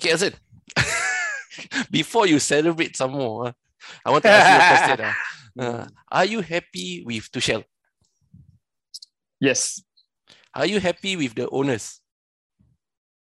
Okay, 0.00 0.12
Azan. 0.16 0.32
Before 1.92 2.26
you 2.26 2.40
celebrate 2.40 2.96
some 2.96 3.12
more, 3.12 3.48
ah, 3.48 3.52
I 4.00 4.10
want 4.10 4.24
to 4.24 4.30
ask 4.32 4.48
you 4.48 4.56
a 4.56 4.96
question. 4.96 5.04
ah. 5.04 5.16
Uh, 5.60 5.84
are 6.08 6.24
you 6.24 6.40
happy 6.40 7.02
with 7.04 7.26
Tuchel? 7.28 7.64
Yes. 9.40 9.82
Are 10.54 10.64
you 10.64 10.78
happy 10.78 11.16
with 11.16 11.34
the 11.34 11.50
owners? 11.50 12.00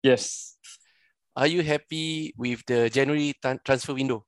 Yes. 0.02 0.56
Are 1.36 1.46
you 1.46 1.62
happy 1.62 2.34
with 2.38 2.64
the 2.66 2.88
January 2.88 3.34
transfer 3.62 3.92
window? 3.92 4.24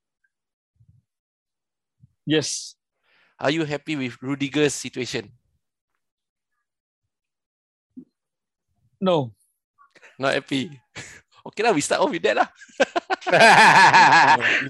Yes. 2.27 2.77
Are 3.41 3.51
you 3.51 3.65
happy 3.65 3.97
with 3.97 4.21
Rudiger's 4.21 4.75
situation? 4.75 5.33
No. 9.01 9.33
Not 10.19 10.35
happy. 10.35 10.79
okay, 11.49 11.63
lah. 11.65 11.73
We 11.73 11.81
start 11.83 12.01
off 12.05 12.13
with 12.13 12.23
that 12.23 12.37
lah. 12.37 12.49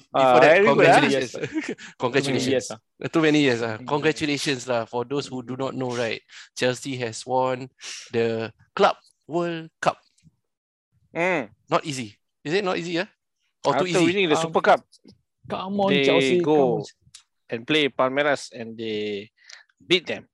Before 0.08 0.14
Uh, 0.14 0.40
that, 0.40 0.50
very 0.50 0.66
good, 0.66 0.66
ah. 0.66 0.74
congratulations. 0.74 1.30
Yes, 1.34 1.70
congratulations. 2.02 2.66
ah. 2.72 2.78
Uh, 2.98 3.08
Too 3.10 3.22
many 3.22 3.40
years. 3.46 3.60
Uh. 3.62 3.78
Congratulations 3.86 4.66
lah 4.66 4.86
for 4.86 5.04
those 5.06 5.26
who 5.30 5.42
do 5.42 5.54
not 5.58 5.74
know, 5.74 5.90
right? 5.94 6.22
Chelsea 6.58 6.96
has 6.98 7.22
won 7.26 7.68
the 8.10 8.50
Club 8.74 8.96
World 9.26 9.70
Cup. 9.78 9.98
Mm. 11.14 11.50
Not 11.70 11.82
easy. 11.86 12.14
Is 12.42 12.54
it 12.54 12.64
not 12.64 12.78
easy? 12.78 12.98
Yeah? 13.02 13.08
Or 13.66 13.74
After 13.74 13.84
too 13.86 13.90
easy? 13.94 14.06
winning 14.06 14.28
the 14.30 14.38
Um, 14.38 14.42
Super 14.48 14.62
Cup, 14.62 14.80
Come 15.48 15.80
on, 15.80 15.90
they 15.90 16.04
Chelsea. 16.04 16.40
go 16.40 16.82
Come 16.82 16.86
and 17.50 17.60
play 17.66 17.88
Palmeiras 17.88 18.52
and 18.52 18.76
they 18.76 19.30
beat 19.80 20.06
them. 20.06 20.28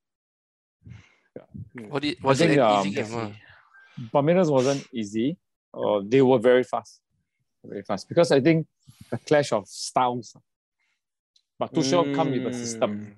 Was 1.90 2.02
it, 2.04 2.22
was 2.22 2.38
it 2.40 2.54
think, 2.54 2.60
an 2.60 2.66
um, 2.66 2.86
easy 2.86 2.90
game? 2.94 3.34
Palmeiras 4.14 4.50
wasn't 4.50 4.86
easy. 4.94 5.36
Uh, 5.74 6.00
they 6.04 6.22
were 6.22 6.38
very 6.38 6.64
fast. 6.64 7.00
Very 7.64 7.82
fast. 7.82 8.08
Because 8.08 8.30
I 8.32 8.40
think 8.40 8.66
the 9.10 9.18
clash 9.18 9.52
of 9.52 9.66
styles. 9.68 10.36
But 11.58 11.72
Tuchel 11.72 12.12
come 12.14 12.30
with 12.30 12.46
a 12.46 12.50
Mm. 12.50 12.54
system. 12.54 13.16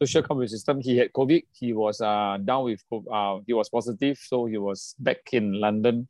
Tuchel 0.00 0.24
come 0.24 0.38
with 0.38 0.46
a 0.46 0.50
system. 0.50 0.80
He 0.80 0.96
had 0.98 1.12
COVID. 1.12 1.42
He 1.52 1.72
was 1.72 2.00
uh, 2.00 2.38
down 2.42 2.64
with 2.64 2.82
uh, 2.92 3.38
he 3.46 3.52
was 3.52 3.68
positive, 3.68 4.18
so 4.18 4.46
he 4.46 4.58
was 4.58 4.94
back 4.98 5.32
in 5.32 5.60
London 5.60 6.08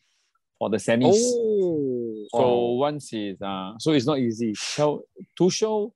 for 0.59 0.71
the 0.71 0.77
semis. 0.79 1.17
Oh, 1.17 2.27
So 2.31 2.73
once 2.73 3.09
he's 3.11 3.41
uh, 3.43 3.73
so 3.79 3.93
it's 3.93 4.07
not 4.07 4.19
easy. 4.19 4.55
So 4.55 5.05
Tuchel, 5.39 5.93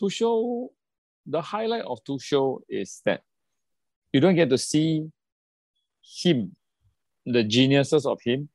Tuchel, 0.00 0.68
the 1.26 1.42
highlight 1.42 1.82
of 1.84 1.98
Tuchel 2.04 2.60
is 2.68 3.02
that 3.04 3.22
you 4.12 4.20
don't 4.20 4.36
get 4.36 4.48
to 4.50 4.58
see 4.58 5.10
him, 6.22 6.54
the 7.26 7.44
geniuses 7.44 8.06
of 8.06 8.20
him, 8.22 8.48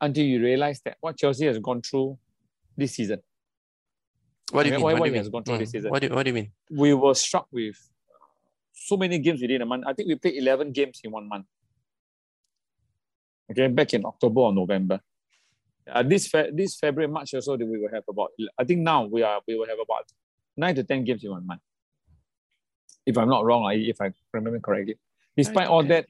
until 0.00 0.24
you 0.24 0.40
realize 0.42 0.80
that 0.84 0.96
what 1.00 1.16
Chelsea 1.16 1.46
has 1.46 1.58
gone 1.58 1.82
through 1.82 2.18
this 2.76 2.94
season. 2.94 3.20
What 4.52 4.62
do 4.62 4.68
you 4.70 4.74
mean? 4.76 4.82
what 4.82 4.94
why 4.94 5.08
do 5.08 5.10
you 5.12 5.16
has 5.18 5.26
mean? 5.26 5.32
gone 5.32 5.44
through 5.44 5.58
this 5.58 5.68
Mm, 5.70 5.72
season. 5.72 5.90
What 5.90 6.02
do, 6.02 6.08
what 6.08 6.22
do 6.22 6.30
you 6.30 6.34
mean? 6.34 6.52
We 6.70 6.94
were 6.94 7.14
struck 7.14 7.46
with 7.52 7.76
so 8.72 8.96
many 8.96 9.18
games 9.18 9.42
within 9.42 9.60
a 9.62 9.66
month. 9.66 9.84
I 9.86 9.92
think 9.92 10.08
we 10.08 10.14
played 10.14 10.36
11 10.36 10.72
games 10.72 11.00
in 11.04 11.10
one 11.10 11.28
month. 11.28 11.46
Okay, 13.50 13.66
back 13.68 13.92
in 13.94 14.04
October 14.04 14.40
or 14.40 14.52
November. 14.52 15.00
Uh, 15.90 16.02
this 16.02 16.28
fe- 16.28 16.50
this 16.52 16.76
February, 16.78 17.10
March 17.10 17.32
or 17.32 17.40
so, 17.40 17.56
we 17.56 17.64
will 17.64 17.88
have 17.92 18.04
about. 18.08 18.30
I 18.58 18.64
think 18.64 18.80
now 18.80 19.06
we 19.06 19.22
are 19.22 19.40
we 19.48 19.56
will 19.56 19.66
have 19.66 19.78
about 19.82 20.04
nine 20.56 20.74
to 20.74 20.84
ten 20.84 21.02
games 21.04 21.24
in 21.24 21.30
one 21.30 21.46
month. 21.46 21.62
If 23.06 23.16
I'm 23.16 23.28
not 23.28 23.44
wrong, 23.44 23.70
if 23.72 24.00
I 24.00 24.12
remember 24.34 24.60
correctly. 24.60 24.98
Despite 25.38 25.68
all 25.70 25.84
that, 25.86 26.04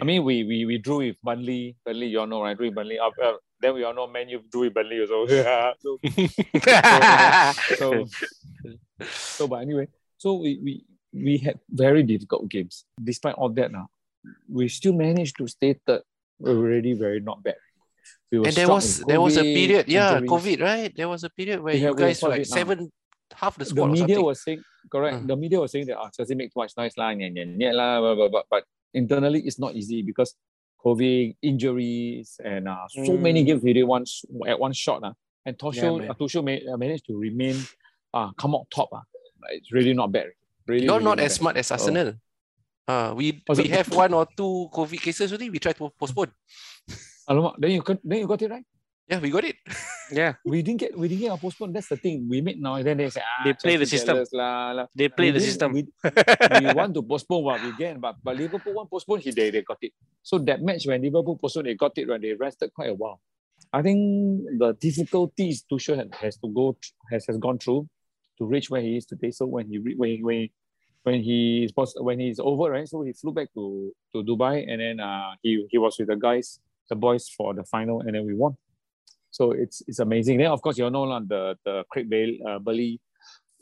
I 0.00 0.04
mean, 0.04 0.20
we 0.28 0.44
we 0.44 0.56
we 0.68 0.76
drew 0.76 0.98
with 0.98 1.16
Burnley. 1.24 1.76
Burnley, 1.84 2.08
you 2.12 2.20
all 2.20 2.26
know, 2.28 2.42
right? 2.44 2.52
Drew 2.56 2.66
with 2.68 2.76
Burnley. 2.76 2.98
Uh, 3.00 3.08
uh, 3.24 3.40
then 3.60 3.72
we 3.72 3.84
all 3.88 3.94
know, 3.96 4.06
Man, 4.06 4.28
you 4.28 4.44
drew 4.52 4.68
with 4.68 4.74
Burnley 4.76 5.00
also. 5.00 5.24
so, 5.80 5.96
so, 7.80 8.04
so, 9.08 9.48
but 9.48 9.56
anyway, 9.62 9.88
so 10.18 10.34
we, 10.34 10.60
we 10.62 10.84
we 11.12 11.38
had 11.38 11.58
very 11.70 12.02
difficult 12.02 12.48
games. 12.48 12.84
Despite 13.02 13.34
all 13.36 13.48
that, 13.50 13.72
now 13.72 13.88
we 14.48 14.68
still 14.68 14.92
managed 14.92 15.36
to 15.38 15.48
stay 15.48 15.74
third. 15.86 16.02
We're 16.38 16.56
already 16.56 16.92
very 16.92 17.20
not 17.20 17.42
bad. 17.42 17.56
We 18.30 18.40
were 18.40 18.46
And 18.48 18.56
there 18.56 18.68
was 18.68 18.98
with 18.98 19.08
there 19.08 19.20
was 19.20 19.36
a 19.36 19.42
COVID, 19.42 19.54
period, 19.54 19.84
yeah, 19.88 20.18
injuries. 20.20 20.30
COVID, 20.30 20.60
right? 20.60 20.92
There 20.94 21.08
was 21.08 21.24
a 21.24 21.30
period 21.30 21.62
where 21.62 21.72
We 21.74 21.80
you 21.80 21.86
have- 21.86 21.96
we 21.96 22.02
guys 22.02 22.20
were 22.22 22.28
like 22.30 22.42
COVID 22.42 22.50
now. 22.50 22.56
seven, 22.60 22.78
half 23.34 23.54
the 23.56 23.64
The 23.64 23.70
squad 23.70 23.84
or 23.88 23.88
media 23.96 24.20
something. 24.20 24.24
was 24.24 24.42
saying 24.44 24.62
correct. 24.90 25.16
Mm. 25.22 25.26
The 25.28 25.36
media 25.36 25.60
was 25.60 25.72
saying 25.72 25.86
that 25.86 25.98
ah, 25.98 26.10
Chelsea 26.14 26.34
make 26.34 26.52
too 26.52 26.60
much 26.60 26.72
noise 26.76 26.94
lah, 26.96 27.10
nya, 27.14 27.28
nya, 27.32 27.44
nya, 27.46 27.74
lah, 27.74 28.00
blah, 28.00 28.14
blah, 28.14 28.28
blah. 28.28 28.42
but 28.50 28.64
internally 28.94 29.40
it's 29.46 29.58
not 29.58 29.74
easy 29.74 30.02
because 30.02 30.34
COVID, 30.84 31.36
injuries, 31.42 32.38
and 32.44 32.68
uh, 32.68 32.86
so 32.88 33.16
many 33.16 33.42
Mm. 33.42 33.46
games 33.46 33.62
we 33.62 33.72
did 33.72 33.84
once 33.84 34.24
at 34.46 34.58
one 34.58 34.72
shot. 34.72 35.02
Uh, 35.02 35.12
and 35.44 35.54
uh, 35.62 36.14
Tuchel 36.14 36.42
ma- 36.44 36.72
uh, 36.72 36.76
managed 36.76 37.06
to 37.06 37.18
remain, 37.18 37.56
uh, 38.14 38.30
come 38.38 38.54
out 38.54 38.66
top. 38.70 38.88
Uh. 38.92 39.00
It's 39.50 39.72
really 39.72 39.94
not 39.94 40.10
bad. 40.12 40.26
Really, 40.66 40.84
You're 40.86 40.94
really 40.94 41.04
not 41.04 41.18
not 41.18 41.24
as 41.24 41.32
bad. 41.34 41.38
smart 41.38 41.56
as 41.56 41.70
Arsenal. 41.70 42.14
Uh, 42.86 43.14
we 43.16 43.42
Was 43.48 43.58
we 43.58 43.68
have 43.68 43.88
one 43.90 44.14
or 44.14 44.26
two 44.36 44.68
COVID 44.72 45.00
cases 45.02 45.30
already. 45.32 45.50
We 45.50 45.58
try 45.58 45.72
to 45.72 45.90
postpone. 45.98 46.30
Alamak, 47.28 47.54
then 47.58 47.70
you 47.72 47.82
then 48.04 48.18
you 48.22 48.26
got 48.26 48.42
it 48.42 48.50
right. 48.50 48.64
Yeah, 49.08 49.20
we 49.20 49.30
got 49.30 49.44
it. 49.44 49.54
yeah, 50.10 50.34
We 50.44 50.62
didn't 50.62 50.80
get 50.80 50.98
we 50.98 51.06
didn't 51.06 51.22
get 51.22 51.32
a 51.32 51.36
postpone. 51.38 51.72
That's 51.72 51.88
the 51.88 51.96
thing. 51.96 52.26
We 52.28 52.40
made 52.40 52.60
now 52.60 52.82
then 52.82 52.96
they 52.98 53.08
say 53.10 53.22
ah, 53.22 53.44
They 53.44 53.54
play 53.54 53.76
the 53.76 53.86
system. 53.86 54.16
jealous 54.16 54.32
lah, 54.34 54.72
lah. 54.72 54.86
they 54.94 55.08
play 55.08 55.30
We 55.30 55.38
the 55.38 55.40
system. 55.46 55.72
We, 55.72 55.86
we 56.60 56.74
want 56.74 56.90
to 56.98 57.02
postpone 57.06 57.44
what 57.44 57.62
we 57.62 57.70
get, 57.78 58.00
but, 58.00 58.16
but 58.22 58.34
Liverpool 58.36 58.74
want 58.74 58.90
postpone, 58.90 59.20
he 59.20 59.30
they, 59.30 59.50
they 59.50 59.62
got 59.62 59.78
it. 59.80 59.92
So 60.26 60.38
that 60.50 60.58
match 60.60 60.86
when 60.90 61.02
Liverpool 61.02 61.38
postponed, 61.38 61.66
they 61.70 61.74
got 61.78 61.96
it 61.98 62.08
when 62.08 62.20
they 62.20 62.34
rested 62.34 62.74
quite 62.74 62.90
a 62.90 62.94
while. 62.94 63.20
I 63.72 63.82
think 63.82 63.98
the 64.58 64.74
difficulties 64.80 65.62
Tuchel 65.70 65.96
had- 66.02 66.14
has 66.18 66.36
to 66.38 66.48
go 66.50 66.76
has, 67.10 67.26
has 67.26 67.38
gone 67.38 67.58
through 67.58 67.86
to 68.38 68.44
reach 68.44 68.70
where 68.70 68.82
he 68.82 68.96
is 68.96 69.06
today. 69.06 69.30
So 69.30 69.46
when 69.46 69.68
he 69.70 69.78
re- 69.78 69.94
when 69.94 70.18
when 70.22 70.36
he- 70.50 70.52
when 71.06 71.22
he 71.22 71.62
is 71.62 71.70
pos- 71.70 71.94
when 72.02 72.18
he's 72.18 72.40
over, 72.42 72.72
right? 72.74 72.88
So 72.88 73.02
he 73.06 73.12
flew 73.14 73.30
back 73.30 73.54
to, 73.54 73.94
to 74.12 74.24
Dubai 74.26 74.66
and 74.66 74.80
then 74.82 74.98
uh, 74.98 75.38
he 75.42 75.62
he 75.70 75.78
was 75.78 75.94
with 75.98 76.08
the 76.10 76.16
guys, 76.18 76.58
the 76.90 76.96
boys 76.98 77.28
for 77.30 77.54
the 77.54 77.62
final, 77.62 78.00
and 78.02 78.14
then 78.18 78.26
we 78.26 78.34
won. 78.34 78.56
So 79.36 79.52
it's 79.52 79.84
it's 79.84 80.00
amazing. 80.00 80.40
Then 80.40 80.48
of 80.48 80.64
course 80.64 80.80
you 80.80 80.88
know 80.88 81.04
lah, 81.04 81.20
the 81.20 81.60
the 81.60 81.84
Craig 81.92 82.08
Bale, 82.08 82.40
uh, 82.48 82.58
Burley, 82.58 82.96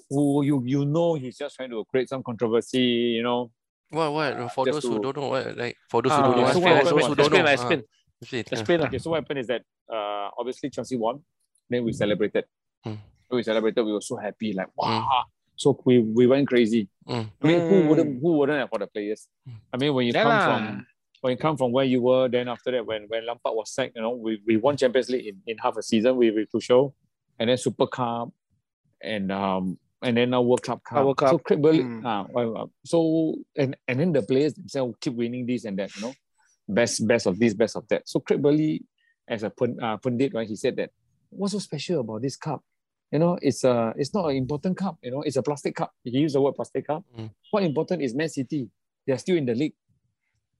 who 0.06 0.46
you 0.46 0.62
you 0.62 0.86
know 0.86 1.18
he's 1.18 1.34
just 1.34 1.58
trying 1.58 1.74
to 1.74 1.82
create 1.90 2.06
some 2.06 2.22
controversy, 2.22 3.18
you 3.18 3.24
know. 3.26 3.50
What 3.90 4.14
what 4.14 4.30
for 4.54 4.62
just 4.70 4.78
those 4.78 4.86
who 4.86 5.02
don't 5.02 5.18
know 5.18 5.34
what 5.34 5.58
like 5.58 5.74
for 5.90 5.98
those 5.98 6.14
Ah, 6.14 6.22
who 6.22 6.30
don't 6.30 6.46
know 6.46 6.54
so 6.54 6.60
for 6.62 6.70
what 6.70 6.78
those 6.78 6.94
happened 6.94 7.10
who 7.10 7.14
don't 7.18 7.32
know. 7.34 7.50
explain 7.50 7.50
ah, 7.50 7.58
explain. 7.58 7.80
explain, 8.22 8.44
Let's 8.54 8.62
ah. 8.62 8.66
play 8.70 8.76
lah. 8.78 8.86
Okay, 8.86 9.00
so 9.02 9.10
what 9.10 9.18
happened 9.26 9.40
is 9.42 9.48
that 9.50 9.62
uh, 9.90 10.26
obviously 10.38 10.70
Chelsea 10.70 10.94
won. 10.94 11.18
Then 11.66 11.82
we 11.82 11.90
celebrated. 11.90 12.46
Mm. 12.86 12.98
So 13.26 13.30
we 13.34 13.42
celebrated. 13.42 13.82
We 13.82 13.92
were 13.98 14.06
so 14.12 14.14
happy, 14.14 14.54
like 14.54 14.70
wow. 14.78 15.26
So 15.58 15.74
we, 15.86 15.98
we 16.02 16.26
went 16.30 16.46
crazy. 16.46 16.86
Mm. 17.08 17.26
I 17.42 17.44
mean, 17.46 17.60
who 17.66 17.76
wouldn't 17.90 18.22
who 18.22 18.30
wouldn't 18.38 18.58
have 18.62 18.70
for 18.70 18.78
the 18.78 18.86
players? 18.86 19.26
I 19.72 19.76
mean, 19.78 19.90
when 19.94 20.06
you 20.06 20.14
Yeah 20.14 20.22
come 20.22 20.38
lah. 20.38 20.46
from 20.46 20.86
when 21.24 21.30
you 21.30 21.38
come 21.38 21.56
from 21.56 21.72
where 21.72 21.86
you 21.86 22.02
were, 22.02 22.28
then 22.28 22.48
after 22.48 22.70
that, 22.70 22.84
when 22.84 23.04
when 23.08 23.24
Lampard 23.24 23.54
was 23.54 23.72
sacked, 23.72 23.96
you 23.96 24.02
know, 24.02 24.10
we, 24.10 24.42
we 24.46 24.58
won 24.58 24.76
Champions 24.76 25.08
League 25.08 25.26
in, 25.26 25.40
in 25.46 25.56
half 25.56 25.74
a 25.78 25.82
season 25.82 26.16
with 26.16 26.34
with 26.34 26.52
Tuchel, 26.52 26.92
and 27.38 27.48
then 27.48 27.56
Super 27.56 27.86
Cup, 27.86 28.28
and 29.00 29.32
um 29.32 29.78
and 30.02 30.18
then 30.18 30.28
now 30.28 30.42
World 30.42 30.62
Cup 30.62 30.84
Cup. 30.84 31.02
World 31.02 31.16
Cup. 31.16 31.30
So 31.30 31.38
Craig 31.38 31.62
Mm. 31.62 32.02
ah, 32.04 32.26
uh, 32.38 32.66
so 32.84 33.36
and 33.56 33.74
and 33.88 34.00
then 34.00 34.12
the 34.12 34.20
players 34.20 34.52
themselves 34.52 34.96
keep 35.00 35.14
winning 35.14 35.46
this 35.46 35.64
and 35.64 35.78
that, 35.78 35.96
you 35.96 36.02
know, 36.02 36.14
best 36.68 37.06
best 37.08 37.24
of 37.24 37.38
this, 37.38 37.54
best 37.54 37.76
of 37.76 37.88
that. 37.88 38.06
So 38.06 38.20
Craig 38.20 38.42
Burley, 38.42 38.84
as 39.26 39.44
a 39.44 39.48
pun, 39.48 39.82
uh, 39.82 39.96
pundit, 39.96 40.34
right, 40.34 40.46
he 40.46 40.56
said 40.56 40.76
that 40.76 40.90
what's 41.30 41.54
so 41.54 41.58
special 41.58 42.00
about 42.00 42.20
this 42.20 42.36
cup? 42.36 42.60
You 43.10 43.18
know, 43.20 43.38
it's 43.40 43.64
a 43.64 43.94
it's 43.96 44.12
not 44.12 44.26
an 44.26 44.36
important 44.36 44.76
cup. 44.76 44.98
You 45.02 45.12
know, 45.12 45.22
it's 45.22 45.36
a 45.36 45.42
plastic 45.42 45.74
cup. 45.74 45.92
He 46.04 46.10
used 46.10 46.34
the 46.34 46.42
word 46.42 46.54
plastic 46.54 46.86
cup. 46.86 47.02
Mm. 47.18 47.30
What 47.50 47.62
important 47.62 48.02
is 48.02 48.14
Man 48.14 48.28
City? 48.28 48.68
They 49.06 49.14
are 49.14 49.18
still 49.18 49.38
in 49.38 49.46
the 49.46 49.54
league. 49.54 49.72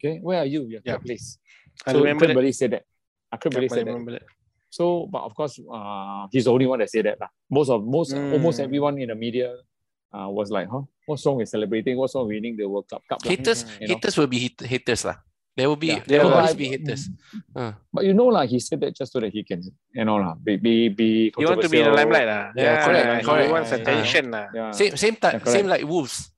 Okay, 0.04 0.20
where 0.20 0.40
are 0.40 0.44
you? 0.46 0.68
You're 0.68 0.84
Yeah. 0.84 1.00
third 1.00 1.04
place. 1.08 1.38
I 1.86 1.92
so 1.92 1.98
remember 1.98 2.26
Craig 2.26 2.28
that. 2.28 2.34
Burley 2.36 2.52
said 2.52 2.70
that. 2.76 2.84
Uh, 3.32 3.36
Craig 3.40 3.52
Burley 3.56 3.64
Yep, 3.66 3.72
I 3.72 3.76
said 3.76 3.86
that. 3.86 3.90
remember 3.96 4.12
that. 4.12 4.22
So, 4.68 5.06
but 5.08 5.22
of 5.24 5.32
course, 5.34 5.56
uh, 5.64 6.26
he's 6.30 6.44
the 6.44 6.52
only 6.52 6.66
one 6.66 6.78
that 6.80 6.90
said 6.90 7.06
that. 7.08 7.16
lah. 7.20 7.28
Most 7.48 7.70
of 7.72 7.80
most 7.84 8.12
Mm. 8.12 8.32
almost 8.36 8.60
everyone 8.60 8.98
in 9.00 9.08
the 9.08 9.14
media 9.16 9.56
uh, 10.12 10.28
was 10.28 10.50
like, 10.52 10.68
huh? 10.68 10.82
What's 11.06 11.24
wrong 11.26 11.36
with 11.40 11.48
celebrating? 11.48 11.96
What's 11.96 12.14
wrong 12.14 12.28
with 12.28 12.36
winning 12.36 12.56
the 12.56 12.68
World 12.68 12.84
Cup? 12.86 13.02
Cup 13.08 13.24
lah?" 13.24 13.30
Haters, 13.32 13.64
Mm, 13.64 13.70
you 13.80 13.86
know. 13.88 13.94
haters 13.96 14.14
will 14.20 14.28
be 14.30 14.38
hit, 14.38 14.60
haters 14.60 15.02
lah. 15.08 15.16
There 15.56 15.68
will 15.70 15.78
be 15.80 15.94
Yeah. 15.94 16.02
there 16.06 16.20
will 16.22 16.34
always 16.34 16.50
but- 16.54 16.58
be 16.58 16.68
haters. 16.74 17.08
Ah. 17.56 17.78
But 17.94 18.04
you 18.04 18.12
know, 18.14 18.26
like 18.30 18.50
he 18.50 18.58
said 18.60 18.80
that 18.82 18.92
just 18.94 19.10
so 19.14 19.18
that 19.22 19.30
he 19.32 19.42
can, 19.46 19.62
you 19.94 20.04
know, 20.04 20.18
lah, 20.20 20.34
be 20.36 20.58
be, 20.58 20.88
be 20.90 21.32
You 21.38 21.46
want 21.48 21.62
to 21.62 21.70
be 21.70 21.78
in 21.80 21.86
the 21.90 21.94
limelight 21.94 22.26
lah. 22.26 22.52
Yeah, 22.54 22.84
correct, 22.84 23.06
he 23.22 23.26
correct. 23.26 23.50
wants 23.54 23.70
Yeah, 23.70 23.78
attention 23.80 24.24
lah. 24.34 24.46
Yeah. 24.54 24.70
Same 24.74 24.94
same 24.98 25.16
Yeah, 25.18 25.38
time 25.38 25.46
same 25.46 25.66
like 25.70 25.82
Wolves. 25.86 26.30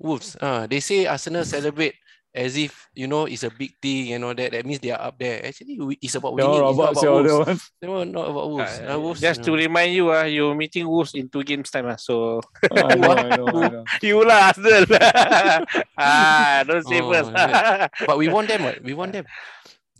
Wolves. 0.00 0.34
Uh, 0.40 0.66
they 0.66 0.80
say 0.80 1.04
Arsenal 1.06 1.44
celebrate 1.44 1.94
as 2.32 2.56
if 2.56 2.88
you 2.96 3.04
know 3.04 3.28
it's 3.28 3.44
a 3.44 3.52
big 3.52 3.76
thing 3.76 4.16
and 4.16 4.24
all 4.24 4.32
that. 4.32 4.52
That 4.56 4.64
means 4.64 4.80
they 4.80 4.88
are 4.90 5.00
up 5.00 5.20
there. 5.20 5.44
Actually, 5.44 5.76
we- 5.76 6.00
it's 6.00 6.16
about 6.16 6.32
winning. 6.32 6.48
all 6.48 6.72
It's 6.72 6.80
not 6.80 6.92
about 6.96 7.04
about 7.04 7.22
the 7.28 7.34
Wolves. 7.44 7.64
No, 7.84 8.04
not 8.08 8.26
about 8.32 8.46
Wolves. 8.48 8.74
Uh, 8.80 8.88
Uh, 8.88 8.98
Wolves, 8.98 9.20
Just 9.20 9.44
to 9.44 9.52
uh, 9.52 9.60
remind 9.60 9.92
you, 9.92 10.08
ah, 10.10 10.24
you're 10.24 10.56
meeting 10.56 10.88
Wolves 10.88 11.12
in 11.12 11.28
two 11.28 11.44
games 11.44 11.68
time. 11.68 11.86
Ah, 11.92 12.00
so 12.00 12.40
I 12.72 12.96
know, 12.96 13.12
I 13.12 13.36
know, 13.36 13.46
I 13.52 13.68
know. 13.68 13.84
you 14.02 14.24
lah 14.24 14.48
Arsenal. 14.48 14.88
ah, 16.00 16.64
don't 16.64 16.84
say 16.88 17.00
Oh, 17.00 17.10
first. 17.12 17.30
yeah. 17.32 17.88
but 18.08 18.16
we 18.16 18.28
won 18.32 18.46
them. 18.48 18.64
What? 18.64 18.80
We 18.82 18.94
won 18.94 19.10
them. 19.12 19.24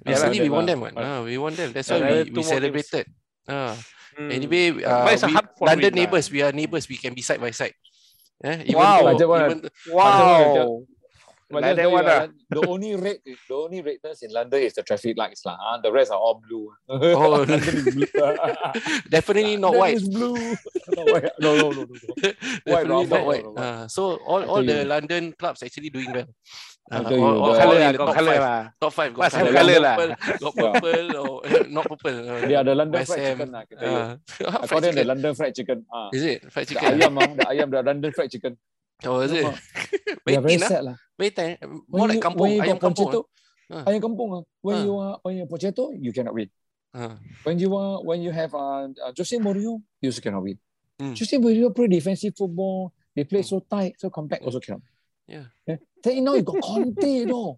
Yeah 0.02 0.18
lah, 0.18 0.28
Recently, 0.32 0.40
we 0.42 0.50
won 0.50 0.64
lah. 0.64 0.68
them. 0.72 0.78
What? 0.82 0.92
Ah, 0.96 1.20
we 1.22 1.36
won 1.38 1.52
them. 1.54 1.70
That's 1.72 1.88
Yeah, 1.88 2.00
why 2.00 2.06
another 2.08 2.24
we, 2.32 2.40
we 2.40 2.42
celebrated. 2.42 3.04
Ah, 3.48 3.76
Mm. 4.12 4.28
Anyway, 4.28 4.84
uh, 4.84 5.08
we, 5.08 5.32
London 5.64 5.88
lah. 5.88 5.98
neighbours, 6.04 6.28
we 6.28 6.44
are 6.44 6.52
neighbours. 6.52 6.84
We 6.84 7.00
can 7.00 7.16
be 7.16 7.24
side 7.24 7.40
by 7.40 7.48
side. 7.48 7.72
Eh? 8.44 8.68
Even 8.68 8.76
Wow. 8.76 9.16
though, 9.16 9.32
even, 9.40 9.64
Wow. 9.88 10.84
But 11.52 11.62
Like 11.68 11.76
that 11.76 11.90
one 11.92 12.04
you, 12.04 12.10
ah. 12.10 12.24
uh, 12.24 12.28
the 12.48 12.60
only 12.64 12.96
red, 12.96 13.18
the 13.20 13.52
only 13.54 13.80
redness 13.84 14.24
in 14.24 14.32
London 14.32 14.60
is 14.64 14.72
the 14.72 14.80
traffic 14.82 15.20
lights 15.20 15.44
lah. 15.44 15.60
ah. 15.60 15.76
The 15.84 15.92
rest 15.92 16.08
are 16.10 16.16
all 16.16 16.40
blue. 16.40 16.72
Oh. 16.88 17.36
London 17.44 17.60
is 17.60 17.92
blue. 17.92 18.08
definitely 19.12 19.60
not 19.60 19.76
white. 19.76 20.00
is 20.00 20.08
blue. 20.08 20.32
No, 20.92 21.04
no, 21.04 21.52
no, 21.60 21.70
no. 21.70 21.82
no. 21.84 21.84
White, 21.84 22.36
Definitely 22.64 23.06
not 23.06 23.24
white, 23.24 23.44
white. 23.44 23.44
Uh, 23.56 23.84
so 23.88 24.16
all, 24.24 24.42
all 24.44 24.62
the 24.64 24.82
you. 24.82 24.88
London 24.88 25.32
clubs 25.36 25.62
actually 25.62 25.88
doing 25.90 26.12
well. 26.12 26.28
Uh, 26.90 27.00
all, 27.08 27.40
all, 27.40 27.52
the- 27.54 27.58
Colour 27.62 27.76
in 27.76 27.80
lah, 27.80 27.92
the 27.92 27.98
got 27.98 28.06
top 28.06 28.16
colour 28.16 28.32
five. 28.36 28.42
lah. 28.42 28.62
Top 28.80 28.92
five 28.92 29.10
got 29.14 29.30
colour. 29.32 29.52
colour 29.52 29.78
lah. 29.80 29.96
Purple, 29.96 30.16
got 30.42 30.52
purple 30.58 31.08
or 31.16 31.32
not 31.70 31.84
purple. 31.88 32.18
Uh, 32.28 32.40
They 32.44 32.56
are 32.58 32.64
the 32.66 32.74
London 32.74 32.98
West 33.00 33.10
fried 33.14 33.24
chicken. 33.24 33.48
lah. 33.52 33.62
Uh, 33.78 34.10
I 34.60 34.66
call 34.68 34.80
them 34.82 34.94
the. 34.96 35.04
London 35.06 35.32
fried 35.38 35.54
chicken. 35.54 35.78
Ah. 35.88 36.08
Is 36.12 36.22
it 36.24 36.38
fried 36.52 36.66
The 36.68 36.74
chicken? 36.76 36.98
ayam, 37.00 37.12
ah, 37.16 37.26
the 37.32 37.44
ayam, 37.48 37.68
the 37.72 37.80
London 37.82 38.10
fried 38.12 38.30
chicken. 38.30 38.52
Oh, 39.06 39.20
is 39.20 39.32
it? 39.32 39.42
Very 40.26 40.36
are 40.38 40.40
very 40.42 40.54
thin, 40.58 40.62
ah. 40.62 40.68
sad 40.70 40.82
lah. 40.84 40.96
Very 41.18 41.30
thin. 41.34 41.56
When 41.60 41.82
More 41.90 42.08
like 42.08 42.16
you- 42.16 42.22
kampung. 42.22 42.40
when 42.40 42.52
you 42.54 42.62
Ayam 42.62 42.78
kampung. 42.78 43.06
Pochettino, 43.10 43.22
Ah. 43.72 43.84
ayam 43.88 44.00
kampung, 44.04 44.30
ah, 44.36 44.42
when 44.60 44.76
Ah. 44.76 44.84
you 44.84 44.92
are 44.98 45.14
when 45.24 45.34
you 45.40 45.46
Pochettino, 45.46 45.84
you 45.96 46.12
cannot 46.12 46.34
win. 46.34 46.48
ah. 46.94 47.16
When 47.42 47.58
you 47.58 47.70
are 47.74 48.02
when 48.04 48.20
you 48.22 48.30
have 48.30 48.52
uh, 48.54 48.86
uh 48.92 49.12
Jose 49.16 49.36
Mourinho, 49.38 49.82
you 50.00 50.08
also 50.12 50.20
cannot 50.20 50.42
win. 50.44 50.58
Mm. 51.00 51.16
Jose 51.18 51.34
Mourinho 51.40 51.74
play 51.74 51.88
defensive 51.88 52.36
football. 52.36 52.92
They 53.16 53.24
play 53.24 53.42
so 53.42 53.60
tight, 53.60 53.96
so 53.98 54.08
compact, 54.08 54.44
also 54.44 54.60
cannot. 54.60 54.80
Yeah. 55.28 55.46
Then 55.66 56.24
now 56.24 56.34
you 56.34 56.42
got 56.42 56.60
Conte, 56.62 57.04
you 57.04 57.26
know. 57.26 57.56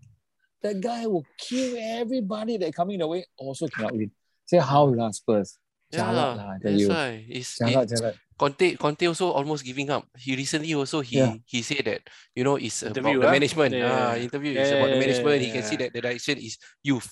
That 0.63 0.81
guy 0.81 1.05
will 1.07 1.27
kill 1.37 1.77
everybody 1.79 2.57
that 2.57 2.73
coming 2.75 2.99
the 2.99 3.07
way, 3.07 3.27
also 3.37 3.69
cannot 3.69 3.93
win. 3.95 4.11
Say 4.49 4.59
how 4.59 4.87
lah 4.89 5.11
Spurs. 5.13 5.59
Jialat 6.01 6.37
lah, 6.37 6.57
that's 6.63 6.81
you. 6.81 6.89
why. 6.89 7.11
It's, 7.29 7.59
Jialat, 7.59 7.87
it, 7.87 7.91
jialat. 7.95 8.15
Conte, 8.35 8.67
Conte 8.77 9.05
also 9.07 9.31
almost 9.31 9.63
giving 9.65 9.91
up. 9.91 10.05
He 10.19 10.35
recently 10.35 10.75
also 10.75 11.01
he 11.01 11.19
Yeah. 11.23 11.35
he 11.47 11.63
said 11.63 11.85
that 11.87 12.03
you 12.35 12.43
know 12.43 12.57
it's 12.59 12.83
Interview, 12.83 13.23
about 13.23 13.23
the 13.23 13.29
ah? 13.29 13.35
management. 13.39 13.73
Yeah. 13.75 13.95
Ah, 13.95 14.15
interview 14.19 14.53
Yeah, 14.53 14.63
is 14.67 14.71
about 14.75 14.91
the 14.91 14.99
management. 14.99 15.37
yeah, 15.39 15.47
He 15.47 15.51
can 15.55 15.63
see 15.63 15.79
that 15.79 15.91
the 15.95 16.01
direction 16.03 16.37
is 16.43 16.59
youth. 16.83 17.07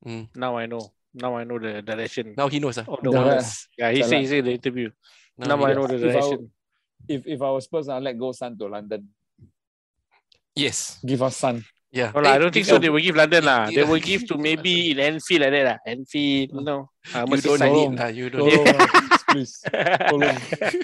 Mm. 0.00 0.28
Now 0.36 0.56
I 0.56 0.64
know. 0.64 0.80
Now 1.12 1.36
I 1.36 1.44
know 1.44 1.58
the 1.60 1.82
direction. 1.84 2.32
Now 2.36 2.48
he 2.48 2.58
knows. 2.64 2.80
Ah. 2.80 2.88
of 2.88 3.04
the 3.04 3.10
Jialat. 3.12 3.44
owners. 3.44 3.68
Yeah, 3.76 3.90
he 3.92 4.00
said 4.02 4.20
he 4.24 4.26
said 4.26 4.44
the 4.48 4.54
interview. 4.56 4.88
Now, 5.36 5.58
he 5.60 5.64
I 5.68 5.74
knows. 5.74 5.76
know 5.76 5.86
the 5.90 5.96
If 6.00 6.04
I- 6.04 6.12
direction. 6.16 6.40
If 7.04 7.20
if 7.28 7.38
our 7.44 7.60
Spurs 7.60 7.88
are 7.92 8.00
let 8.00 8.16
go 8.16 8.32
Sun 8.32 8.56
to 8.56 8.64
London, 8.64 9.04
Yes. 10.56 10.98
give 11.04 11.20
us 11.22 11.36
Sun. 11.36 11.60
Yeah. 11.94 12.10
No, 12.10 12.18
lah, 12.26 12.34
I 12.34 12.38
don't 12.42 12.50
think 12.50 12.66
so. 12.66 12.82
They 12.82 12.90
will 12.90 12.98
give 12.98 13.14
London 13.14 13.46
lah. 13.46 13.70
They 13.70 13.86
don't- 13.86 13.94
will 13.94 14.02
give 14.02 14.26
to 14.26 14.34
maybe 14.34 14.90
in 14.90 14.98
Anfield 14.98 15.46
like 15.46 15.54
that 15.54 15.64
lah. 15.70 15.78
Anfield, 15.86 16.50
you 16.50 16.62
know. 16.66 16.90
Uh, 17.14 17.22
You 17.22 17.38
don't 17.38 17.54
Merseyside. 17.54 17.70
need 17.70 17.92
lah. 17.94 18.08
You 18.10 18.26
don't 18.34 18.46
need. 18.50 18.66
Please, 18.66 19.22
please. 19.30 19.54
Tolong. 20.10 20.36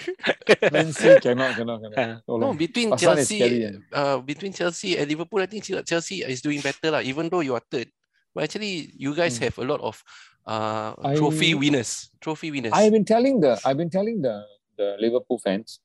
Man 0.75 0.89
City 0.95 1.19
cannot, 1.19 1.59
cannot, 1.59 1.79
cannot. 1.83 2.23
No, 2.31 2.55
between 2.55 2.95
But 2.95 3.03
Chelsea, 3.03 3.43
scary, 3.43 3.59
eh. 3.67 3.75
uh, 3.91 4.19
between 4.23 4.53
Chelsea 4.55 4.95
and 4.99 5.11
Liverpool, 5.11 5.43
I 5.43 5.47
think 5.51 5.67
Chelsea 5.67 6.23
is 6.23 6.39
doing 6.43 6.63
better 6.63 6.95
lah. 6.95 7.03
Even 7.03 7.27
though 7.27 7.43
you 7.43 7.59
are 7.59 7.65
third, 7.67 7.91
but 8.31 8.47
actually 8.47 8.95
you 8.95 9.11
guys 9.11 9.35
Hmm. 9.39 9.51
have 9.51 9.59
a 9.59 9.67
lot 9.67 9.83
of 9.83 9.99
uh 10.47 10.95
I- 11.03 11.19
trophy 11.19 11.59
winners. 11.59 12.07
Trophy 12.23 12.55
winners. 12.55 12.71
I've 12.71 12.95
been 12.95 13.05
telling 13.07 13.43
the 13.43 13.59
I've 13.67 13.77
been 13.83 13.91
telling 13.91 14.23
the 14.23 14.47
the 14.79 14.95
Liverpool 15.03 15.43
fans, 15.43 15.83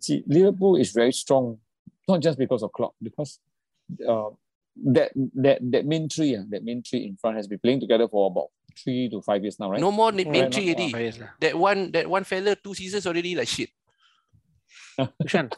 see 0.00 0.24
Liverpool 0.26 0.80
is 0.80 0.96
very 0.96 1.12
strong, 1.12 1.60
not 2.08 2.24
just 2.24 2.40
because 2.40 2.64
of 2.64 2.72
Klopp, 2.72 2.96
because 3.04 3.36
uh, 4.00 4.32
that 4.84 5.12
that 5.34 5.58
that 5.72 5.84
main 5.86 6.08
tree, 6.08 6.36
uh, 6.36 6.42
that 6.50 6.62
main 6.64 6.82
tree 6.82 7.06
in 7.06 7.16
front 7.16 7.36
has 7.36 7.46
been 7.48 7.58
playing 7.58 7.80
together 7.80 8.08
for 8.08 8.26
about 8.30 8.48
three 8.76 9.08
to 9.08 9.22
five 9.22 9.42
years 9.42 9.58
now, 9.58 9.70
right? 9.70 9.80
No 9.80 9.90
more 9.90 10.12
na- 10.12 10.28
main 10.28 10.44
Right, 10.44 10.54
three 10.54 10.74
not- 10.74 10.92
already. 10.92 11.22
Oh. 11.22 11.28
That 11.40 11.58
one, 11.58 11.90
that 11.92 12.06
one 12.10 12.24
fella, 12.24 12.56
two 12.56 12.74
seasons 12.74 13.06
already 13.06 13.34
like 13.34 13.48
shit. 13.48 13.70
Which 15.18 15.34
one? 15.38 15.50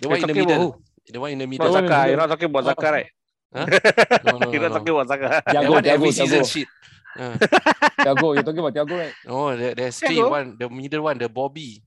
The 0.00 0.08
one 0.08 0.16
in 0.16 0.20
the 0.22 0.26
talking 0.28 0.42
about 0.42 0.48
middle. 0.48 0.82
The 1.08 1.20
one 1.20 1.30
in 1.32 1.38
the 1.38 1.46
middle. 1.46 1.72
one 1.72 1.84
Xhaka. 1.86 2.06
You're 2.08 2.16
not 2.16 2.26
talking 2.28 2.50
about 2.50 2.64
Xhaka, 2.76 2.90
right? 2.92 3.06
Huh? 3.54 3.66
No, 4.24 4.38
no, 4.38 4.52
You're 4.52 4.62
no, 4.62 4.68
not 4.68 4.84
no. 4.84 4.84
talking 4.84 4.94
about 5.00 5.08
Xhaka. 5.08 5.28
That 5.44 5.54
Thiago, 5.54 5.70
one 5.70 5.86
every 5.86 6.08
Thiago, 6.08 6.12
season 6.12 6.44
shit. 6.44 6.68
Uh, 7.16 7.36
Thiago, 8.04 8.34
you're 8.34 8.42
talking 8.42 8.58
about 8.60 8.74
Thiago, 8.74 8.98
right? 8.98 9.14
oh, 9.28 9.56
there, 9.56 9.74
there's 9.74 9.98
three. 9.98 10.22
One, 10.22 10.56
the 10.58 10.68
middle 10.68 11.02
one, 11.02 11.16
the 11.18 11.28
Bobby. 11.28 11.82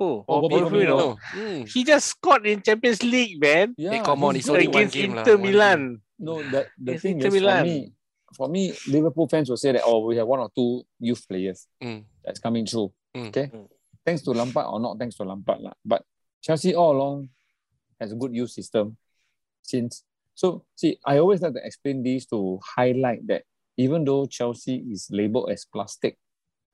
Who? 0.00 0.24
Oh, 0.26 0.40
Bobby 0.40 0.64
Bobby 0.64 0.76
Firmino. 0.88 0.96
Firmino. 0.96 1.18
Mm. 1.36 1.68
He 1.68 1.84
just 1.84 2.06
scored 2.08 2.46
in 2.48 2.62
Champions 2.64 3.02
League, 3.04 3.36
man. 3.38 3.74
Eh, 3.78 4.00
come 4.00 4.24
on, 4.24 4.34
he's 4.34 4.44
it's 4.44 4.48
only 4.48 4.64
good. 4.64 4.74
one 4.74 4.82
Against 4.88 4.94
game 4.96 5.12
lah, 5.12 5.20
Inter 5.20 5.36
one 5.36 5.42
Milan. 5.44 5.80
No, 6.18 6.34
the, 6.42 6.60
the 6.80 6.92
It's 6.96 7.02
thing 7.04 7.20
Inter 7.20 7.28
is 7.28 7.34
for 7.34 7.40
Milan. 7.40 7.62
me, 7.68 7.92
for 8.34 8.48
me, 8.48 8.62
Liverpool 8.88 9.28
fans 9.28 9.50
will 9.52 9.60
say 9.60 9.72
that 9.72 9.82
oh, 9.84 10.06
we 10.08 10.16
have 10.16 10.26
one 10.26 10.40
or 10.40 10.48
two 10.56 10.82
youth 10.98 11.20
players 11.28 11.68
Mm. 11.84 12.04
that's 12.24 12.40
coming 12.40 12.64
through. 12.64 12.92
Mm. 13.14 13.28
Okay, 13.28 13.46
Mm. 13.52 13.68
thanks 14.06 14.22
to 14.24 14.30
Lampard 14.32 14.66
or 14.72 14.80
not 14.80 14.96
thanks 14.98 15.16
to 15.20 15.24
Lampard 15.28 15.60
lah. 15.60 15.76
But 15.84 16.00
Chelsea 16.40 16.74
all 16.74 16.96
along 16.96 17.28
has 18.00 18.12
a 18.12 18.16
good 18.16 18.32
youth 18.34 18.50
system 18.56 18.96
since. 19.60 20.04
So 20.34 20.64
see, 20.80 20.96
I 21.04 21.18
always 21.20 21.42
like 21.44 21.52
to 21.52 21.60
explain 21.60 22.02
this 22.02 22.24
to 22.32 22.56
highlight 22.64 23.26
that 23.28 23.44
even 23.76 24.04
though 24.08 24.24
Chelsea 24.24 24.80
is 24.88 25.08
labeled 25.12 25.50
as 25.52 25.66
plastic 25.68 26.16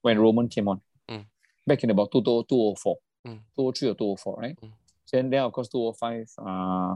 when 0.03 0.19
Roman 0.23 0.47
came 0.47 0.69
on 0.71 0.81
Mm. 1.11 1.27
back 1.67 1.83
in 1.83 1.91
about 1.91 2.11
2000 2.13 2.47
204, 2.47 2.95
Mm. 3.27 3.39
203 3.57 3.89
or 3.91 3.95
204, 3.95 4.41
right? 4.41 4.57
Mm. 4.63 4.73
Then 5.13 5.31
then 5.31 5.43
of 5.43 5.53
course 5.53 5.69
205, 5.69 6.31
uh, 6.39 6.95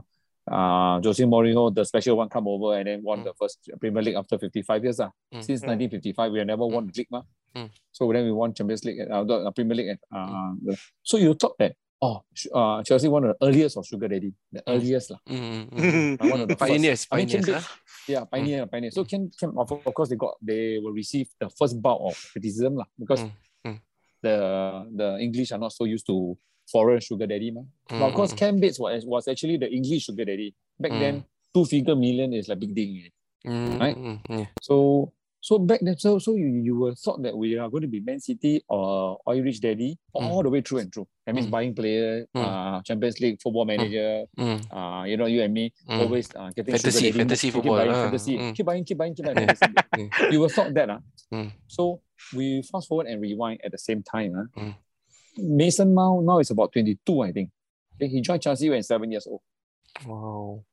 uh, 0.51 1.01
Jose 1.03 1.25
Mourinho, 1.25 1.75
the 1.75 1.85
special 1.85 2.17
one, 2.17 2.29
come 2.29 2.49
over 2.49 2.77
and 2.79 2.87
then 2.87 3.03
won 3.03 3.21
Mm. 3.21 3.25
the 3.25 3.35
first 3.35 3.59
Premier 3.81 4.03
League 4.03 4.17
after 4.17 4.39
55 4.39 4.83
years. 4.85 5.01
Uh. 5.01 5.11
Mm. 5.33 5.43
Since 5.45 5.63
Mm. 5.63 5.67
1955, 5.77 6.33
we 6.33 6.39
have 6.39 6.47
never 6.47 6.67
won 6.67 6.87
the 6.87 6.93
league. 6.97 7.11
ma. 7.11 7.23
Mm. 7.55 7.71
So 7.93 8.13
then 8.13 8.25
we 8.25 8.33
won 8.33 8.55
Champions 8.55 8.85
League, 8.85 9.01
at, 9.01 9.11
uh, 9.11 9.25
the 9.25 9.35
uh, 9.47 9.51
Premier 9.51 9.77
League. 9.77 9.89
At, 9.91 10.01
uh, 10.13 10.55
the- 10.63 10.79
so 11.03 11.17
you 11.19 11.35
thought 11.35 11.59
that, 11.59 11.75
oh, 12.03 12.23
sh- 12.35 12.47
uh, 12.55 12.83
Chelsea 12.83 13.09
one 13.09 13.25
of 13.25 13.37
the 13.39 13.47
earliest 13.47 13.77
of 13.77 13.87
Sugar 13.87 14.09
Daddy, 14.09 14.33
the 14.53 14.61
Mm. 14.63 14.73
earliest. 14.75 15.11
lah. 15.11 15.19
Mm, 15.29 15.71
mm, 15.71 16.21
one 16.35 16.41
of 16.43 16.49
the 16.49 16.57
first. 16.57 16.71
Pioneers, 16.71 17.07
I 17.11 17.17
mean, 17.17 17.27
pioneers. 17.29 17.47
Cambridge- 17.47 17.65
ah. 17.67 17.79
Yeah, 18.09 18.25
pioneer, 18.25 18.67
pioneer. 18.67 18.91
So 18.91 19.05
can, 19.05 19.31
can 19.39 19.51
of, 19.57 19.71
of 19.71 19.95
course 19.95 20.09
they 20.09 20.17
got 20.17 20.35
they 20.43 20.79
will 20.83 20.93
receive 20.95 21.29
the 21.39 21.49
first 21.51 21.79
bout 21.83 22.01
of 22.01 22.15
criticism 22.33 22.75
lah 22.75 22.87
because 22.99 23.23
Mm, 23.23 23.29
mm. 23.31 23.50
The 24.23 24.87
the 24.95 25.19
English 25.21 25.53
are 25.53 25.59
not 25.59 25.73
so 25.73 25.85
used 25.85 26.07
to 26.07 26.37
foreign 26.71 27.01
sugar 27.01 27.27
daddy 27.27 27.51
ma. 27.51 27.63
But 27.99 28.07
of 28.07 28.13
Mm, 28.13 28.15
course, 28.15 28.33
mm, 28.33 28.37
Ken 28.37 28.61
Bates 28.61 28.79
was, 28.79 29.05
was 29.05 29.29
actually 29.29 29.57
the 29.59 29.71
English 29.71 30.05
sugar 30.05 30.25
daddy. 30.25 30.55
Back 30.79 30.93
then, 30.99 31.25
two 31.55 31.65
figure 31.65 31.97
million 31.97 32.33
is 32.33 32.49
like 32.49 32.61
big 32.61 32.75
deal. 32.75 33.11
mm, 33.45 33.81
right? 33.81 33.97
mm, 33.97 34.21
yeah. 34.29 34.47
So 34.61 35.13
so 35.41 35.59
back 35.59 35.81
then, 35.83 35.97
so 35.99 36.19
so 36.19 36.35
you, 36.35 36.47
you 36.49 36.77
were 36.79 36.95
thought 36.95 37.23
that 37.23 37.37
we 37.37 37.57
are 37.59 37.69
going 37.71 37.81
to 37.83 37.89
be 37.89 38.01
Man 38.01 38.21
City 38.21 38.63
or 38.69 39.19
oil 39.27 39.41
rich 39.41 39.61
daddy 39.61 39.99
all 40.13 40.43
the 40.43 40.51
way 40.51 40.61
through 40.61 40.79
and 40.79 40.93
through. 40.93 41.09
That 41.27 41.35
means 41.35 41.47
Mm. 41.47 41.51
buying 41.51 41.75
player, 41.75 42.27
Mm. 42.37 42.45
uh, 42.45 42.83
Champions 42.83 43.21
League 43.21 43.41
football 43.41 43.65
manager, 43.65 44.25
Mm, 44.39 44.61
uh, 44.71 45.05
you 45.05 45.17
know, 45.17 45.27
you 45.27 45.43
and 45.43 45.55
me 45.55 45.73
mm. 45.89 45.99
always 46.01 46.29
uh, 46.37 46.51
getting 46.55 46.75
Fantasy, 46.75 47.07
daddy, 47.11 47.19
fantasy 47.19 47.51
football, 47.51 47.77
buying 47.77 47.91
ah, 47.91 48.03
fantasy, 48.05 48.37
mm. 48.39 48.55
keep 48.55 48.67
buying, 48.67 48.85
keep 48.85 48.99
buying, 48.99 49.15
keep 49.15 49.25
buying. 49.93 50.11
You 50.31 50.41
were 50.41 50.49
thought 50.49 50.75
that, 50.75 50.91
uh. 50.91 50.99
Mm. 51.33 51.53
So 51.69 52.03
we 52.37 52.63
fast 52.63 52.89
forward 52.89 53.07
and 53.07 53.21
rewind 53.23 53.61
at 53.65 53.73
the 53.73 53.79
same 53.79 54.03
time. 54.03 54.35
Uh. 54.37 54.61
Mm. 54.61 54.75
Mason 55.39 55.95
Mount 55.95 56.27
now 56.27 56.39
is 56.41 56.51
about 56.51 56.73
22, 56.73 57.23
I 57.23 57.33
think. 57.33 57.51
He 57.99 58.21
joined 58.21 58.43
Chelsea 58.43 58.69
when 58.69 58.83
seven 58.83 59.11
years 59.11 59.27
old. 59.27 59.41
Wow. 60.07 60.65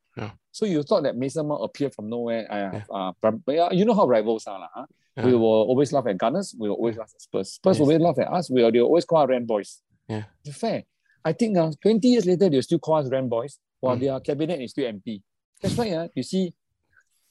So 0.51 0.65
you 0.65 0.81
thought 0.83 1.03
that 1.03 1.15
Mason 1.15 1.47
Mount 1.47 1.63
appeared 1.63 1.93
from 1.93 2.09
nowhere. 2.09 2.47
Uh, 2.51 2.57
Yeah. 2.73 2.83
uh, 2.89 3.11
but 3.21 3.53
yeah, 3.53 3.71
you 3.71 3.85
know 3.85 3.93
how 3.93 4.07
rivals 4.07 4.47
are. 4.47 4.59
lah, 4.59 4.69
huh? 4.73 4.85
We 5.17 5.31
Yeah. 5.31 5.37
will 5.37 5.65
always 5.69 5.93
laugh 5.93 6.07
at 6.07 6.17
Gunners. 6.17 6.55
We 6.57 6.67
will 6.69 6.75
always 6.77 6.97
laugh 6.97 7.11
at 7.13 7.21
Spurs. 7.21 7.53
Spurs 7.53 7.75
Yes. 7.75 7.79
will 7.79 7.87
always 7.93 8.01
laugh 8.01 8.19
at 8.19 8.27
us. 8.33 8.49
We 8.49 8.63
will, 8.63 8.71
they 8.71 8.79
will 8.81 8.87
always 8.87 9.05
call 9.05 9.21
us 9.23 9.29
Ram 9.29 9.45
Boys. 9.45 9.81
Yeah. 10.09 10.23
It's 10.43 10.57
fair. 10.57 10.83
I 11.23 11.33
think 11.33 11.57
uh, 11.57 11.71
20 11.81 12.07
years 12.07 12.25
later, 12.25 12.49
they'll 12.49 12.61
still 12.61 12.79
call 12.79 12.95
us 12.97 13.09
Ram 13.09 13.27
Boys 13.29 13.59
while 13.79 13.95
Mm. 13.97 13.99
their 14.01 14.19
cabinet 14.21 14.61
is 14.61 14.71
still 14.71 14.87
empty. 14.87 15.21
That's 15.61 15.77
why 15.77 15.89
uh, 15.91 16.07
you 16.15 16.23
see, 16.23 16.53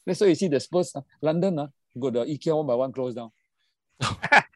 that's 0.07 0.21
why 0.21 0.29
you 0.29 0.35
see 0.35 0.49
the 0.49 0.61
Spurs, 0.61 0.95
uh, 0.95 1.01
London, 1.23 1.59
uh, 1.59 1.67
got 1.99 2.13
the 2.13 2.25
IKEA 2.25 2.55
one 2.57 2.67
by 2.67 2.75
one 2.75 2.93
closed 2.93 3.17
down. 3.17 3.31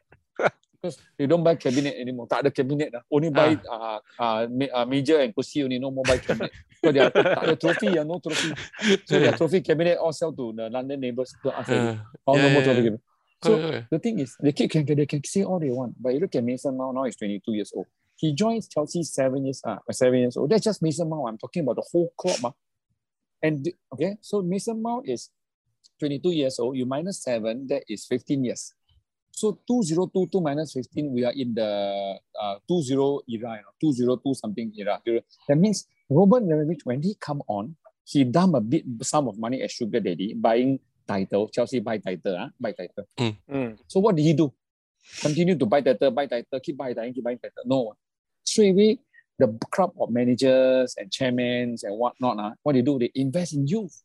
because 0.81 0.97
they 1.17 1.27
don't 1.27 1.43
buy 1.43 1.55
cabinet 1.55 1.93
anymore. 1.93 2.25
Tak 2.25 2.41
ada 2.41 2.49
cabinet 2.49 2.89
lah. 2.89 3.05
Only 3.13 3.29
buy 3.29 3.53
uh, 3.69 4.01
uh, 4.17 4.49
uh, 4.49 4.85
major 4.89 5.21
and 5.21 5.29
kursi 5.29 5.61
only. 5.61 5.77
No 5.77 5.93
more 5.93 6.01
buy 6.01 6.17
cabinet. 6.17 6.49
Because 6.81 6.93
they 6.97 7.03
are, 7.05 7.13
tak 7.13 7.45
ada 7.45 7.55
trophy, 7.55 7.93
uh, 7.93 8.01
no 8.01 8.17
trophy. 8.17 8.49
So 9.05 9.21
their 9.21 9.37
trophy 9.37 9.61
cabinet 9.61 10.01
all 10.01 10.09
sell 10.09 10.33
to 10.33 10.49
the 10.57 10.73
London 10.73 10.97
neighbours. 10.97 11.37
To 11.45 11.53
us. 11.53 11.69
Uh, 11.69 12.01
Oh, 12.25 12.33
no 12.33 12.49
more 12.49 12.65
trophy 12.65 12.81
yeah. 12.81 12.97
cabinet. 12.97 13.03
So 13.45 13.51
uh, 13.57 13.81
the 13.89 13.99
thing 14.01 14.17
is, 14.21 14.33
they 14.41 14.53
can, 14.53 14.69
they 14.69 15.05
can 15.05 15.21
say 15.25 15.45
all 15.45 15.61
they 15.61 15.69
want. 15.69 15.97
But 16.01 16.13
you 16.13 16.19
look 16.19 16.33
at 16.33 16.43
Mason 16.43 16.77
Mount 16.77 16.93
now, 16.97 17.05
he's 17.05 17.17
22 17.17 17.53
years 17.53 17.73
old. 17.73 17.85
He 18.17 18.33
joins 18.33 18.69
Chelsea 18.69 19.01
seven 19.01 19.45
years, 19.45 19.61
uh, 19.65 19.81
seven 19.89 20.19
years 20.19 20.37
old. 20.37 20.49
That's 20.49 20.65
just 20.65 20.81
Mason 20.81 21.09
Mount. 21.09 21.25
I'm 21.29 21.37
talking 21.37 21.61
about 21.63 21.77
the 21.77 21.85
whole 21.89 22.13
club. 22.17 22.41
Uh. 22.45 22.51
And 23.41 23.65
okay, 23.93 24.17
so 24.21 24.41
Mason 24.41 24.81
Mount 24.81 25.09
is 25.09 25.29
22 25.97 26.29
years 26.29 26.59
old. 26.59 26.77
You 26.77 26.85
minus 26.85 27.21
seven, 27.21 27.65
that 27.69 27.81
is 27.89 28.05
15 28.05 28.45
years. 28.45 28.73
So 29.31 29.57
2022 29.67 30.41
minus 30.41 30.73
15, 30.73 31.13
we 31.13 31.25
are 31.25 31.33
in 31.33 31.53
the 31.53 32.19
uh, 32.39 32.55
20 32.67 32.91
era, 32.93 33.19
you 33.27 33.39
know, 33.39 33.73
202 33.79 34.35
something 34.35 34.71
era. 34.77 34.99
That 35.47 35.57
means 35.57 35.87
Robert 36.09 36.43
Lewandowski, 36.43 36.85
when 36.85 37.01
he 37.01 37.15
come 37.15 37.41
on, 37.47 37.75
he 38.03 38.23
dump 38.23 38.55
a 38.55 38.61
bit 38.61 38.83
sum 39.01 39.27
of 39.27 39.39
money 39.39 39.61
as 39.61 39.71
sugar 39.71 39.99
daddy, 39.99 40.33
buying 40.33 40.79
title. 41.07 41.49
Chelsea 41.49 41.79
buy 41.79 41.97
title, 41.97 42.35
uh, 42.37 42.49
buy 42.59 42.73
title. 42.73 43.07
Mm. 43.17 43.77
So 43.87 43.99
what 43.99 44.15
did 44.15 44.23
he 44.23 44.33
do? 44.33 44.53
continue 45.19 45.57
to 45.57 45.65
buy 45.65 45.81
title, 45.81 46.11
buy 46.11 46.25
title, 46.27 46.59
keep 46.59 46.77
buying 46.77 46.95
title, 46.95 47.13
keep 47.13 47.23
buying 47.23 47.39
title. 47.39 47.63
No. 47.65 47.93
Straight 48.43 48.71
away, 48.71 48.99
the 49.37 49.47
crowd 49.71 49.91
of 49.99 50.09
managers 50.09 50.95
and 50.97 51.11
chairmen 51.11 51.75
and 51.81 51.97
whatnot, 51.97 52.39
uh, 52.39 52.51
what 52.63 52.73
they 52.73 52.81
do, 52.81 52.99
they 52.99 53.11
invest 53.15 53.53
in 53.53 53.67
youth. 53.67 54.03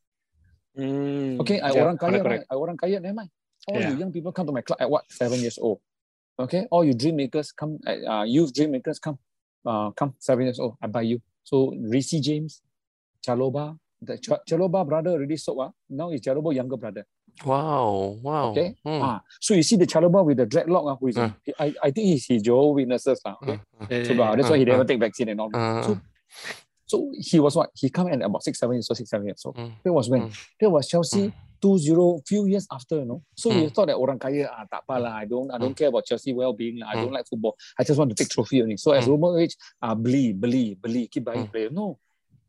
Mm, 0.76 1.40
Okay, 1.40 1.61
I 1.61 1.73
yeah, 1.73 1.83
orang 1.85 1.97
kaya, 1.97 2.21
correct, 2.21 2.25
correct. 2.25 2.45
I 2.52 2.54
orang 2.54 2.76
kaya, 2.76 3.00
never 3.00 3.16
mind. 3.16 3.33
All 3.66 3.80
Yeah. 3.80 3.90
you 3.90 3.96
young 3.99 4.12
people 4.12 4.32
come 4.32 4.46
to 4.46 4.52
my 4.52 4.62
club 4.62 4.78
at 4.80 4.88
what? 4.88 5.04
Seven 5.11 5.40
years 5.40 5.58
old. 5.58 5.80
Okay, 6.38 6.66
all 6.70 6.85
you 6.85 6.94
dream 6.94 7.16
makers 7.16 7.50
come, 7.52 7.78
at, 7.87 7.99
uh, 8.04 8.23
youth 8.23 8.52
dream 8.54 8.70
makers 8.73 8.99
come, 8.99 9.18
uh, 9.64 9.90
come 9.92 10.14
seven 10.18 10.44
years 10.44 10.58
old. 10.61 10.76
I 10.82 10.87
buy 10.87 11.02
you. 11.02 11.20
So 11.42 11.73
Reece 11.75 12.20
James, 12.20 12.62
Chalobah, 13.26 13.76
the 14.02 14.18
Ch- 14.18 14.28
Chalobah 14.49 14.87
brother 14.87 15.11
already 15.11 15.37
sold. 15.38 15.61
Uh, 15.61 15.70
now 15.88 16.11
he's 16.11 16.20
Chalobah 16.20 16.54
younger 16.54 16.76
brother. 16.76 17.06
Wow, 17.44 18.18
wow. 18.23 18.50
Okay. 18.50 18.75
Mm, 18.87 19.02
Ah, 19.02 19.23
so 19.40 19.54
you 19.54 19.62
see 19.62 19.76
the 19.76 19.87
Chalobah 19.87 20.25
with 20.25 20.37
the 20.37 20.46
dreadlock. 20.46 20.92
Uh, 20.92 20.96
who 20.96 21.08
is 21.08 21.16
Uh. 21.18 21.30
I, 21.58 21.75
I 21.82 21.90
think 21.90 22.06
he's 22.06 22.26
his 22.26 22.42
Jehovah 22.42 22.73
Witnesses. 22.73 23.20
Uh, 23.25 23.35
okay? 23.42 23.61
mm, 23.90 24.06
So 24.06 24.23
uh, 24.23 24.37
that's 24.37 24.50
why 24.50 24.58
he 24.58 24.62
Uh, 24.64 24.66
never 24.66 24.82
uh. 24.82 24.87
take 24.87 25.00
vaccine 25.00 25.28
and 25.30 25.40
all. 25.40 25.50
uh, 25.54 25.82
So, 25.82 26.00
so 26.87 27.12
he 27.18 27.40
was 27.40 27.56
what? 27.56 27.70
He 27.75 27.88
come 27.90 28.08
in 28.08 28.23
about 28.23 28.42
six, 28.44 28.58
seven 28.58 28.76
years 28.76 28.88
old, 28.90 28.99
six, 28.99 29.08
seven 29.11 29.26
years 29.26 29.42
old. 29.44 29.56
mm, 29.56 29.73
That 29.85 29.92
was 29.92 30.08
when? 30.11 30.23
Mm. 30.28 30.32
That 30.61 30.70
was 30.70 30.87
Chelsea 30.88 31.28
Mm. 31.28 31.32
Two 31.60 31.78
zero 31.78 32.20
few 32.26 32.46
years 32.46 32.66
after, 32.70 32.96
you 33.00 33.04
know. 33.06 33.22
So 33.36 33.50
we 33.50 33.66
Mm. 33.66 33.75
thought 33.75 33.86
that 33.88 33.96
orang 33.96 34.18
kaya, 34.18 34.48
ah, 34.50 34.64
tak 34.70 34.84
apa 34.84 35.00
lah. 35.00 35.12
I 35.16 35.25
don't, 35.25 35.50
I 35.50 35.58
don't 35.58 35.75
care 35.76 35.88
about 35.88 36.04
Chelsea 36.04 36.32
well-being. 36.32 36.78
lah. 36.80 36.88
I 36.92 36.94
don't 37.00 37.10
Mm. 37.10 37.18
like 37.20 37.26
football. 37.28 37.56
I 37.78 37.84
just 37.84 37.98
want 37.98 38.10
to 38.10 38.16
take 38.18 38.28
trophy 38.28 38.62
only. 38.62 38.76
So 38.76 38.92
as 38.92 39.04
Mm. 39.06 39.16
Roma 39.16 39.36
age, 39.40 39.56
ah, 39.82 39.94
beli, 39.94 40.32
beli, 40.32 40.75
beli, 40.76 41.08
keep 41.08 41.25
buying 41.25 41.46
Mm. 41.46 41.52
players. 41.52 41.72
No. 41.72 41.98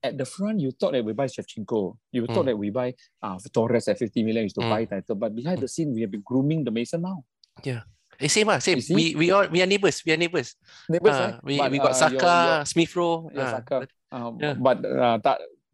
At 0.04 0.14
the 0.18 0.26
front, 0.30 0.60
you 0.62 0.70
thought 0.72 0.94
that 0.94 1.04
we 1.04 1.12
buy 1.18 1.26
Shevchenko. 1.26 1.98
You 2.14 2.28
thought 2.30 2.46
Mm. 2.46 2.54
that 2.54 2.58
we 2.62 2.70
buy 2.70 2.94
uh, 3.24 3.38
Torres 3.52 3.88
at 3.90 3.98
50 3.98 4.22
million 4.24 4.46
is 4.46 4.54
to 4.54 4.62
Mm. 4.62 4.70
buy 4.70 4.86
title. 4.86 5.16
But 5.18 5.34
behind 5.34 5.60
the 5.60 5.68
scene, 5.68 5.90
we 5.94 6.02
have 6.06 6.12
been 6.14 6.22
grooming 6.22 6.64
the 6.64 6.72
Mason 6.72 7.02
Mount. 7.02 7.26
Eh, 7.66 8.28
same 8.30 8.50
ah, 8.50 8.58
same. 8.58 8.82
We 8.94 9.14
we 9.14 9.30
are 9.30 9.46
we 9.50 9.62
are 9.62 9.70
neighbors. 9.70 10.02
We 10.06 10.10
are 10.14 10.18
neighbors. 10.18 10.58
Neighbours, 10.90 11.14
Ah, 11.14 11.38
right? 11.38 11.44
we 11.46 11.54
But, 11.58 11.70
we 11.70 11.78
got 11.78 11.94
uh, 11.94 12.02
Saka, 12.02 12.18
your- 12.18 12.46
your- 12.50 12.66
Smith 12.66 12.92
Rowe. 12.98 13.30
Yeah, 13.30 13.42
ah, 13.46 13.52
Saka. 13.62 13.76
but- 13.86 13.94
Um, 14.08 14.40
Yeah. 14.40 14.56
But 14.56 14.78
uh, 14.88 15.20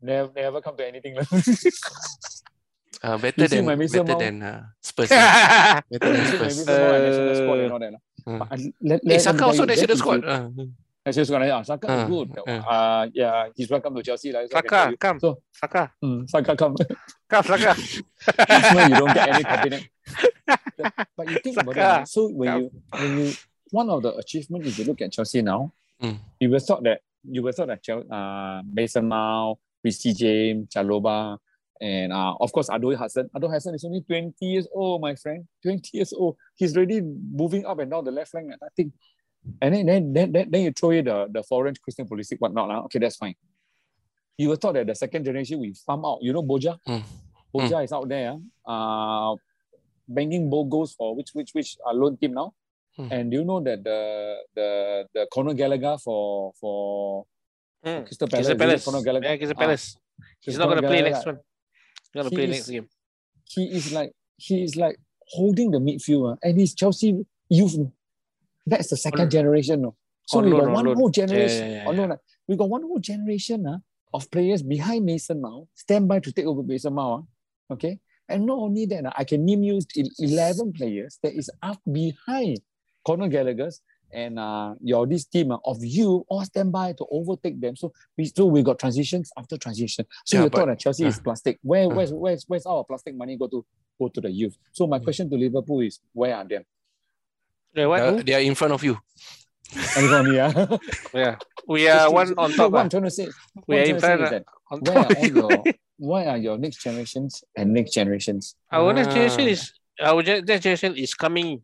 never, 0.02 0.34
never 0.34 0.60
come 0.60 0.74
to 0.76 0.84
anything. 0.88 1.14
ah, 3.02 3.18
better 3.18 3.48
than 3.48 3.66
my 3.66 3.76
Mason 3.76 4.06
better 4.06 4.20
than 4.20 4.42
uh, 4.44 4.64
Spurs. 4.82 5.10
better 5.90 6.12
than 6.14 6.26
Spurs. 6.28 6.56
maybe 6.58 6.64
some 6.68 6.80
more 6.80 7.00
national 7.00 7.36
squad 7.36 7.60
and 7.60 7.72
Uh, 7.72 7.74
all 7.74 7.80
that. 7.80 7.94
I- 8.54 8.74
let, 8.82 9.00
Eh, 9.04 9.10
let, 9.10 9.22
Saka 9.22 9.36
let 9.36 9.42
me 9.42 9.48
also 9.50 9.64
national 9.66 9.98
squad. 9.98 10.22
good. 10.22 10.30
ah. 10.30 10.44
National 11.06 11.26
squad, 11.26 11.42
yeah. 11.44 11.62
Saka 11.64 11.86
Ah, 11.90 12.06
good. 12.08 12.28
ah. 12.48 12.52
Uh, 12.64 13.04
yeah, 13.14 13.50
he's 13.56 13.70
welcome 13.70 13.92
to 13.96 14.02
Chelsea. 14.04 14.32
Like, 14.32 14.48
Saka, 14.52 14.94
come. 15.00 15.20
So, 15.20 15.42
Saka, 15.52 15.92
mm, 16.04 16.30
Saka 16.30 16.56
come. 16.56 16.76
come, 17.32 17.44
Saka. 17.44 17.72
no, 18.74 18.80
you 18.88 18.96
don't 18.96 19.14
get 19.14 19.28
any 19.28 19.44
confidence. 19.44 19.86
but 21.18 21.26
you 21.30 21.38
think 21.44 21.58
about 21.60 21.76
it. 21.76 21.80
Saka, 21.82 22.06
So 22.08 22.28
when 22.30 22.48
come. 22.50 22.60
you 22.62 22.70
when 22.92 23.12
you 23.20 23.34
one 23.72 23.90
of 23.90 24.00
the 24.04 24.16
achievements 24.16 24.68
if 24.70 24.80
you 24.80 24.86
look 24.86 25.02
at 25.02 25.12
Chelsea 25.12 25.42
now, 25.42 25.72
Mm. 26.02 26.20
you 26.40 26.50
will 26.50 26.60
thought 26.60 26.84
that 26.84 27.00
you 27.24 27.42
will 27.44 27.52
thought 27.54 27.68
that 27.68 27.82
Chel- 27.84 28.04
uh, 28.12 28.60
Mason 28.66 29.08
Mount, 29.08 29.58
Christy 29.82 30.12
James, 30.14 30.68
Chaloba, 30.68 31.38
and 31.84 32.14
uh, 32.14 32.34
of 32.40 32.50
course 32.56 32.70
Odoi 32.76 32.96
Hudson. 32.96 33.28
Odoi 33.36 33.52
Hudson 33.52 33.76
is 33.76 33.84
only 33.84 34.02
20 34.02 34.34
years 34.40 34.68
old, 34.74 35.02
my 35.02 35.16
friend. 35.16 35.44
20 35.64 35.90
years 35.98 36.14
old. 36.14 36.38
He's 36.56 36.72
already 36.78 37.02
moving 37.42 37.66
up 37.66 37.80
and 37.80 37.92
down 37.92 38.04
the 38.08 38.12
left 38.12 38.32
flank 38.32 38.48
and 38.52 38.62
nothing. 38.62 38.94
And 39.62 39.76
then 39.76 39.86
then, 39.86 40.04
then, 40.16 40.28
then, 40.32 40.46
then 40.52 40.62
you 40.64 40.72
throw 40.72 40.92
in 40.92 41.06
the, 41.06 41.28
the 41.36 41.44
foreign 41.44 41.76
Christian 41.84 42.08
Pulisic, 42.08 42.40
whatnot. 42.40 42.70
lah. 42.72 42.80
Okay, 42.88 43.00
that's 43.04 43.18
fine. 43.18 43.36
You 44.40 44.50
would 44.50 44.62
thought 44.62 44.76
that 44.80 44.88
the 44.88 44.96
second 44.96 45.26
generation 45.26 45.60
we 45.60 45.74
farm 45.86 46.06
out. 46.06 46.20
You 46.22 46.32
know 46.34 46.42
Broja? 46.42 46.80
Mm. 46.88 47.04
Broja 47.54 47.84
is 47.84 47.92
out 47.92 48.08
there, 48.08 48.34
uh, 48.66 49.36
banging 50.08 50.50
ball 50.50 50.66
goals 50.66 50.94
for 50.98 51.14
which 51.16 51.32
which 51.38 51.52
which 51.54 51.76
uh, 51.86 51.94
loan 51.94 52.16
team 52.18 52.34
now. 52.34 52.54
Mm. 52.98 53.12
And 53.12 53.24
do 53.32 53.38
you 53.38 53.46
know 53.46 53.60
that 53.68 53.84
the 53.84 54.00
the 54.56 54.70
the 55.14 55.24
Conor 55.34 55.54
Gallagher 55.54 55.98
for 56.04 56.54
for 56.60 57.26
Mm. 57.86 58.08
Crystal 58.08 58.30
Palace, 58.32 58.48
Crystal 58.48 58.56
is 58.56 58.56
it 58.56 58.60
Palace. 58.64 58.86
Conor 58.88 59.04
Gallagher? 59.04 59.28
Yeah, 59.28 59.36
Crystal 59.38 59.58
Ah, 59.60 59.64
Palace. 59.68 59.86
He's 60.40 60.56
Conor 60.58 60.70
not 60.70 60.76
gonna 60.76 60.88
play 60.88 60.98
Gallagher, 61.04 61.16
next 61.20 61.26
one. 61.28 61.40
Gonna 62.14 62.30
He 62.30 62.36
play 62.36 62.44
is- 62.46 62.50
next 62.52 62.70
game. 62.70 62.88
He 63.46 63.64
is 63.78 63.92
like 63.92 64.12
he 64.38 64.64
is 64.64 64.76
like 64.76 64.98
holding 65.28 65.72
the 65.72 65.80
midfield, 65.80 66.34
ah, 66.34 66.38
and 66.44 66.60
he's 66.60 66.74
Chelsea 66.74 67.26
youth. 67.50 67.78
That's 68.66 68.90
the 68.90 68.98
second 68.98 69.22
On- 69.22 69.30
generation. 69.30 69.82
No. 69.82 69.96
So 70.28 70.40
we 70.42 70.52
got 70.52 70.64
on 70.64 70.74
one 70.74 70.86
whole 70.86 71.12
Yeah, 71.14 71.26
generation. 71.26 71.70
yeah, 71.70 71.84
yeah, 71.84 71.90
on 71.90 71.98
loan, 71.98 72.12
ah. 72.14 72.18
We 72.48 72.56
got 72.56 72.70
one 72.70 72.84
whole 72.84 73.00
generation 73.00 73.66
ah, 73.68 73.80
of 74.14 74.30
players 74.32 74.62
behind 74.64 75.06
Mason 75.06 75.42
Mount, 75.42 75.68
stand 75.76 76.08
by 76.08 76.20
to 76.20 76.32
take 76.32 76.46
over 76.46 76.64
Mason 76.64 76.94
Mount. 76.94 77.26
ah. 77.70 77.74
Okay. 77.74 78.00
And 78.30 78.46
not 78.46 78.58
only 78.58 78.86
that, 78.86 79.06
ah, 79.06 79.14
I 79.18 79.24
can 79.26 79.44
name 79.46 79.64
you 79.64 79.80
11 80.20 80.74
players 80.74 81.20
that 81.24 81.34
is 81.34 81.50
up 81.62 81.80
behind 81.92 82.60
Conor 83.06 83.28
Gallagher's 83.28 83.82
and 84.14 84.38
uh, 84.40 84.76
your 84.82 85.08
this 85.08 85.26
team 85.26 85.52
ah, 85.52 85.60
of 85.66 85.78
you 85.84 86.26
all 86.30 86.44
stand 86.46 86.72
by 86.72 86.94
to 86.94 87.06
overtake 87.12 87.60
them. 87.60 87.76
So 87.76 87.92
we 88.18 88.26
so 88.36 88.46
we 88.46 88.62
got 88.64 88.80
transitions 88.80 89.32
after 89.38 89.58
transition. 89.58 90.06
So 90.26 90.38
Yeah, 90.38 90.44
you 90.44 90.50
thought 90.50 90.60
but- 90.60 90.66
that 90.68 90.80
Chelsea 90.80 91.06
is 91.06 91.20
plastic. 91.20 91.60
Where 91.62 91.86
uh. 91.86 91.90
where's 91.96 92.14
where's 92.14 92.44
where's 92.48 92.66
our 92.66 92.84
plastic 92.84 93.16
money 93.16 93.38
go 93.38 93.48
to 93.48 93.66
go 94.00 94.08
to 94.10 94.22
the 94.22 94.32
youth? 94.32 94.56
So 94.72 94.88
my 94.88 95.00
question 95.00 95.30
to 95.30 95.36
Liverpool 95.38 95.82
is 95.82 96.00
where 96.14 96.36
are 96.36 96.46
them? 96.48 96.64
Yeah, 97.74 97.88
what? 97.88 97.98
They 98.00 98.06
are- 98.08 98.12
Who? 98.18 98.24
they 98.24 98.34
are 98.36 98.42
in 98.42 98.56
front 98.56 98.74
of 98.74 98.84
you. 98.84 98.98
Everybody, 99.98 100.36
yeah. 100.36 100.78
Yeah, 101.14 101.36
we 101.68 101.88
are 101.90 102.12
one 102.12 102.34
on 102.38 102.52
No, 102.52 102.58
top. 102.58 102.72
what 102.72 102.80
ah. 102.80 102.84
I'm 102.84 102.90
trying 102.90 103.04
to 103.04 103.12
say, 103.12 103.28
We 103.68 103.78
are 103.80 103.84
in 103.84 103.98
trying 104.00 104.18
to 104.18 104.18
front. 104.18 104.22
is 104.24 104.30
that 104.30 104.44
ah, 104.48 104.74
On 104.76 104.80
where 104.82 104.96
top. 105.04 105.12
are 105.12 105.18
all 105.18 105.28
your 105.28 105.64
why 105.98 106.26
are 106.28 106.38
your 106.38 106.58
next 106.58 106.82
generations 106.84 107.44
and 107.58 107.74
next 107.74 107.92
generations? 107.94 108.56
Our 108.72 108.94
next 108.94 109.14
generation 109.16 109.42
Ah. 109.48 109.54
is 109.56 109.74
our 110.02 110.22
next 110.22 110.62
generation 110.64 110.96
is 110.96 111.14
coming. 111.16 111.62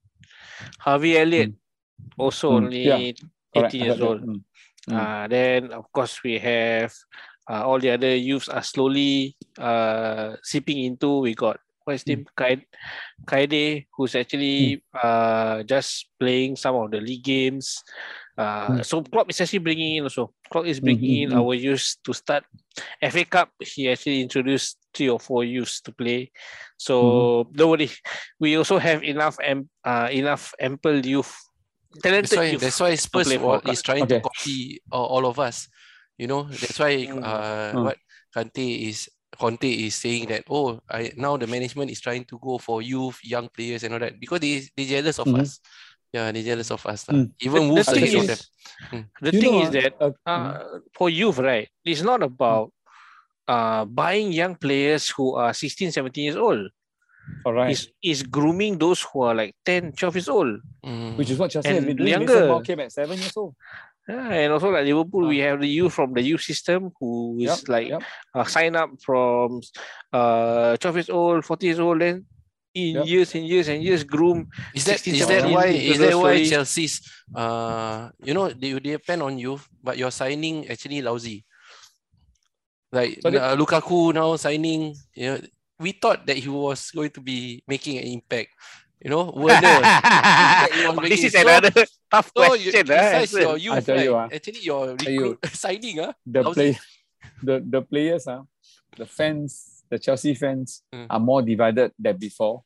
Harvey 0.79 1.17
Elliott, 1.17 1.53
also 2.17 2.51
Mm, 2.51 2.55
only 2.55 2.83
yeah, 2.85 3.67
18 3.67 3.81
years 3.81 4.01
old. 4.01 4.21
Mm. 4.21 4.43
Mm. 4.89 4.97
Uh, 4.97 5.27
then 5.27 5.71
of 5.73 5.91
course 5.91 6.23
we 6.23 6.39
have 6.39 6.93
uh, 7.49 7.65
all 7.65 7.79
the 7.79 7.91
other 7.91 8.15
youths 8.15 8.49
are 8.49 8.63
slowly 8.63 9.35
uh, 9.57 10.35
seeping 10.43 10.83
into. 10.83 11.19
We 11.19 11.33
got 11.33 11.59
what's 11.83 12.03
his 12.03 12.07
name, 12.07 12.25
Kaid, 12.37 12.65
Kaide, 13.25 13.87
who's 13.97 14.15
actually 14.15 14.83
uh, 14.93 15.63
just 15.63 16.09
playing 16.19 16.55
some 16.55 16.75
of 16.75 16.91
the 16.91 17.01
league 17.01 17.23
games. 17.23 17.83
Uh, 18.37 18.69
Mm. 18.69 18.85
So 18.85 19.03
Klopp 19.03 19.29
is 19.29 19.41
actually 19.41 19.59
bringing 19.59 19.97
in 19.97 20.03
also. 20.03 20.31
Klopp 20.49 20.65
is 20.65 20.79
bringing 20.79 21.23
in 21.23 21.29
mm, 21.29 21.33
mm. 21.33 21.43
our 21.43 21.53
youths 21.53 21.97
to 22.05 22.13
start. 22.13 22.45
FA 23.03 23.25
Cup, 23.25 23.51
he 23.59 23.89
actually 23.91 24.21
introduced 24.21 24.77
three 24.93 25.09
or 25.09 25.19
four 25.19 25.43
youths 25.43 25.81
to 25.81 25.91
play. 25.91 26.31
So 26.77 27.49
don't 27.51 27.71
worry, 27.71 27.91
we 28.39 28.55
also 28.55 28.79
have 28.79 29.03
enough 29.03 29.35
am- 29.43 29.67
uh, 29.83 30.07
enough 30.11 30.53
ample 30.55 31.03
youth. 31.05 31.35
Talented 32.03 32.29
That's 32.29 32.37
why 32.37 32.45
youth. 32.53 32.61
that's 32.61 32.79
why 32.79 32.95
Spurs 32.95 33.27
is 33.31 33.81
trying 33.81 34.03
Okay. 34.03 34.19
to 34.19 34.21
copy 34.21 34.81
all, 34.91 35.05
all 35.05 35.25
of 35.25 35.39
us. 35.39 35.67
You 36.17 36.27
know, 36.27 36.43
that's 36.43 36.77
why 36.77 36.93
Mm. 37.07 37.23
uh, 37.23 37.71
Mm. 37.73 37.83
what 37.83 37.97
Kante 38.35 38.89
is 38.89 39.09
Conte 39.39 39.65
is 39.65 39.95
saying 39.95 40.27
that 40.27 40.43
oh 40.49 40.81
I 40.89 41.11
now 41.17 41.37
the 41.37 41.47
management 41.47 41.89
is 41.89 42.01
trying 42.01 42.25
to 42.25 42.37
go 42.37 42.57
for 42.57 42.81
youth, 42.81 43.17
young 43.23 43.49
players 43.49 43.83
and 43.83 43.93
all 43.93 43.99
that 43.99 44.19
because 44.19 44.39
they 44.39 44.61
they 44.77 44.85
jealous 44.85 45.17
of 45.17 45.27
Mhm. 45.27 45.41
us. 45.41 45.59
Yeah, 46.13 46.31
they 46.31 46.43
jealous 46.43 46.69
of 46.71 46.85
us. 46.85 47.05
Mm. 47.05 47.31
Even 47.41 47.61
The- 47.67 47.73
Wolves 47.73 47.85
the 47.87 47.93
thing 48.01 48.17
is- 48.17 48.27
them. 48.27 49.09
The 49.21 49.31
You 49.33 49.41
thing 49.41 49.53
know, 49.53 49.61
is 49.63 49.69
that 49.71 49.93
uh, 50.01 50.11
uh, 50.25 50.29
uh, 50.29 50.79
for 50.93 51.09
youth, 51.09 51.37
right? 51.39 51.69
It's 51.85 52.01
not 52.01 52.21
about 52.23 52.71
uh, 53.47 53.85
buying 53.85 54.31
young 54.31 54.53
players 54.55 55.09
who 55.09 55.33
are 55.33 55.53
16, 55.53 55.91
17 55.91 56.25
years 56.25 56.35
old. 56.37 56.69
All 57.45 57.53
right. 57.53 57.71
Is 57.71 57.89
it's 58.01 58.23
grooming 58.23 58.77
those 58.77 59.01
who 59.01 59.21
are 59.21 59.35
like 59.35 59.55
10, 59.65 59.93
12 59.93 60.15
years 60.15 60.29
old. 60.29 60.59
Mm. 60.85 61.17
Which 61.17 61.29
is 61.29 61.37
what 61.39 61.51
Chelsea 61.51 61.69
has 61.69 61.77
and 61.77 61.87
been 61.87 61.97
doing. 61.97 62.09
younger. 62.09 62.33
Mason 62.33 62.47
Mount 62.47 62.65
came 62.65 62.79
at 62.79 62.91
seven 62.91 63.17
years 63.17 63.35
old. 63.37 63.55
Yeah, 64.07 64.29
and 64.31 64.53
also 64.53 64.69
like 64.71 64.85
Liverpool, 64.85 65.27
we 65.27 65.41
Ah. 65.43 65.49
have 65.51 65.59
the 65.61 65.67
youth 65.69 65.93
from 65.93 66.13
the 66.13 66.21
youth 66.21 66.41
system 66.41 66.89
who 66.99 67.37
is 67.39 67.45
Yup, 67.45 67.59
like 67.69 67.87
yup. 67.89 68.03
uh, 68.33 68.43
sign 68.43 68.75
up 68.75 68.89
from 69.05 69.61
uh, 70.11 70.77
12 70.77 70.95
years 70.97 71.09
old, 71.11 71.45
40 71.45 71.65
years 71.67 71.79
old, 71.79 72.01
then 72.01 72.25
in 72.73 72.95
Yup. 72.95 73.05
years 73.05 73.35
and 73.35 73.45
years 73.45 73.67
and 73.67 73.83
years 73.83 74.03
groom. 74.03 74.47
Is 74.73 74.85
that 74.85 74.99
16, 74.99 75.13
is 75.15 75.27
that 75.27 75.45
why 75.51 75.67
is 75.67 75.97
that 75.99 76.15
why 76.17 76.41
stories. 76.41 76.49
Chelsea's 76.49 77.01
uh 77.35 78.09
you 78.23 78.33
know 78.33 78.49
they 78.49 78.73
they 78.73 78.97
depend 78.97 79.21
on 79.21 79.37
you 79.37 79.59
but 79.83 79.97
your 79.97 80.09
signing 80.09 80.65
actually 80.69 81.01
lousy. 81.03 81.45
Like 82.91 83.21
Sorry? 83.21 83.37
uh, 83.37 83.55
Lukaku 83.55 84.13
now 84.13 84.35
signing, 84.37 84.95
you 85.13 85.25
know, 85.29 85.37
we 85.79 85.91
thought 85.93 86.25
that 86.27 86.37
he 86.37 86.49
was 86.49 86.91
going 86.91 87.09
to 87.11 87.21
be 87.21 87.63
making 87.67 87.97
an 87.97 88.03
impact. 88.05 88.49
You 88.99 89.09
know, 89.11 89.31
Werner. 89.35 89.79
this 91.07 91.23
is 91.23 91.31
so- 91.33 91.41
another 91.41 91.71
tough 92.11 92.31
So 92.35 92.53
you, 92.53 92.71
question. 92.71 92.85
besides 92.87 93.31
answer. 93.33 93.41
your 93.41 93.57
youth, 93.57 93.85
tell 93.85 93.95
right, 93.95 94.03
you, 94.03 94.15
ah, 94.15 94.27
actually 94.31 94.59
your 94.61 94.95
tell 94.97 95.13
you. 95.13 95.37
signing, 95.55 95.99
ah, 96.03 96.13
The 96.27 96.43
play, 96.51 96.77
the 97.41 97.63
the 97.63 97.81
players 97.81 98.27
are 98.27 98.43
the 98.97 99.05
fans, 99.07 99.83
the 99.89 99.97
Chelsea 99.99 100.35
fans 100.35 100.83
Mm. 100.93 101.07
are 101.09 101.19
more 101.23 101.41
divided 101.41 101.91
than 101.97 102.17
before. 102.19 102.63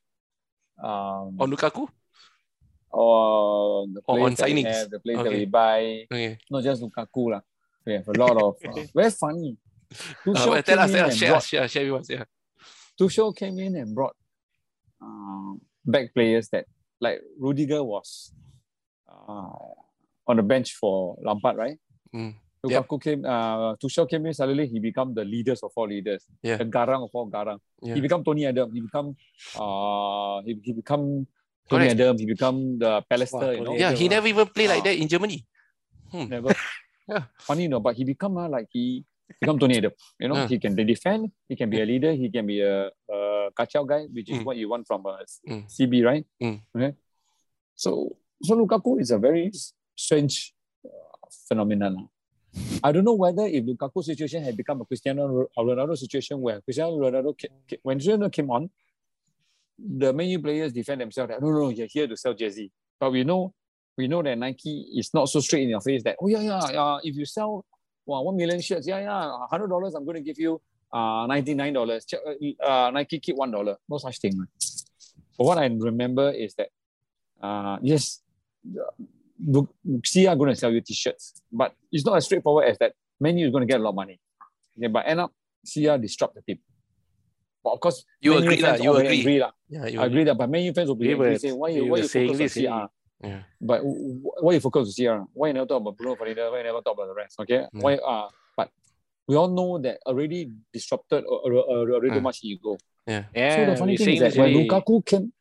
Um, 0.82 1.38
on 1.38 1.51
Lukaku. 1.53 1.86
or 2.89 3.86
the 3.93 4.01
Or 4.05 4.20
on 4.25 4.32
we 4.32 4.36
signings. 4.36 4.74
have, 4.74 4.89
the 4.89 5.00
players 5.00 5.24
that 5.24 5.32
we 5.34 5.46
buy, 5.46 6.08
Okay. 6.12 6.38
not 6.50 6.63
just 6.63 6.82
Lukaku 6.82 7.32
lah. 7.38 7.41
We 7.86 7.93
have 7.93 8.08
a 8.08 8.13
lot 8.17 8.38
of 8.41 8.55
uh, 8.65 8.82
very 8.96 9.12
funny. 9.12 9.58
Uh, 9.91 9.96
Tuchel 10.25 10.50
well, 10.50 10.63
tell 10.63 10.79
us, 10.79 10.89
in 10.89 10.96
tell 10.98 11.03
and 11.05 11.12
us, 11.13 11.17
share, 11.17 11.29
brought- 11.29 11.43
share, 11.43 11.67
share 11.67 11.93
with 11.93 12.01
us. 12.01 12.10
Yeah. 12.10 12.25
Tuchel 13.00 13.36
came 13.36 13.60
in 13.60 13.76
and 13.76 13.94
brought 13.96 14.16
um, 15.02 15.62
back 15.86 16.14
players 16.14 16.50
that 16.50 16.66
like 17.02 17.22
Rudiger 17.40 17.84
was 17.84 18.32
uh, 19.10 19.50
on 20.28 20.38
the 20.38 20.44
bench 20.44 20.74
for 20.76 21.18
Lampard, 21.22 21.58
right? 21.58 21.78
Mm. 22.16 22.36
Lukaku 22.66 23.02
came, 23.02 23.26
uh, 23.26 23.76
Tuchel 23.76 24.10
came 24.10 24.26
in, 24.26 24.34
suddenly 24.34 24.68
he 24.68 24.80
become 24.80 25.14
the 25.14 25.26
leaders 25.26 25.62
of 25.64 25.72
all 25.76 25.88
leaders. 25.88 26.24
Yeah. 26.42 26.56
The 26.58 26.66
garang 26.66 27.04
of 27.04 27.10
all 27.14 27.30
garang. 27.30 27.60
Yeah. 27.82 27.96
He 27.96 28.00
become 28.02 28.24
Tony 28.24 28.46
Adam. 28.46 28.72
He 28.72 28.80
become, 28.80 29.16
uh, 29.60 30.42
he, 30.46 30.58
he 30.64 30.72
become 30.72 31.28
Tony 31.70 31.88
Correct. 31.88 32.00
Adam. 32.00 32.18
He 32.18 32.26
become 32.26 32.80
the 32.80 33.04
Pallister, 33.12 33.34
Wow, 33.34 33.52
you 33.52 33.62
know. 33.66 33.74
Yeah, 33.76 33.88
Adam, 33.88 34.00
he 34.00 34.08
never 34.08 34.28
even 34.28 34.48
play 34.48 34.68
like 34.70 34.80
Ah. 34.80 34.84
that 34.86 34.96
in 34.98 35.08
Germany. 35.08 35.46
Never. 36.14 36.56
Yeah. 37.06 37.24
Funny, 37.38 37.68
no, 37.68 37.82
but 37.82 37.98
he 37.98 38.06
become 38.06 38.38
uh, 38.38 38.48
like 38.48 38.68
he 38.72 39.04
become 39.40 39.60
Tony 39.60 39.78
Adam. 39.78 39.92
You 40.20 40.28
know, 40.30 40.36
Yeah. 40.36 40.48
he 40.48 40.60
can 40.60 40.75
defend. 40.75 41.32
He 41.50 41.56
can 41.56 41.70
be 41.70 41.82
a 41.82 41.86
leader. 41.86 42.12
He 42.13 42.30
can 42.30 42.46
be 42.46 42.62
a, 42.62 42.88
a 43.10 43.50
kachao 43.58 43.88
guy, 43.88 44.04
which 44.12 44.30
is 44.30 44.40
Mm. 44.40 44.46
what 44.46 44.58
you 44.58 44.70
want 44.70 44.88
from 44.88 45.06
a 45.06 45.20
Mm. 45.48 45.63
CB, 45.70 46.04
right? 46.06 46.25
Mm. 46.42 46.62
Okay. 46.75 46.94
So, 47.75 48.16
so 48.44 48.56
Lukaku 48.56 49.00
is 49.02 49.12
a 49.12 49.18
very 49.18 49.52
strange 49.96 50.54
uh, 50.86 50.90
phenomenon. 51.48 52.10
I 52.84 52.92
don't 52.92 53.04
know 53.04 53.16
whether 53.16 53.46
if 53.48 53.63
Lukaku 53.66 54.04
situation 54.04 54.44
had 54.44 54.56
become 54.56 54.80
a 54.82 54.86
Cristiano 54.86 55.28
Ro- 55.28 55.50
Ronaldo 55.58 55.98
situation 55.98 56.40
where 56.40 56.62
Cristiano 56.62 56.92
Ronaldo 56.98 57.34
ca- 57.40 57.48
ca- 57.70 57.80
when 57.82 57.98
Cristiano 57.98 58.30
came 58.30 58.52
on, 58.52 58.70
the 59.80 60.13
many 60.13 60.38
players 60.38 60.72
defend 60.72 61.02
themselves 61.02 61.30
that 61.32 61.42
no, 61.42 61.50
no, 61.52 61.70
you're 61.70 61.88
here 61.88 62.08
to 62.08 62.16
sell 62.16 62.34
jersey. 62.34 62.72
But 63.00 63.12
we 63.12 63.24
know, 63.24 63.54
we 63.98 64.08
know 64.08 64.22
that 64.22 64.38
Nike 64.38 64.86
is 64.96 65.10
not 65.13 65.30
so 65.30 65.40
straight 65.40 65.63
in 65.63 65.70
your 65.70 65.82
face 65.82 66.04
that 66.04 66.16
oh 66.22 66.28
yeah 66.28 66.42
yeah 66.42 66.58
uh, 66.60 67.00
if 67.04 67.16
you 67.16 67.25
sell 67.25 67.66
well, 68.05 68.24
one 68.25 68.36
million 68.36 68.60
shirts 68.62 68.88
yeah 68.88 69.00
yeah 69.00 69.31
hundred 69.50 69.67
dollars 69.67 69.93
I'm 69.95 70.05
going 70.05 70.15
to 70.17 70.22
give 70.24 70.39
you 70.39 70.62
uh 70.91 71.25
ninety 71.27 71.53
nine 71.53 71.74
dollars. 71.74 72.05
Uh, 72.62 72.91
Nike 72.93 73.19
keep 73.19 73.36
one 73.36 73.51
dollar. 73.51 73.77
No 73.89 73.98
such 73.98 74.19
thing. 74.19 74.38
man. 74.38 74.48
But 75.38 75.43
what 75.45 75.57
I 75.57 75.65
remember 75.65 76.29
is 76.31 76.53
that 76.55 76.69
uh 77.41 77.77
yes, 77.81 78.22
look, 79.45 79.74
CR 80.05 80.29
are 80.29 80.36
going 80.36 80.50
to 80.51 80.55
sell 80.55 80.72
you 80.72 80.81
t-shirts, 80.81 81.41
but 81.51 81.74
it's 81.91 82.05
not 82.05 82.17
as 82.17 82.25
straightforward 82.25 82.65
as 82.69 82.77
that. 82.79 82.93
Man 83.19 83.38
U 83.38 83.48
is 83.48 83.51
going 83.51 83.65
to 83.65 83.72
get 83.72 83.79
a 83.79 83.83
lot 83.83 83.89
of 83.89 83.95
money. 83.95 84.19
Okay, 84.77 84.88
but 84.88 85.05
end 85.07 85.19
up 85.19 85.31
CR 85.65 85.98
disrupt 85.98 86.36
the 86.36 86.41
team. 86.41 86.60
But 87.63 87.72
of 87.72 87.79
course, 87.79 88.03
You 88.22 88.38
agree 88.38 88.62
lah, 88.62 88.69
fans 88.75 88.83
you 88.83 88.89
all 88.89 88.95
very 88.95 89.07
agree. 89.07 89.19
angry 89.19 89.39
lah. 89.39 89.51
Yeah, 89.69 89.86
you 89.88 90.00
I 90.01 90.05
agree 90.05 90.24
that, 90.25 90.38
but 90.38 90.50
many 90.50 90.65
U 90.65 90.74
fans 90.74 90.89
will 90.89 90.95
be 91.00 91.07
We 91.07 91.13
angry 91.13 91.29
were- 91.31 91.39
saying, 91.39 91.57
why 91.57 91.69
we 91.69 91.75
you, 91.75 91.86
why 91.88 91.98
you 92.00 92.07
saying 92.07 92.27
focus 92.36 92.39
on 92.41 92.43
this, 92.43 92.53
CR? 92.53 92.86
Yeah. 93.24 93.44
But 93.62 93.77
w- 93.77 94.20
w- 94.20 94.32
why 94.42 94.53
you 94.53 94.60
focus 94.60 94.89
on 94.89 94.94
CR? 94.94 95.24
Why 95.34 95.48
you 95.48 95.53
never 95.53 95.65
talk 95.65 95.82
about 95.82 95.96
Bruno 95.98 96.15
Fernandes? 96.15 96.51
Why 96.51 96.58
you 96.60 96.63
never 96.63 96.82
talk 96.82 96.94
about 96.96 97.08
the 97.08 97.15
rest? 97.15 97.39
Okay, 97.39 97.65
Mm. 97.74 97.82
why? 97.82 97.96
Uh, 97.96 98.27
but 98.58 98.70
we 99.27 99.36
all 99.36 99.48
know 99.50 99.77
that 99.80 100.00
already 100.06 100.51
disrupted 100.74 101.24
or, 101.25 101.39
or, 101.48 101.53
or 101.53 101.92
already 101.92 102.10
too 102.15 102.20
Mm. 102.20 102.24
much 102.24 102.39
ego. 102.44 102.77
Yeah. 103.08 103.24
Yeah, 103.36 103.56
so 103.65 103.72
the 103.72 103.77
funny 103.77 103.94
we 103.94 103.98
thing 103.98 104.13
is 104.15 104.20
that 104.20 104.30
this 104.32 104.38
when. 104.38 104.53
Lukaku 104.53 105.06
came, 105.06 105.32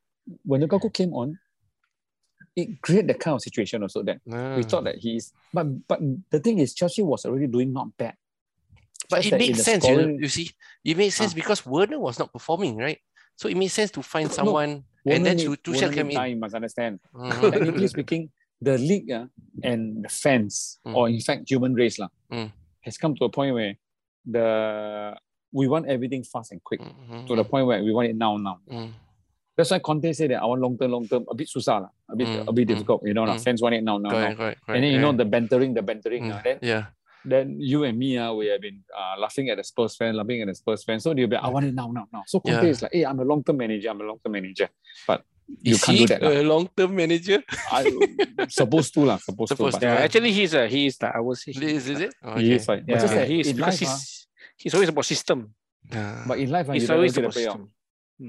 when 0.44 0.60
Lukaku 0.62 0.92
came 0.92 1.12
on, 1.14 1.38
it 2.54 2.80
created 2.82 3.08
that 3.08 3.18
kind 3.20 3.34
of 3.34 3.40
situation 3.42 3.82
also 3.82 4.02
that 4.02 4.20
Ah. 4.30 4.56
we 4.56 4.62
thought 4.62 4.84
that 4.84 4.96
he's. 4.96 5.32
But 5.52 5.66
but 5.88 5.98
the 6.30 6.38
thing 6.40 6.58
is, 6.58 6.74
Chelsea 6.74 7.02
was 7.02 7.24
already 7.26 7.46
doing 7.46 7.72
not 7.72 7.96
bad. 7.96 8.14
But 9.10 9.22
Just 9.22 9.32
it 9.34 9.38
makes 9.38 9.58
the 9.58 9.64
sense, 9.64 9.84
you, 9.88 9.94
scoring- 9.94 10.18
you 10.22 10.28
see. 10.28 10.50
It 10.84 10.96
makes 10.96 11.16
sense 11.16 11.32
Ah. 11.32 11.34
because 11.34 11.66
Werner 11.66 11.98
was 11.98 12.18
not 12.18 12.32
performing, 12.32 12.76
right? 12.76 12.98
So 13.36 13.48
it 13.48 13.56
makes 13.56 13.72
sense 13.74 13.90
to 13.92 14.02
find 14.02 14.28
No, 14.28 14.34
someone 14.34 14.84
and 15.06 15.26
then 15.26 15.36
Tu- 15.38 15.56
Tuchel 15.56 15.88
Werner 15.90 15.94
came 15.94 16.10
in. 16.10 16.16
time, 16.16 16.30
you 16.30 16.40
must 16.40 16.54
understand. 16.54 17.00
Mhm. 17.14 17.50
Technically 17.52 17.88
speaking, 17.88 18.22
the 18.62 18.78
league 18.78 19.10
uh, 19.10 19.26
and 19.62 20.04
the 20.04 20.08
fans, 20.08 20.78
Mm. 20.86 20.94
or 20.94 21.08
in 21.08 21.20
fact 21.20 21.48
human 21.50 21.74
race, 21.74 21.98
lah, 21.98 22.08
Mm. 22.30 22.52
has 22.86 22.96
come 22.98 23.14
to 23.18 23.24
a 23.26 23.30
point 23.30 23.54
where 23.54 23.74
the 24.26 24.46
we 25.52 25.68
want 25.68 25.84
everything 25.86 26.24
fast 26.24 26.52
and 26.52 26.62
quick 26.64 26.80
Mhm. 26.80 27.26
to 27.28 27.36
the 27.36 27.44
point 27.44 27.66
where 27.66 27.82
we 27.84 27.92
want 27.92 28.08
it 28.08 28.16
now, 28.16 28.36
now. 28.38 28.60
Mm. 28.70 28.92
That's 29.54 29.68
why 29.70 29.80
Conte 29.84 30.08
said 30.16 30.30
that 30.32 30.40
I 30.40 30.46
want 30.46 30.62
long 30.62 30.78
term, 30.78 30.92
long 30.96 31.04
term, 31.06 31.26
a 31.28 31.34
bit 31.36 31.44
susah, 31.46 31.82
lah, 31.84 31.92
a 32.08 32.16
bit, 32.16 32.24
Mm, 32.26 32.48
a 32.48 32.52
bit 32.56 32.64
mm, 32.64 32.70
difficult. 32.72 33.04
You 33.04 33.12
know, 33.12 33.26
mm. 33.28 33.36
fans 33.36 33.60
want 33.60 33.74
it 33.76 33.84
now, 33.84 33.98
now, 33.98 34.08
Correct, 34.08 34.32
now. 34.32 34.36
correct, 34.40 34.58
correct. 34.64 34.76
And 34.76 34.80
then 34.84 34.92
you 34.96 35.00
know 35.00 35.12
the 35.12 35.26
bantering, 35.28 35.74
the 35.76 35.82
bantering. 35.84 36.24
Mm, 36.24 36.32
ah, 36.32 36.40
then 36.40 36.56
yeah. 36.64 36.86
Then 37.24 37.56
you 37.60 37.84
and 37.84 37.98
me, 37.98 38.18
uh, 38.18 38.32
we 38.32 38.46
have 38.46 38.60
been 38.60 38.82
uh, 38.96 39.18
laughing 39.18 39.48
at 39.50 39.56
the 39.58 39.64
Spurs 39.64 39.96
fan, 39.96 40.14
laughing 40.16 40.40
at 40.42 40.48
the 40.48 40.54
Spurs 40.54 40.84
fan. 40.84 41.00
So 41.00 41.14
they'll 41.14 41.26
be, 41.28 41.36
I 41.36 41.48
want 41.48 41.66
it 41.66 41.74
now, 41.74 41.90
now, 41.90 42.06
now. 42.12 42.24
So 42.26 42.40
Conte 42.40 42.62
Yeah. 42.62 42.68
is 42.68 42.82
like, 42.82 42.92
hey, 42.92 43.04
I'm 43.04 43.18
a 43.20 43.24
long 43.24 43.42
term 43.44 43.56
manager, 43.58 43.90
I'm 43.90 44.00
a 44.00 44.04
long 44.04 44.18
term 44.22 44.32
manager. 44.32 44.68
But 45.06 45.22
you 45.62 45.74
Is 45.74 45.82
can't 45.84 45.98
he 45.98 46.06
do 46.06 46.14
that. 46.14 46.22
lah. 46.22 46.30
a 46.30 46.42
long-term 46.42 46.94
manager? 46.96 47.42
I 47.70 47.84
supposed 48.48 48.94
to, 48.94 49.04
lah, 49.04 49.18
supposed, 49.18 49.48
Supposed 49.48 49.74
to. 49.74 49.80
to, 49.80 49.86
Yeah, 49.86 49.94
Yeah. 49.98 50.04
actually, 50.04 50.32
he's 50.32 50.54
a 50.54 50.66
he's 50.66 50.96
the 50.96 51.08
I 51.14 51.20
would 51.20 51.36
say. 51.36 51.52
Is, 51.52 51.88
is 51.88 52.00
it? 52.00 52.14
Oh, 52.22 52.36
he 52.38 52.54
is 52.54 52.66
like, 52.68 52.86
but 52.86 52.92
Yeah, 52.94 53.00
just 53.02 53.14
that 53.14 53.28
he's 53.28 53.48
in 53.48 53.56
because 53.56 53.82
life, 53.82 53.88
ah, 53.90 53.94
he's 53.94 54.26
he's 54.56 54.74
always 54.74 54.88
about 54.88 55.04
system. 55.04 55.54
Ah. 55.92 56.24
but 56.26 56.38
in 56.38 56.48
life, 56.50 56.66
ah, 56.70 56.72
He's 56.72 56.88
you 56.88 56.94
always 56.94 57.12
get 57.12 57.24
about 57.24 57.34
payout. 57.34 57.52
system. 57.58 57.70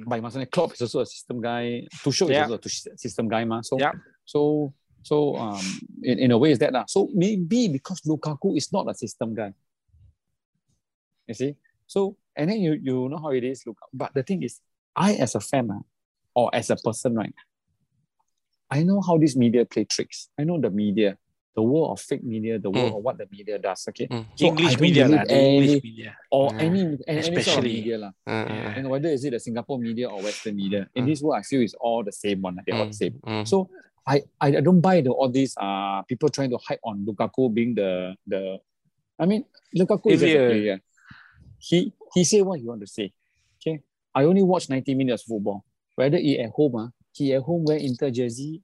But 0.10 0.16
you 0.16 0.22
must 0.24 0.36
understand, 0.36 0.52
Klopp 0.52 0.74
is 0.74 0.82
also 0.82 1.00
a 1.02 1.06
system 1.06 1.40
guy. 1.40 1.86
Tuchel 2.04 2.30
Yeah. 2.30 2.46
is 2.46 2.52
also 2.52 2.68
a 2.92 2.98
system 2.98 3.28
guy, 3.30 3.46
ma. 3.46 3.62
So, 3.62 3.78
Yeah. 3.80 3.92
so, 4.26 4.74
so, 5.04 5.36
um, 5.38 5.62
in, 6.02 6.20
in 6.20 6.32
a 6.32 6.38
way, 6.38 6.52
is 6.52 6.60
that 6.60 6.74
lah. 6.74 6.86
So 6.88 7.10
maybe 7.14 7.68
because 7.68 8.02
Lukaku 8.08 8.58
is 8.58 8.72
not 8.72 8.90
a 8.90 8.96
system 8.96 9.36
guy. 9.36 9.54
You 11.28 11.34
see, 11.34 11.56
so 11.88 12.18
and 12.36 12.50
then 12.50 12.60
you 12.60 12.74
you 12.82 13.08
know 13.10 13.18
how 13.18 13.32
it 13.32 13.44
is, 13.44 13.64
Lukaku. 13.64 13.92
But 13.94 14.14
the 14.14 14.24
thing 14.24 14.44
is, 14.44 14.60
I 14.96 15.14
as 15.16 15.36
a 15.36 15.40
fan, 15.40 15.70
ah, 15.72 15.84
or 16.36 16.50
as 16.54 16.70
a 16.70 16.76
person, 16.76 17.16
right? 17.16 17.34
I 18.70 18.84
know 18.84 19.02
how 19.02 19.18
this 19.18 19.36
media 19.36 19.66
play 19.66 19.86
tricks. 19.86 20.30
I 20.38 20.44
know 20.44 20.60
the 20.60 20.70
media, 20.70 21.16
the 21.56 21.62
world 21.62 21.92
of 21.94 22.02
fake 22.02 22.24
media, 22.26 22.58
the 22.60 22.70
world 22.74 22.92
Mm. 22.92 22.98
of 22.98 23.04
what 23.04 23.18
the 23.22 23.28
media 23.32 23.60
does. 23.60 23.86
Okay, 23.88 24.08
Mm. 24.10 24.26
So 24.36 24.46
English 24.50 24.80
media 24.82 25.06
believe 25.06 25.30
lah, 25.30 25.30
English 25.30 25.84
media. 25.84 26.12
or 26.34 26.50
Yeah. 26.52 26.60
any 26.66 26.80
any, 26.82 26.98
any 27.08 27.22
sort 27.22 27.38
of 27.38 27.38
Especially- 27.38 27.74
media 27.80 27.98
lah. 28.04 28.12
Ah, 28.28 28.34
ah, 28.34 28.50
ah. 28.50 28.74
And 28.76 28.90
whether 28.90 29.10
is 29.14 29.24
it 29.24 29.32
the 29.32 29.40
Singapore 29.40 29.78
media 29.80 30.10
or 30.10 30.20
Western 30.26 30.56
media, 30.58 30.90
in 30.98 31.06
Mm. 31.06 31.08
this 31.08 31.22
world, 31.22 31.38
I 31.40 31.44
feel 31.48 31.62
it's 31.62 31.78
all 31.78 32.02
the 32.04 32.12
same 32.12 32.42
one. 32.42 32.58
They're 32.66 32.76
all 32.82 32.90
the 32.90 32.98
same. 32.98 33.16
Mm. 33.24 33.46
So 33.48 33.70
I, 34.06 34.24
I 34.42 34.52
don't 34.52 34.82
buy 34.82 35.02
the 35.02 35.12
all 35.12 35.30
these 35.30 35.56
uh 35.58 36.02
people 36.04 36.30
trying 36.30 36.50
to 36.50 36.58
hype 36.58 36.80
on 36.84 37.06
Lukaku 37.06 37.54
being 37.54 37.74
the 37.76 38.16
the. 38.28 38.60
I 39.18 39.26
mean, 39.26 39.46
Lukaku 39.78 40.12
is 40.12 40.20
just 40.22 40.36
a 40.36 40.48
player. 40.48 40.80
He 41.60 41.94
he 42.14 42.24
say 42.24 42.42
what 42.42 42.60
he 42.60 42.66
want 42.66 42.82
to 42.82 42.88
say. 42.88 43.14
Okay, 43.62 43.82
I 44.14 44.26
only 44.26 44.44
watch 44.44 44.70
ninety 44.70 44.94
minutes 44.94 45.24
of 45.24 45.28
football. 45.28 45.64
Whether 45.96 46.18
he 46.18 46.40
at 46.40 46.50
home, 46.52 46.76
ah, 46.76 46.90
he 47.14 47.34
at 47.34 47.44
home 47.44 47.64
wear 47.64 47.78
Inter 47.78 48.10
jersey, 48.12 48.62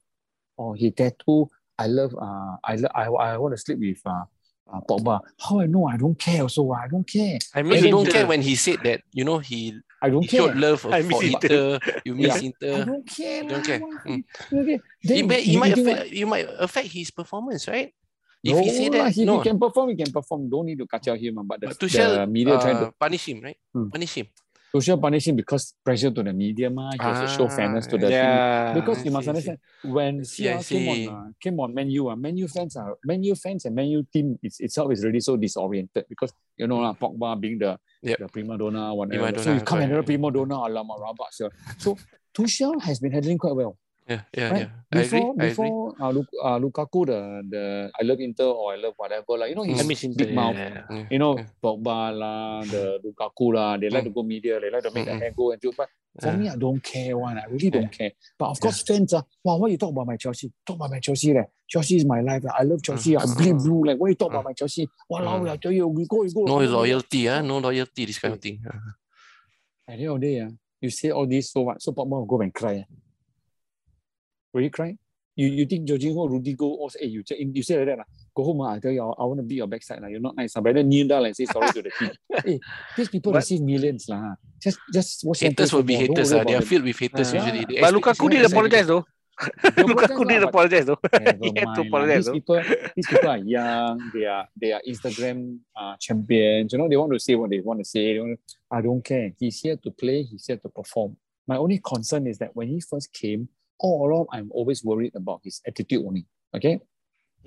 or 0.58 0.76
he 0.76 0.92
tattoo. 0.92 1.50
I 1.78 1.88
love 1.88 2.14
uh 2.20 2.58
I 2.64 2.76
love 2.76 2.92
I, 2.94 3.06
I 3.06 3.38
want 3.38 3.54
to 3.54 3.58
sleep 3.58 3.80
with 3.80 4.02
uh, 4.06 4.24
uh 4.72 4.82
Pogba. 4.88 5.20
How 5.40 5.60
I 5.62 5.66
know? 5.66 5.86
I 5.88 5.98
don't 5.98 6.18
care. 6.18 6.42
Also, 6.44 6.72
I 6.72 6.88
don't 6.88 7.08
care. 7.08 7.40
I 7.56 7.62
mean, 7.62 7.72
miss 7.74 7.84
you 7.84 7.92
don't 7.92 8.10
care 8.10 8.26
when 8.28 8.42
he 8.42 8.56
said 8.56 8.80
that, 8.84 9.02
you 9.12 9.24
know, 9.26 9.40
he, 9.40 9.74
I 10.02 10.10
don't 10.10 10.22
he 10.24 10.28
care. 10.30 10.42
showed 10.48 10.56
love 10.58 10.86
I 10.86 11.02
for 11.02 11.08
miss 11.10 11.22
Inter. 11.34 11.80
You 12.06 12.16
miss 12.16 12.42
Yeah. 12.42 12.78
I 12.78 12.84
don't 12.86 13.06
care. 13.08 13.44
You 13.44 13.50
don't 13.50 13.66
care. 13.66 13.80
Why? 13.80 13.98
Mm. 14.06 14.24
Okay. 14.54 14.74
It 14.74 14.82
Then 15.04 15.28
may, 15.28 15.42
you- 15.42 15.58
it 15.58 15.60
might 15.60 15.78
you 15.78 15.84
what? 15.84 15.94
affect, 15.98 16.12
you 16.12 16.28
might 16.28 16.48
affect 16.60 16.88
his 16.90 17.12
performance, 17.12 17.68
right? 17.68 17.94
If 18.42 18.56
no, 18.56 18.62
he 18.64 18.70
say 18.72 18.88
that, 18.90 19.12
if 19.12 19.26
no. 19.28 19.40
he 19.40 19.44
can 19.50 19.60
perform, 19.60 19.90
he 19.90 19.96
can 20.00 20.12
perform. 20.14 20.50
Don't 20.50 20.66
need 20.66 20.80
to 20.80 20.88
kacau 20.88 21.20
him. 21.20 21.40
ah, 21.40 21.44
But 21.44 21.60
the, 21.60 21.68
But 21.68 21.78
Tuchel 21.80 22.16
the 22.16 22.28
media 22.28 22.56
uh, 22.56 22.62
trying 22.62 22.80
to 22.80 22.94
punish 22.96 23.28
him, 23.28 23.42
right? 23.44 23.58
Hmm. 23.74 23.90
Punish 23.90 24.14
him. 24.16 24.28
Tuchel 24.74 25.02
punishing 25.02 25.36
because 25.36 25.74
pressure 25.84 26.12
to 26.12 26.22
the 26.22 26.32
media, 26.34 26.70
ma. 26.70 26.92
Has 27.00 27.20
to 27.20 27.28
show 27.28 27.46
Ah, 27.46 27.50
fairness 27.50 27.88
to 27.88 27.98
the. 27.98 28.10
Yeah. 28.10 28.74
Because 28.74 29.00
I 29.00 29.04
you 29.04 29.12
must 29.12 29.28
understand 29.28 29.58
when 29.82 30.20
I 30.20 30.24
see, 30.24 30.50
I 30.50 30.58
CR 30.58 30.64
came 30.64 30.88
on, 30.88 31.08
uh, 31.08 31.32
came 31.42 31.60
on 31.60 31.74
Man 31.74 31.90
U, 31.90 32.10
uh, 32.10 32.16
Man 32.16 32.38
U 32.38 32.48
fans 32.48 32.76
are 32.76 32.96
Man 33.04 33.24
U 33.24 33.34
fans 33.34 33.66
and 33.66 33.74
Man 33.76 33.88
U 33.88 34.06
team 34.14 34.38
it's, 34.44 34.60
itself 34.60 34.92
is 34.92 35.04
already 35.04 35.22
so 35.22 35.38
disoriented 35.38 36.06
because 36.08 36.32
you 36.56 36.68
know 36.68 36.78
lah, 36.78 36.94
Pogba 36.94 37.40
being 37.40 37.58
the 37.58 37.78
Yep. 38.02 38.18
the 38.20 38.28
prima 38.30 38.58
donna, 38.58 38.96
whatever. 38.96 39.26
Prima 39.28 39.38
so 39.40 39.44
donna, 39.44 39.60
you 39.60 39.66
come 39.66 39.80
another 39.82 40.04
prima 40.04 40.32
donna, 40.32 40.56
alamak 40.56 41.02
rabak, 41.02 41.32
sir. 41.32 41.50
So 41.78 41.98
Tuchel 42.34 42.82
has 42.84 43.00
been 43.00 43.12
handling 43.12 43.38
quite 43.38 43.56
well. 43.56 43.78
Yeah, 44.10 44.22
yeah, 44.34 44.50
Right? 44.50 44.60
yeah. 44.62 44.70
I 44.92 45.02
agree. 45.06 45.20
Before 45.22 45.36
I 45.38 45.46
agree. 45.46 45.50
before 45.70 45.96
uh, 46.02 46.12
Luk, 46.12 46.28
uh, 46.42 46.58
Lukaku 46.58 47.06
the 47.06 47.20
the 47.48 47.92
I 47.94 48.04
love 48.04 48.20
Inter 48.20 48.46
or 48.50 48.74
I 48.74 48.78
love 48.78 48.94
whatever 48.98 49.38
like 49.38 49.50
you 49.52 49.56
know 49.56 49.64
I 49.64 49.68
he's 49.68 49.86
miss 49.86 50.04
Inter. 50.04 50.26
big 50.26 50.34
mouth. 50.34 50.58
yeah. 50.58 50.82
Yeah, 50.90 51.06
You 51.14 51.20
know, 51.20 51.38
yeah. 51.38 51.46
Pogba 51.62 52.10
lah, 52.18 52.66
the 52.66 52.98
Lukaku 53.06 53.54
lah, 53.54 53.78
they 53.78 53.90
like 53.94 54.02
Mm. 54.04 54.10
to 54.10 54.14
go 54.18 54.24
media, 54.24 54.60
they 54.60 54.72
like 54.74 54.82
to 54.82 54.90
make 54.90 55.06
the 55.06 55.12
Mm-mm. 55.14 55.22
hair 55.22 55.32
go 55.38 55.52
and 55.54 55.62
do. 55.62 55.72
But 55.78 55.90
for 56.20 56.34
Yeah. 56.34 56.38
me, 56.42 56.50
I 56.50 56.56
don't 56.58 56.82
care 56.82 57.14
one. 57.16 57.38
I 57.38 57.46
really 57.46 57.70
Yeah. 57.70 57.82
don't 57.86 57.92
care. 57.94 58.12
But 58.40 58.50
of 58.50 58.58
course, 58.60 58.82
fans 58.82 59.14
are, 59.14 59.26
wow, 59.46 59.58
why 59.62 59.68
you 59.70 59.78
talk 59.78 59.92
about 59.94 60.08
my 60.10 60.18
Chelsea? 60.18 60.50
Talk 60.66 60.78
about 60.82 60.90
my 60.90 61.00
Chelsea. 61.00 61.30
Like, 61.38 61.50
Chelsea 61.70 61.98
is 62.02 62.06
my 62.06 62.22
life. 62.26 62.42
I 62.50 62.64
love 62.66 62.82
Chelsea. 62.82 63.14
I'm 63.16 63.30
bleed 63.38 63.54
Mm. 63.62 63.64
blue. 63.64 63.84
Like, 63.94 64.00
why 64.02 64.10
you 64.10 64.16
talk 64.18 64.32
about 64.34 64.42
Mm. 64.42 64.50
my 64.50 64.54
Chelsea? 64.58 64.90
Walao, 65.12 65.46
Mm. 65.46 65.52
I 65.54 65.58
tell 65.62 65.72
you, 65.72 65.86
we 65.88 66.08
go, 66.10 66.26
we 66.26 66.34
go. 66.34 66.46
No 66.50 66.58
I 66.58 66.66
don't 66.66 66.72
know. 66.74 66.78
loyalty, 66.82 67.30
ah, 67.30 67.42
no 67.46 67.60
loyalty, 67.62 68.06
this 68.10 68.18
kind 68.18 68.34
of 68.34 68.42
thing. 68.42 68.58
At 69.88 69.98
the 69.98 70.04
end 70.06 70.12
of 70.14 70.20
the 70.22 70.26
day, 70.28 70.42
ah, 70.42 70.50
you 70.82 70.90
say 70.90 71.12
all 71.12 71.28
this, 71.30 71.52
so 71.54 71.62
what? 71.62 71.78
So 71.82 71.92
Pogba 71.94 72.10
will 72.18 72.26
go 72.26 72.42
and 72.42 72.54
cry. 72.54 72.82
ah. 72.90 72.96
Will 74.54 74.62
you 74.62 74.70
cry? 74.72 74.98
You, 75.36 75.48
you 75.48 75.66
think 75.66 75.88
Jorginho, 75.88 76.28
Rudigo, 76.28 76.64
all 76.68 76.90
say, 76.90 77.00
hey, 77.04 77.08
you, 77.08 77.24
say- 77.26 77.38
you 77.40 77.64
say 77.64 77.78
like 77.78 77.86
that, 77.88 77.98
lah. 78.00 78.04
go 78.36 78.44
home, 78.44 78.60
ah, 78.62 78.74
I 78.76 78.80
tell 78.80 78.92
you, 78.92 79.02
I, 79.02 79.08
I 79.22 79.24
want 79.24 79.40
to 79.40 79.44
beat 79.44 79.56
your 79.56 79.68
backside. 79.68 80.02
lah. 80.02 80.08
You're 80.10 80.20
not 80.20 80.36
nice. 80.36 80.52
ah. 80.58 80.62
Better 80.62 80.84
kneel 80.84 81.08
down 81.08 81.24
and 81.26 81.36
say 81.36 81.46
sorry 81.46 81.72
to 81.72 81.82
the 81.82 81.92
team. 81.98 82.12
hey, 82.46 82.60
these 82.98 83.08
people 83.08 83.32
But- 83.32 83.40
receive 83.48 83.62
millions. 83.62 84.10
lah. 84.10 84.36
Just, 84.60 84.80
just 84.92 85.24
watch 85.24 85.40
them 85.40 85.52
Haters 85.52 85.70
play 85.70 85.78
will 85.78 85.84
be 85.84 85.96
football. 85.96 86.16
Don't 86.16 86.18
haters. 86.18 86.34
worry 86.34 86.42
Ah. 86.42 86.44
They 86.50 86.56
are 86.56 86.68
filled 86.68 86.84
with 86.84 87.00
haters 87.00 87.30
Ah. 87.34 87.38
usually. 87.40 87.64
They 87.66 87.80
But 87.80 87.96
expect- 87.96 88.20
Lukaku 88.20 88.30
did 88.30 88.42
expect- 88.42 88.52
apologize 88.54 88.88
though. 88.88 89.06
They 89.64 89.84
Lukaku 89.88 90.04
apologize 90.04 90.28
did 90.28 90.42
lah, 90.44 90.50
apologize 90.52 90.86
though. 90.92 91.00
He 91.16 91.16
had 91.24 91.40
to 91.40 91.48
mind 91.56 91.64
lah. 91.64 91.88
apologize 91.88 92.18
These 92.20 92.26
though. 92.28 92.34
people, 92.34 92.60
these 92.96 93.08
people 93.08 93.30
are 93.30 93.38
young. 93.40 93.96
They 94.12 94.26
are 94.28 94.46
they 94.60 94.72
are 94.76 94.82
Instagram 94.84 95.38
uh, 95.80 95.96
champions. 95.96 96.74
You 96.74 96.80
know, 96.84 96.90
they 96.92 96.98
want 97.00 97.14
to 97.16 97.20
say 97.24 97.36
what 97.40 97.48
they 97.50 97.62
want 97.64 97.80
to 97.80 97.88
say. 97.88 98.14
They 98.16 98.20
want 98.20 98.36
to- 98.36 98.56
I 98.76 98.82
don't 98.84 99.00
care. 99.00 99.32
He's 99.40 99.62
here 99.64 99.78
to 99.80 99.90
play. 99.96 100.24
He's 100.28 100.44
here 100.52 100.58
to 100.60 100.68
perform. 100.68 101.16
My 101.48 101.56
only 101.56 101.80
concern 101.80 102.28
is 102.28 102.38
that 102.44 102.52
when 102.54 102.68
he 102.68 102.82
first 102.84 103.14
came, 103.16 103.48
all 103.80 104.06
along 104.08 104.28
I'm 104.32 104.52
always 104.52 104.84
worried 104.84 105.16
about 105.16 105.42
his 105.44 105.62
attitude 105.66 106.04
only. 106.06 106.26
Okay, 106.56 106.80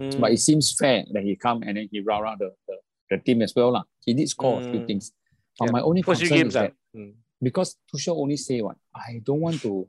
Mm. 0.01 0.21
but 0.21 0.33
it 0.33 0.39
seems 0.39 0.73
fair 0.73 1.05
that 1.13 1.23
he 1.23 1.37
come 1.37 1.63
and 1.63 1.77
then 1.77 1.89
he 1.93 2.01
round 2.01 2.25
around 2.25 2.39
the, 2.41 2.51
the, 2.67 2.77
the 3.11 3.19
team 3.19 3.43
as 3.43 3.53
well 3.55 3.73
lah. 3.73 3.85
He 4.07 4.15
did 4.15 4.29
score 4.29 4.59
a 4.61 4.63
few 4.63 4.81
Mm. 4.81 4.87
things. 4.87 5.13
But 5.59 5.67
Yeah. 5.67 5.73
my 5.73 5.81
only 5.83 6.03
First 6.03 6.21
concern 6.23 6.47
is 6.49 6.55
that 6.55 6.73
Mm. 6.97 7.15
because 7.43 7.77
Tuchel 7.93 8.17
only 8.17 8.37
say 8.39 8.63
what 8.63 8.77
I 8.95 9.21
don't 9.23 9.41
want 9.41 9.61
to 9.63 9.87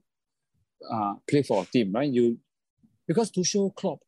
uh, 0.92 1.16
play 1.30 1.42
for 1.44 1.64
a 1.64 1.66
team, 1.66 1.94
right? 1.94 2.12
You 2.12 2.38
because 3.08 3.32
Tuchel 3.32 3.74
Klopp, 3.76 4.00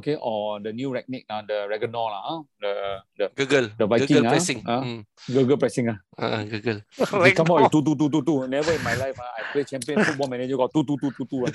okay, 0.00 0.16
or 0.20 0.58
the 0.60 0.72
new 0.72 0.90
Ragnick, 0.90 1.24
uh, 1.28 1.42
the 1.46 1.68
Reganor, 1.68 2.08
lah, 2.10 2.22
huh? 2.24 2.40
the 2.60 2.72
the 3.20 3.26
Google. 3.36 3.68
The 3.76 3.86
Viking, 3.86 4.16
Google 4.16 4.26
ah, 4.26 4.32
pressing. 4.32 4.58
ah. 4.66 4.82
Mm. 4.82 5.00
Google 5.28 5.58
pressing. 5.60 5.86
Uh. 5.92 5.98
Uh, 6.16 6.42
Google. 6.44 6.80
They 7.22 7.32
come 7.32 7.48
out 7.52 7.68
with 7.68 7.72
two, 7.72 7.82
two, 7.84 7.96
two, 7.96 8.08
two, 8.10 8.22
two. 8.24 8.48
Never 8.48 8.72
in 8.72 8.82
my 8.82 8.96
life 8.96 9.16
uh, 9.20 9.38
I 9.38 9.40
play 9.52 9.64
champion 9.64 10.02
football 10.04 10.28
manager 10.28 10.56
got 10.56 10.72
two, 10.72 10.84
two, 10.84 10.96
two, 11.00 11.12
two, 11.16 11.26
two. 11.28 11.40
Uh. 11.44 11.52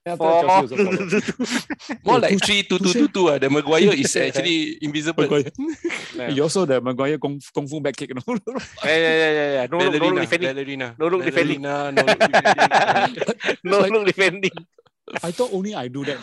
Four. 0.00 0.64
More 2.08 2.18
like 2.24 2.40
three 2.40 2.64
two 2.64 2.80
two 2.80 2.92
two 2.92 3.08
two. 3.12 3.28
Uh. 3.28 3.36
The 3.36 3.52
Maguire 3.52 3.92
is 3.92 4.16
actually 4.16 4.80
invisible. 4.80 5.28
Maguire. 5.28 5.52
Yeah. 6.16 6.32
You 6.32 6.48
also 6.48 6.64
the 6.64 6.80
Maguire 6.80 7.20
kung, 7.20 7.36
kung 7.52 7.68
fu 7.68 7.80
back 7.84 7.96
kick. 8.00 8.16
Know? 8.16 8.24
Yeah, 8.80 8.96
yeah, 8.96 9.12
yeah, 9.12 9.32
yeah, 9.32 9.48
yeah. 9.60 9.66
No, 9.68 9.76
look, 9.76 10.00
no 10.00 10.24
Ballerina, 10.24 10.96
No 10.96 11.06
look 11.12 11.20
defending. 11.24 11.60
ballerina, 11.60 11.92
no 11.92 12.00
look 12.00 12.16
defending. 12.16 13.20
No 13.62 13.76
look 13.84 14.06
defending. 14.08 14.56
I 15.22 15.30
thought 15.36 15.52
only 15.52 15.74
I 15.76 15.88
do 15.88 16.04
that. 16.08 16.16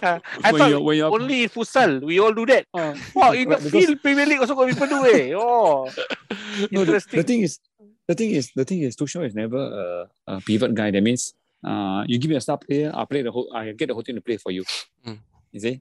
I 0.00 0.48
when 0.48 0.56
thought 0.56 0.70
you're, 0.70 0.80
when 0.80 0.96
you're, 0.96 1.12
only 1.12 1.42
in 1.42 1.48
futsal 1.50 2.00
we 2.00 2.18
all 2.20 2.32
do 2.32 2.46
that. 2.46 2.64
uh, 2.72 2.94
Wow, 3.14 3.32
in 3.32 3.48
the 3.48 3.58
field 3.58 4.00
Premier 4.00 4.24
League 4.26 4.40
also 4.40 4.54
got 4.54 4.68
people 4.68 4.86
do 4.86 5.04
eh. 5.04 5.32
Oh, 5.36 5.90
no, 6.70 6.84
the, 6.86 7.04
the 7.12 7.22
thing 7.24 7.42
is, 7.42 7.58
the 8.06 8.14
thing 8.14 8.30
is, 8.30 8.50
the 8.54 8.64
thing 8.64 8.80
is, 8.82 8.96
Tuchel 8.96 9.26
is 9.26 9.34
never 9.34 9.58
a, 9.58 10.32
a 10.32 10.40
pivot 10.40 10.72
guy. 10.74 10.90
That 10.90 11.02
means, 11.02 11.34
uh, 11.64 12.04
you 12.06 12.18
give 12.18 12.30
me 12.30 12.36
a 12.36 12.40
star 12.40 12.58
player, 12.58 12.90
I'll 12.94 13.06
play 13.06 13.22
the 13.22 13.30
whole, 13.30 13.50
I 13.54 13.72
get 13.72 13.88
the 13.88 13.94
whole 13.94 14.02
team 14.02 14.16
to 14.16 14.22
play 14.22 14.36
for 14.36 14.50
you. 14.50 14.64
Mm. 15.06 15.18
You 15.52 15.60
see? 15.60 15.80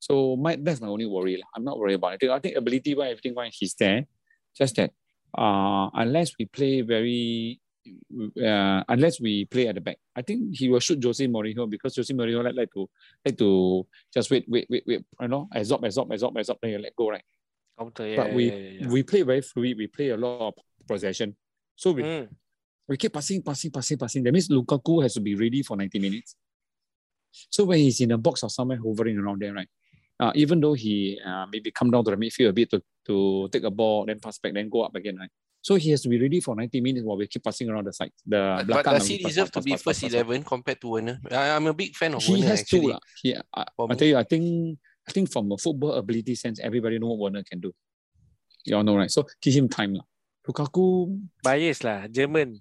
So 0.00 0.36
my 0.36 0.56
that's 0.56 0.80
my 0.80 0.88
only 0.88 1.06
worry. 1.06 1.42
I'm 1.54 1.64
not 1.64 1.78
worried 1.78 1.94
about 1.94 2.22
it. 2.22 2.30
I 2.30 2.38
think 2.38 2.56
ability 2.56 2.94
wise, 2.94 3.10
everything 3.12 3.34
wise, 3.34 3.56
he's 3.58 3.74
there. 3.74 4.06
Just 4.56 4.76
that, 4.76 4.92
uh, 5.36 5.90
unless 5.94 6.32
we 6.38 6.46
play 6.46 6.82
very, 6.82 7.60
uh, 8.42 8.82
unless 8.88 9.20
we 9.20 9.44
play 9.46 9.68
at 9.68 9.74
the 9.74 9.80
back, 9.80 9.98
I 10.14 10.22
think 10.22 10.56
he 10.56 10.68
will 10.68 10.80
shoot 10.80 11.02
Jose 11.02 11.26
Mourinho 11.26 11.68
because 11.68 11.96
Jose 11.96 12.12
Mourinho 12.14 12.44
like, 12.44 12.54
like 12.54 12.72
to 12.74 12.88
like 13.24 13.38
to 13.38 13.86
just 14.12 14.30
wait, 14.30 14.44
wait, 14.48 14.66
wait, 14.70 14.84
wait. 14.86 15.04
You 15.20 15.28
know, 15.28 15.48
absorb, 15.52 15.84
absorb, 15.84 16.12
absorb, 16.12 16.36
absorb, 16.36 16.58
then 16.62 16.70
you 16.72 16.78
let 16.78 16.94
go, 16.96 17.10
right? 17.10 17.24
Counter, 17.78 18.06
yeah, 18.06 18.16
but 18.16 18.34
we 18.34 18.50
yeah, 18.50 18.56
yeah, 18.56 18.80
yeah. 18.80 18.88
we 18.88 19.02
play 19.02 19.22
very 19.22 19.40
fluid. 19.42 19.76
We 19.78 19.86
play 19.86 20.10
a 20.10 20.16
lot 20.16 20.48
of 20.48 20.54
possession. 20.86 21.36
So 21.76 21.92
we, 21.92 22.02
Mm. 22.02 22.28
We 22.88 22.96
keep 22.96 23.12
passing, 23.12 23.42
passing, 23.42 23.70
passing, 23.70 23.98
passing. 23.98 24.22
That 24.24 24.32
means 24.32 24.48
Lukaku 24.48 25.02
has 25.02 25.14
to 25.14 25.20
be 25.20 25.34
ready 25.34 25.62
for 25.62 25.76
90 25.76 25.98
minutes. 25.98 26.34
So 27.50 27.64
when 27.64 27.78
he's 27.78 28.00
in 28.00 28.10
a 28.12 28.18
box 28.18 28.42
or 28.42 28.50
somewhere 28.50 28.78
hovering 28.78 29.18
around 29.18 29.42
there, 29.42 29.52
right? 29.52 29.68
Uh, 30.18 30.32
even 30.34 30.58
though 30.60 30.72
he 30.72 31.20
uh, 31.24 31.46
maybe 31.52 31.70
come 31.70 31.90
down 31.90 32.04
to 32.04 32.10
the 32.10 32.16
midfield 32.16 32.48
a 32.48 32.52
bit 32.52 32.70
to, 32.70 32.82
to 33.06 33.48
take 33.52 33.62
a 33.64 33.70
ball, 33.70 34.06
then 34.06 34.18
pass 34.18 34.38
back, 34.38 34.54
then 34.54 34.68
go 34.68 34.82
up 34.82 34.94
again, 34.94 35.16
right? 35.16 35.30
So 35.60 35.74
he 35.74 35.90
has 35.90 36.00
to 36.02 36.08
be 36.08 36.20
ready 36.20 36.40
for 36.40 36.56
90 36.56 36.80
minutes 36.80 37.04
while 37.04 37.18
we 37.18 37.26
keep 37.26 37.44
passing 37.44 37.68
around 37.68 37.86
the 37.86 37.92
side. 37.92 38.10
The 38.26 38.64
But, 38.66 38.84
does 38.84 39.06
he 39.06 39.18
pass, 39.18 39.32
deserve 39.32 39.52
pass, 39.52 39.62
to 39.62 39.66
be 39.66 39.70
pass, 39.72 39.82
first 39.82 40.00
pass, 40.00 40.10
pass. 40.10 40.14
eleven 40.14 40.42
compared 40.42 40.80
to 40.80 40.88
Werner? 40.88 41.20
I, 41.30 41.50
I'm 41.50 41.66
a 41.66 41.74
big 41.74 41.94
fan 41.94 42.14
of 42.14 42.22
He 42.22 42.32
Werner 42.32 42.46
has 42.46 42.60
actually. 42.60 42.92
to. 42.92 42.98
He, 43.22 43.36
I, 43.36 43.64
I 43.90 43.94
tell 43.94 44.08
you, 44.08 44.16
I 44.16 44.24
think 44.24 44.78
I 45.06 45.12
think 45.12 45.30
from 45.30 45.52
a 45.52 45.58
football 45.58 45.92
ability 45.92 46.34
sense, 46.36 46.58
everybody 46.60 46.98
know 46.98 47.08
what 47.08 47.18
Werner 47.18 47.42
can 47.44 47.60
do. 47.60 47.72
You 48.64 48.76
all 48.76 48.82
know, 48.84 48.96
right? 48.96 49.10
So 49.10 49.24
give 49.42 49.54
him 49.54 49.68
time. 49.68 49.94
lah. 49.94 50.04
Lukaku, 50.48 51.12
Bias 51.44 51.84
lah, 51.84 52.08
German. 52.08 52.56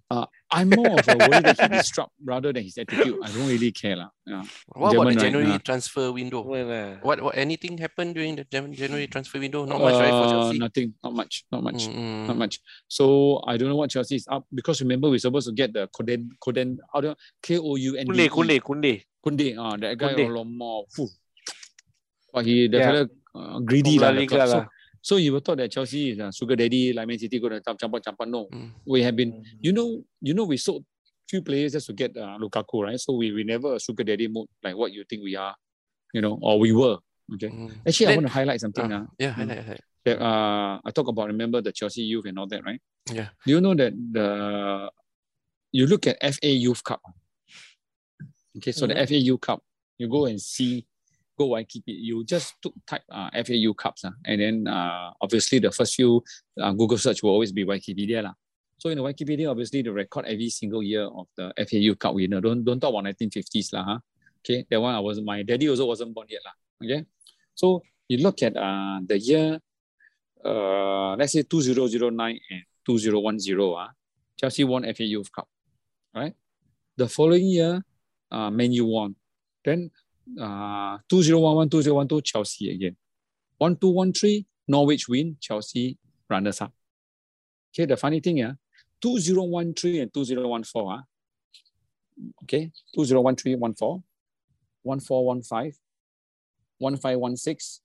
I'm 0.52 0.68
more 0.76 1.00
of 1.00 1.08
a 1.08 1.16
worry 1.16 1.40
that 1.40 1.56
he 1.56 1.68
disrupt 1.72 2.12
rather 2.20 2.52
than 2.52 2.68
his 2.68 2.76
attitude. 2.78 3.16
I 3.24 3.32
don't 3.32 3.48
really 3.48 3.72
care. 3.72 3.96
lah. 3.96 4.12
Yeah. 4.28 4.44
What 4.76 4.92
about 4.92 4.92
German, 4.92 5.08
the 5.08 5.16
right? 5.16 5.24
January 5.24 5.52
Yeah. 5.56 5.64
transfer 5.64 6.12
window? 6.12 6.44
German 6.44 6.68
lah. 6.68 7.00
What, 7.00 7.24
what 7.24 7.36
anything 7.40 7.80
happened 7.80 8.20
during 8.20 8.36
the 8.36 8.44
Jan- 8.52 8.76
January 8.76 9.08
transfer 9.08 9.40
window? 9.40 9.64
Not 9.64 9.80
much, 9.80 9.96
right, 9.96 10.12
for 10.12 10.28
Uh, 10.28 10.32
Chelsea? 10.36 10.60
Nothing. 10.60 10.88
Not 11.00 11.14
much. 11.16 11.34
Not 11.48 11.64
much. 11.64 11.88
Mm, 11.88 12.28
Not 12.28 12.38
much. 12.44 12.60
So 12.92 13.40
I 13.48 13.56
don't 13.56 13.72
know 13.72 13.80
what 13.80 13.88
Chelsea 13.90 14.20
is 14.20 14.28
up 14.28 14.44
because 14.52 14.84
remember 14.84 15.08
we're 15.08 15.24
supposed 15.24 15.48
to 15.48 15.56
get 15.56 15.72
the 15.72 15.88
Koden 15.96 16.36
Koden 16.44 16.84
how 16.92 17.00
do 17.00 17.16
K 17.40 17.56
O 17.56 17.80
U 17.80 17.96
N 17.96 18.04
D 18.12 18.28
Kunde, 18.28 18.28
E 18.28 18.28
Kunde, 18.28 18.56
Kunde. 18.60 18.94
Kunde. 19.24 19.48
Ah, 19.56 19.80
that 19.80 19.96
guy 19.96 20.12
Kunde. 20.12 20.28
a 20.28 20.32
lot 20.36 20.44
more. 20.48 20.84
But 22.36 22.44
he 22.44 22.68
the 22.68 22.78
Yeah. 22.84 23.06
uh, 23.32 23.60
greedy 23.64 23.96
La 23.96 24.12
lah. 24.12 24.14
the 24.14 24.20
Liga 24.28 24.36
club. 24.36 24.50
So, 24.52 24.58
lah. 24.60 24.66
So 25.02 25.16
you 25.18 25.34
would 25.34 25.46
thought 25.46 25.58
that 25.58 25.72
Chelsea 25.72 26.12
is 26.12 26.20
a 26.20 26.32
sugar 26.32 26.56
daddy 26.56 26.94
like 26.94 27.08
Man 27.08 27.18
City 27.20 27.40
going 27.40 27.54
to 27.54 27.62
jump 27.62 27.80
jump 27.80 28.04
jump 28.04 28.18
No, 28.28 28.48
Mm. 28.52 28.72
we 28.86 29.04
have 29.04 29.16
been. 29.16 29.44
You 29.62 29.72
know, 29.74 30.04
you 30.22 30.34
know, 30.34 30.46
we 30.46 30.58
sold 30.58 30.84
few 31.30 31.42
players 31.42 31.74
just 31.74 31.88
to 31.88 31.94
get 31.94 32.16
uh, 32.16 32.38
Lukaku, 32.40 32.84
right? 32.84 33.00
So 33.00 33.14
we 33.14 33.32
we 33.32 33.44
never 33.44 33.76
a 33.76 33.80
sugar 33.80 34.04
daddy 34.04 34.28
mode 34.28 34.48
like 34.64 34.76
what 34.76 34.92
you 34.92 35.04
think 35.10 35.24
we 35.24 35.36
are, 35.36 35.56
you 36.14 36.22
know, 36.22 36.38
or 36.42 36.60
we 36.60 36.72
were. 36.72 36.98
Okay. 37.34 37.50
Mm. 37.50 37.72
Actually, 37.88 38.08
I 38.08 38.16
want 38.16 38.28
to 38.28 38.34
highlight 38.34 38.62
something. 38.62 38.92
Ah, 38.92 39.02
Uh, 39.02 39.06
yeah, 39.20 39.32
Mm. 39.32 39.34
highlight, 39.36 39.64
highlight. 39.64 39.82
that 40.06 40.22
uh, 40.22 40.80
I 40.86 40.92
talk 40.92 41.08
about. 41.10 41.28
Remember 41.28 41.62
the 41.62 41.72
Chelsea 41.74 42.04
youth 42.04 42.26
and 42.26 42.40
all 42.40 42.48
that, 42.48 42.64
right? 42.64 42.82
Yeah. 43.12 43.30
Do 43.46 43.52
you 43.52 43.60
know 43.62 43.76
that 43.76 43.92
the 43.94 44.90
you 45.72 45.86
look 45.88 46.08
at 46.08 46.18
FA 46.24 46.48
Youth 46.48 46.82
Cup? 46.84 47.02
Okay, 48.58 48.72
so 48.72 48.86
Mhm. 48.86 48.90
the 48.90 48.98
FA 49.08 49.18
Youth 49.20 49.42
Cup, 49.42 49.60
you 50.00 50.08
go 50.08 50.26
and 50.26 50.40
see, 50.42 50.86
go 51.38 51.48
Waikiki. 51.48 51.92
You 51.92 52.24
just 52.24 52.56
took 52.62 52.74
type 52.86 53.04
uh, 53.12 53.30
FA 53.46 53.56
Youth 53.56 53.78
Cups, 53.78 54.06
uh, 54.06 54.12
and 54.26 54.42
then 54.42 54.68
uh, 54.68 55.12
obviously 55.22 55.60
the 55.60 55.72
first 55.72 55.96
few 55.96 56.24
uh, 56.60 56.72
Google 56.72 56.98
search 56.98 57.24
will 57.24 57.32
always 57.32 57.52
be 57.52 57.66
Wikipedia 57.66 58.24
lah. 58.24 58.34
So 58.78 58.90
in 58.90 58.98
the 58.98 59.04
Wikipedia, 59.04 59.50
obviously 59.50 59.82
the 59.82 59.94
record 59.94 60.26
every 60.26 60.50
single 60.50 60.84
year 60.84 61.04
of 61.06 61.28
the 61.36 61.54
FAU 61.58 61.96
Cup 61.96 62.16
winner. 62.16 62.42
Don't 62.42 62.64
don't 62.64 62.80
talk 62.80 62.90
about 62.90 63.06
1950s 63.06 63.74
lah, 63.74 63.84
huh? 63.84 64.00
Okay, 64.42 64.66
that 64.70 64.82
one 64.82 64.94
I 64.94 65.00
was 65.00 65.22
my 65.22 65.44
daddy 65.44 65.70
also 65.70 65.86
wasn't 65.86 66.14
born 66.14 66.28
yet 66.30 66.42
lah. 66.46 66.56
Okay, 66.84 67.06
so 67.54 67.82
you 68.08 68.18
look 68.18 68.42
at 68.42 68.58
uh, 68.58 69.00
the 69.06 69.18
year 69.18 69.60
uh, 70.46 71.16
let's 71.16 71.34
say 71.34 71.44
2009 71.44 72.40
and 72.52 72.64
2010, 72.86 73.60
uh, 73.60 73.88
Chelsea 74.40 74.64
won 74.64 74.84
FA 74.94 75.04
Youth 75.04 75.32
Cup, 75.32 75.48
right? 76.16 76.34
The 76.96 77.08
following 77.08 77.46
year, 77.46 77.84
uh, 78.32 78.50
Man 78.50 78.72
U 78.72 78.86
won. 78.86 79.16
Then 79.66 79.92
uh, 80.40 80.98
2011, 81.10 81.70
2012, 81.70 82.24
Chelsea 82.24 82.72
again. 82.74 82.96
1213, 83.58 84.46
Norwich 84.68 85.08
win, 85.08 85.38
Chelsea 85.40 85.98
runners 86.30 86.62
up. 86.62 86.74
Okay, 87.74 87.86
the 87.86 87.98
funny 87.98 88.20
thing, 88.20 88.38
yeah, 88.38 88.54
2013 89.02 90.02
and 90.02 90.14
2014, 90.14 90.92
uh, 90.92 91.02
okay, 92.44 92.72
2013, 92.96 93.60
14, 93.60 94.04
1415, 94.84 95.74
1516, 96.80 97.82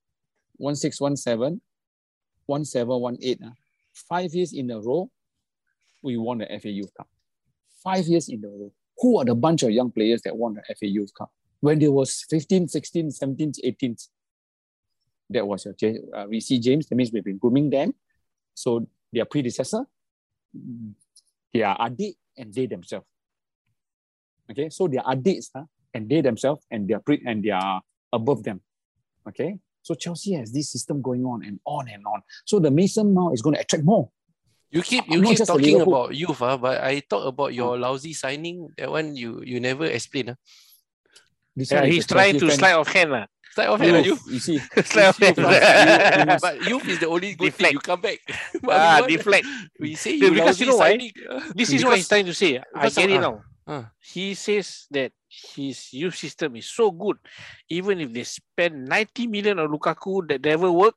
1617, 0.57 1.61
1718. 2.46 3.46
Uh, 3.46 3.52
five 3.94 4.33
years 4.35 4.52
in 4.52 4.70
a 4.70 4.81
row, 4.81 5.11
we 6.02 6.16
won 6.16 6.38
the 6.38 6.46
FA 6.61 6.70
Youth 6.70 6.92
Cup. 6.96 7.09
Five 7.83 8.07
years 8.07 8.28
in 8.28 8.44
a 8.44 8.48
row. 8.48 8.72
Who 8.98 9.18
are 9.18 9.24
the 9.24 9.35
bunch 9.35 9.62
of 9.62 9.70
young 9.70 9.90
players 9.90 10.22
that 10.22 10.37
won 10.37 10.55
the 10.55 10.74
FA 10.74 10.87
Youth 10.87 11.12
Cup? 11.16 11.31
When 11.62 11.79
they 11.79 11.87
was 11.87 12.27
15, 12.29 12.66
16, 12.66 13.12
17, 13.12 13.53
18, 13.62 13.96
that 15.31 15.46
was 15.46 15.64
your 15.64 15.94
uh, 16.12 16.27
Reece 16.27 16.59
James. 16.59 16.88
That 16.88 16.96
means 16.96 17.12
we've 17.12 17.22
been 17.22 17.38
grooming 17.38 17.70
them. 17.70 17.94
So 18.53 18.85
their 19.12 19.25
predecessor, 19.27 19.87
their 21.55 21.77
adik, 21.79 22.16
and 22.37 22.53
they 22.53 22.66
themselves. 22.66 23.07
Okay, 24.51 24.70
so 24.70 24.88
their 24.88 25.07
adiks 25.07 25.51
huh, 25.55 25.64
and 25.94 26.11
they 26.11 26.20
themselves 26.20 26.66
and 26.68 26.88
their 26.88 26.98
pre 26.98 27.22
and 27.25 27.44
they 27.44 27.51
are 27.51 27.81
above 28.12 28.42
them. 28.42 28.61
Okay, 29.29 29.57
so 29.83 29.94
Chelsea 29.94 30.35
has 30.35 30.51
this 30.51 30.72
system 30.72 31.01
going 31.01 31.25
on 31.25 31.44
and 31.44 31.61
on 31.64 31.88
and 31.88 32.05
on. 32.07 32.22
So 32.44 32.59
the 32.59 32.72
Mason 32.72 33.14
Mount 33.14 33.35
is 33.35 33.40
going 33.40 33.55
to 33.55 33.61
attract 33.61 33.85
more. 33.85 34.11
You 34.68 34.83
keep 34.83 35.07
you 35.07 35.22
keep 35.22 35.38
talking 35.46 35.81
about 35.81 36.11
youth, 36.16 36.42
ah, 36.42 36.57
but 36.57 36.83
I 36.83 37.07
talk 37.07 37.25
about 37.25 37.55
your 37.55 37.79
lousy 37.79 38.14
signing. 38.14 38.66
That 38.77 38.90
one 38.90 39.14
you 39.14 39.44
you 39.46 39.61
never 39.61 39.87
explain. 39.87 40.35
ah. 40.35 40.37
This 41.56 41.70
Yeah, 41.70 41.84
he's 41.84 42.06
trying 42.06 42.38
to 42.40 42.50
slide 42.50 42.74
off 42.74 42.88
hand 42.92 43.10
lah. 43.12 43.26
Start 43.52 43.68
off 43.68 43.80
hand, 43.80 44.06
you. 44.06 44.16
You 44.30 44.38
see, 44.40 44.58
slide 44.88 45.12
off 45.12 45.18
hand. 45.20 45.36
you 45.36 45.44
must- 46.24 46.40
but 46.42 46.56
youth 46.70 46.88
is 46.88 46.98
the 47.00 47.08
only 47.08 47.34
good 47.34 47.52
Deflect. 47.52 47.60
thing. 47.60 47.72
You 47.76 47.80
come 47.80 48.00
back. 48.00 48.18
Ah, 48.68 49.00
want- 49.04 49.12
deflect. 49.12 49.46
We 49.78 49.94
say 49.94 50.16
you 50.16 50.32
because 50.32 50.56
you 50.60 50.66
know 50.72 50.76
why? 50.80 50.96
signing. 50.96 51.12
This 51.54 51.72
is 51.72 51.84
what 51.84 51.96
he's 51.96 52.08
trying 52.08 52.24
to 52.26 52.34
say. 52.34 52.62
I 52.74 52.88
get 52.88 53.10
it 53.10 53.20
now. 53.20 53.44
ah. 53.68 53.90
He 54.00 54.32
says 54.34 54.86
that 54.90 55.12
his 55.28 55.92
youth 55.92 56.16
system 56.16 56.56
is 56.56 56.68
so 56.68 56.90
good, 56.90 57.16
even 57.68 58.00
if 58.00 58.12
they 58.12 58.24
spend 58.24 58.88
90 58.88 59.26
million 59.28 59.58
on 59.60 59.68
Lukaku 59.68 60.26
that 60.28 60.40
never 60.44 60.72
work, 60.72 60.94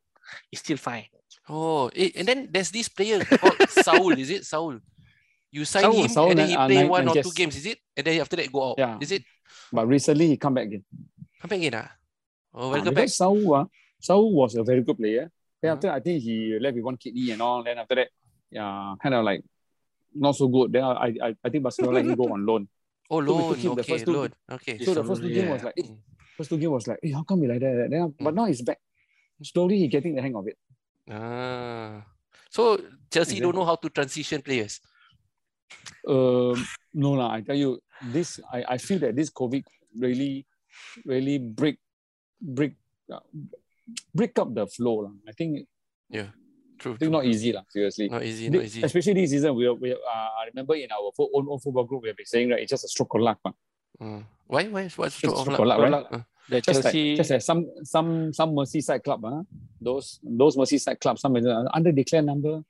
it's 0.51 0.61
still 0.63 0.77
fine. 0.79 1.05
Oh, 1.47 1.87
eh, 1.95 2.09
and 2.15 2.27
then 2.27 2.47
there's 2.49 2.71
this 2.71 2.87
player 2.89 3.23
called 3.23 3.59
Saul. 3.69 4.11
Is 4.17 4.29
it 4.31 4.45
Saul? 4.45 4.79
You 5.55 5.63
sign 5.63 5.83
Saul, 5.87 5.95
him 5.95 6.07
Saul, 6.11 6.29
and 6.31 6.39
then 6.39 6.49
he 6.51 6.55
play 6.67 6.83
one 6.83 7.07
or 7.07 7.15
two 7.15 7.31
games. 7.31 7.55
Is 7.55 7.65
it? 7.71 7.79
And 7.95 8.03
then 8.05 8.19
after 8.19 8.35
that 8.35 8.51
go 8.51 8.61
out. 8.71 8.75
Yeah. 8.77 8.97
Is 8.99 9.11
it? 9.15 9.23
but 9.71 9.87
recently 9.87 10.27
he 10.27 10.35
come 10.35 10.53
back 10.55 10.65
again. 10.67 10.83
Come 11.39 11.47
back 11.49 11.59
again, 11.63 11.75
ah. 11.79 11.89
Oh, 12.53 12.67
Ah, 12.67 12.71
welcome 12.75 12.91
back. 12.93 13.07
because 13.07 13.15
Saul, 13.15 13.39
uh, 13.55 13.65
Saul 14.03 14.33
was 14.35 14.55
a 14.59 14.63
very 14.67 14.83
good 14.83 14.97
player. 14.99 15.31
Then 15.61 15.71
Uh-huh. 15.71 15.75
after 15.79 15.89
I 15.95 15.99
think 16.03 16.23
he 16.27 16.59
left 16.59 16.75
with 16.75 16.83
one 16.83 16.97
kidney 16.99 17.31
and 17.31 17.39
all. 17.41 17.63
Then 17.63 17.77
after 17.79 17.95
that, 17.95 18.09
yeah, 18.51 18.95
kind 19.01 19.15
of 19.15 19.23
like 19.23 19.41
not 20.13 20.35
so 20.35 20.47
good. 20.51 20.75
Then 20.75 20.83
I 20.83 21.07
I, 21.23 21.29
I 21.39 21.47
think 21.49 21.63
Barcelona 21.63 21.95
let 21.99 22.05
him 22.11 22.15
go 22.19 22.27
on 22.35 22.43
loan. 22.45 22.67
Oh, 23.13 23.21
So 23.23 23.31
loan. 23.31 23.55
him 23.55 23.75
the 23.79 23.81
Okay, 23.85 23.91
first 23.95 24.05
two- 24.05 24.15
loan. 24.17 24.31
Okay. 24.59 24.75
So 24.83 24.91
the 24.99 25.03
first 25.07 25.21
two 25.23 25.29
game 25.31 25.49
was 25.55 25.63
like, 25.63 25.77
eh, 25.79 25.87
first 26.35 26.49
two 26.51 26.57
game 26.59 26.71
was 26.75 26.85
like, 26.89 26.99
hey, 27.03 27.11
how 27.15 27.23
come 27.23 27.39
we 27.39 27.47
like 27.47 27.61
that? 27.63 27.87
Then, 27.93 28.11
but 28.19 28.33
Mm. 28.33 28.37
now 28.43 28.45
he's 28.51 28.63
back. 28.69 28.79
Slowly 29.51 29.77
he 29.79 29.87
getting 29.87 30.15
the 30.19 30.23
hang 30.25 30.35
of 30.35 30.47
it. 30.51 30.57
Ah. 31.07 32.03
So 32.49 32.75
Chelsea 33.13 33.39
don't 33.39 33.55
know 33.55 33.63
how 33.71 33.75
to 33.77 33.87
transition 33.89 34.41
players. 34.41 34.81
Um, 36.07 36.57
no 36.93 37.11
lah, 37.13 37.33
I 37.33 37.41
tell 37.41 37.55
you, 37.55 37.79
this 38.11 38.39
I, 38.53 38.75
I 38.75 38.77
feel 38.77 38.99
that 38.99 39.15
this 39.15 39.29
COVID 39.29 39.63
really, 39.97 40.45
really 41.05 41.37
break, 41.39 41.79
break, 42.41 42.73
uh, 43.11 43.19
break 44.13 44.37
up 44.39 44.53
the 44.53 44.67
flow 44.67 45.09
lah. 45.09 45.13
I 45.27 45.31
think, 45.33 45.65
Yeah. 46.09 46.29
True. 46.77 46.93
I 46.93 46.97
think 46.97 47.11
not 47.11 47.23
easy 47.25 47.53
lah. 47.55 47.63
Seriously, 47.71 48.09
Not 48.11 48.23
easy. 48.27 48.49
Thi- 48.51 48.57
Not 48.57 48.65
easy. 48.67 48.83
especially 48.83 49.13
this 49.15 49.31
season. 49.31 49.55
We, 49.55 49.63
we 49.71 49.93
uh, 49.95 50.29
I 50.37 50.51
remember 50.51 50.75
in 50.75 50.91
our 50.91 51.07
own, 51.17 51.47
own 51.49 51.57
football 51.59 51.85
group 51.87 52.03
we 52.03 52.09
have 52.11 52.17
been 52.17 52.25
saying 52.27 52.49
right, 52.51 52.59
it's 52.59 52.69
just 52.69 52.83
a 52.83 52.89
stroke 52.91 53.15
of 53.15 53.21
luck. 53.21 53.39
Mm. 54.01 54.25
Why? 54.45 54.67
Why? 54.67 54.89
What's 54.91 55.15
Just 55.17 55.31
stroke 55.33 55.55
stroke 55.55 55.59
luck? 55.59 55.59
of 55.59 55.67
luck, 55.67 55.79
right? 55.79 55.91
luck. 55.91 56.07
Uh, 56.11 56.23
The 56.51 56.59
Just 56.61 56.83
Chelsea, 56.83 57.09
like, 57.15 57.17
just 57.17 57.29
like 57.31 57.41
some 57.41 57.61
some 57.87 58.09
some 58.35 58.51
Merseyside 58.53 59.01
club, 59.07 59.23
huh? 59.25 59.41
those 59.81 60.19
those 60.21 60.53
Merseyside 60.59 60.99
clubs, 60.99 61.21
some 61.23 61.33
uh, 61.39 61.65
under 61.73 61.91
declare 61.95 62.21
number, 62.21 62.61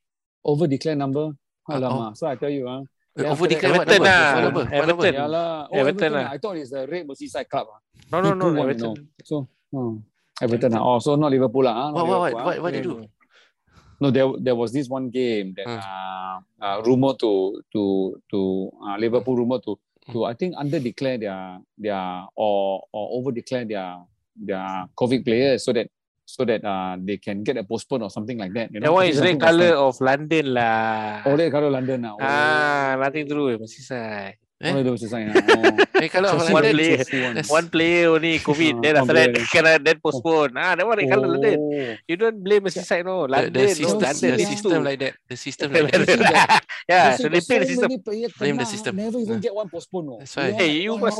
over 0.45 0.63
declare 0.69 0.95
number. 0.95 1.33
Uh, 1.67 1.77
Alamak. 1.79 2.17
So 2.17 2.27
I 2.27 2.35
tell 2.35 2.49
you, 2.49 2.67
huh? 2.67 2.83
Uh, 3.17 3.31
over 3.31 3.47
declare 3.47 3.71
what 3.71 3.87
Everton 3.87 4.03
number? 4.03 4.11
lah. 4.11 4.33
What 4.35 4.43
number? 4.43 4.63
What? 4.65 4.73
Everton. 4.73 5.13
Lah. 5.31 5.67
Oh, 5.71 5.77
Everton 5.79 5.79
Everton. 5.79 6.11
lah. 6.13 6.25
ah. 6.27 6.33
I 6.33 6.37
thought 6.37 6.57
it's 6.57 6.69
the 6.71 6.81
Red 6.87 7.03
Merseyside 7.07 7.47
club. 7.49 7.67
ah. 7.71 7.79
no, 8.11 8.17
no, 8.21 8.31
no, 8.35 8.61
Everton. 8.63 8.93
So, 9.23 9.47
oh, 9.73 10.01
Everton. 10.41 10.71
ah. 10.75 10.83
Oh, 10.83 10.99
so 10.99 11.15
not 11.15 11.31
Liverpool 11.31 11.63
lah. 11.63 11.73
ah, 11.73 11.87
not 11.91 12.05
What? 12.05 12.05
What? 12.05 12.19
What? 12.19 12.31
Liverpool, 12.33 12.39
ah. 12.39 12.45
What? 12.45 12.57
What 12.61 12.71
they 12.75 12.81
do? 12.83 12.95
No, 14.03 14.11
there 14.11 14.27
there 14.43 14.55
was 14.59 14.75
this 14.75 14.91
one 14.91 15.07
game 15.07 15.55
that 15.55 15.63
Hmm. 15.63 15.79
uh, 15.79 16.35
uh 16.59 16.77
rumor 16.83 17.15
to 17.23 17.63
to 17.71 18.19
to 18.27 18.67
uh, 18.83 18.99
Liverpool 18.99 19.39
rumor 19.39 19.63
to 19.63 19.79
to 20.11 20.27
I 20.27 20.35
think 20.35 20.51
under 20.59 20.83
declare 20.83 21.15
their 21.17 21.63
their 21.79 22.27
or 22.35 22.83
or 22.91 23.05
over 23.15 23.31
declare 23.31 23.63
their 23.63 24.03
their 24.35 24.91
COVID 24.99 25.23
players 25.23 25.63
so 25.63 25.71
that 25.71 25.87
so 26.25 26.43
that 26.43 26.65
uh 26.65 26.97
they 26.99 27.17
can 27.21 27.45
get 27.45 27.55
a 27.57 27.63
postpone 27.63 28.01
or 28.01 28.09
something 28.09 28.37
like 28.37 28.51
that. 28.53 28.73
You 28.73 28.81
That 28.81 28.91
one 28.91 29.05
is 29.07 29.21
red 29.21 29.39
colour 29.39 29.77
of 29.77 30.01
London 30.01 30.57
lah. 30.57 31.21
Oh, 31.25 31.37
red 31.37 31.53
colour 31.53 31.69
London 31.69 32.01
now. 32.01 32.17
Oh, 32.17 32.25
Ah, 32.25 32.97
nothing 32.99 33.29
to 33.29 33.33
do 33.37 33.43
with 33.45 33.61
Merseyside. 33.61 34.41
Eh? 34.55 34.71
Oh, 34.71 34.79
there 34.81 34.91
was 34.95 35.03
a 35.03 35.11
ah. 35.11 35.19
Oh. 35.19 35.99
Hey, 35.99 36.07
kalau 36.07 36.31
Chelsea 36.31 36.55
one 36.55 36.63
London, 36.63 36.75
player. 36.79 36.95
Chelsea 37.03 37.19
won. 37.19 37.33
That's- 37.35 37.51
One 37.51 37.67
player 37.67 38.07
only 38.07 38.39
COVID, 38.39 38.73
Ah, 38.79 38.81
then 38.87 38.93
after 38.95 39.15
that 39.19 39.29
player. 39.35 39.47
kena 39.51 39.71
then 39.83 39.97
postpone. 39.99 40.51
Ah, 40.55 40.73
that 40.79 40.87
one 40.87 40.95
red 40.95 41.11
colour 41.11 41.27
London. 41.27 41.57
Oh. 41.59 41.91
You 42.07 42.15
don't 42.15 42.39
blame 42.39 42.63
Merseyside 42.63 43.03
no. 43.03 43.27
the, 43.27 43.35
London, 43.35 43.51
the 43.51 43.67
no. 43.67 43.75
system, 43.75 43.99
Chelsea, 43.99 44.27
the 44.31 44.39
ah. 44.39 44.47
system 44.47 44.79
like 44.87 44.99
that. 45.03 45.13
The 45.27 45.35
system 45.35 45.67
like 45.75 45.91
that. 45.91 46.63
Yeah, 46.89 47.17
so 47.19 47.27
they 47.27 47.43
got 47.43 47.47
play 47.51 47.59
the 47.59 47.67
so 47.67 47.83
system. 47.83 47.91
Blame 48.39 48.57
the 48.57 48.67
system. 48.69 48.93
Never 48.95 49.19
even 49.19 49.37
Ah. 49.37 49.43
get 49.43 49.53
one 49.53 49.67
postpone. 49.67 50.05
No. 50.07 50.15
That's 50.23 50.35
why. 50.39 50.55
Hey, 50.55 50.87
you 50.87 50.95
oh, 50.95 51.03
must- 51.03 51.19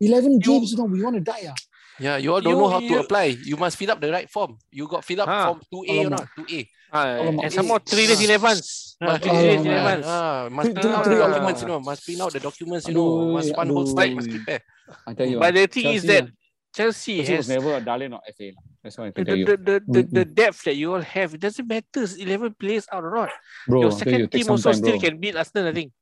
11 0.00 0.40
games, 0.40 0.72
you 0.72 0.78
know, 0.80 0.88
we 0.90 0.98
want 1.04 1.14
to 1.16 1.22
die. 1.22 1.46
Ah. 1.46 1.54
Yeah, 2.00 2.16
you 2.16 2.32
all 2.32 2.40
don't 2.40 2.54
You- 2.54 2.60
know 2.60 2.68
how 2.68 2.80
to 2.80 3.00
apply. 3.00 3.36
You 3.44 3.56
must 3.56 3.76
fill 3.76 3.90
up 3.92 4.00
the 4.00 4.10
right 4.10 4.28
form. 4.28 4.56
You 4.72 4.88
got 4.88 5.04
fill 5.04 5.20
up 5.20 5.28
Ah. 5.28 5.46
form 5.46 5.60
2A 5.72 6.06
or 6.06 6.10
not? 6.10 6.26
2A. 6.36 6.68
Ah, 6.92 7.04
Alamak. 7.06 7.44
and 7.44 7.52
some 7.52 7.66
more 7.68 7.78
three 7.78 8.06
days 8.08 8.20
in 8.24 8.30
advance. 8.34 8.96
Ah, 9.00 9.06
Must 9.06 9.22
three 9.22 9.32
days 9.32 9.60
in 9.60 9.70
advance. 9.70 10.06
Ah, 10.08 10.48
must 10.50 10.64
Three- 10.66 10.74
print 10.80 10.94
out 10.96 11.04
the 11.04 11.16
documents, 11.16 11.60
you 11.62 11.68
know. 11.68 11.80
Must 11.80 12.04
print 12.04 12.20
out 12.20 12.32
the 12.32 12.40
documents, 12.40 12.84
you 12.88 12.94
know. 12.94 13.08
Must 13.36 13.56
one 13.56 13.68
whole 13.68 13.86
slide 13.86 14.14
must 14.16 14.30
prepare. 14.30 14.60
I 15.06 15.14
tell 15.14 15.26
you. 15.28 15.38
But 15.38 15.54
the 15.54 15.66
thing 15.68 15.86
is 15.94 16.02
that 16.04 16.24
ah, 16.24 16.34
Chelsea 16.74 17.16
Chelsea 17.18 17.36
was 17.36 17.46
has 17.46 17.48
never 17.48 17.76
a 17.76 17.80
darling 17.80 18.12
of 18.14 18.20
FA. 18.36 18.50
That's 18.82 18.96
what 18.98 19.06
I 19.06 19.10
the, 19.14 19.24
tell 19.24 19.36
you. 19.36 19.44
the, 19.46 19.56
the, 19.56 19.76
the, 19.86 20.02
the 20.02 20.24
depth 20.24 20.64
that 20.64 20.74
you 20.74 20.94
all 20.94 21.00
have. 21.02 21.34
It 21.34 21.40
doesn't 21.40 21.66
matter. 21.68 22.02
it's 22.02 22.14
11 22.16 22.54
players 22.58 22.86
out 22.90 23.04
or 23.04 23.14
not. 23.14 23.30
Bro, 23.68 23.82
Your 23.82 23.92
second 23.92 24.20
you, 24.20 24.26
team 24.26 24.48
also 24.50 24.72
time, 24.72 24.78
still 24.82 24.98
bro. 24.98 25.00
can 25.08 25.18
beat 25.20 25.36
Arsenal, 25.36 25.68
I 25.68 25.72
think. 25.74 25.92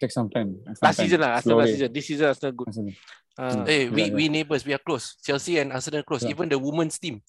Take 0.00 0.12
some 0.12 0.28
time. 0.28 0.56
Some 0.64 0.74
Last 0.82 0.96
time. 0.96 1.06
season 1.06 1.20
lah. 1.20 1.30
Arsenal 1.40 1.58
last 1.58 1.70
season. 1.72 1.92
This 1.92 2.06
season 2.06 2.26
Arsenal 2.28 2.52
good. 2.52 2.68
Arsenal. 2.68 2.92
Ah. 3.38 3.64
Hey, 3.64 3.88
we, 3.88 4.04
yeah, 4.04 4.14
we 4.14 4.28
neighbors, 4.28 4.64
we 4.64 4.72
are 4.72 4.80
close. 4.80 5.16
Chelsea 5.24 5.58
and 5.58 5.72
Arsenal 5.72 6.02
close. 6.04 6.22
Yeah. 6.24 6.30
Even 6.36 6.48
the 6.48 6.58
women's 6.58 6.98
team, 6.98 7.20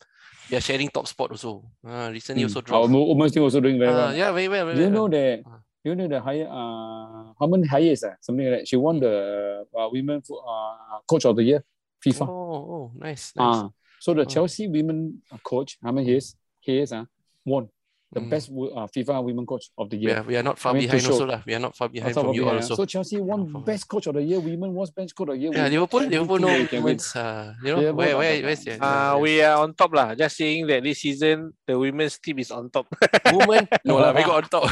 they 0.50 0.58
are 0.58 0.64
sharing 0.64 0.88
top 0.90 1.08
spot 1.08 1.32
also. 1.32 1.64
Ah, 1.84 2.08
recently 2.08 2.44
Mm. 2.44 2.48
also 2.48 2.60
Our 2.60 2.88
dropped. 2.88 2.92
wo- 2.92 3.08
women's 3.12 3.32
team 3.36 3.44
also 3.44 3.60
doing 3.60 3.80
very 3.80 3.92
Ah, 3.92 3.96
well. 3.96 4.16
yeah, 4.16 4.32
very 4.32 4.48
well. 4.48 4.66
Very 4.72 4.76
Do 4.78 4.82
you 4.84 4.92
well. 4.92 4.96
know 4.96 5.08
that? 5.12 5.40
Ah. 5.48 5.60
You 5.84 5.96
know 5.96 6.08
the 6.08 6.20
higher 6.20 6.48
uh 6.52 7.32
how 7.40 7.48
many 7.48 7.64
highest 7.68 8.04
uh, 8.04 8.16
something 8.20 8.44
like 8.44 8.60
that. 8.60 8.68
She 8.68 8.76
won 8.76 9.00
the 9.00 9.64
uh, 9.72 9.88
women 9.92 10.20
uh, 10.28 11.00
coach 11.08 11.24
of 11.24 11.36
the 11.40 11.44
year, 11.44 11.64
FIFA. 12.04 12.28
Oh, 12.28 12.60
oh, 12.76 12.86
nice, 13.00 13.32
nice. 13.36 13.64
Ah, 13.64 13.70
so 14.00 14.12
the 14.14 14.24
Oh. 14.24 14.26
Chelsea 14.28 14.68
women 14.68 15.24
coach, 15.44 15.78
how 15.84 15.92
many 15.96 16.08
years? 16.12 16.36
Hayes 16.68 16.92
uh, 16.92 17.06
won 17.48 17.70
the 18.08 18.22
Mm. 18.24 18.30
best 18.32 18.48
wo- 18.48 18.72
uh, 18.72 18.88
FIFA 18.88 19.20
women 19.24 19.46
coach 19.46 19.68
of 19.78 19.90
the 19.92 19.98
year. 20.00 20.10
Yeah, 20.16 20.22
we 20.24 20.38
are 20.40 20.44
not 20.44 20.56
far 20.58 20.72
I 20.72 20.80
mean, 20.80 20.88
behind 20.88 21.04
also 21.12 21.26
lah. 21.28 21.44
We 21.44 21.52
are 21.54 21.60
not 21.60 21.76
far 21.76 21.90
behind 21.92 22.16
Also 22.16 22.24
from 22.24 22.36
you 22.40 22.48
all 22.48 22.56
behind, 22.56 22.64
uh, 22.64 22.72
also. 22.72 22.76
So 22.80 22.86
Chelsea 22.88 23.20
won 23.20 23.40
Ah, 23.42 23.52
for- 23.60 23.64
best 23.68 23.84
coach 23.92 24.08
of 24.08 24.16
the 24.16 24.24
year. 24.24 24.40
Women 24.40 24.72
was 24.72 24.92
best 24.96 25.12
coach 25.12 25.28
of 25.28 25.36
the 25.36 25.42
year. 25.44 25.52
Yeah. 25.52 25.68
Liverpool, 25.68 26.08
Liverpool 26.08 26.40
no 26.40 26.48
Everything 26.48 26.64
they 26.64 26.72
can 26.72 26.84
win. 26.88 26.96
women's. 27.04 27.12
Uh, 27.16 27.52
you 27.60 27.72
know, 27.76 27.82
Yeah, 27.84 27.92
where, 27.92 28.12
both 28.16 28.20
where, 28.24 28.32
are- 28.32 28.44
where's 28.48 28.64
yeah, 28.64 28.80
Uh, 28.80 29.14
we 29.20 29.32
are 29.44 29.58
on 29.60 29.70
top 29.76 29.92
lah. 29.92 30.16
Just 30.16 30.38
saying 30.40 30.68
that 30.72 30.80
this 30.88 31.04
season 31.04 31.52
the 31.68 31.76
women's 31.76 32.16
team 32.18 32.40
is 32.40 32.48
on 32.48 32.72
top. 32.72 32.88
women? 33.36 33.68
No 33.84 34.00
lah, 34.00 34.16
we 34.16 34.24
got 34.24 34.40
on 34.40 34.48
top. 34.48 34.72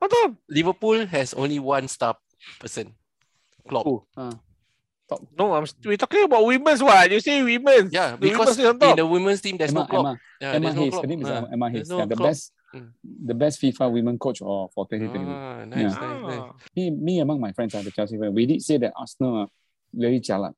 on 0.00 0.08
top. 0.08 0.30
Liverpool 0.48 1.04
has 1.12 1.36
only 1.36 1.60
one 1.60 1.88
star 1.92 2.16
person. 2.56 2.96
Klopp. 3.68 3.84
Who? 3.84 4.00
Ah, 5.10 5.16
No, 5.38 5.52
I'm 5.54 5.64
we're 5.84 5.96
talking 5.96 6.24
about 6.24 6.44
women's 6.44 6.82
what? 6.82 7.10
You 7.10 7.20
say 7.20 7.42
women's. 7.42 7.92
Yeah, 7.92 8.12
The 8.12 8.18
because 8.18 8.58
women's 8.58 8.80
in 8.82 8.96
the 8.96 9.06
women's 9.06 9.40
team 9.40 9.56
there's 9.56 9.70
Emma, 9.70 9.80
no 9.80 9.86
Klopp. 9.86 10.06
Emma, 10.06 10.18
Yeah, 10.40 10.52
Emma 10.52 10.60
there's 10.60 10.74
no 10.76 10.90
Klopp. 10.90 11.02
Her 11.04 11.08
name 11.08 11.22
is 11.22 11.28
Ah, 11.28 11.44
Emma 11.52 11.70
Hayes. 11.70 11.88
no 11.88 11.98
yeah, 11.98 12.06
the 12.06 12.16
Klopp. 12.16 12.28
best, 12.30 12.52
Mm. 12.74 12.90
the 13.30 13.34
best 13.34 13.62
FIFA 13.62 13.92
women 13.92 14.18
coach 14.18 14.42
of, 14.42 14.72
for 14.74 14.86
2021. 14.90 15.30
Ah, 15.32 15.64
nice, 15.64 15.78
Yeah. 15.78 15.86
nice, 15.86 16.22
nice. 16.26 16.50
Me, 16.74 16.90
me 16.90 17.20
among 17.20 17.38
my 17.40 17.52
friends 17.52 17.74
are 17.76 17.82
the 17.82 17.92
Chelsea 17.92 18.18
fans. 18.18 18.34
We 18.34 18.44
did 18.46 18.60
say 18.62 18.76
that 18.78 18.92
Arsenal 18.96 19.36
are 19.46 19.48
very 19.94 20.18
jalat. 20.18 20.52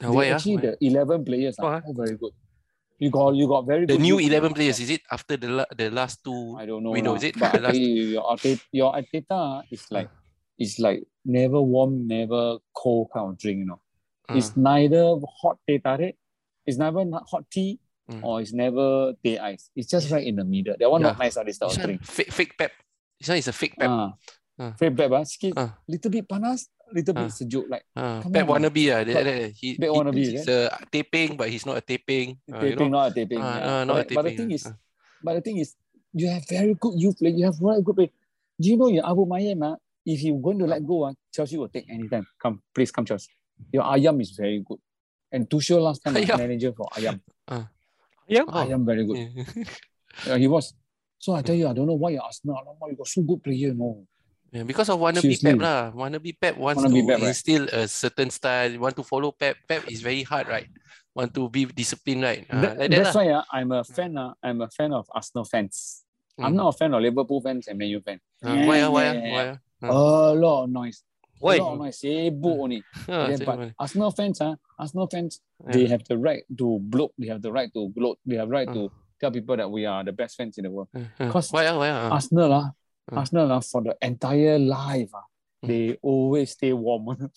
Ah, 0.00 0.10
why, 0.14 0.30
ah? 0.30 0.34
actually 0.38 0.56
Why? 0.56 0.62
the 0.62 0.72
eleven 0.80 1.24
players 1.24 1.58
are 1.58 1.66
Why? 1.66 1.82
all 1.84 1.92
very 1.94 2.16
good. 2.16 2.32
You 3.02 3.10
got 3.10 3.34
you 3.34 3.48
got 3.48 3.66
very 3.66 3.80
good. 3.84 3.88
The 3.90 3.96
good 3.98 4.02
new 4.06 4.18
eleven 4.22 4.54
players. 4.54 4.76
players 4.78 4.88
is 4.88 4.90
it 4.96 5.02
after 5.10 5.36
the 5.36 5.48
la- 5.48 5.72
the 5.76 5.90
last 5.90 6.22
two? 6.22 6.54
I 6.56 6.64
don't 6.66 6.84
know. 6.86 6.92
window, 6.94 7.12
know 7.12 7.16
is 7.18 7.24
it? 7.24 7.34
But 7.36 7.52
The 7.58 7.60
last- 7.66 7.76
your 7.82 8.22
Arteta, 8.30 8.60
your 8.70 8.90
Arteta 8.94 9.62
is 9.74 9.84
like 9.90 10.08
it's 10.56 10.78
like 10.78 11.02
never 11.24 11.60
warm, 11.60 12.06
never 12.06 12.58
cold 12.74 13.08
kind 13.12 13.30
of 13.30 13.38
drink. 13.38 13.58
You 13.60 13.66
know, 13.66 13.80
Ah, 14.28 14.36
it's 14.38 14.56
neither 14.56 15.16
hot 15.42 15.58
teh 15.66 15.78
tarik, 15.78 16.14
it's 16.66 16.78
never 16.78 17.02
hot 17.28 17.44
tea, 17.50 17.78
Mm. 18.10 18.24
or 18.26 18.40
it's 18.42 18.52
never 18.52 19.14
teh 19.22 19.38
ice. 19.38 19.70
It's 19.76 19.86
just 19.90 20.10
right 20.10 20.26
in 20.26 20.34
the 20.36 20.44
middle. 20.44 20.74
That 20.78 20.90
one 20.90 21.02
not 21.02 21.14
Yeah. 21.14 21.24
nice. 21.26 21.36
ah, 21.38 21.44
This 21.46 21.58
type 21.58 21.70
of 21.70 21.78
drink. 21.78 22.02
fake 22.02 22.32
fake 22.32 22.54
pep. 22.58 22.72
This 23.18 23.28
one 23.28 23.38
is 23.38 23.48
a 23.48 23.52
fake 23.54 23.76
pep. 23.78 23.90
Ah, 23.90 24.14
Ah. 24.60 24.74
Very 24.76 24.92
bad, 24.92 25.08
ah. 25.16 25.24
Sikit, 25.24 25.54
Ah. 25.56 25.72
little 25.88 26.10
bit 26.12 26.28
panas, 26.28 26.68
little 26.92 27.14
bit 27.16 27.26
Ah. 27.26 27.32
sejuk. 27.32 27.64
Like 27.70 27.86
Come 27.96 28.28
pep 28.34 28.44
wannabe 28.44 28.84
But- 28.92 29.06
that, 29.08 29.52
he, 29.56 29.78
Pep 29.80 29.88
he 29.88 29.94
wannabe, 29.96 30.20
thinks 30.20 30.44
it's 30.44 30.48
a 30.52 30.68
taping, 30.92 31.30
but 31.38 31.48
he's 31.48 31.64
not 31.64 31.78
a 31.78 31.84
taping. 31.86 32.36
You 32.44 32.54
taping, 32.60 32.90
know? 32.92 33.00
not 33.00 33.10
a 33.10 33.14
taping. 33.14 33.40
Ah, 33.40 33.56
yeah. 33.56 33.70
ah, 33.80 33.82
not 33.88 33.96
a 33.96 34.04
but, 34.04 34.14
but 34.20 34.22
the 34.28 34.30
taping, 34.36 34.36
thing 34.36 34.50
is, 34.60 34.64
but 35.24 35.32
the 35.38 35.40
thing 35.40 35.56
is, 35.64 35.76
you 36.12 36.28
have 36.28 36.44
very 36.50 36.74
good 36.76 36.92
youth 37.00 37.16
play. 37.16 37.30
You 37.32 37.46
have 37.48 37.56
very 37.56 37.80
good 37.80 37.96
play. 37.96 38.10
Do 38.60 38.68
you 38.68 38.76
know 38.76 38.90
your 38.92 39.04
Aubameyang, 39.08 39.64
ah, 39.64 39.76
if 40.06 40.22
you're 40.22 40.40
going 40.40 40.58
to 40.58 40.66
let 40.66 40.84
go, 40.86 41.04
ah, 41.04 41.12
Chelsea 41.32 41.56
will 41.58 41.68
take 41.68 41.88
anytime. 41.90 42.26
Come, 42.40 42.62
please 42.74 42.90
come, 42.90 43.04
Chelsea. 43.04 43.30
Your 43.72 43.84
Ayam 43.84 44.20
is 44.20 44.30
very 44.32 44.62
good. 44.64 44.78
And 45.30 45.48
Tuchel 45.48 45.80
last 45.82 46.02
time 46.02 46.14
was 46.14 46.26
manager 46.28 46.72
for 46.72 46.86
Ayam. 46.96 47.20
Yeah. 48.30 48.46
Oh. 48.46 48.62
Ayam 48.62 48.86
very 48.86 49.04
good. 49.04 49.18
Yeah. 49.18 49.64
Yeah, 50.26 50.36
he 50.38 50.46
was. 50.48 50.74
So 51.18 51.34
I 51.34 51.42
tell 51.42 51.54
you, 51.54 51.68
I 51.68 51.72
don't 51.72 51.86
know 51.86 51.94
why 51.94 52.10
you're 52.10 52.22
Arsenal. 52.22 52.56
Alamak, 52.58 52.90
you 52.90 52.96
got 52.96 53.06
so 53.06 53.22
good 53.22 53.42
player, 53.42 53.72
no. 53.74 54.06
Yeah, 54.50 54.64
because 54.64 54.88
of 54.90 54.98
wannabe 54.98 55.22
Seriously. 55.22 55.52
Pep 55.54 55.60
lah. 55.62 55.92
Wannabe 55.94 56.34
Pep 56.34 56.56
wants 56.58 56.82
Wannabe 56.82 57.00
to 57.02 57.06
Pep, 57.06 57.18
right? 57.22 57.28
instill 57.30 57.64
a 57.70 57.86
certain 57.86 58.30
style. 58.30 58.74
Want 58.78 58.96
to 58.96 59.04
follow 59.06 59.30
Pep. 59.30 59.54
Pep 59.68 59.86
is 59.86 60.02
very 60.02 60.22
hard, 60.26 60.48
right? 60.50 60.66
Want 61.14 61.30
to 61.34 61.46
be 61.48 61.66
disciplined, 61.66 62.22
right? 62.26 62.42
Ah, 62.50 62.58
That- 62.60 62.78
like 62.78 62.90
that 62.90 63.02
that's 63.06 63.14
lah. 63.14 63.22
why 63.22 63.30
ah, 63.38 63.44
I'm 63.54 63.70
a 63.70 63.82
fan. 63.86 64.18
ah, 64.18 64.34
I'm 64.42 64.58
a 64.62 64.68
fan 64.70 64.90
of 64.92 65.06
Arsenal 65.14 65.44
fans. 65.46 66.02
I'm 66.38 66.54
Mm. 66.54 66.56
not 66.58 66.74
a 66.74 66.76
fan 66.78 66.90
of 66.94 67.02
Liverpool 67.02 67.38
fans 67.42 67.68
and 67.70 67.78
Man 67.78 67.88
U 67.94 68.00
fans. 68.02 68.22
Ah, 68.42 68.50
why 68.66 68.82
ah, 68.82 68.90
why 68.90 69.04
ah, 69.06 69.12
Yeah. 69.14 69.30
why 69.30 69.44
ah? 69.82 69.90
A 69.90 70.34
lot 70.34 70.64
of 70.64 70.70
noise. 70.70 71.02
Why? 71.40 71.56
A 71.56 71.62
lot 71.62 71.72
of 71.72 71.78
noise. 71.80 71.98
Sibuk 72.00 72.58
only. 72.60 72.82
Ah, 73.08 73.28
Yeah, 73.28 73.36
but 73.44 73.58
one. 73.58 73.74
Arsenal 73.78 74.10
fans, 74.12 74.40
ah, 74.40 74.54
Arsenal 74.78 75.08
fans, 75.08 75.40
Yeah. 75.66 75.72
they 75.72 75.84
have 75.88 76.04
the 76.04 76.18
right 76.18 76.44
to 76.58 76.78
bloat. 76.80 77.12
They 77.18 77.28
have 77.28 77.40
the 77.42 77.52
right 77.52 77.72
to 77.72 77.88
gloat. 77.96 78.18
They 78.26 78.36
have 78.36 78.48
right 78.50 78.68
Uh. 78.68 78.74
to 78.74 78.82
tell 79.20 79.30
people 79.32 79.56
that 79.56 79.70
we 79.70 79.84
are 79.86 80.04
the 80.04 80.12
best 80.12 80.36
fans 80.36 80.56
in 80.58 80.64
the 80.64 80.70
world. 80.70 80.88
Ah, 80.94 81.00
ah. 81.20 81.30
'cause 81.32 81.48
why 81.52 81.64
why 81.72 81.88
ah? 81.88 82.12
Arsenal, 82.12 82.52
Uh. 82.52 82.68
Arsenal, 83.12 83.48
ah, 83.52 83.60
for 83.64 83.80
the 83.82 83.96
entire 84.04 84.58
life, 84.60 85.10
ah, 85.16 85.24
Mm. 85.64 85.68
they 85.68 85.84
always 86.00 86.52
stay 86.56 86.72
warm. 86.72 87.04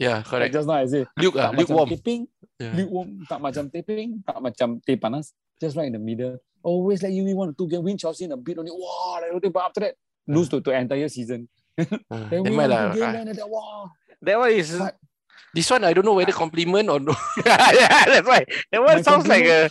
Yeah, 0.00 0.22
like 0.22 0.26
correct. 0.32 0.52
just 0.54 0.64
now 0.68 0.80
I 0.80 0.86
say, 0.86 1.04
Luke 1.18 1.34
macam 1.36 1.58
lukewarm. 1.60 1.88
taping, 1.92 2.22
Yeah. 2.56 2.72
lukewarm, 2.72 3.20
tak 3.28 3.40
macam 3.42 3.68
taping, 3.68 4.22
tak 4.24 4.38
macam 4.40 4.80
teh 4.80 4.96
panas, 4.96 5.34
just 5.60 5.76
right 5.76 5.92
in 5.92 5.92
the 5.92 6.00
middle. 6.00 6.38
Always 6.62 7.02
like 7.04 7.12
you 7.12 7.24
one 7.36 7.52
or 7.52 7.56
two 7.56 7.68
game, 7.68 7.84
win 7.84 7.98
Chelsea 8.00 8.24
in 8.24 8.32
a 8.32 8.36
bit 8.40 8.56
only. 8.56 8.70
Wow, 8.72 9.20
like 9.20 9.52
but 9.52 9.60
after 9.60 9.80
that, 9.84 9.94
lose 10.24 10.48
to 10.48 10.60
the 10.60 10.72
entire 10.72 11.08
season. 11.12 11.48
Ah, 12.10 12.26
Then 12.30 12.42
never 12.42 12.42
win 12.42 12.56
mind 12.56 12.70
one 12.70 12.70
lah. 12.70 12.92
two 12.92 12.98
game, 13.00 13.08
Ah, 13.08 13.12
then 13.12 13.26
that. 13.36 13.48
That 14.22 14.38
one 14.38 14.52
is 14.52 14.70
But- 14.78 14.96
This 15.52 15.66
one 15.70 15.82
I 15.82 15.90
don't 15.92 16.06
know 16.06 16.14
whether 16.14 16.30
compliment 16.30 16.86
or 16.88 17.00
no. 17.02 17.10
yeah, 17.44 18.06
that's 18.06 18.22
why. 18.26 18.46
That 18.70 18.80
one 18.86 18.96
My 18.98 19.02
sounds 19.02 19.26
like 19.26 19.44
a 19.50 19.66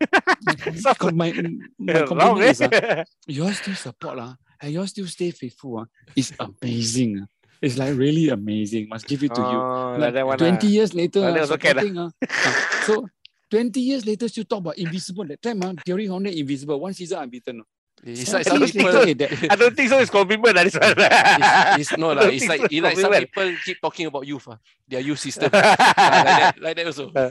my, 1.14 1.30
my 1.78 1.92
wrong. 1.94 2.06
compliment 2.06 2.50
is, 2.50 2.60
uh, 2.62 2.68
eh? 2.72 3.04
you 3.30 3.44
all 3.46 3.54
still 3.54 3.78
support 3.78 4.16
lah, 4.18 4.34
and 4.60 4.72
you 4.74 4.80
all 4.82 4.90
still 4.90 5.06
stay 5.06 5.30
faithful. 5.30 5.78
Uh, 5.78 5.86
it's 6.18 6.32
amazing. 6.34 7.22
Uh. 7.22 7.26
It's 7.62 7.76
like 7.78 7.94
really 7.94 8.30
amazing. 8.34 8.88
Must 8.88 9.06
give 9.06 9.22
it 9.22 9.30
to 9.36 9.42
you. 9.44 9.58
Oh, 9.60 9.94
Like 10.00 10.10
like 10.10 10.14
that 10.18 10.26
one. 10.26 10.38
20 10.38 10.66
ah. 10.66 10.70
years 10.70 10.90
later, 10.98 11.20
Like 11.20 11.34
can, 11.36 11.46
ah. 11.46 11.46
supporting, 11.46 11.94
ah. 11.98 12.10
Ah, 12.26 12.54
so 12.88 13.06
20 13.54 13.78
years 13.80 14.02
later, 14.06 14.26
still 14.26 14.44
talk 14.48 14.60
about 14.66 14.78
invisible. 14.82 15.26
That 15.30 15.38
time, 15.42 15.62
uh, 15.62 15.74
Thierry 15.84 16.08
Henry 16.08 16.40
invisible. 16.40 16.80
One 16.80 16.94
season 16.96 17.18
unbeaten. 17.22 17.62
It's 18.02 18.32
like 18.32 18.44
some 18.48 18.60
people. 18.64 18.92
think, 18.92 19.02
okay, 19.02 19.12
that- 19.14 19.52
I 19.52 19.56
don't 19.56 19.76
think 19.76 19.88
so. 19.90 19.98
It's 20.00 20.10
compliment. 20.10 20.54
That 20.56 20.66
is 20.66 20.74
one. 20.74 20.94
It's, 20.96 21.92
it's 21.92 21.98
no 22.00 22.08
lah. 22.16 22.24
don't 22.24 22.32
It's 22.34 22.48
like 22.48 22.60
so. 22.60 22.68
it's 22.70 22.80
like 22.82 22.96
some 22.96 23.12
people 23.12 23.48
keep 23.64 23.78
talking 23.80 24.06
about 24.08 24.24
youth. 24.26 24.48
Ah, 24.48 24.56
their 24.88 25.00
youth 25.04 25.20
system. 25.20 25.50
Ah, 25.54 25.60
like 25.60 26.24
that, 26.24 26.54
like 26.60 26.76
that 26.80 26.86
also. 26.88 27.12
Uh. 27.12 27.30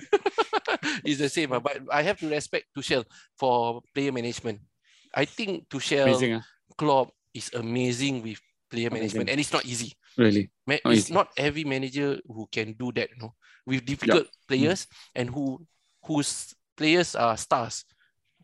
it's 1.04 1.18
the 1.18 1.30
same. 1.30 1.50
ah, 1.54 1.60
But 1.60 1.82
I 1.90 2.02
have 2.06 2.20
to 2.22 2.30
respect 2.30 2.70
Tuchel 2.76 3.06
for 3.34 3.82
player 3.94 4.12
management. 4.14 4.62
I 5.14 5.26
think 5.26 5.66
Tuchel 5.70 6.06
amazing. 6.06 6.34
ah. 6.38 6.46
Klopp 6.78 7.10
is 7.34 7.50
amazing 7.58 8.22
with 8.22 8.38
player 8.70 8.94
Amazing. 8.94 8.94
management, 9.26 9.28
and 9.34 9.40
it's 9.42 9.52
not 9.54 9.66
easy. 9.66 9.98
Really. 10.18 10.54
Ma- 10.70 10.78
it's 10.86 11.10
easy. 11.10 11.14
not 11.18 11.34
every 11.38 11.64
manager 11.66 12.22
who 12.30 12.46
can 12.52 12.74
do 12.78 12.92
that, 12.94 13.10
you 13.10 13.18
know, 13.26 13.34
with 13.66 13.82
difficult 13.86 14.30
players 14.46 14.86
and 15.18 15.30
who 15.34 15.66
whose 16.06 16.54
players 16.78 17.16
are 17.18 17.34
stars, 17.38 17.84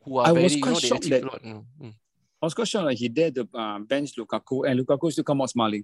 who 0.01 0.17
are 0.17 0.27
I 0.27 0.33
very, 0.33 0.43
was 0.49 0.55
you 0.57 0.63
quite 0.65 0.73
know, 0.73 0.79
shocked 0.81 1.09
that- 1.13 1.23
lot. 1.23 1.39
you 1.45 1.53
know. 1.53 1.65
Mm. 1.77 1.93
I 2.45 2.47
was 2.47 2.53
quite 2.53 2.67
shocked 2.69 2.85
like 2.85 3.01
he 3.01 3.09
dared 3.09 3.33
to 3.41 3.49
uh, 3.57 3.79
bench 3.81 4.13
Lukaku 4.21 4.69
and 4.69 4.77
Lukaku 4.77 5.09
still 5.09 5.23
come 5.25 5.41
out 5.41 5.49
smiling. 5.49 5.81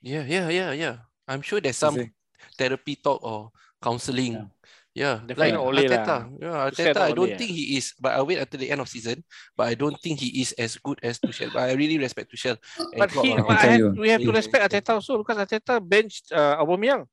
Yeah, 0.00 0.24
yeah, 0.24 0.48
yeah, 0.48 0.72
yeah. 0.72 0.96
I'm 1.28 1.42
sure 1.44 1.60
there's 1.60 1.76
some 1.76 1.92
see. 1.92 2.08
therapy 2.56 2.96
talk 2.96 3.20
or 3.20 3.52
counseling. 3.82 4.48
Yeah, 4.96 5.20
Definitely 5.20 5.52
like 5.52 5.60
not 5.60 5.66
Ole 5.68 5.82
Arteta. 5.84 6.06
lah. 6.08 6.24
Yeah, 6.40 6.56
Tuchel 6.72 6.96
Arteta. 6.96 7.00
I 7.04 7.12
don't 7.12 7.28
Ole, 7.28 7.36
think 7.36 7.50
he 7.52 7.76
is, 7.76 7.92
but 8.00 8.16
I'll 8.16 8.24
wait 8.24 8.40
until 8.40 8.58
the 8.64 8.70
end 8.72 8.80
of 8.80 8.88
season. 8.88 9.20
But 9.52 9.68
I 9.68 9.74
don't 9.76 10.00
think 10.00 10.24
he 10.24 10.40
is 10.40 10.56
as 10.56 10.80
good 10.80 10.98
as 11.04 11.20
Tuchel. 11.20 11.52
But 11.52 11.68
I 11.68 11.76
really 11.76 12.00
respect 12.00 12.32
Tuchel. 12.32 12.56
and 12.80 12.96
But 12.96 13.12
he, 13.12 13.36
but 13.36 13.50
I 13.52 13.56
tell 13.60 13.70
had, 13.76 13.98
we 14.00 14.08
have 14.08 14.24
to 14.24 14.32
Yeah. 14.32 14.40
respect 14.40 14.72
Arteta 14.72 14.96
also 14.96 15.20
because 15.20 15.36
Arteta 15.36 15.84
benched 15.84 16.32
uh, 16.32 16.56
Aubameyang. 16.64 17.04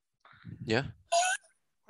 Yeah, 0.64 0.88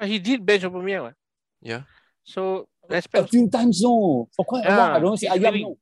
He 0.01 0.17
did 0.17 0.41
bench 0.41 0.65
Aubameyang. 0.65 1.13
what. 1.13 1.15
yeah. 1.62 1.86
So 2.25 2.65
respect. 2.89 2.89
A 2.89 3.21
respect. 3.21 3.29
few 3.29 3.45
times, 3.53 3.86
no. 3.86 4.27
For 4.33 4.43
quite 4.49 4.65
a 4.65 4.73
Yeah, 4.73 4.77
while, 4.81 4.97
I 4.97 4.99
don't 4.99 5.17
see 5.21 5.29
he's 5.29 5.38
Ayam, 5.38 5.53
willing. 5.53 5.75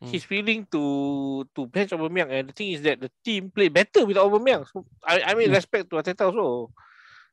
No. 0.00 0.08
Mm. 0.08 0.10
He's 0.10 0.24
willing 0.30 0.66
to 0.72 0.82
to 1.54 1.66
bench 1.68 1.90
Aubameyang, 1.92 2.30
and 2.32 2.48
the 2.48 2.54
thing 2.56 2.72
is 2.72 2.80
that 2.82 3.00
the 3.00 3.10
team 3.24 3.50
played 3.52 3.72
better 3.76 4.04
with 4.08 4.16
Aubameyang. 4.16 4.64
So 4.68 4.84
I 5.04 5.20
I 5.22 5.34
mean 5.36 5.52
Yeah. 5.52 5.56
respect 5.60 5.90
to 5.92 5.96
Ateta 6.00 6.24
also. 6.32 6.72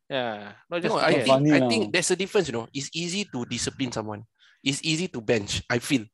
Yeah, 0.10 0.56
not 0.72 0.80
just 0.84 0.96
No, 0.96 1.00
I 1.04 1.10
yeah. 1.12 1.24
think 1.24 1.28
funny 1.28 1.52
I 1.52 1.60
lah. 1.60 1.68
think 1.70 1.92
there's 1.92 2.12
a 2.12 2.16
difference, 2.16 2.48
you 2.48 2.56
know. 2.56 2.68
It's 2.72 2.88
easy 2.96 3.28
to 3.28 3.44
discipline 3.44 3.92
someone. 3.92 4.24
It's 4.64 4.80
easy 4.84 5.08
to 5.12 5.20
bench, 5.20 5.64
I 5.70 5.80
feel. 5.80 6.08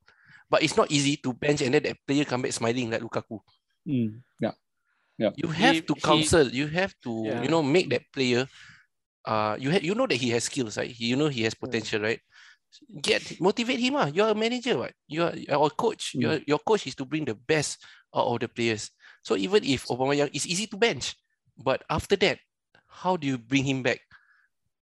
But 0.50 0.62
it's 0.66 0.78
not 0.78 0.90
easy 0.90 1.18
to 1.22 1.34
bench 1.34 1.62
and 1.62 1.74
then 1.74 1.82
that 1.90 1.98
player 2.06 2.26
come 2.26 2.42
back 2.42 2.54
smiling 2.54 2.90
like 2.90 3.02
Lukaku. 3.02 3.38
Mm, 3.86 4.22
yeah. 4.42 4.54
You 5.38 5.50
have 5.54 5.76
He- 5.78 5.86
to 5.86 5.94
he- 5.94 6.02
counsel, 6.02 6.50
you 6.50 6.66
have 6.74 6.94
to, 7.06 7.12
Yeah. 7.26 7.42
you 7.46 7.50
know, 7.50 7.62
make 7.62 7.90
that 7.94 8.06
player 8.14 8.46
uh 9.26 9.56
you 9.62 9.70
have 9.72 9.84
you 9.86 9.96
know 9.96 10.06
that 10.10 10.18
he 10.18 10.30
has 10.34 10.44
skills, 10.50 10.76
right? 10.78 10.90
He, 10.92 11.14
you 11.14 11.16
know 11.16 11.30
he 11.30 11.44
has 11.46 11.54
potential, 11.54 12.02
right? 12.02 12.20
Get 13.02 13.40
motivate 13.42 13.80
him. 13.80 13.96
Ah. 13.96 14.08
You're 14.08 14.30
a 14.30 14.36
manager, 14.36 14.78
right? 14.78 14.94
You're 15.08 15.32
or 15.56 15.70
coach. 15.70 16.14
Mm. 16.16 16.22
Your 16.22 16.34
your 16.48 16.60
coach 16.60 16.88
is 16.88 16.96
to 16.96 17.06
bring 17.06 17.26
the 17.26 17.36
best 17.36 17.78
out 18.16 18.28
of 18.28 18.40
the 18.40 18.48
players. 18.48 18.90
So 19.24 19.36
even 19.38 19.64
if 19.64 19.86
Aubameyang 19.88 20.30
is 20.34 20.46
easy 20.48 20.68
to 20.68 20.78
bench, 20.78 21.16
but 21.58 21.84
after 21.90 22.16
that, 22.18 22.40
how 22.88 23.16
do 23.18 23.28
you 23.28 23.38
bring 23.38 23.64
him 23.64 23.84
back? 23.84 24.00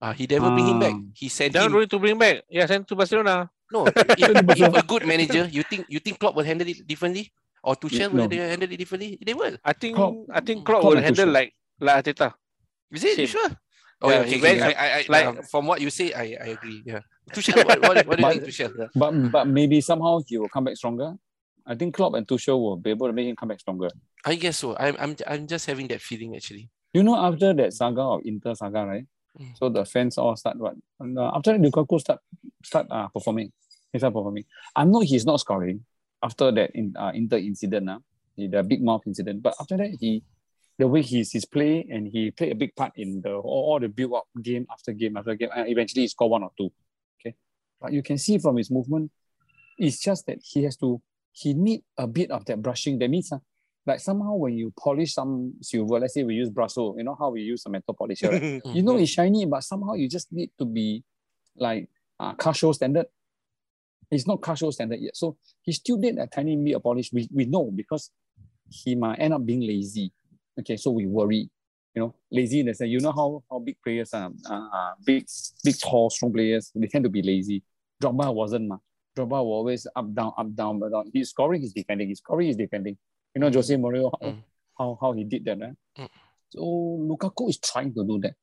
Uh, 0.02 0.14
he 0.14 0.26
never 0.30 0.50
bring 0.52 0.68
him 0.68 0.80
back. 0.80 0.94
Ah. 0.96 1.02
He 1.14 1.28
sent 1.30 1.56
him 1.56 1.74
worry 1.74 1.88
to 1.88 2.00
bring 2.00 2.18
back. 2.18 2.44
Yeah, 2.50 2.66
send 2.66 2.88
to 2.88 2.96
Barcelona. 2.96 3.50
no, 3.72 3.86
if, 4.18 4.32
if 4.58 4.74
a 4.74 4.82
good 4.88 5.06
manager, 5.06 5.46
you 5.52 5.62
think 5.64 5.86
you 5.90 6.00
think 6.00 6.18
Klopp 6.20 6.34
will 6.36 6.48
handle 6.48 6.68
it 6.68 6.88
differently, 6.88 7.30
or 7.62 7.76
Tuchel 7.76 8.10
will 8.10 8.26
No. 8.26 8.28
they 8.28 8.38
handle 8.38 8.72
it 8.72 8.78
differently? 8.78 9.20
They 9.22 9.34
will. 9.36 9.58
I 9.64 9.74
think 9.74 9.96
Klopp- 9.98 10.26
I 10.34 10.40
think 10.42 10.66
Klopp 10.66 10.82
Klopp 10.82 10.92
will 10.96 10.98
and 10.98 11.06
handle 11.06 11.28
Tuchel. 11.28 11.34
like 11.34 11.52
like 11.80 12.06
Ateta. 12.06 12.34
Is 12.92 13.04
it? 13.04 13.18
You 13.20 13.28
Same. 13.28 13.38
sure? 13.38 13.50
Oh 14.02 14.10
Yeah, 14.10 14.16
yeah, 14.16 14.22
okay, 14.22 14.30
he 14.32 14.38
okay. 14.38 14.62
I, 14.62 14.70
I, 14.70 15.00
I, 15.00 15.06
like- 15.10 15.44
from 15.50 15.68
what 15.68 15.82
you 15.82 15.90
say, 15.90 16.14
I, 16.14 16.22
I 16.42 16.48
agree. 16.56 16.82
Yeah. 16.86 17.00
Tuchel, 17.32 17.66
what, 17.68 17.82
what, 17.82 18.08
what 18.08 18.18
do 18.18 18.22
you 18.22 18.28
But- 18.28 18.34
think, 18.34 18.44
Tuchel? 18.46 18.90
But 18.96 19.32
but 19.32 19.48
maybe 19.48 19.82
somehow 19.82 20.20
he 20.26 20.38
will 20.38 20.50
come 20.50 20.64
back 20.66 20.78
stronger. 20.78 21.16
I 21.68 21.76
think 21.76 21.94
Klopp 21.96 22.14
and 22.16 22.26
Tuchel 22.28 22.60
will 22.60 22.78
be 22.78 22.90
able 22.92 23.08
to 23.08 23.14
make 23.14 23.28
him 23.28 23.36
come 23.36 23.50
back 23.50 23.60
stronger. 23.60 23.90
I 24.26 24.36
guess 24.36 24.58
so. 24.58 24.76
I'm, 24.78 24.96
I'm, 25.00 25.16
I'm 25.28 25.46
just 25.48 25.66
having 25.68 25.88
that 25.90 26.02
feeling 26.02 26.36
actually. 26.36 26.70
You 26.94 27.04
know, 27.04 27.16
after 27.16 27.54
that 27.54 27.74
saga 27.74 28.02
of 28.02 28.22
Inter 28.26 28.56
saga, 28.56 28.86
right? 28.86 29.06
Mm. 29.40 29.56
So 29.58 29.70
the 29.70 29.86
fans 29.86 30.18
all 30.18 30.36
start 30.36 30.58
what? 30.58 30.74
Uh, 31.00 31.30
after 31.36 31.52
that, 31.56 31.62
Lukaku 31.62 32.00
start 32.00 32.20
start 32.64 32.88
uh, 32.90 33.08
performing. 33.10 33.52
He 33.94 34.00
start 34.00 34.14
performing. 34.14 34.46
I 34.76 34.86
know 34.86 35.02
he's 35.02 35.26
not 35.26 35.40
scoring 35.40 35.86
after 36.24 36.52
that 36.52 36.72
in 36.74 36.96
uh, 36.98 37.12
Inter 37.14 37.38
incident, 37.38 37.90
uh, 37.90 38.00
the 38.38 38.64
big 38.64 38.82
mouth 38.82 39.02
incident. 39.06 39.44
But 39.44 39.54
after 39.60 39.78
that, 39.78 39.92
he 40.00 40.24
the 40.80 40.88
way 40.88 41.02
he's 41.02 41.34
his 41.34 41.46
play 41.46 41.86
and 41.92 42.08
he 42.08 42.32
played 42.32 42.54
a 42.54 42.56
big 42.56 42.74
part 42.74 42.94
in 42.96 43.22
the 43.22 43.34
all, 43.34 43.74
all 43.74 43.80
the 43.80 43.90
build 43.90 44.14
up 44.14 44.28
game 44.42 44.66
after 44.72 44.94
game 44.94 45.18
after 45.18 45.36
game. 45.36 45.50
And 45.54 45.68
eventually, 45.68 46.04
he 46.04 46.08
scored 46.08 46.32
one 46.32 46.44
or 46.44 46.52
two. 46.58 46.72
Okay, 47.20 47.36
but 47.82 47.92
you 47.92 48.02
can 48.02 48.18
see 48.18 48.38
from 48.38 48.56
his 48.56 48.72
movement, 48.72 49.12
it's 49.78 50.00
just 50.00 50.26
that 50.28 50.40
he 50.42 50.64
has 50.64 50.78
to. 50.78 51.02
He 51.34 51.54
need 51.54 51.84
a 51.98 52.08
bit 52.08 52.32
of 52.32 52.46
that 52.46 52.62
brushing. 52.62 52.98
That 52.98 53.10
means. 53.10 53.32
Uh, 53.32 53.40
like 53.86 54.00
somehow 54.02 54.36
when 54.36 54.54
you 54.54 54.72
polish 54.78 55.14
some 55.14 55.54
silver, 55.62 56.00
let's 56.00 56.14
say 56.14 56.24
we 56.24 56.36
use 56.36 56.50
Brussels, 56.50 56.96
you 56.98 57.04
know 57.04 57.16
how 57.18 57.32
we 57.32 57.42
use 57.42 57.64
a 57.66 57.70
metal 57.70 57.96
polisher, 57.96 58.30
right? 58.30 58.62
you 58.66 58.84
know 58.84 58.98
it's 58.98 59.10
shiny, 59.10 59.46
but 59.46 59.64
somehow 59.64 59.94
you 59.94 60.08
just 60.08 60.32
need 60.32 60.52
to 60.60 60.66
be 60.66 61.04
like 61.56 61.90
uh, 62.20 62.34
car 62.36 62.54
show 62.54 62.72
standard. 62.72 63.08
It's 64.12 64.28
not 64.28 64.42
car 64.42 64.56
show 64.56 64.70
standard 64.70 65.00
yet. 65.00 65.16
So 65.16 65.38
he 65.62 65.72
still 65.72 65.98
did 65.98 66.20
a 66.20 66.28
tiny 66.28 66.56
bit 66.58 66.76
of 66.76 66.84
polish. 66.84 67.12
We, 67.12 67.28
we 67.34 67.46
know 67.46 67.72
because 67.74 68.12
he 68.70 68.96
might 68.96 69.16
end 69.16 69.34
up 69.34 69.46
being 69.46 69.62
lazy. 69.62 70.12
Okay, 70.60 70.78
so 70.78 70.92
we 70.92 71.06
worry. 71.06 71.50
You 71.96 72.04
know, 72.04 72.16
lazy 72.32 72.60
in 72.60 72.68
the 72.68 72.74
sense, 72.76 72.92
you 72.92 73.00
know 73.00 73.12
how, 73.12 73.44
how 73.50 73.58
big 73.60 73.76
players 73.84 74.14
are, 74.14 74.30
uh, 74.50 74.92
big, 75.04 75.26
big, 75.64 75.76
tall, 75.80 76.10
strong 76.12 76.32
players, 76.32 76.72
they 76.76 76.86
tend 76.88 77.04
to 77.04 77.10
be 77.10 77.24
lazy. 77.24 77.64
Drogba 78.02 78.34
wasn't, 78.34 78.68
ma. 78.68 78.78
Drogba 79.18 79.30
was 79.32 79.58
always 79.60 79.88
up, 79.96 80.14
down, 80.14 80.32
up, 80.38 80.56
down, 80.56 80.80
but 80.80 80.92
down. 80.92 81.10
He's 81.12 81.32
scoring, 81.32 81.62
he's 81.62 81.74
defending. 81.74 82.08
He's 82.08 82.20
scoring, 82.20 82.46
he's 82.48 82.56
defending. 82.56 82.96
You 83.34 83.42
know, 83.42 83.50
Jose 83.52 83.76
Mourinho, 83.76 84.12
how, 84.22 84.28
Mm. 84.30 84.44
how, 84.78 84.98
how 85.02 85.12
he 85.14 85.24
did 85.24 85.44
that, 85.46 85.60
right? 85.60 85.74
Mm. 85.98 86.10
So 86.50 86.60
Lukaku 86.62 87.50
is 87.50 87.58
trying 87.60 87.94
to 87.96 88.06
do 88.06 88.20
that. 88.22 88.36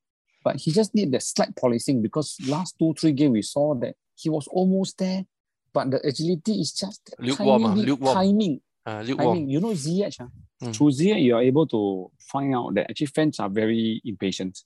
But 0.42 0.56
he 0.56 0.72
just 0.72 0.94
need 0.94 1.12
that 1.12 1.22
slight 1.22 1.54
policing 1.56 2.02
because 2.02 2.36
last 2.48 2.74
two, 2.78 2.94
three 2.98 3.12
games 3.12 3.32
we 3.32 3.42
saw 3.42 3.74
that 3.76 3.94
he 4.16 4.28
was 4.28 4.46
almost 4.48 4.98
there, 4.98 5.24
but 5.72 5.90
the 5.90 6.04
agility 6.06 6.60
is 6.60 6.72
just 6.72 7.14
Lukewarm, 7.18 7.64
ah, 7.64 7.74
bit 7.74 7.86
lukewarm. 7.86 8.14
timing. 8.14 8.60
Uh, 8.86 9.02
lukewarm. 9.02 9.34
Timing. 9.38 9.48
You 9.50 9.60
know 9.60 9.70
Ziyech, 9.72 10.16
ah? 10.20 10.28
Mm. 10.62 10.74
through 10.74 10.90
Ziyech, 10.90 11.20
you 11.22 11.34
are 11.34 11.42
able 11.42 11.66
to 11.66 12.10
find 12.20 12.54
out 12.54 12.74
that 12.74 12.88
actually 12.90 13.08
fans 13.08 13.40
are 13.40 13.48
very 13.48 14.00
impatient. 14.04 14.62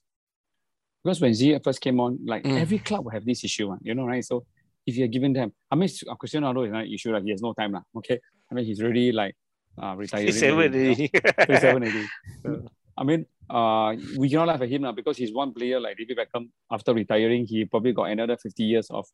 Because 1.03 1.19
when 1.19 1.31
Ziyech 1.31 1.63
first 1.63 1.81
came 1.81 1.99
on, 1.99 2.19
like 2.25 2.43
Mm. 2.43 2.59
every 2.61 2.79
club 2.79 3.03
will 3.05 3.11
have 3.11 3.25
this 3.25 3.43
issue, 3.43 3.71
ah, 3.71 3.77
you 3.81 3.95
know, 3.95 4.05
right? 4.05 4.23
So 4.23 4.45
if 4.85 4.95
you're 4.95 5.07
giving 5.07 5.33
them, 5.33 5.51
I 5.71 5.75
mean, 5.75 5.89
uh, 6.07 6.15
Cristiano 6.15 6.53
Ronaldo 6.53 6.65
is 6.67 6.71
not 6.71 6.83
an 6.85 6.91
issue, 6.93 7.11
like 7.11 7.23
he 7.23 7.31
has 7.31 7.41
no 7.41 7.53
time, 7.53 7.71
lah. 7.73 7.81
okay? 7.97 8.19
I 8.49 8.53
mean, 8.53 8.65
he's 8.65 8.81
really 8.81 9.11
like 9.11 9.35
uh, 9.81 9.95
retired. 9.97 10.33
Seven 10.33 10.55
already. 10.59 11.07
27 11.07 11.83
already. 11.83 12.05
I 12.97 13.03
mean, 13.03 13.25
uh, 13.49 13.95
we 14.17 14.29
cannot 14.29 14.47
laugh 14.49 14.61
at 14.61 14.69
him 14.69 14.81
now 14.83 14.91
because 14.91 15.17
he's 15.17 15.33
one 15.33 15.53
player 15.53 15.79
like 15.79 15.97
David 15.97 16.17
Beckham. 16.19 16.49
After 16.69 16.93
retiring, 16.93 17.45
he 17.47 17.65
probably 17.65 17.93
got 17.93 18.05
another 18.11 18.37
50 18.37 18.63
years 18.63 18.87
of 18.91 19.07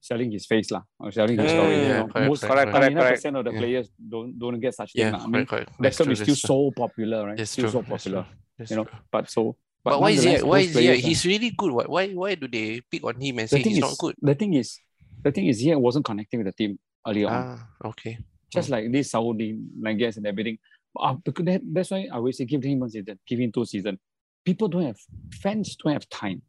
selling 0.00 0.30
his 0.30 0.46
face, 0.46 0.70
lah, 0.70 0.82
or 0.98 1.10
selling 1.10 1.38
his 1.38 1.50
story. 1.50 1.74
you 1.76 1.82
yeah, 1.82 1.98
know. 2.00 2.08
correct, 2.08 2.28
Most, 2.28 2.42
correct, 2.44 2.70
correct, 2.72 2.94
99% 3.24 3.38
of 3.38 3.44
the 3.44 3.52
Yeah. 3.52 3.58
players 3.60 3.86
don't 3.98 4.38
don't 4.38 4.60
get 4.60 4.74
such 4.74 4.92
Yeah, 4.94 5.10
thing. 5.10 5.12
lah. 5.12 5.24
I 5.24 5.26
mean, 5.26 5.32
correct, 5.46 5.50
correct. 5.50 5.68
That's 5.80 5.98
Beckham 5.98 6.12
is 6.12 6.20
still 6.20 6.36
so 6.36 6.58
popular, 6.70 7.26
right? 7.26 7.36
That's 7.36 7.50
still 7.50 7.64
true. 7.70 7.72
so 7.72 7.82
popular. 7.82 8.26
that's 8.56 8.70
you 8.70 8.76
know. 8.78 8.84
true. 8.84 8.98
But 9.10 9.30
so, 9.30 9.56
But, 9.84 10.00
why 10.02 10.10
is 10.10 10.22
he? 10.24 10.36
Why 10.42 10.58
is 10.66 10.74
he? 10.74 10.90
ah, 10.90 10.98
He's 10.98 11.22
really 11.24 11.50
good. 11.50 11.72
What? 11.72 11.88
Why? 11.88 12.10
Why 12.12 12.34
do 12.34 12.46
they 12.48 12.80
pick 12.90 13.02
on 13.04 13.14
him 13.20 13.38
and 13.38 13.48
the 13.48 13.56
say 13.56 13.62
he's 13.62 13.78
is, 13.78 13.86
not 13.86 13.96
good? 13.98 14.14
the 14.20 14.34
thing 14.34 14.52
is, 14.54 14.78
the 15.22 15.30
thing 15.32 15.46
is, 15.46 15.60
he 15.60 15.74
wasn't 15.74 16.04
connecting 16.04 16.42
with 16.42 16.48
the 16.50 16.56
team 16.60 16.78
earlier 17.06 17.28
on. 17.30 17.42
Ah, 17.56 17.88
okay. 17.94 18.18
just 18.52 18.68
like 18.68 18.90
this 18.92 19.10
Saudi 19.12 19.56
Nagas 19.78 20.16
and 20.18 20.26
everything. 20.26 20.58
Uh, 20.98 21.14
because 21.24 21.44
that, 21.46 21.60
that's 21.72 21.90
why 21.92 22.08
I 22.10 22.16
always 22.16 22.36
say 22.38 22.44
give 22.44 22.64
him 22.64 22.80
one 22.80 22.90
season, 22.90 23.18
give 23.26 23.38
him 23.38 23.52
two 23.52 23.64
season. 23.64 23.98
People 24.44 24.68
don't 24.68 24.86
have 24.90 24.98
fans 25.40 25.76
don't 25.76 25.92
have 25.92 26.08
time, 26.08 26.42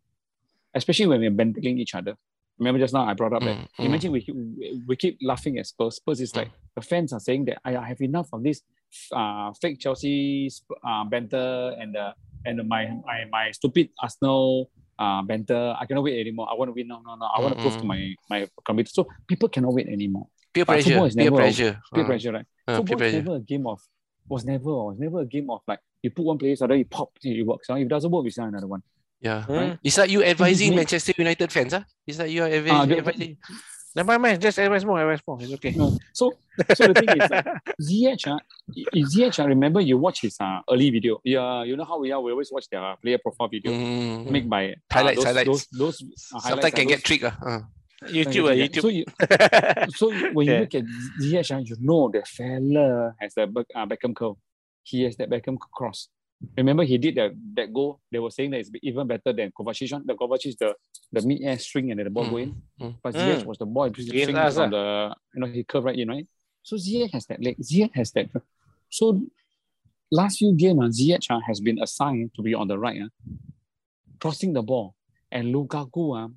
especially 0.73 1.07
when 1.07 1.19
we're 1.21 1.31
bantering 1.31 1.77
each 1.77 1.93
other. 1.93 2.15
Remember 2.59 2.79
just 2.79 2.93
now 2.93 3.05
I 3.07 3.13
brought 3.13 3.33
up 3.33 3.43
that 3.43 3.55
Mm, 3.55 3.67
mm. 3.79 3.85
imagine 3.85 4.11
we, 4.11 4.25
we 4.27 4.83
we 4.87 4.95
keep 4.95 5.17
laughing 5.21 5.57
at 5.57 5.65
Spurs. 5.65 5.95
Spurs 5.95 6.19
is 6.21 6.35
like 6.35 6.51
the 6.75 6.81
fans 6.81 7.13
are 7.13 7.19
saying 7.19 7.45
that 7.45 7.59
I, 7.63 7.77
I 7.77 7.87
have 7.87 8.01
enough 8.01 8.27
of 8.33 8.43
this 8.43 8.61
uh, 9.13 9.53
fake 9.61 9.79
Chelsea 9.79 10.49
uh, 10.85 11.05
banter 11.05 11.75
and 11.79 11.95
the 11.95 12.13
and 12.45 12.67
my 12.67 12.87
my 13.05 13.25
my 13.31 13.51
stupid 13.51 13.89
Arsenal 14.01 14.69
uh, 14.99 15.21
banter. 15.21 15.73
I 15.79 15.85
cannot 15.85 16.03
wait 16.03 16.19
anymore. 16.19 16.47
I 16.51 16.55
want 16.55 16.67
to 16.69 16.73
win 16.73 16.87
No, 16.89 16.99
no, 17.05 17.15
no. 17.15 17.25
I 17.25 17.39
want 17.39 17.53
to 17.55 17.59
prove 17.61 17.77
to 17.77 17.83
Mm, 17.83 17.87
my 17.87 18.15
my 18.29 18.47
computer. 18.65 18.91
So 18.93 19.07
people 19.27 19.47
cannot 19.47 19.73
wait 19.73 19.87
anymore. 19.87 20.27
Peer 20.53 20.65
But 20.65 20.73
pressure. 20.83 21.05
is 21.07 21.15
Peer 21.15 21.23
never 21.25 21.35
a- 21.35 21.39
pressure. 21.39 21.81
Peer 21.93 22.03
Ah, 22.03 22.07
pressure, 22.07 22.31
right? 22.33 22.45
peer 22.67 22.75
Football 22.75 22.95
is 22.95 22.99
pressure. 22.99 23.23
never 23.23 23.35
a 23.37 23.39
game 23.39 23.67
of 23.67 23.79
was 24.27 24.43
never 24.43 24.65
was 24.89 24.97
never 24.99 25.21
a 25.21 25.25
game 25.25 25.49
of 25.49 25.61
like 25.65 25.79
you 26.03 26.11
put 26.11 26.25
one 26.25 26.37
player, 26.37 26.55
suddenly 26.57 26.79
you 26.79 26.85
pop, 26.85 27.09
it 27.23 27.45
works. 27.45 27.67
If 27.69 27.77
it 27.77 27.87
doesn't 27.87 28.11
work, 28.11 28.23
we 28.23 28.31
sign 28.31 28.49
another 28.49 28.67
one. 28.67 28.83
Yeah. 29.21 29.43
Hmm. 29.43 29.73
It's 29.83 29.97
like 29.97 30.09
you 30.09 30.23
advising 30.23 30.75
Manchester 30.79 31.13
United 31.17 31.51
fans, 31.51 31.73
huh? 31.73 31.83
It's 32.07 32.19
like 32.19 32.31
you 32.31 32.43
are 32.43 32.49
advi- 32.49 32.71
Ah, 32.71 32.85
the- 32.85 32.97
advising. 32.97 33.37
Never 33.95 34.19
mind, 34.19 34.39
just 34.39 34.59
advise 34.59 34.85
more, 34.85 34.99
advise 35.01 35.19
more. 35.27 35.37
It's 35.41 35.51
okay. 35.53 35.71
No. 35.71 35.97
So, 36.13 36.31
so 36.75 36.87
the 36.87 36.93
thing 36.93 37.09
is, 37.09 37.31
uh, 37.31 37.41
Ziyech, 37.81 38.27
uh, 38.27 38.37
Ziyech, 38.95 39.39
uh, 39.43 39.47
remember 39.47 39.81
you 39.81 39.97
watch 39.97 40.21
his 40.21 40.37
uh, 40.39 40.59
early 40.69 40.91
video. 40.91 41.19
Yeah, 41.23 41.63
you 41.63 41.75
know 41.75 41.85
how 41.85 41.99
we 41.99 42.11
are. 42.11 42.21
We 42.21 42.31
always 42.31 42.51
watch 42.51 42.69
their 42.69 42.95
player 43.01 43.17
profile 43.17 43.47
video 43.49 43.71
Mm. 43.71 44.29
made 44.29 44.47
by 44.47 44.69
uh, 44.69 44.75
Highlights, 44.93 45.17
those, 45.17 45.25
highlights. 45.25 45.47
Those, 45.47 45.67
those 45.99 46.03
uh, 46.35 46.39
Sometimes 46.39 46.73
can 46.75 46.85
are 46.85 46.89
get 46.89 47.03
tricked. 47.03 47.23
Uh. 47.25 47.31
uh. 47.45 47.59
YouTube, 48.05 48.45
uh, 48.47 48.55
YouTube. 48.55 48.81
So 48.81 48.87
you, 48.87 49.05
so 49.97 50.33
when 50.33 50.45
you 50.47 50.53
Yeah. 50.53 50.59
look 50.59 50.75
at 50.75 50.83
Ziyech, 51.21 51.51
uh, 51.55 51.59
you 51.59 51.75
know 51.81 52.09
the 52.13 52.21
fella 52.25 53.15
has 53.19 53.33
the 53.33 53.43
uh, 53.75 53.85
Beckham 53.87 54.15
curl. 54.15 54.37
He 54.83 55.01
has 55.03 55.17
that 55.17 55.29
Beckham 55.31 55.57
cross. 55.73 56.09
Remember, 56.57 56.83
he 56.83 56.97
did 56.97 57.15
that 57.15 57.31
that 57.55 57.73
goal. 57.73 57.99
They 58.11 58.19
were 58.19 58.31
saying 58.31 58.51
that 58.51 58.59
it's 58.59 58.71
even 58.81 59.07
better 59.07 59.33
than 59.33 59.51
Kovacic. 59.51 59.91
one. 59.91 60.03
The 60.05 60.15
Kovacic, 60.15 60.57
the 60.57 60.73
the 61.11 61.21
mid 61.21 61.41
air 61.41 61.57
string 61.59 61.91
and 61.91 61.99
then 61.99 62.05
the 62.05 62.09
ball 62.11 62.25
Mm, 62.25 62.29
go 62.29 62.37
in. 62.37 62.55
mm. 62.81 62.95
But 63.03 63.13
Ziyech 63.15 63.43
Mm. 63.43 63.45
was 63.45 63.57
the 63.57 63.65
ball 63.65 63.83
Against 63.85 64.07
string 64.07 64.37
us, 64.37 64.55
the 64.55 65.15
you 65.33 65.41
know 65.41 65.47
he 65.47 65.63
curved 65.63 65.85
right 65.85 65.97
in 65.99 66.07
right. 66.07 66.27
So 66.63 66.75
Ziyech 66.77 67.11
has 67.11 67.25
that 67.27 67.41
leg. 67.43 67.57
Ziyech 67.59 67.91
has 67.93 68.11
that. 68.13 68.29
So 68.89 69.21
last 70.11 70.37
few 70.37 70.53
games, 70.55 70.79
uh, 70.79 70.87
Ziyech 70.87 71.29
uh, 71.29 71.39
has 71.45 71.59
been 71.59 71.79
assigned 71.81 72.33
to 72.35 72.41
be 72.41 72.53
on 72.53 72.67
the 72.67 72.77
right, 72.77 73.01
uh, 73.01 73.09
crossing 74.19 74.53
the 74.53 74.61
ball, 74.61 74.95
and 75.31 75.53
Lukaku, 75.53 76.23
uh, 76.23 76.29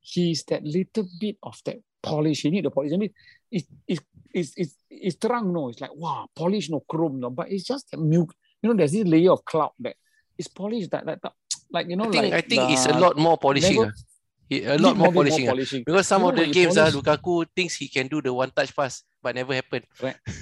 he's 0.00 0.44
that 0.44 0.62
little 0.64 1.06
bit 1.20 1.36
of 1.42 1.58
that 1.64 1.78
polish. 2.02 2.42
He 2.42 2.50
need 2.50 2.64
the 2.64 2.70
polish. 2.70 2.92
I 2.92 2.96
mean, 2.96 3.10
it's 3.50 3.66
it's 3.86 4.02
it's 4.32 4.52
it's, 4.56 4.76
it's 4.90 5.16
terang, 5.16 5.52
no. 5.52 5.68
It's 5.68 5.80
like 5.80 5.94
wow, 5.94 6.28
polish, 6.34 6.70
no 6.70 6.80
chrome, 6.88 7.18
no. 7.20 7.30
But 7.30 7.50
it's 7.50 7.64
just 7.64 7.90
that 7.90 7.98
milk. 7.98 8.32
You 8.62 8.70
know, 8.70 8.76
there's 8.76 8.92
this 8.92 9.06
layer 9.06 9.32
of 9.32 9.44
cloud 9.44 9.70
that 9.80 9.94
is 10.36 10.48
polished. 10.48 10.90
That 10.90 11.06
that, 11.06 11.22
that 11.22 11.32
like 11.70 11.88
you 11.88 11.96
know, 11.96 12.04
I 12.06 12.10
think 12.10 12.24
like 12.24 12.32
I 12.32 12.40
think 12.42 12.62
it's 12.72 12.86
a 12.86 12.98
lot 12.98 13.16
more 13.16 13.38
polishing. 13.38 13.78
level- 13.78 13.92
ah. 13.94 14.04
A 14.50 14.78
lot 14.78 14.96
more 14.96 15.08
bit 15.12 15.14
polishing. 15.14 15.46
ah. 15.46 15.52
polishing. 15.52 15.82
Because 15.84 16.06
some 16.08 16.22
You 16.22 16.28
of 16.30 16.36
the 16.36 16.46
games, 16.48 16.78
ah, 16.78 16.88
polish- 16.88 17.04
Lukaku 17.04 17.44
thinks 17.54 17.76
he 17.76 17.86
can 17.86 18.06
do 18.08 18.22
the 18.22 18.32
one 18.32 18.48
touch 18.50 18.74
pass, 18.74 19.04
but 19.22 19.34
never 19.36 19.52
happened. 19.52 19.84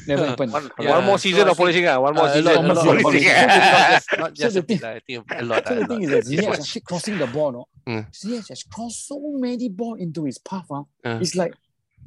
Never 0.06 0.26
happened. 0.30 0.52
One, 0.52 0.70
Yeah, 0.78 0.94
one 0.94 1.04
more 1.04 1.18
season 1.18 1.48
I 1.48 1.50
of 1.50 1.56
polishing. 1.56 1.86
ah. 1.90 1.98
One 1.98 2.14
more 2.14 2.30
Uh, 2.30 2.34
season 2.38 2.44
lot, 2.54 2.56
of 2.56 2.76
lot 2.76 2.84
more 2.86 2.96
of 2.96 3.02
polishing. 3.02 3.26
polishing. 3.26 3.50
polishing. 3.50 4.18
Not 4.22 4.30
So 4.38 4.42
just 4.46 4.54
the 4.54 4.60
a 4.60 4.62
bit, 4.62 4.78
thing- 4.78 4.86
lah. 4.86 4.94
I 4.94 5.00
think 5.02 5.26
a 5.26 5.42
lot. 5.44 5.66
So 5.66 5.74
the 5.74 5.80
a 5.82 5.86
thing 5.90 6.02
is 6.06 6.10
that 6.14 6.22
Too 6.30 6.52
actually 6.54 6.80
crossing 6.86 7.18
the 7.18 7.26
ball, 7.26 7.50
no? 7.50 7.62
Mm. 7.82 8.06
Ziyech 8.14 8.48
has 8.54 8.62
crossed 8.62 9.08
so 9.10 9.18
many 9.42 9.68
ball 9.68 9.94
into 9.98 10.22
his 10.22 10.38
path. 10.38 10.70
Uh. 10.70 10.86
Uh. 11.04 11.18
It's 11.20 11.34
like 11.34 11.54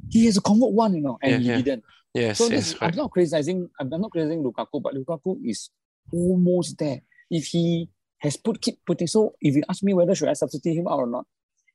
he 0.08 0.24
has 0.24 0.38
a 0.38 0.40
convert 0.40 0.72
one, 0.72 0.94
you 0.96 1.02
know, 1.04 1.18
and 1.20 1.32
Yeah, 1.32 1.38
he 1.38 1.48
yeah. 1.52 1.56
didn't. 1.60 1.84
Yes, 2.16 2.38
So 2.38 2.44
yes, 2.48 2.72
this, 2.72 2.80
I'm 2.80 2.96
not 2.96 3.10
criticizing. 3.12 3.68
I'm 3.78 3.92
I'm 3.92 4.00
not 4.00 4.10
criticizing 4.10 4.40
Lukaku, 4.42 4.80
but 4.80 4.96
Lukaku 4.96 5.36
is 5.44 5.68
almost 6.12 6.78
there. 6.78 7.00
If 7.30 7.46
he 7.46 7.88
has 8.18 8.36
put 8.36 8.60
keep 8.60 8.84
putting, 8.84 9.06
so 9.06 9.34
if 9.40 9.54
you 9.54 9.62
ask 9.68 9.82
me 9.82 9.94
whether 9.94 10.14
should 10.14 10.28
I 10.28 10.34
substitute 10.34 10.76
him 10.76 10.88
out 10.88 10.98
or 10.98 11.06
not, 11.06 11.26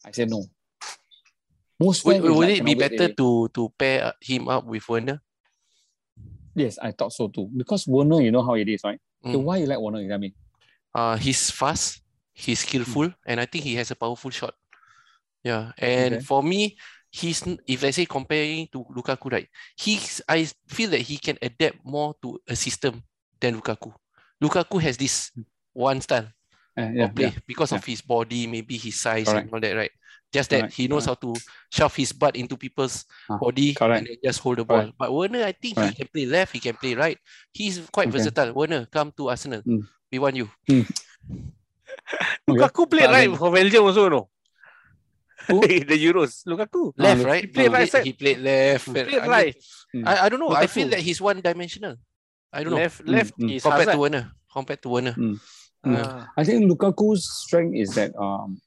I 0.05 0.11
say 0.11 0.25
no. 0.25 0.45
Most 1.79 2.05
Would, 2.05 2.21
would 2.21 2.47
like, 2.47 2.59
it 2.59 2.65
be 2.65 2.75
better 2.75 3.09
to 3.13 3.49
to 3.49 3.69
pair 3.77 4.13
him 4.21 4.47
up 4.47 4.65
with 4.65 4.87
Werner? 4.87 5.21
Yes, 6.55 6.79
I 6.79 6.91
thought 6.91 7.11
so 7.11 7.27
too. 7.27 7.51
Because 7.51 7.85
Werner, 7.87 8.21
you 8.21 8.31
know 8.31 8.43
how 8.43 8.55
it 8.55 8.67
is, 8.69 8.81
right? 8.83 8.99
So 9.23 9.39
Mm. 9.39 9.43
why 9.43 9.57
you 9.57 9.65
like 9.65 9.79
Werner? 9.79 9.99
You 9.99 10.07
tell 10.07 10.19
me. 10.19 10.35
Uh, 10.95 11.17
he's 11.17 11.51
fast, 11.51 11.99
he's 12.31 12.59
skillful, 12.63 13.11
and 13.27 13.41
I 13.41 13.45
think 13.45 13.65
he 13.65 13.75
has 13.75 13.91
a 13.91 13.95
powerful 13.99 14.31
shot. 14.31 14.55
Yeah, 15.43 15.73
and 15.77 16.15
Okay. 16.15 16.23
for 16.23 16.41
me, 16.41 16.77
he's 17.11 17.43
if 17.67 17.83
let's 17.83 17.97
say 17.99 18.05
comparing 18.05 18.71
to 18.71 18.87
Lukaku, 18.95 19.31
right? 19.31 19.47
He's 19.75 20.21
I 20.29 20.47
feel 20.67 20.89
that 20.91 21.03
he 21.03 21.17
can 21.17 21.37
adapt 21.41 21.83
more 21.83 22.15
to 22.23 22.39
a 22.47 22.55
system 22.55 23.03
than 23.41 23.59
Lukaku. 23.59 23.91
Lukaku 24.43 24.81
has 24.81 24.97
this 24.97 25.31
one 25.73 26.01
style 26.01 26.27
Uh, 26.77 26.91
yeah, 26.91 27.05
of 27.07 27.15
play 27.15 27.31
yeah. 27.31 27.39
because 27.47 27.71
of 27.71 27.83
his 27.85 28.01
body, 28.03 28.47
maybe 28.47 28.75
his 28.77 28.99
size 28.99 29.27
Correct. 29.31 29.45
and 29.47 29.53
all 29.53 29.59
that, 29.63 29.75
right? 29.75 29.91
Just 30.33 30.49
that 30.51 30.67
Correct, 30.67 30.73
he 30.75 30.87
knows 30.91 31.05
how 31.07 31.13
to 31.15 31.31
shove 31.71 31.95
his 31.95 32.11
butt 32.11 32.35
into 32.35 32.57
people's 32.59 33.05
Ah, 33.31 33.37
body 33.39 33.71
correct. 33.73 33.99
and 33.99 34.07
then 34.11 34.17
just 34.19 34.39
hold 34.43 34.57
the 34.59 34.65
ball. 34.67 34.91
But 34.99 35.13
Werner, 35.13 35.43
I 35.47 35.53
think 35.55 35.75
Correct. 35.79 35.95
he 35.95 36.03
can 36.03 36.09
play 36.11 36.25
left, 36.27 36.51
he 36.51 36.59
can 36.59 36.75
play 36.75 36.93
right. 36.95 37.15
He's 37.55 37.79
quite 37.87 38.09
Okay. 38.11 38.17
versatile. 38.19 38.51
Werner, 38.51 38.87
come 38.91 39.13
to 39.15 39.29
Arsenal. 39.31 39.61
Mm. 39.63 39.87
We 40.11 40.19
want 40.19 40.35
you. 40.35 40.51
Lukaku 42.49 42.89
played 42.89 43.07
But 43.07 43.15
right 43.15 43.31
for 43.37 43.51
Belgium 43.51 43.83
also, 43.85 44.09
no? 44.09 44.29
Who? 45.47 45.61
the 45.89 45.95
Euros. 45.95 46.43
Lukaku. 46.45 46.91
Left, 46.97 47.23
right? 47.23 47.41
he 47.41 47.47
played 47.47 47.69
He 47.69 47.73
right 47.73 47.89
side. 47.91 48.03
He 48.05 48.13
played 48.13 48.39
left. 48.39 48.85
Played 48.91 49.07
I 49.15 49.21
mean, 49.21 49.29
right. 49.29 49.55
I, 50.05 50.25
I 50.25 50.29
don't 50.29 50.39
know. 50.39 50.51
I 50.51 50.67
feel 50.67 50.89
that 50.89 50.99
he's 50.99 51.21
one 51.21 51.39
dimensional. 51.41 51.95
I 52.55 52.63
don't. 52.63 52.73
Left, 52.79 53.03
Mm, 53.03 53.11
left 53.11 53.33
mm. 53.37 53.51
is 53.55 53.61
compared 53.63 53.91
to 53.91 53.99
Werner. 53.99 54.23
Compared 54.51 54.81
to 54.83 54.89
Werner. 54.89 55.13
Mm. 55.19 55.37
Ah. 55.85 56.31
I 56.37 56.43
think 56.47 56.65
Lukaku's 56.71 57.21
strength 57.45 57.75
is 57.77 57.93
that 57.93 58.15
um, 58.17 58.57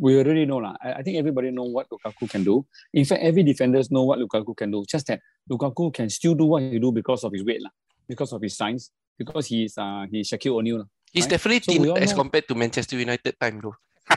we 0.00 0.18
already 0.18 0.44
know 0.48 0.58
lah. 0.58 0.74
I, 0.82 0.98
I 0.98 1.02
think 1.06 1.14
everybody 1.20 1.50
know 1.54 1.62
what 1.68 1.86
Lukaku 1.92 2.26
can 2.28 2.42
do. 2.42 2.66
In 2.92 3.04
fact, 3.04 3.22
every 3.22 3.44
defenders 3.46 3.90
know 3.92 4.02
what 4.02 4.18
Lukaku 4.18 4.56
can 4.56 4.72
do. 4.74 4.82
Just 4.88 5.06
that 5.06 5.20
Lukaku 5.46 5.92
can 5.94 6.10
still 6.10 6.34
do 6.34 6.44
what 6.46 6.62
he 6.66 6.80
do 6.80 6.90
because 6.90 7.22
of 7.22 7.30
his 7.32 7.44
weight 7.44 7.62
lah, 7.62 7.70
because 8.08 8.32
of 8.34 8.42
his 8.42 8.56
size, 8.56 8.90
because 9.20 9.46
he's 9.46 9.78
uh 9.78 10.06
he's 10.10 10.26
Shaquille 10.32 10.58
O'Neal. 10.58 10.82
lah. 10.82 10.88
He's 11.12 11.24
Right. 11.24 11.38
definitely 11.38 11.60
So 11.62 11.72
we 11.80 11.86
thinner 11.86 12.02
as 12.02 12.10
know- 12.10 12.18
compared 12.26 12.48
to 12.50 12.54
Manchester 12.58 12.96
United 12.98 13.38
time 13.38 13.60
though. 13.62 13.76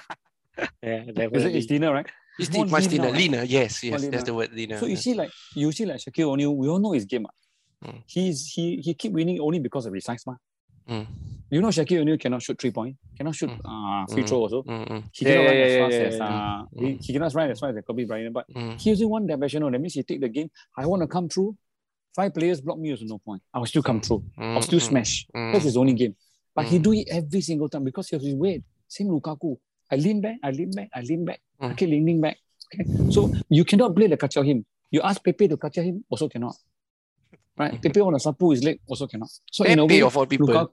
Yeah, 0.83 1.05
definitely. 1.15 1.55
is 1.55 1.67
thinner, 1.67 1.93
right? 1.93 2.07
He's 2.37 2.51
More 2.51 2.65
much 2.65 2.87
lean 2.87 2.99
thinner. 2.99 3.11
Leaner, 3.15 3.43
yes, 3.47 3.83
yes. 3.83 4.01
leaner. 4.01 4.11
That's 4.11 4.23
the 4.27 4.33
word 4.33 4.51
leaner. 4.51 4.77
So 4.79 4.87
you 4.87 4.95
see 4.99 5.13
like 5.13 5.31
you 5.55 5.71
see 5.71 5.85
like 5.85 5.99
Shaquille 6.03 6.27
O'Neal, 6.33 6.51
we 6.55 6.67
all 6.67 6.79
know 6.79 6.91
his 6.91 7.05
game. 7.05 7.27
ah. 7.29 7.35
Mm. 7.83 8.03
He's 8.07 8.47
he 8.53 8.77
he 8.83 8.93
keep 8.93 9.13
winning 9.13 9.39
only 9.39 9.59
because 9.59 9.85
of 9.85 9.93
his 9.93 10.03
size. 10.05 10.23
Ma. 10.27 10.35
Mm. 10.89 11.07
You 11.49 11.61
know 11.61 11.69
Shaquille 11.69 12.01
O'Neal 12.01 12.17
cannot 12.17 12.41
shoot 12.41 12.59
three 12.59 12.71
point, 12.71 12.95
cannot 13.17 13.35
shoot 13.35 13.49
Mm. 13.49 13.59
uh, 13.65 14.05
free 14.13 14.23
Mm. 14.23 14.27
throw 14.27 14.37
also. 14.39 14.63
He 14.63 14.71
Yeah, 15.25 15.31
cannot 15.31 15.41
yeah, 15.43 15.47
run 15.47 15.57
as 15.61 15.71
yeah, 15.71 15.79
fast 15.79 15.95
as 16.01 16.15
yeah. 16.17 16.25
uh, 16.27 16.65
he, 16.77 16.93
he 17.01 17.13
cannot 17.13 17.33
run 17.33 17.51
as 17.51 17.59
fast 17.59 17.77
as 17.77 17.83
Kobe 17.85 18.03
Bryant, 18.05 18.33
but 18.33 18.45
mm. 18.53 18.73
He's 18.73 18.85
using 18.87 19.09
one 19.09 19.25
dimensional. 19.27 19.71
That 19.71 19.79
means 19.79 19.93
he 19.93 20.03
take 20.03 20.19
the 20.21 20.29
game. 20.29 20.49
I 20.77 20.85
want 20.85 21.01
to 21.01 21.07
come 21.07 21.29
through. 21.29 21.55
Five 22.15 22.33
players 22.33 22.59
block 22.59 22.77
me, 22.79 22.91
also 22.91 23.05
no 23.05 23.17
point. 23.19 23.41
I 23.53 23.59
will 23.59 23.65
still 23.67 23.83
come 23.83 24.01
through. 24.01 24.23
I'll 24.37 24.61
still 24.61 24.79
Mm, 24.79 24.89
smash. 24.89 25.27
mm, 25.33 25.51
That's 25.53 25.63
his 25.65 25.77
only 25.77 25.93
game. 25.93 26.15
But 26.55 26.65
he 26.65 26.79
do 26.79 26.91
it 26.91 27.07
every 27.09 27.41
single 27.41 27.69
time 27.69 27.83
because 27.83 28.09
he 28.09 28.15
has 28.15 28.25
his 28.25 28.35
weight. 28.35 28.63
Same 28.87 29.07
Lukaku. 29.07 29.57
I 29.91 29.95
lean 29.95 30.19
back, 30.19 30.37
I 30.43 30.51
lean 30.51 30.71
back, 30.71 30.89
I 30.93 31.01
lean 31.01 31.23
back. 31.23 31.39
I 31.61 31.73
keep 31.73 31.89
leaning 31.89 32.19
back. 32.19 32.37
Okay. 32.73 32.85
So 33.09 33.31
you 33.49 33.63
cannot 33.63 33.95
play 33.95 34.07
the 34.07 34.17
kacau 34.17 34.45
him. 34.45 34.65
You 34.91 35.01
ask 35.01 35.23
Pepe 35.23 35.47
to 35.47 35.57
catch 35.57 35.77
him, 35.77 36.03
also 36.09 36.27
cannot. 36.27 36.55
Right? 37.59 37.75
Mm. 37.75 37.81
Pepe 37.83 37.99
want 37.99 38.15
to 38.15 38.23
sapu 38.23 38.55
his 38.55 38.63
leg, 38.63 38.79
also 38.87 39.03
cannot. 39.03 39.27
So 39.51 39.67
in 39.67 39.75
a 39.79 39.83
Pepe 39.83 39.99
way, 39.99 40.07
of 40.07 40.15
all 40.15 40.23
people. 40.25 40.47
Lukaku, 40.47 40.71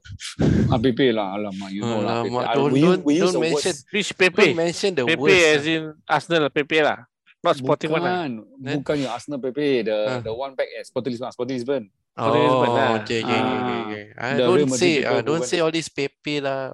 ah, 0.71 0.79
Pepe 0.79 1.11
lah, 1.11 1.35
alamak, 1.35 1.67
you 1.67 1.83
know 1.83 1.99
lah. 1.99 2.23
Pepe. 2.23 2.31
Alamak, 2.31 2.43
Ah, 2.47 2.53
don't- 2.55 2.71
don't- 2.71 3.03
we 3.03 3.19
don't 3.19 3.35
the 3.35 3.43
mention 3.43 3.75
words- 3.75 3.85
Which 3.91 4.09
Don't 4.09 4.19
Pepe? 4.23 4.53
mention 4.55 4.89
the 4.95 5.03
Pepe 5.03 5.19
worst. 5.19 5.51
as 5.51 5.63
in 5.67 5.81
Arsenal 6.07 6.47
Pepe 6.49 6.79
lah. 6.79 6.99
Not 7.43 7.59
Sporting 7.59 7.91
one 7.91 8.01
lah. 8.01 8.23
Bukan, 8.23 8.31
Then? 8.63 8.75
bukan 8.79 8.95
yang 8.97 9.11
Arsenal 9.11 9.39
Pepe, 9.43 9.83
the 9.83 9.97
Ah. 10.07 10.19
the 10.23 10.31
one 10.31 10.55
back 10.55 10.71
at 10.73 10.87
Sporting 10.87 11.11
Lisbon, 11.11 11.27
Sporting 11.35 11.55
Lisbon. 11.59 11.83
Oh, 12.17 12.31
Lisbon 12.33 12.69
lah. 12.71 12.89
okay, 12.97 13.19
okay, 13.21 13.35
okay, 13.35 13.35
okay, 13.35 13.67
Ah, 13.67 13.83
okay. 13.83 14.03
Ah, 14.17 14.33
don't 14.39 14.71
say, 14.73 14.93
ah, 15.03 15.19
who 15.19 15.27
don't 15.27 15.43
say 15.45 15.59
all 15.59 15.69
this 15.69 15.91
Pepe 15.91 16.39
lah, 16.39 16.71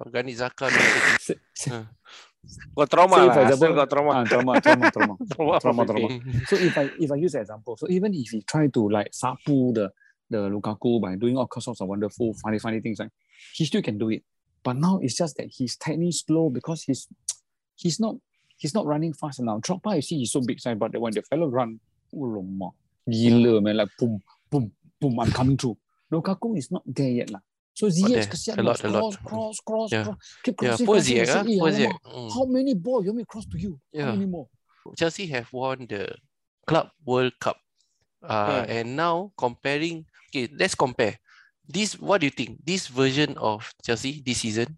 se- 1.18 1.42
Ah. 1.74 1.90
Got 2.76 2.88
trauma 2.92 3.16
Say 3.16 3.24
lah. 3.24 3.44
example- 3.48 3.74
got 3.74 3.88
trauma. 3.88 4.12
Ah, 4.14 4.24
trauma, 4.24 4.52
trauma, 4.60 4.84
trauma. 4.92 5.14
Trauma, 5.32 5.54
trauma, 5.60 5.82
Pepe. 5.84 5.96
trauma. 5.96 6.08
So 6.44 6.54
if 6.56 6.76
I 6.76 6.84
if 7.00 7.08
I 7.10 7.16
use 7.16 7.34
an 7.34 7.40
example, 7.40 7.74
so 7.80 7.88
even 7.88 8.12
if 8.12 8.30
he 8.30 8.44
try 8.44 8.68
to 8.68 8.82
like 8.88 9.12
sapu 9.16 9.72
the 9.72 9.88
the 10.30 10.48
Lukaku 10.48 11.00
by 11.00 11.16
doing 11.16 11.36
all 11.36 11.48
sorts 11.60 11.80
of 11.80 11.88
wonderful, 11.88 12.34
funny, 12.42 12.58
funny 12.58 12.80
things, 12.80 12.98
like 12.98 13.10
he 13.54 13.64
still 13.64 13.82
can 13.82 13.98
do 13.98 14.10
it. 14.10 14.22
But 14.62 14.76
now 14.76 14.98
it's 15.02 15.14
just 15.16 15.36
that 15.36 15.48
he's 15.50 15.76
tightly 15.76 16.10
slow 16.12 16.50
because 16.50 16.82
he's 16.84 17.06
he's 17.76 18.00
not 18.00 18.16
he's 18.56 18.74
not 18.74 18.86
running 18.86 19.12
fast 19.12 19.40
enough. 19.40 19.60
Drogba, 19.60 19.96
you 19.96 20.02
see, 20.02 20.18
he's 20.18 20.32
so 20.32 20.40
big 20.40 20.60
size, 20.60 20.76
but 20.78 20.96
when 20.98 21.12
the 21.12 21.22
fellow 21.22 21.48
run, 21.48 21.78
oh 22.14 22.18
lama, 22.18 22.70
gila 23.10 23.60
man, 23.60 23.76
like 23.76 23.88
boom, 23.98 24.20
boom, 24.50 24.72
boom, 25.00 25.20
I'm 25.20 25.30
coming 25.32 25.56
through. 25.58 25.76
Lukaku 26.12 26.56
is 26.56 26.70
not 26.70 26.82
there 26.86 27.10
yet 27.10 27.30
lah. 27.30 27.40
So. 27.74 27.88
Ziyech 27.88 28.30
kesian 28.30 28.58
A 28.58 28.62
lot, 28.62 28.70
must 28.78 28.84
a 28.84 28.88
lot. 28.88 29.00
cross, 29.00 29.16
cross, 29.26 29.60
cross, 29.60 29.92
Yeah. 29.92 30.04
cross, 30.04 30.16
keep 30.44 30.54
Yeah, 30.62 30.68
crossing, 30.68 30.86
poor 30.86 30.94
crossing. 30.94 31.16
Ziyech, 31.16 31.34
ah, 31.34 31.42
"Eh, 31.42 31.58
poor 31.58 31.70
Ziyech. 31.74 31.98
Mm. 32.06 32.30
How 32.32 32.44
many 32.46 32.74
ball 32.74 33.02
you 33.02 33.10
want 33.10 33.16
me 33.18 33.22
to 33.24 33.26
cross 33.26 33.46
to 33.50 33.58
you? 33.58 33.80
Yeah. 33.92 34.04
How 34.06 34.12
many 34.12 34.26
more? 34.26 34.46
Chelsea 34.96 35.26
have 35.26 35.52
won 35.52 35.86
the 35.88 36.14
Club 36.66 36.90
World 37.04 37.32
Cup. 37.40 37.58
Uh, 38.22 38.62
Hmm. 38.64 38.70
And 38.70 38.96
now 38.96 39.32
comparing, 39.36 40.06
okay, 40.34 40.50
let's 40.58 40.74
compare. 40.74 41.14
This, 41.66 41.94
what 41.98 42.20
do 42.20 42.26
you 42.26 42.34
think? 42.34 42.58
This 42.66 42.88
version 42.88 43.38
of 43.38 43.70
Chelsea 43.86 44.20
this 44.26 44.42
season, 44.42 44.76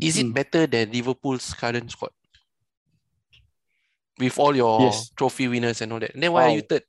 is 0.00 0.18
it 0.18 0.26
Hmm. 0.26 0.32
better 0.36 0.66
than 0.68 0.92
Liverpool's 0.92 1.54
current 1.54 1.90
squad? 1.90 2.12
With 4.20 4.38
all 4.38 4.54
your 4.54 4.80
Yes. 4.80 5.10
trophy 5.16 5.48
winners 5.48 5.80
and 5.80 5.90
all 5.92 5.98
that. 5.98 6.12
Then 6.14 6.32
why 6.32 6.44
are 6.52 6.54
you 6.54 6.62
third? 6.62 6.84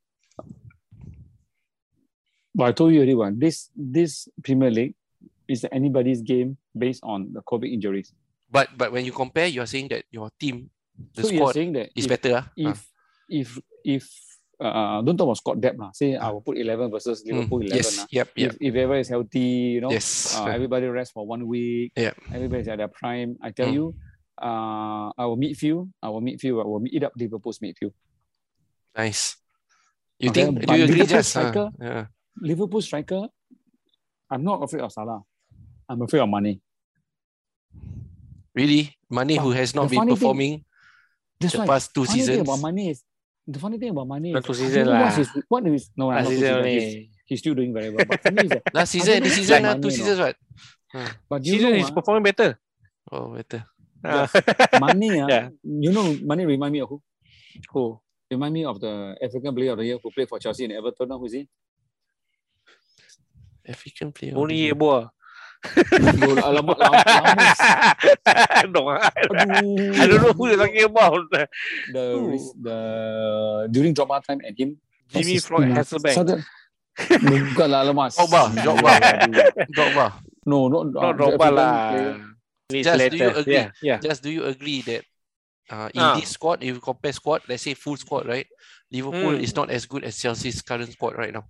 But 2.54 2.66
I 2.70 2.72
told 2.72 2.94
you 2.94 3.00
already 3.00 3.16
one. 3.16 3.40
This 3.40 3.72
this 3.76 4.30
Premier 4.44 4.70
League 4.70 4.94
is 5.48 5.66
anybody's 5.72 6.22
game 6.22 6.58
based 6.78 7.02
on 7.04 7.34
the 7.34 7.42
COVID 7.42 7.68
injuries. 7.68 8.14
But 8.48 8.70
but 8.78 8.94
when 8.94 9.04
you 9.04 9.12
compare, 9.12 9.48
you 9.48 9.60
are 9.62 9.68
saying 9.68 9.90
that 9.90 10.06
your 10.12 10.30
team, 10.40 10.70
the 11.18 11.24
so 11.24 11.34
squad 11.34 11.54
saying 11.58 11.74
that 11.74 11.90
is 11.98 12.06
if, 12.06 12.10
better. 12.10 12.46
ah? 12.46 12.46
if 12.56 12.78
if 13.28 13.48
if 13.84 14.04
uh, 14.60 15.02
don't 15.02 15.18
talk 15.18 15.28
about 15.32 15.38
squad 15.38 15.58
depth 15.62 15.80
lah. 15.80 15.92
Say 15.92 16.16
I 16.16 16.30
will 16.32 16.42
put 16.42 16.58
eleven 16.58 16.90
versus 16.92 17.22
Ah. 17.22 17.28
Mm, 17.28 17.32
Liverpool 17.36 17.62
eleven. 17.66 17.78
Yes, 17.84 17.98
lah. 18.00 18.06
yep, 18.12 18.28
yep. 18.36 18.52
If 18.56 18.62
if 18.62 18.72
everyone 18.76 19.02
is 19.04 19.10
healthy, 19.10 19.80
you 19.80 19.82
know, 19.82 19.92
Yes. 19.92 20.36
uh, 20.38 20.48
everybody 20.48 20.88
rest 20.88 21.12
for 21.14 21.26
one 21.28 21.44
week. 21.48 21.92
Yeah. 21.96 22.14
Everybody's 22.32 22.68
at 22.72 22.78
their 22.80 22.92
prime. 22.92 23.36
I 23.44 23.52
tell 23.52 23.68
Mm. 23.68 23.76
you, 23.76 23.86
uh, 24.40 25.12
our 25.16 25.36
midfield, 25.36 25.92
our 26.04 26.20
midfield 26.24 26.64
will 26.64 26.84
eat 26.88 27.04
up 27.04 27.14
Liverpool's 27.16 27.60
midfield. 27.60 27.92
Nice. 28.96 29.36
You 30.20 30.32
Okay, 30.32 30.48
think? 30.48 30.64
Do 30.64 30.72
you 30.76 30.88
agree, 30.88 31.04
Liverpool? 31.04 31.20
Huh? 31.20 31.28
striker- 31.28 31.72
Yeah. 31.80 32.06
Liverpool 32.40 32.82
striker, 32.82 33.22
I'm 34.32 34.44
not 34.44 34.64
afraid 34.64 34.84
of 34.84 34.92
Salah. 34.92 35.20
I'm 35.92 36.00
afraid 36.02 36.24
of 36.24 36.30
Mane. 36.32 36.60
Really? 38.56 38.96
Mane, 39.12 39.36
who 39.38 39.52
But 39.52 39.58
has 39.60 39.76
not 39.76 39.90
been 39.90 40.00
thing- 40.00 40.10
performing 40.16 40.64
That's 41.40 41.54
the 41.54 41.66
past 41.68 41.92
two 41.94 42.06
funny 42.08 42.24
thing 42.24 42.40
seasons. 42.40 42.48
about 42.48 42.64
Mane 42.64 42.96
is 42.96 43.04
the 43.48 43.60
funny 43.60 43.78
thing 43.78 43.90
about 43.90 44.08
Mane 44.08 44.36
is 44.36 44.44
two 44.46 44.54
I 44.54 44.56
season 44.56 44.86
don't 44.86 45.00
what's 45.00 45.18
lah. 45.18 45.24
his, 45.24 45.44
what 45.50 45.68
is 45.68 45.92
no, 45.96 46.08
Last 46.08 46.24
not 46.24 46.30
season 46.30 46.42
season. 46.42 46.66
He's, 46.66 46.84
only. 46.84 47.12
he's 47.26 47.40
still 47.40 47.54
doing 47.56 47.74
very 47.74 47.90
well. 47.92 48.06
But 48.08 48.22
for 48.22 48.32
me, 48.32 48.44
is 48.44 48.50
that, 48.50 48.64
Last 48.74 48.92
season, 48.92 49.24
this 49.24 49.36
season, 49.36 49.64
why 49.64 49.74
Mane, 49.74 49.82
two 49.82 49.92
seasons, 49.92 50.20
what? 50.20 50.36
but 51.30 51.46
you 51.46 51.54
Season 51.54 51.72
know, 51.72 51.78
is 51.78 51.92
performing 51.92 52.24
better. 52.24 52.58
Oh, 53.12 53.28
better. 53.36 53.66
Ah. 54.04 54.30
Mane, 54.82 55.22
ah, 55.24 55.28
Yeah. 55.30 55.50
you 55.64 55.92
know, 55.92 56.18
Mane 56.24 56.46
remind 56.48 56.72
me 56.74 56.80
of 56.82 56.90
who? 56.90 57.02
Who? 57.72 58.00
Remind 58.32 58.54
me 58.54 58.66
of 58.66 58.80
the 58.80 59.16
African 59.22 59.54
player 59.56 59.72
of 59.74 59.78
the 59.78 59.86
year 59.86 59.98
who 60.02 60.10
played 60.12 60.28
for 60.30 60.40
Chelsea 60.40 60.64
and 60.66 60.74
Everton. 60.74 61.08
Now, 61.10 61.20
who's 61.20 61.34
he? 61.34 61.48
African 63.68 64.12
player. 64.12 64.32
of 64.32 64.38
Only 64.38 64.70
the. 64.70 64.76
Yeboah. 64.76 65.10
No, 66.20 66.36
alamak, 66.42 66.78
lama, 66.78 66.98
lama. 67.04 67.34
no, 68.70 68.82
I, 68.90 69.10
Aduh. 69.34 69.96
I 69.96 70.04
don't 70.08 70.22
know 70.22 70.34
who 70.34 70.44
you're 70.50 70.58
talking 70.62 70.84
about. 70.86 71.26
The, 71.32 71.44
the 72.62 72.78
during 73.72 73.94
drama 73.94 74.22
time 74.26 74.42
and 74.46 74.56
him. 74.58 74.78
Jimmy 75.10 75.38
ah? 75.38 75.82
Hasselbank. 75.82 76.16
Sudden- 76.16 76.44
Bukan 77.52 77.68
lah, 77.68 77.84
alamak. 77.84 78.16
Drogba, 78.16 78.42
Drogba. 78.56 78.92
Drogba. 79.68 80.06
No, 80.48 80.68
not, 80.72 80.94
Not 80.96 81.04
uh, 81.04 81.14
Drogba 81.18 81.48
lah. 81.52 81.72
Just, 82.72 82.88
do 82.88 82.98
later. 82.98 83.18
you 83.18 83.30
agree? 83.36 83.54
Yeah, 83.54 83.68
yeah. 83.84 83.98
Just 84.02 84.24
do 84.24 84.30
you 84.32 84.44
agree 84.48 84.82
that 84.90 85.04
uh, 85.70 85.90
in 85.94 86.02
Ah. 86.02 86.16
this 86.18 86.34
squad, 86.34 86.64
if 86.64 86.74
you 86.74 86.82
compare 86.82 87.14
squad, 87.14 87.42
let's 87.52 87.62
say 87.68 87.74
full 87.76 87.98
squad, 87.98 88.26
right? 88.26 88.48
Liverpool 88.90 89.36
Mm. 89.38 89.44
is 89.44 89.54
not 89.56 89.70
as 89.70 89.86
good 89.86 90.04
as 90.08 90.18
Chelsea's 90.18 90.62
current 90.64 90.90
squad 90.94 91.14
right 91.20 91.34
now. 91.34 91.46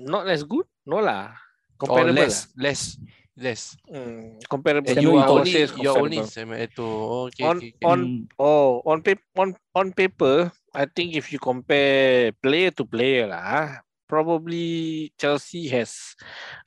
Not 0.00 0.26
as 0.26 0.42
good? 0.42 0.64
No 0.86 0.98
lah. 1.04 1.34
Or 1.78 1.86
Comparable. 1.86 2.16
less, 2.24 2.48
less, 2.56 2.96
less. 3.36 3.76
Mm. 3.90 4.40
And 4.50 4.88
Semi 4.88 5.02
you 5.02 5.12
only, 5.16 5.50
you're 5.80 5.98
only 5.98 6.22
semi 6.26 6.56
Eto'o. 6.66 7.28
Okay, 7.28 7.44
On- 7.44 7.56
okay, 7.56 7.74
on 7.84 7.98
Mm. 8.00 8.26
Oh, 8.38 8.82
on 8.86 9.02
paper, 9.02 9.22
on 9.36 9.54
on 9.74 9.92
paper, 9.92 10.52
I 10.74 10.86
think 10.86 11.14
if 11.14 11.32
you 11.32 11.38
compare 11.38 12.32
player 12.42 12.70
to 12.72 12.84
player 12.84 13.26
lah, 13.26 13.82
probably 14.08 15.12
Chelsea 15.18 15.68
has 15.70 16.16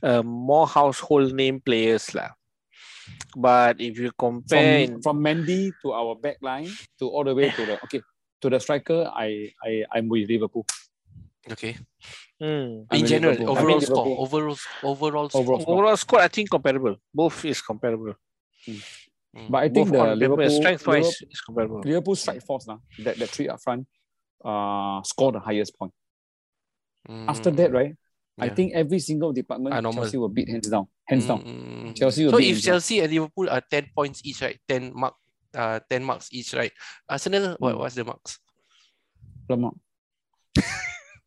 uh, 0.01 0.23
more 0.23 0.67
household 0.67 1.33
name 1.35 1.59
players 1.59 2.15
lah. 2.15 2.31
But 3.35 3.81
if 3.83 3.99
you 3.99 4.11
compare, 4.15 4.87
in, 4.87 5.01
from, 5.01 5.01
from 5.01 5.17
Mendy 5.19 5.75
to 5.83 5.91
our 5.91 6.15
back 6.15 6.37
line 6.39 6.71
to 6.99 7.09
all 7.09 7.23
the 7.27 7.35
way 7.35 7.51
to 7.51 7.65
the 7.65 7.75
okay 7.83 7.99
to 8.39 8.47
the 8.47 8.59
striker, 8.59 9.11
I 9.11 9.51
I 9.59 9.83
I'm 9.91 10.07
with 10.07 10.29
Liverpool. 10.29 10.63
Okay. 11.51 11.77
Hmm. 12.39 12.83
In 12.91 13.05
general, 13.05 13.33
Liverpool. 13.33 13.47
I 13.47 13.59
overall 13.59 13.67
mean 13.67 13.81
score, 13.81 14.05
Liverpool. 14.05 14.23
overall, 14.23 14.57
overall 14.83 15.29
score. 15.29 15.41
Overall 15.41 15.59
score. 15.61 15.73
overall 15.75 15.97
squad, 15.97 16.21
I 16.21 16.27
think 16.27 16.49
comparable. 16.49 16.95
Both 17.13 17.45
is 17.45 17.61
comparable. 17.61 18.13
Mm. 18.67 19.49
But 19.49 19.57
I 19.63 19.69
think 19.69 19.89
Both 19.89 19.91
the 19.91 20.15
Liverpool 20.15 20.49
strength 20.49 20.85
wise 20.87 21.03
Liverpool, 21.05 21.27
is 21.31 21.41
comparable. 21.41 21.81
Liverpool 21.83 22.15
strike 22.15 22.43
force 22.45 22.67
now 22.67 22.81
that 23.03 23.17
the 23.17 23.27
three 23.27 23.49
up 23.49 23.59
front 23.61 23.87
uh 24.45 25.01
score 25.03 25.31
the 25.31 25.39
highest 25.39 25.77
point. 25.77 25.91
After 27.09 27.51
that, 27.51 27.71
Mm. 27.71 27.73
right? 27.73 27.93
I 28.39 28.49
think 28.49 28.73
every 28.73 28.97
single 28.99 29.31
department 29.31 29.75
Ah, 29.75 29.79
normal. 29.81 30.03
Chelsea 30.03 30.17
will 30.17 30.29
beat 30.29 30.49
hands 30.49 30.67
down. 30.69 30.87
Hands 31.05 31.25
down. 31.25 31.41
Mm. 31.43 31.95
Chelsea 31.95 32.23
will 32.25 32.31
So 32.31 32.37
beat 32.37 32.49
if 32.49 32.55
hands 32.55 32.65
down. 32.65 32.73
Chelsea 32.73 32.99
and 33.01 33.11
Liverpool 33.13 33.49
are 33.49 33.61
10 33.61 33.89
points 33.95 34.21
each, 34.25 34.41
right? 34.41 34.57
10 34.67 34.91
mark 34.95 35.13
uh 35.53 35.79
10 35.89 36.03
marks 36.03 36.29
each, 36.31 36.53
right? 36.53 36.71
Arsenal, 37.07 37.55
what 37.59 37.75
Mm. 37.75 37.79
what's 37.79 37.95
the 37.95 38.03
marks? 38.05 38.39
Alamak. 39.49 39.77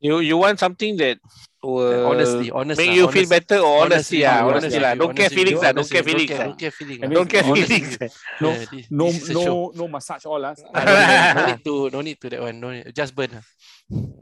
You 0.00 0.20
you 0.20 0.36
want 0.36 0.60
something 0.60 0.96
that 1.00 1.16
will 1.64 2.06
honestly, 2.12 2.52
honest. 2.52 2.78
make 2.78 2.92
lah, 2.92 2.98
you 3.00 3.04
feel 3.10 3.26
better 3.26 3.58
or 3.64 3.82
honestly, 3.88 4.20
yeah, 4.22 4.44
honestly, 4.44 4.76
honestly, 4.76 4.80
lah. 4.84 4.92
Don't 4.94 5.16
care 5.16 5.26
honestly, 5.26 5.38
feelings, 5.40 5.60
lah. 5.64 5.72
Don't 5.72 5.88
care 5.90 6.04
feelings, 6.04 6.30
Don't 6.30 6.36
care, 6.36 6.46
don't 6.46 6.60
care 6.60 6.70
feelings. 6.76 7.00
I 7.00 7.06
lah. 7.06 7.14
Don't 7.16 7.30
care 7.32 7.44
feelings. 7.48 7.90
No, 8.38 8.48
Yeah, 8.52 8.64
this- 8.70 8.88
No, 9.00 9.04
this 9.08 9.16
is 9.16 9.28
a 9.28 9.32
show. 9.32 9.44
no, 9.48 9.56
no 9.74 9.84
massage 9.88 10.24
all 10.28 10.42
us. 10.44 10.60
Ah, 10.70 10.84
no, 10.84 10.92
need- 10.92 11.34
no 11.34 11.42
need 11.48 11.62
to, 11.64 11.74
no 11.90 11.98
need 12.04 12.18
to 12.20 12.26
that 12.28 12.40
one. 12.44 12.56
No, 12.60 12.68
just 12.92 13.16
burn. 13.16 13.32
ah. 13.40 13.44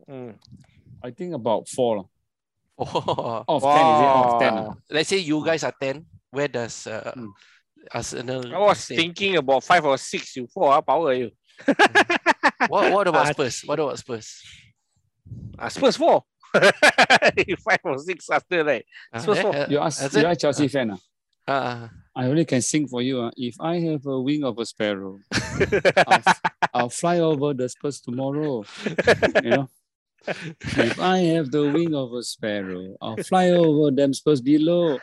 Mm. 0.09 0.33
I 1.05 1.11
think 1.11 1.35
about 1.35 1.67
four. 1.69 1.93
lah. 2.01 2.07
Oh. 2.79 3.45
Out 3.45 3.61
of 3.61 3.63
ten, 3.67 3.85
is 3.85 3.99
it? 4.01 4.09
Out 4.09 4.25
of 4.31 4.35
ten. 4.41 4.53
Wow. 4.55 4.77
Let's 4.91 5.09
say 5.11 5.19
you 5.19 5.39
guys 5.45 5.63
are 5.67 5.75
10. 5.75 6.07
Where 6.31 6.49
does 6.49 6.87
uh, 6.87 7.13
Hmm. 7.15 7.31
Arsenal? 7.93 8.47
I 8.51 8.59
was 8.59 8.79
stay? 8.81 8.97
thinking 8.97 9.37
about 9.37 9.63
five 9.63 9.85
or 9.85 9.99
six. 9.99 10.35
You 10.39 10.47
four, 10.49 10.73
ah, 10.73 10.81
power 10.81 11.13
you. 11.13 11.31
What, 12.73 12.91
what 12.93 13.07
about 13.07 13.29
Spurs? 13.37 13.63
What 13.69 13.79
about 13.79 13.99
Spurs? 14.01 14.41
Ah, 15.59 15.69
Spurs 15.69 15.97
four. 15.97 16.25
five 16.55 17.81
or 17.85 17.99
six 17.99 18.31
after 18.31 18.65
right. 18.65 18.85
Ah, 19.13 19.19
Spurs 19.19 19.41
four. 19.41 19.55
uh, 19.55 19.67
You 19.69 19.79
are, 19.81 19.91
you 19.91 20.19
it? 20.21 20.25
are 20.25 20.35
Chelsea 20.35 20.69
fan. 20.69 20.91
ah. 20.93 20.99
ah, 21.49 21.91
I 22.17 22.27
only 22.27 22.45
can 22.45 22.63
sing 22.63 22.87
for 22.87 23.03
you. 23.03 23.21
ah. 23.23 23.31
If 23.37 23.57
I 23.61 23.81
have 23.81 24.07
a 24.07 24.21
wing 24.21 24.45
of 24.45 24.59
a 24.59 24.67
sparrow, 24.67 25.19
I'll, 26.07 26.23
I'll 26.75 26.91
fly 26.91 27.19
over 27.19 27.55
the 27.55 27.69
Spurs 27.69 28.01
tomorrow. 28.01 28.65
You 29.43 29.51
know? 29.51 29.69
If 30.27 30.99
I 31.01 31.19
have 31.37 31.51
the 31.51 31.71
wing 31.71 31.95
of 31.95 32.13
a 32.15 32.23
sparrow, 32.23 32.97
I'll 33.03 33.19
fly 33.19 33.51
over 33.51 33.91
them 33.91 34.15
Spurs 34.15 34.41
below. 34.41 34.99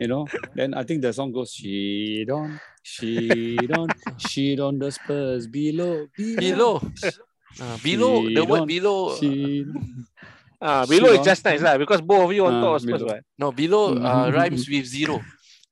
You 0.00 0.08
know? 0.08 0.26
Then 0.54 0.72
I 0.74 0.82
think 0.82 1.02
the 1.02 1.12
song 1.12 1.30
goes, 1.32 1.52
she 1.52 2.24
don't, 2.26 2.58
she 2.82 3.56
don't, 3.68 3.92
she 4.18 4.56
don't 4.56 4.78
the 4.78 4.90
Spurs 4.90 5.46
below. 5.46 6.06
below. 6.16 6.80
Ah, 7.58 7.76
below 7.82 8.28
the 8.30 8.44
word 8.44 8.62
Shidon. 8.62 8.66
below. 8.68 9.16
She, 9.18 9.64
Ah, 10.60 10.84
below 10.84 11.10
is 11.16 11.24
just 11.24 11.42
nice 11.44 11.62
lah 11.64 11.78
because 11.80 12.04
both 12.04 12.28
of 12.28 12.32
you 12.36 12.44
on 12.44 12.52
Ah, 12.54 12.60
top 12.60 12.76
of 12.76 12.82
Spurs, 12.84 13.02
right? 13.02 13.24
No, 13.40 13.50
below 13.50 13.96
uh, 13.96 14.28
Mhm. 14.28 14.34
rhymes 14.36 14.68
with 14.68 14.84
zero. 14.84 15.18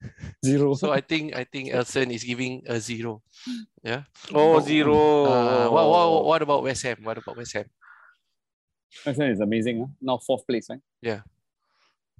zero. 0.44 0.74
So 0.74 0.90
I 0.92 1.00
think 1.04 1.36
I 1.36 1.44
think 1.44 1.68
Elson 1.70 2.10
is 2.10 2.24
giving 2.24 2.64
a 2.66 2.80
zero. 2.80 3.20
Yeah. 3.84 4.08
Oh, 4.32 4.56
Oh, 4.56 4.60
zero. 4.64 4.96
Uh, 4.96 5.68
what, 5.70 5.84
what 5.86 6.24
what 6.24 6.40
about 6.42 6.62
West 6.64 6.82
Ham? 6.88 6.98
What 7.04 7.18
about 7.20 7.36
West 7.36 7.52
Ham? 7.52 7.68
West 9.04 9.20
Ham 9.20 9.30
is 9.30 9.40
amazing. 9.40 9.80
Huh? 9.84 9.92
Now 10.00 10.16
fourth 10.18 10.46
place, 10.48 10.66
right? 10.72 10.80
Yeah. 11.04 11.20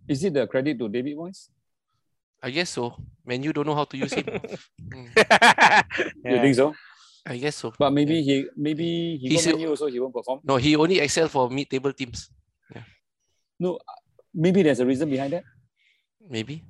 Is 0.06 0.22
it 0.24 0.34
the 0.36 0.46
credit 0.46 0.78
to 0.78 0.88
David 0.88 1.16
Moyes? 1.16 1.48
I 2.42 2.50
guess 2.52 2.70
so. 2.70 2.94
Man, 3.26 3.42
you 3.42 3.52
don't 3.52 3.66
know 3.66 3.74
how 3.74 3.84
to 3.84 3.96
use 3.96 4.12
him. 4.14 4.24
Mm, 4.92 5.08
You 6.24 6.38
think 6.40 6.54
so? 6.54 6.72
I 7.28 7.36
guess 7.36 7.56
so. 7.60 7.76
But 7.76 7.92
maybe 7.92 8.24
he 8.24 8.48
maybe 8.56 9.20
he 9.20 9.36
He's 9.36 9.44
got 9.44 9.60
a- 9.60 9.68
also 9.68 9.86
he 9.92 10.00
won't 10.00 10.16
perform. 10.16 10.40
No, 10.48 10.56
he 10.56 10.72
only 10.80 10.96
excel 11.04 11.28
for 11.28 11.50
mid-table 11.52 11.92
teams. 11.92 12.32
Yeah. 12.72 12.88
No, 13.60 13.76
maybe 14.32 14.64
there's 14.64 14.80
a 14.80 14.86
reason 14.88 15.12
behind 15.12 15.36
that. 15.36 15.44
Maybe. 16.24 16.64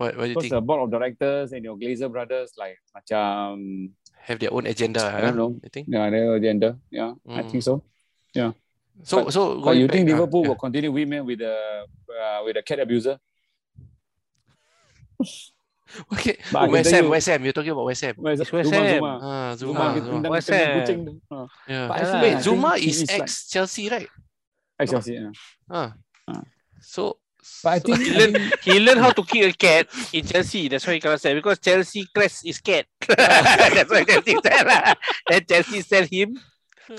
What 0.00 0.16
What 0.16 0.24
do 0.24 0.30
you 0.32 0.34
Because 0.38 0.48
think? 0.48 0.56
the 0.56 0.64
board 0.64 0.80
of 0.80 0.88
directors 0.94 1.52
and 1.52 1.60
your 1.60 1.76
Glazer 1.76 2.08
brothers 2.08 2.56
like 2.56 2.80
macam 2.96 3.92
Have 4.24 4.38
their 4.40 4.52
own 4.52 4.64
agenda. 4.66 5.04
I 5.12 5.20
don't 5.20 5.36
know. 5.36 5.60
You 5.60 5.68
think? 5.72 5.86
Yeah, 5.92 6.08
their 6.08 6.34
agenda. 6.40 6.78
Yeah, 6.88 7.12
I 7.28 7.42
Mm. 7.44 7.50
think 7.52 7.62
so. 7.68 7.84
Yeah. 8.32 8.52
So 9.04 9.24
But- 9.24 9.32
so. 9.36 9.60
But 9.60 9.76
you 9.76 9.86
back, 9.86 9.92
think 10.00 10.08
Liverpool 10.08 10.42
yeah. 10.42 10.48
will 10.54 10.60
continue 10.60 10.92
women 10.92 11.26
with 11.28 11.38
the 11.44 11.52
uh, 12.08 12.38
with 12.48 12.56
the 12.56 12.62
cat 12.64 12.80
abuser? 12.80 13.20
Okay. 16.12 16.36
But 16.52 16.58
I 16.58 16.64
can 16.66 16.72
West 16.72 16.90
tell 16.90 16.96
Ham. 16.98 17.04
you- 17.04 17.10
West 17.10 17.26
Ham. 17.28 17.40
You're 17.44 17.52
talking 17.56 17.72
about 17.72 17.86
West 17.88 18.02
Ham. 18.04 18.14
Where's 18.18 18.40
It's 18.40 18.52
West 18.52 18.70
Zouma, 18.70 18.84
Ham. 18.84 19.00
Zouma. 19.02 19.12
Ah, 19.22 19.50
Zouma, 19.56 19.72
Zouma. 19.72 19.86
kita 19.94 20.04
Zouma. 20.04 20.12
tendang- 20.18 20.32
West 20.36 20.48
tendang 20.48 20.66
Ham. 20.68 20.76
kucing 20.84 21.00
tu. 21.06 21.12
Ah. 21.32 21.46
Yeah. 21.68 21.86
But 21.88 21.94
I 21.96 21.98
Yeah 21.98 22.04
feel 22.04 22.12
lah. 22.12 22.22
Wait, 22.22 22.28
like 22.28 22.38
I 22.38 22.44
Zouma 22.44 22.70
think 22.72 22.82
he 22.84 22.90
is 22.90 22.98
is 22.98 23.08
like- 23.08 23.22
ex 23.22 23.30
Chelsea, 23.48 23.84
right? 23.88 24.10
I 24.78 24.84
Chelsea. 24.86 25.14
Yeah. 25.16 25.32
Ah. 25.72 25.90
Ah. 26.28 26.42
So. 26.84 27.02
But 27.64 27.70
I 27.72 27.78
so- 27.80 27.86
think 27.88 27.98
He 28.04 28.10
learned, 28.12 28.36
he 28.62 28.74
learned 28.78 29.00
how 29.00 29.10
to 29.16 29.22
kick 29.24 29.42
a 29.48 29.52
cat 29.64 29.88
in 30.12 30.22
Chelsea. 30.28 30.68
That's 30.68 30.84
why 30.84 30.94
he 30.94 31.00
cannot 31.00 31.18
sell 31.24 31.32
because 31.34 31.58
Chelsea 31.58 32.04
crest 32.12 32.44
is 32.44 32.60
cat. 32.60 32.84
That's 33.08 33.88
why 33.88 34.04
Chelsea 34.04 34.36
sell. 34.36 34.64
lah. 34.68 34.92
Then 35.24 35.42
Chelsea 35.48 35.80
sell 35.80 36.04
him. 36.04 36.36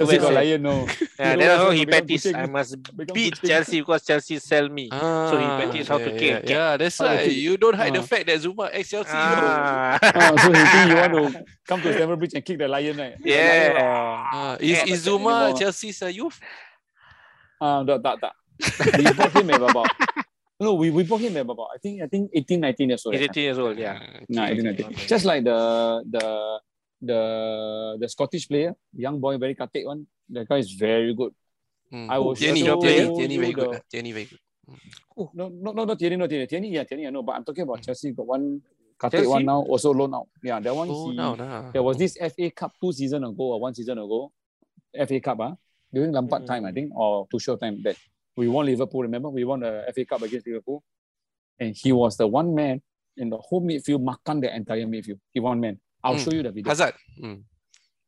West 0.05 0.21
got 0.21 0.33
Ham. 0.33 0.33
lion 0.33 0.61
no. 0.61 0.85
Yeah, 1.19 1.35
then 1.35 1.49
why 1.49 1.57
how 1.57 1.69
so 1.69 1.71
he 1.71 1.85
practice. 1.85 2.25
I 2.33 2.45
must 2.45 2.77
beat. 3.13 3.39
Chelsea 3.43 3.79
because 3.81 4.05
Chelsea 4.05 4.37
sell 4.39 4.69
me. 4.69 4.89
Ah, 4.91 5.29
So 5.29 5.37
he 5.39 5.45
practice 5.45 5.87
how 5.87 5.97
to 5.97 6.11
yeah, 6.11 6.17
kick 6.17 6.33
a 6.35 6.41
yeah. 6.45 6.55
Yeah, 6.55 6.77
that's 6.77 6.97
to 6.97 7.03
why 7.03 7.23
you 7.23 7.57
don't 7.57 7.75
hide 7.75 7.93
the 7.93 7.99
Ah. 7.99 8.03
fact 8.03 8.27
that 8.27 8.39
Zuma 8.39 8.69
ex 8.71 8.89
Chelsea. 8.89 9.11
Ah. 9.13 9.97
Ah, 10.01 10.33
so 10.37 10.49
he 10.53 10.63
think 10.63 10.85
you 10.89 10.95
want 10.97 11.13
to 11.13 11.23
come 11.67 11.81
to 11.81 11.93
Stamford 11.93 12.19
Bridge 12.19 12.33
and 12.35 12.45
kick 12.45 12.57
the 12.59 12.67
lion, 12.67 12.97
right? 12.97 13.15
Yeah. 13.23 13.73
Ah, 14.31 14.55
is 14.59 14.69
Yeah, 14.69 14.85
is 14.93 15.01
Zuma 15.03 15.49
anymore. 15.49 15.57
Chelsea's 15.59 16.01
uh, 16.03 16.07
youth? 16.13 16.37
Ah, 17.61 17.83
tak, 17.83 17.99
tak, 18.03 18.15
tak. 18.23 18.33
we 18.99 19.03
bought 19.15 19.31
him 19.35 19.49
at 19.51 19.61
about 19.63 19.87
no, 20.59 20.75
we, 20.75 20.91
we 20.91 21.03
bought 21.03 21.21
him 21.23 21.35
at 21.39 21.47
about 21.47 21.71
I 21.73 21.79
think 21.79 22.03
I 22.03 22.07
think 22.07 22.31
18, 22.35 22.59
19 22.59 22.89
years 22.89 23.05
old. 23.05 23.15
He's 23.15 23.21
that 23.27 23.31
time. 23.33 23.39
18 23.39 23.43
years 23.43 23.59
old, 23.59 23.75
yeah. 23.79 23.95
Nah, 24.27 24.51
okay, 24.51 24.59
18, 24.59 24.67
okay. 24.75 24.83
19. 24.91 25.07
Just 25.07 25.23
like 25.25 25.43
the 25.43 25.59
the 26.07 26.25
the 27.01 27.97
the 27.99 28.07
Scottish 28.09 28.47
player, 28.47 28.75
young 28.93 29.19
boy, 29.19 29.37
very 29.37 29.55
katik 29.55 29.85
one. 29.85 30.07
That 30.29 30.47
guy 30.47 30.57
is 30.57 30.71
very 30.73 31.13
good. 31.13 31.33
Mm. 31.91 32.09
I 32.09 32.19
will 32.19 32.35
Tierney, 32.35 32.63
show 32.65 32.79
Tierney, 32.79 33.15
Tierney 33.15 33.37
very 33.37 33.53
the- 33.53 33.61
good. 33.65 33.81
Tierney 33.89 34.11
very 34.11 34.25
good. 34.25 34.39
No, 35.33 35.49
no, 35.49 35.71
no, 35.73 35.83
not 35.85 35.97
Tierney, 35.97 36.15
not 36.17 36.29
Tierney. 36.29 36.45
Tierney, 36.47 36.69
yeah, 36.69 36.83
Tierney, 36.83 37.07
I 37.07 37.09
know. 37.09 37.23
But 37.23 37.35
I'm 37.35 37.43
talking 37.43 37.63
about 37.63 37.81
Chelsea. 37.81 38.11
Got 38.11 38.27
one 38.27 38.61
Kate 39.09 39.25
one 39.27 39.45
now 39.45 39.61
also 39.63 39.91
loan 39.93 40.13
out. 40.13 40.27
Yeah, 40.43 40.59
that 40.59 40.75
one 40.75 40.89
Oh, 40.91 41.09
he, 41.09 41.15
now, 41.15 41.33
now. 41.35 41.71
there 41.71 41.81
was 41.81 41.97
this 41.97 42.17
FA 42.19 42.51
Cup 42.51 42.73
two 42.79 42.91
season 42.93 43.23
ago 43.23 43.43
or 43.55 43.59
one 43.59 43.73
season 43.73 43.97
ago, 43.97 44.31
FA 45.07 45.19
Cup 45.19 45.39
ah, 45.39 45.55
during 45.93 46.11
Lampard 46.11 46.45
time 46.45 46.65
I 46.65 46.71
think 46.71 46.91
or 46.95 47.27
Tuchel 47.33 47.59
time 47.59 47.81
that 47.83 47.95
we 48.35 48.47
won 48.47 48.65
Liverpool. 48.67 49.01
Remember 49.01 49.29
we 49.29 49.43
won 49.45 49.61
the 49.61 49.85
FA 49.95 50.05
Cup 50.05 50.21
against 50.21 50.45
Liverpool, 50.45 50.83
and 51.59 51.73
he 51.75 51.91
was 51.91 52.17
the 52.17 52.27
one 52.27 52.53
man 52.53 52.81
in 53.17 53.29
the 53.29 53.37
whole 53.37 53.61
midfield 53.61 54.03
makan 54.03 54.41
the 54.41 54.53
entire 54.53 54.85
midfield. 54.85 55.19
He 55.31 55.39
one 55.39 55.59
man. 55.59 55.79
I'll 56.03 56.15
Mm. 56.15 56.23
show 56.23 56.31
you 56.31 56.43
the 56.43 56.51
video. 56.51 56.69
Hazard. 56.69 56.93
Mm. 57.21 57.43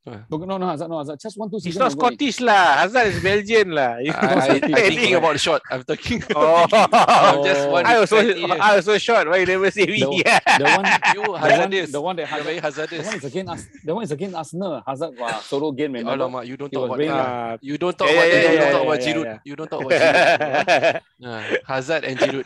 No, 0.03 0.37
no, 0.41 0.57
no, 0.57 0.65
Hazard, 0.65 0.89
no, 0.89 0.97
Hazard. 0.97 1.19
Just 1.21 1.37
one 1.37 1.45
two 1.51 1.57
He's 1.57 1.77
season 1.77 1.81
not 1.85 1.93
ago. 1.93 2.07
Scottish 2.09 2.39
lah. 2.41 2.81
Hazard 2.81 3.05
is 3.13 3.21
Belgian 3.21 3.69
lah. 3.69 3.97
You 4.01 4.09
I, 4.09 4.17
I, 4.17 4.33
I 4.33 4.57
Scottish. 4.57 4.75
thinking 4.89 5.13
about 5.13 5.33
the 5.33 5.37
shot. 5.37 5.61
I'm 5.69 5.83
talking. 5.85 6.23
Oh, 6.35 6.65
I'm 6.73 7.43
just 7.45 7.69
one. 7.69 7.85
I 7.85 7.99
was 8.01 8.09
so 8.09 8.17
fatty, 8.17 8.41
yeah. 8.41 8.57
I 8.57 8.75
was 8.81 8.85
so 8.89 8.97
short. 8.97 9.29
Why 9.29 9.37
you 9.37 9.45
never 9.45 9.69
say 9.69 9.85
me? 9.85 9.99
The, 10.01 10.09
the 10.57 10.65
one, 10.73 10.85
You 11.13 11.21
the 11.21 11.29
one, 11.29 11.41
hazardous. 11.45 11.91
the 11.93 12.01
one 12.01 12.15
that 12.17 12.31
You're 12.33 12.41
very 12.41 12.57
Hazard, 12.57 12.89
the 12.89 12.97
hazardous. 12.97 13.05
one 13.05 13.15
is 13.21 13.25
against 13.29 13.51
us. 13.53 13.61
The 13.85 13.93
one 13.93 14.03
is 14.09 14.11
against 14.11 14.35
Arsenal. 14.41 14.81
Hazard 14.87 15.13
was 15.21 15.45
solo 15.45 15.69
game. 15.71 15.93
Remember? 15.93 16.17
Alamak, 16.25 16.47
you 16.49 16.57
don't 16.57 16.73
talk 16.73 16.89
about. 16.89 17.05
Ah, 17.13 17.57
You 17.61 17.77
don't 17.77 17.93
talk 17.93 18.09
Yeah, 18.09 18.25
about 18.25 18.25
yeah, 18.25 18.41
that. 18.41 18.49
You 18.49 18.57
don't 18.57 18.73
talk 18.73 18.85
about 18.89 18.99
Giroud. 19.05 19.39
You 19.45 19.53
don't 19.55 19.69
talk 19.69 19.81
about 19.85 20.01
Giroud. 20.01 21.01
Ah, 21.29 21.43
Hazard 21.69 22.03
and 22.09 22.17
Giroud. 22.17 22.45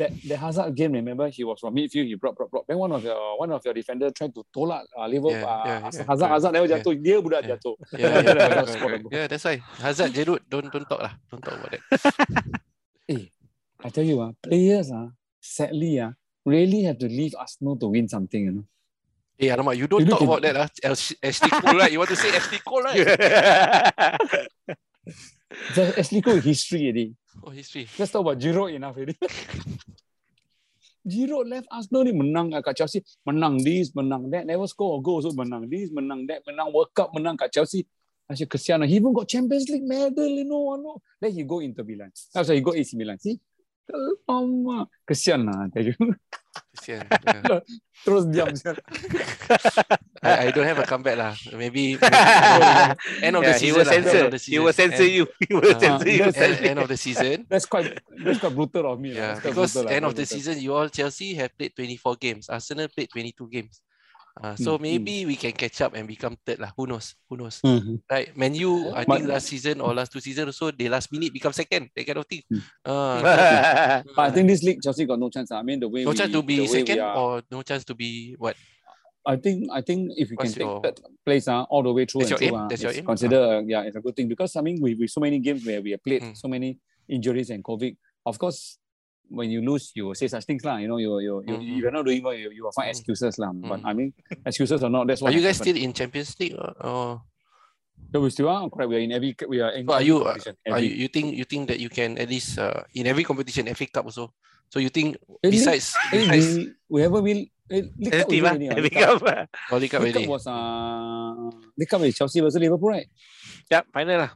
Ah, 0.00 0.08
that 0.08 0.12
the 0.24 0.36
Hazard 0.36 0.74
game, 0.74 0.92
remember, 0.92 1.28
he 1.28 1.44
was 1.44 1.60
from 1.60 1.74
midfield, 1.76 2.06
he 2.08 2.14
brought, 2.16 2.34
brought, 2.36 2.50
brought. 2.50 2.66
Then 2.66 2.78
one 2.78 2.92
of 2.92 3.04
your 3.04 3.38
one 3.38 3.52
of 3.52 3.62
your 3.64 3.74
defender 3.74 4.10
tried 4.10 4.34
to 4.34 4.42
tolak 4.48 4.84
uh, 4.96 5.06
Liverpool, 5.06 5.32
Yeah, 5.36 5.44
uh, 5.44 5.62
yeah, 5.66 5.80
Hazard, 5.84 6.00
yeah, 6.00 6.06
Hazard, 6.08 6.08
correct. 6.08 6.32
Hazard 6.32 6.52
never 6.52 6.66
Yeah. 6.66 6.76
jatuh, 6.80 6.94
dia 7.02 7.20
budak 7.20 7.42
Yeah. 7.44 7.50
jatuh. 7.52 7.74
Yeah, 7.92 8.08
yeah, 8.08 8.64
correct. 8.80 9.04
the 9.04 9.10
yeah, 9.12 9.26
that's 9.28 9.44
why 9.44 9.56
Hazard, 9.76 10.10
Giroud, 10.16 10.40
don't 10.48 10.72
don't 10.72 10.88
talk 10.88 11.02
lah. 11.04 11.12
Don't 11.28 11.44
talk 11.44 11.60
about 11.60 11.70
that. 11.76 11.82
I 13.80 13.88
tell 13.88 14.04
you, 14.04 14.20
uh, 14.20 14.36
players, 14.44 14.92
uh, 14.92 15.08
sadly, 15.40 15.96
uh, 16.00 16.12
really 16.44 16.84
have 16.84 16.98
to 17.00 17.08
leave 17.08 17.32
Arsenal 17.32 17.76
to 17.80 17.88
win 17.88 18.04
something, 18.08 18.44
you 18.44 18.52
know. 18.52 18.64
Hey, 19.40 19.48
alamak, 19.48 19.72
you 19.76 19.88
don't 19.88 20.04
You 20.04 20.12
talk 20.12 20.20
about 20.20 20.44
that 20.44 20.52
lah. 20.52 20.68
Ashley 21.24 21.48
Cole, 21.48 21.80
right? 21.80 21.88
You 21.88 22.04
want 22.04 22.12
to 22.12 22.20
say 22.20 22.28
Ashley 22.28 22.60
Cole, 22.60 22.84
right? 22.84 23.00
Ashley 25.96 26.20
Cole 26.20 26.44
history 26.44 26.92
already. 26.92 27.16
Oh, 27.42 27.50
history. 27.50 27.86
Let's 27.98 28.12
talk 28.12 28.22
about 28.22 28.38
Giroud 28.38 28.74
enough 28.74 28.96
already. 28.96 29.16
Giroud 31.06 31.48
left 31.48 31.66
Arsenal 31.72 32.04
ni 32.04 32.12
menang 32.12 32.52
kat 32.60 32.76
Chelsea, 32.76 33.00
menang 33.24 33.62
this, 33.64 33.90
menang 33.96 34.28
that, 34.30 34.44
never 34.44 34.66
score 34.68 34.98
a 34.98 35.02
goal 35.02 35.22
so 35.22 35.32
menang 35.32 35.64
this, 35.70 35.88
menang 35.90 36.28
that, 36.28 36.44
menang 36.44 36.72
World 36.72 36.92
Cup, 36.92 37.10
menang 37.16 37.40
kat 37.40 37.48
Chelsea. 37.52 37.86
Asyik 38.30 38.46
kesian 38.46 38.78
lah. 38.78 38.86
He 38.86 39.02
even 39.02 39.10
got 39.10 39.26
Champions 39.26 39.66
League 39.66 39.82
medal, 39.82 40.30
you 40.30 40.46
know. 40.46 40.78
No. 40.78 41.02
Then 41.18 41.34
he 41.34 41.42
go 41.42 41.58
Inter 41.58 41.82
Milan. 41.82 42.14
Oh, 42.30 42.46
sorry, 42.46 42.58
he 42.58 42.62
go 42.62 42.70
AC 42.70 42.94
Milan. 42.94 43.18
See? 43.18 43.40
Alamak. 44.28 44.86
Kesian 45.08 45.46
lah, 45.46 45.66
I 45.66 45.68
tell 45.72 45.86
you. 45.86 45.96
Kesian. 46.76 47.04
Yeah. 47.30 47.60
Terus 48.02 48.24
diam. 48.32 48.50
I, 50.22 50.46
I 50.46 50.50
don't 50.50 50.66
have 50.66 50.78
a 50.78 50.86
comeback 50.88 51.16
lah. 51.18 51.34
Maybe, 51.54 51.94
maybe 51.94 52.00
end 53.26 53.34
of 53.38 53.42
the 53.46 53.54
Yeah, 53.54 53.58
he 53.58 53.70
season. 53.70 53.76
will 53.78 53.86
lah. 53.86 53.94
End 53.94 54.04
censor. 54.06 54.24
of 54.26 54.30
the 54.34 54.40
He 54.40 54.58
will 54.58 54.72
censor 54.74 55.04
End- 55.06 55.14
you. 55.14 55.24
He 55.46 55.52
will 55.54 55.70
Ah, 55.74 55.78
censor 55.78 56.10
you. 56.10 56.24
End, 56.26 56.56
end 56.66 56.78
of 56.82 56.88
the 56.90 56.96
season. 56.98 57.46
That's 57.48 57.66
quite, 57.66 57.98
that's 58.24 58.38
quite 58.40 58.54
brutal 58.54 58.90
of 58.92 58.98
me. 59.00 59.14
Yeah, 59.14 59.38
because 59.38 59.54
brutal 59.74 59.84
lah, 59.86 59.94
end 59.94 60.04
of 60.06 60.14
the 60.18 60.24
brutal. 60.26 60.36
season, 60.38 60.54
you 60.60 60.74
all 60.74 60.88
Chelsea 60.90 61.34
have 61.38 61.54
played 61.56 61.74
24 61.76 62.16
games. 62.16 62.48
Arsenal 62.50 62.88
played 62.90 63.10
22 63.14 63.48
games. 63.48 63.80
Uh, 64.40 64.56
so 64.56 64.78
Mm, 64.78 64.80
maybe 64.80 65.14
we 65.28 65.36
can 65.36 65.52
catch 65.52 65.80
up 65.84 65.92
and 65.94 66.08
become 66.08 66.32
third 66.46 66.58
lah. 66.64 66.72
Who 66.76 66.86
knows? 66.88 67.12
Who 67.28 67.36
knows? 67.36 67.60
Mhm. 67.60 68.00
Right? 68.08 68.32
Man 68.36 68.54
U, 68.56 68.88
I 68.96 69.04
But- 69.04 69.20
think 69.20 69.28
last 69.28 69.46
season 69.52 69.80
or 69.84 69.92
last 69.92 70.12
two 70.12 70.20
seasons 70.24 70.48
also, 70.48 70.72
they 70.72 70.88
last 70.88 71.12
minute 71.12 71.28
become 71.32 71.52
second. 71.52 71.92
That 71.92 72.06
kind 72.08 72.18
of 72.18 72.24
thing. 72.26 72.40
Mm. 72.50 72.62
Uh, 72.88 73.20
But 74.16 74.24
I 74.24 74.30
think 74.32 74.48
this 74.48 74.62
league, 74.64 74.80
Chelsea 74.80 75.04
got 75.04 75.20
no 75.20 75.28
chance. 75.28 75.52
ah. 75.52 75.60
I 75.60 75.62
mean, 75.62 75.80
the 75.80 75.88
way 75.92 76.04
no 76.04 76.10
we, 76.10 76.16
chance 76.16 76.32
to 76.32 76.40
be 76.42 76.64
second 76.66 76.98
are- 77.04 77.16
or 77.16 77.32
no 77.52 77.60
chance 77.60 77.84
to 77.84 77.94
be 77.94 78.34
what? 78.40 78.56
I 79.28 79.36
think 79.36 79.68
I 79.68 79.84
think 79.84 80.16
if 80.16 80.32
we 80.32 80.36
What's 80.40 80.56
can 80.56 80.64
take 80.64 80.64
your- 80.64 80.80
third 80.80 80.96
place 81.28 81.44
uh, 81.44 81.68
all 81.68 81.84
the 81.84 81.92
way 81.92 82.08
through 82.08 82.24
That's 82.24 82.32
and 82.32 82.40
your 82.40 82.48
through, 82.48 82.56
aim? 82.56 82.64
uh, 82.64 82.68
That's 82.72 82.80
your 82.80 82.90
it's 82.96 83.04
aim? 83.04 83.12
consider 83.12 83.40
uh, 83.44 83.60
yeah 83.68 83.84
it's 83.84 83.96
a 83.96 84.00
good 84.00 84.16
thing 84.16 84.32
because 84.32 84.56
I 84.56 84.64
mean 84.64 84.80
we 84.80 84.96
with 84.96 85.12
so 85.12 85.20
many 85.20 85.36
games 85.44 85.60
where 85.68 85.84
we 85.84 85.92
have 85.92 86.00
played 86.00 86.24
Mm. 86.24 86.32
so 86.32 86.48
many 86.48 86.80
injuries 87.04 87.52
and 87.52 87.60
COVID, 87.60 87.92
of 88.24 88.38
course 88.40 88.79
when 89.30 89.48
you 89.48 89.62
lose 89.62 89.94
you 89.94 90.10
will 90.10 90.18
say 90.18 90.26
such 90.26 90.44
things 90.44 90.66
lah. 90.66 90.76
You 90.82 90.88
know 90.90 90.98
you 90.98 91.14
you, 91.22 91.32
you 91.46 91.54
Mhm. 91.54 91.62
if 91.62 91.80
you're 91.86 91.94
not 91.94 92.04
doing 92.04 92.20
well 92.22 92.34
you, 92.34 92.50
you 92.50 92.66
will 92.66 92.74
find 92.74 92.90
Mm. 92.90 92.94
excuses 92.98 93.38
lah. 93.38 93.54
But 93.54 93.80
Mm. 93.80 93.86
I 93.86 93.92
mean 93.94 94.10
excuses 94.44 94.82
or 94.82 94.90
not, 94.90 95.06
that's 95.06 95.22
Are 95.22 95.30
what 95.30 95.34
you 95.34 95.40
guys 95.40 95.56
happened. 95.58 95.78
still 95.78 95.84
in 95.86 95.90
Champions 95.94 96.34
League 96.42 96.58
or, 96.58 97.22
No, 98.10 98.26
we 98.26 98.30
still 98.34 98.48
are 98.50 98.66
correct. 98.66 98.90
We 98.90 98.96
are 98.98 99.04
in 99.06 99.12
every 99.14 99.36
we 99.46 99.62
are 99.62 99.70
in 99.70 99.86
So 99.86 99.94
are 99.94 100.02
every 100.02 100.06
you- 100.10 100.24
are 100.26 100.34
every- 100.66 100.82
you, 100.90 101.06
you 101.06 101.08
think 101.08 101.26
you 101.36 101.46
think 101.46 101.70
that 101.70 101.78
you 101.78 101.86
can 101.86 102.18
at 102.18 102.26
least 102.26 102.58
uh, 102.58 102.82
in 102.90 103.06
every 103.06 103.22
competition, 103.22 103.70
FA 103.70 103.86
Cup 103.86 104.10
also? 104.10 104.34
So 104.66 104.82
you 104.82 104.90
think 104.90 105.14
Eh, 105.44 105.46
League- 105.46 105.62
besides 105.62 105.94
eh, 106.10 106.26
besides 106.26 106.48
we, 106.58 106.62
we 106.90 106.98
haven't 107.06 107.22
win 107.22 107.38
eh, 107.70 107.86
League 107.94 108.10
Cup 108.10 108.26
we 108.26 108.34
team, 108.34 108.42
win 108.42 108.50
already, 108.50 108.66
League 108.66 108.82
League 108.90 108.98
Cup. 108.98 109.22
Cup. 109.22 109.46
or 109.70 109.78
League 109.78 109.92
Cup 109.94 110.02
League 110.02 110.16
Cup 110.16 110.26
already? 110.26 110.26
was 110.26 110.44
uh 110.50 111.54
League 111.78 111.86
Cup 111.92 112.00
with 112.02 112.16
Chelsea 112.18 112.40
versus 112.42 112.58
Liverpool, 112.58 112.90
right? 112.90 113.06
Yep, 113.70 113.82
final 113.94 114.16
lah. 114.26 114.30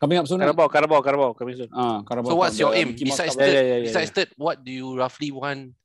Coming 0.00 0.16
up 0.18 0.26
soon. 0.26 0.40
right? 0.40 0.46
Carabao, 0.48 0.68
Carabao, 0.68 1.00
Carabao 1.04 1.32
coming 1.36 1.56
soon. 1.56 1.68
Ah, 1.76 2.00
Carabao 2.02 2.30
So 2.32 2.36
what's 2.40 2.56
your 2.58 2.72
aim 2.74 2.96
besides 2.96 3.36
Cup. 3.36 3.44
third? 3.44 3.52
Yeah, 3.52 3.60
yeah, 3.60 3.76
yeah, 3.76 3.82
besides 3.84 4.10
third, 4.10 4.28
what 4.40 4.64
do 4.64 4.72
you 4.72 4.96
roughly 4.96 5.30
want 5.30 5.76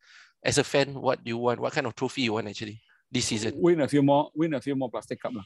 as 0.41 0.57
a 0.57 0.63
fan? 0.63 0.95
What 0.95 1.19
do 1.23 1.27
you 1.29 1.37
want? 1.37 1.59
What 1.59 1.73
kind 1.75 1.85
of 1.85 1.95
trophy 1.99 2.23
you 2.23 2.33
want 2.39 2.47
actually 2.47 2.79
this 3.11 3.25
season? 3.27 3.59
win 3.59 3.81
a 3.83 3.87
few 3.91 3.99
more, 4.01 4.31
win 4.33 4.53
a 4.55 4.61
few 4.63 4.75
more 4.75 4.87
plastic 4.89 5.19
cup 5.19 5.35
lah. 5.35 5.43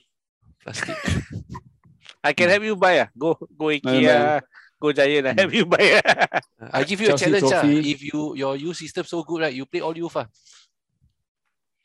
Plastic. 0.62 0.94
I 2.24 2.34
can 2.34 2.50
help 2.50 2.62
you 2.64 2.76
buy 2.78 3.00
ah. 3.00 3.08
Go 3.18 3.34
go 3.58 3.74
IKEA, 3.74 4.42
go 4.78 4.92
Giant. 4.94 5.28
I 5.28 5.34
help 5.34 5.54
you 5.54 5.66
buy. 5.66 6.02
ah. 6.06 6.40
I 6.78 6.84
give 6.86 7.02
you 7.02 7.10
a 7.10 7.18
Chelsea 7.18 7.42
challenge. 7.42 7.50
ah. 7.50 7.66
If 7.66 8.06
you 8.06 8.36
your 8.38 8.54
youth 8.54 8.78
system 8.78 9.02
so 9.10 9.24
good, 9.26 9.42
right? 9.50 9.54
You 9.54 9.66
play 9.66 9.82
all 9.82 9.98
youth. 9.98 10.14
Ah, 10.14 10.30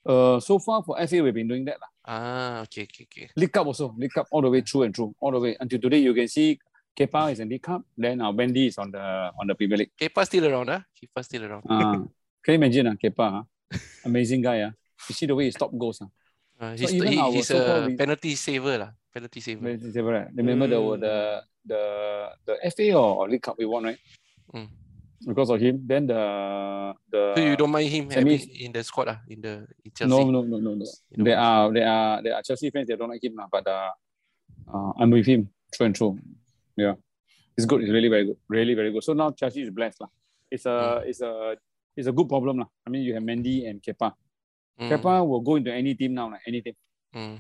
Uh, 0.05 0.37
so 0.39 0.59
far 0.61 0.82
for 0.85 1.01
FA 1.09 1.22
we've 1.24 1.32
been 1.32 1.49
doing 1.49 1.64
that 1.64 1.80
lah. 1.80 1.89
ah 2.05 2.57
okay, 2.68 2.85
okay, 2.85 3.09
okay. 3.09 3.26
League 3.41 3.49
Cup 3.49 3.64
also, 3.64 3.89
League 3.97 4.12
Cup 4.12 4.28
all 4.28 4.45
the 4.45 4.53
way 4.53 4.61
through 4.61 4.85
and 4.85 4.93
through, 4.93 5.16
all 5.16 5.32
the 5.32 5.41
way 5.41 5.57
until 5.57 5.80
today. 5.80 5.97
You 6.05 6.12
can 6.12 6.28
see 6.28 6.61
Kepa 6.95 7.32
is 7.32 7.40
in 7.40 7.49
League 7.49 7.62
Cup, 7.62 7.82
then 7.99 8.20
uh, 8.22 8.30
Mendy 8.30 8.68
is 8.70 8.78
on 8.78 8.90
the 8.90 9.03
on 9.34 9.47
the 9.47 9.55
Premier 9.55 9.78
League. 9.78 9.90
Kepa 9.99 10.24
still 10.24 10.47
around, 10.47 10.70
ah? 10.70 10.82
Kepa 10.95 11.24
still 11.24 11.45
around. 11.45 11.62
Uh, 11.68 12.07
can 12.42 12.55
you 12.55 12.61
imagine 12.62 12.86
uh, 12.86 12.95
Kepa? 12.95 13.42
ah? 13.42 13.45
Amazing 14.05 14.42
guy. 14.42 14.62
Uh. 14.62 14.72
You 15.09 15.14
see 15.14 15.26
the 15.26 15.34
way 15.34 15.45
he 15.47 15.51
stop 15.51 15.70
goals. 15.76 16.01
Uh. 16.01 16.07
Uh, 16.61 16.76
So 16.78 16.86
he's 16.86 16.95
even 16.95 17.12
he, 17.12 17.18
our 17.18 17.32
he's 17.34 17.51
a 17.51 17.90
penalty 17.99 18.34
saver 18.38 18.78
lah. 18.78 18.90
Penalty 19.11 19.40
saver. 19.42 19.62
Very 19.74 19.90
safe, 19.90 20.07
right? 20.07 20.30
Remember 20.34 20.66
the, 20.70 20.78
Mm. 20.78 21.01
the 21.03 21.14
the 21.66 21.80
the 22.47 22.55
FA 22.70 22.86
or, 22.95 23.11
or 23.18 23.28
League 23.28 23.42
Cup 23.42 23.59
we 23.59 23.66
won, 23.66 23.90
right? 23.90 23.99
Mm. 24.55 24.68
Because 25.26 25.51
of 25.51 25.59
him. 25.59 25.82
Then 25.82 26.07
the 26.07 26.22
the 27.11 27.34
So 27.34 27.42
you 27.42 27.57
don't 27.59 27.74
mind 27.74 27.90
him 27.90 28.07
in 28.14 28.70
the 28.70 28.82
squad 28.86 29.09
ah 29.11 29.18
in 29.26 29.40
the 29.42 29.66
in 29.82 29.90
Chelsea? 29.90 30.11
No, 30.14 30.30
no, 30.30 30.47
no, 30.47 30.62
no, 30.62 30.78
no. 30.78 30.86
You 31.11 31.24
There 31.26 31.38
are 31.38 31.72
there 31.74 31.88
are 31.90 32.22
there 32.22 32.34
are 32.38 32.42
Chelsea 32.47 32.70
fans 32.70 32.86
that 32.86 32.99
don't 33.03 33.11
like 33.11 33.24
him, 33.24 33.34
lah, 33.34 33.49
but 33.51 33.66
uh, 33.66 33.90
uh, 34.70 34.92
I'm 35.01 35.11
with 35.11 35.26
him 35.26 35.51
through 35.74 35.86
and 35.90 35.97
through. 35.97 36.22
Yeah, 36.76 36.94
it's 37.56 37.66
good. 37.66 37.82
It's 37.82 37.92
really 37.92 38.08
very 38.10 38.24
good. 38.26 38.38
Really 38.48 38.74
very 38.74 38.90
good. 38.90 39.04
So 39.04 39.12
now 39.14 39.30
Chelsea 39.30 39.62
is 39.62 39.70
blessed, 39.70 40.00
lah. 40.02 40.10
It's 40.50 40.66
a 40.66 41.02
Mm. 41.02 41.08
it's 41.10 41.20
a 41.22 41.32
it's 41.94 42.08
a 42.10 42.14
good 42.14 42.26
problem, 42.28 42.58
lah. 42.62 42.68
I 42.86 42.90
mean, 42.90 43.02
you 43.06 43.14
have 43.14 43.22
Mendy 43.22 43.70
and 43.70 43.78
Kepa. 43.78 44.10
Mm, 44.80 44.90
Kepa 44.90 45.22
will 45.22 45.38
go 45.40 45.54
into 45.54 45.70
any 45.70 45.94
team 45.94 46.14
now, 46.18 46.30
like 46.34 46.42
any 46.46 46.60
team. 46.62 46.74
mm. 47.14 47.38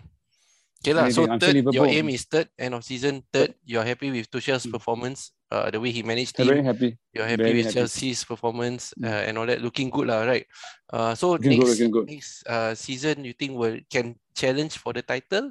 Okay 0.84 0.92
lah. 0.94 1.08
So. 1.08 1.24
Third, 1.40 1.64
your 1.72 1.88
aim 1.88 2.12
is 2.12 2.28
third. 2.28 2.46
End 2.60 2.76
of 2.76 2.84
season, 2.84 3.24
third. 3.32 3.56
You're 3.64 3.82
happy 3.88 4.12
with 4.12 4.28
Tuchel's 4.30 4.68
Mm. 4.68 4.76
performance, 4.76 5.32
uh, 5.50 5.72
the 5.72 5.80
way 5.80 5.88
he 5.90 6.04
managed 6.04 6.36
I'm 6.38 6.44
team. 6.44 6.52
very 6.54 6.62
happy. 6.62 6.90
You're 7.10 7.24
happy 7.26 7.42
very 7.50 7.56
with 7.64 7.72
happy. 7.72 7.80
Chelsea's 7.82 8.20
performance 8.22 8.92
Mm. 9.00 9.08
uh, 9.08 9.22
and 9.26 9.32
all 9.40 9.48
that, 9.48 9.64
looking 9.64 9.88
good 9.88 10.12
lah, 10.12 10.28
right? 10.28 10.44
Uh, 10.92 11.16
so 11.16 11.34
Looking 11.40 11.58
next 11.58 11.74
looking 11.74 11.90
good. 11.90 12.06
next 12.06 12.44
uh, 12.46 12.76
season, 12.76 13.24
you 13.24 13.32
think 13.32 13.56
will 13.58 13.80
can 13.90 14.14
challenge 14.36 14.76
for 14.78 14.92
the 14.92 15.00
title? 15.02 15.50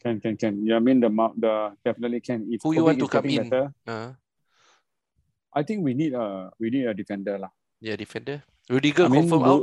Can 0.00 0.16
can 0.20 0.36
can. 0.36 0.64
Yeah, 0.64 0.76
I 0.76 0.80
mean 0.80 1.00
the 1.00 1.12
the 1.36 1.76
definitely 1.84 2.20
can. 2.24 2.48
If 2.48 2.64
Who 2.64 2.72
you 2.72 2.84
want 2.84 2.98
to 2.98 3.08
come 3.08 3.28
in? 3.28 3.48
Better, 3.48 3.68
Uh, 3.86 4.16
I 5.52 5.62
think 5.62 5.84
we 5.84 5.92
need 5.92 6.14
a 6.16 6.48
we 6.56 6.70
need 6.72 6.86
a 6.88 6.94
defender, 6.96 7.36
lah. 7.36 7.52
yeah, 7.84 7.96
defender. 8.00 8.40
Rudiger 8.70 9.04
I 9.04 9.08
mean, 9.08 9.28
confirm 9.28 9.42
Ru- 9.44 9.50
out. 9.50 9.62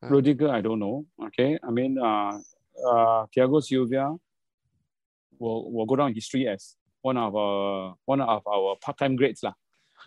Huh? 0.00 0.08
Rudiger, 0.14 0.48
I 0.48 0.60
don't 0.62 0.78
know. 0.80 1.04
Okay, 1.20 1.58
I 1.60 1.70
mean, 1.74 1.98
uh, 2.00 2.38
uh, 2.80 3.26
Thiago 3.28 3.60
Silva 3.60 4.16
will 5.36 5.68
will 5.68 5.84
go 5.86 5.96
down 5.96 6.08
in 6.08 6.14
history 6.14 6.48
as 6.48 6.76
one 7.02 7.18
of 7.18 7.34
our 7.36 7.94
one 8.08 8.22
of 8.24 8.40
our 8.46 8.76
part-time 8.80 9.16
greats, 9.20 9.42
lah. 9.42 9.52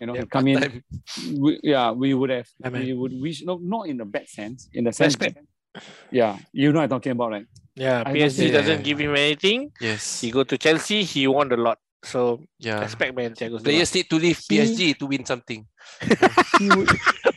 You 0.00 0.06
know, 0.10 0.14
Yeah, 0.16 0.24
come 0.26 0.48
in. 0.48 0.82
We, 1.38 1.60
yeah, 1.62 1.92
we 1.92 2.14
would 2.18 2.30
have. 2.34 2.48
Yeah, 2.58 2.70
man. 2.72 2.82
we 2.82 2.94
would 2.96 3.14
wish 3.14 3.44
no, 3.44 3.60
not 3.62 3.86
in 3.86 3.98
the 4.00 4.08
bad 4.08 4.26
sense. 4.26 4.66
In 4.72 4.84
the 4.88 4.92
sense, 4.92 5.14
Respect. 5.14 5.38
that, 5.38 5.84
yeah, 6.10 6.34
you 6.50 6.72
know 6.72 6.80
what 6.80 6.90
I'm 6.90 6.96
talking 6.98 7.12
about, 7.12 7.30
right? 7.30 7.46
Yeah, 7.74 8.04
I 8.04 8.12
PSG 8.12 8.52
don't- 8.52 8.52
doesn't 8.60 8.82
give 8.84 8.98
him 9.00 9.16
anything. 9.16 9.72
Yes. 9.80 10.20
He 10.20 10.30
go 10.30 10.44
to 10.44 10.56
Chelsea, 10.60 11.04
he 11.04 11.24
won 11.26 11.48
a 11.52 11.56
lot. 11.56 11.78
So 12.04 12.42
Yeah. 12.58 12.82
respect 12.82 13.14
man, 13.14 13.32
Thiago 13.32 13.56
Silva. 13.62 13.64
Players 13.64 13.94
need 13.94 14.08
to 14.10 14.16
leave 14.18 14.38
He- 14.38 14.48
PSG 14.58 14.80
to 14.98 15.06
win 15.06 15.24
something. 15.24 15.64
Would, 16.60 16.88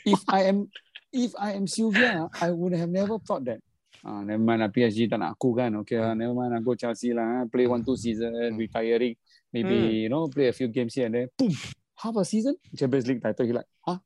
if 0.05 0.21
I 0.27 0.49
am 0.51 0.67
if 1.15 1.31
I 1.39 1.53
am 1.55 1.67
Silva, 1.69 2.27
I 2.41 2.51
would 2.51 2.73
have 2.75 2.89
never 2.91 3.15
thought 3.23 3.45
that. 3.47 3.61
Ah, 4.03 4.21
never 4.21 4.41
mind 4.43 4.59
lah, 4.61 4.69
PSG 4.69 5.07
tak 5.07 5.17
nak 5.23 5.39
aku 5.39 5.55
kan. 5.55 5.71
Okay 5.81 5.97
lah, 5.97 6.11
never 6.13 6.35
mind 6.35 6.51
lah, 6.51 6.59
go 6.59 6.75
to 6.75 6.81
Chelsea 6.83 7.15
lah. 7.15 7.47
Play 7.47 7.65
one, 7.65 7.81
two 7.87 7.95
season, 7.95 8.35
Hmm. 8.35 8.59
retiring. 8.59 9.15
Maybe, 9.55 9.71
Hmm. 9.71 9.89
you 10.03 10.09
know, 10.11 10.27
play 10.27 10.51
a 10.51 10.53
few 10.53 10.67
games 10.67 10.93
here 10.93 11.07
and 11.07 11.15
there. 11.15 11.27
Boom! 11.39 11.55
Half 11.95 12.19
a 12.19 12.25
season, 12.27 12.59
Champions 12.75 13.07
League 13.07 13.23
title. 13.23 13.47
He 13.47 13.53
like, 13.55 13.69
huh? 13.87 13.97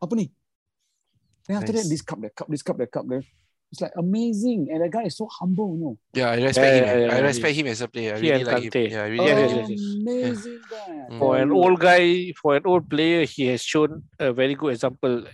Apa 0.00 0.14
ni? 0.16 0.32
Then 1.46 1.60
after 1.60 1.76
Nice. 1.76 1.84
that, 1.84 1.90
this 1.92 2.02
cup, 2.02 2.18
that 2.24 2.32
cup, 2.34 2.48
this 2.48 2.64
cup, 2.64 2.78
that 2.80 2.88
cup, 2.90 3.04
there. 3.06 3.22
It's 3.76 3.82
like 3.84 3.92
amazing. 4.00 4.68
And 4.72 4.80
the 4.80 4.88
guy 4.88 5.02
is 5.04 5.16
so 5.20 5.28
humble, 5.28 5.76
you 5.76 5.84
know. 5.84 5.98
Yeah, 6.16 6.30
I 6.32 6.36
respect 6.40 6.64
Yeah, 6.64 6.80
him. 6.80 7.00
yeah, 7.04 7.12
I 7.12 7.18
yeah. 7.20 7.26
respect 7.28 7.54
him 7.60 7.66
as 7.66 7.80
a 7.84 7.88
player. 7.88 8.14
I 8.16 8.20
He 8.20 8.30
really 8.32 8.40
and 8.40 8.46
like 8.48 8.62
him. 8.64 8.72
Yeah, 8.88 9.02
I 9.04 9.08
really 9.12 9.26
Yes, 9.26 9.36
like 9.36 9.50
yes, 9.50 9.52
him. 9.52 9.68
yes, 9.68 9.68
yes. 9.68 10.00
Amazing 10.00 10.60
guy. 10.72 10.92
Mm. 11.12 11.18
For 11.20 11.36
an 11.36 11.50
Oh, 11.52 11.60
old 11.60 11.76
guy, 11.80 12.32
for 12.40 12.56
an 12.56 12.62
old 12.64 12.88
player, 12.88 13.26
he 13.28 13.46
has 13.52 13.60
shown 13.60 14.02
a 14.18 14.32
very 14.32 14.54
good 14.56 14.72
example. 14.72 15.24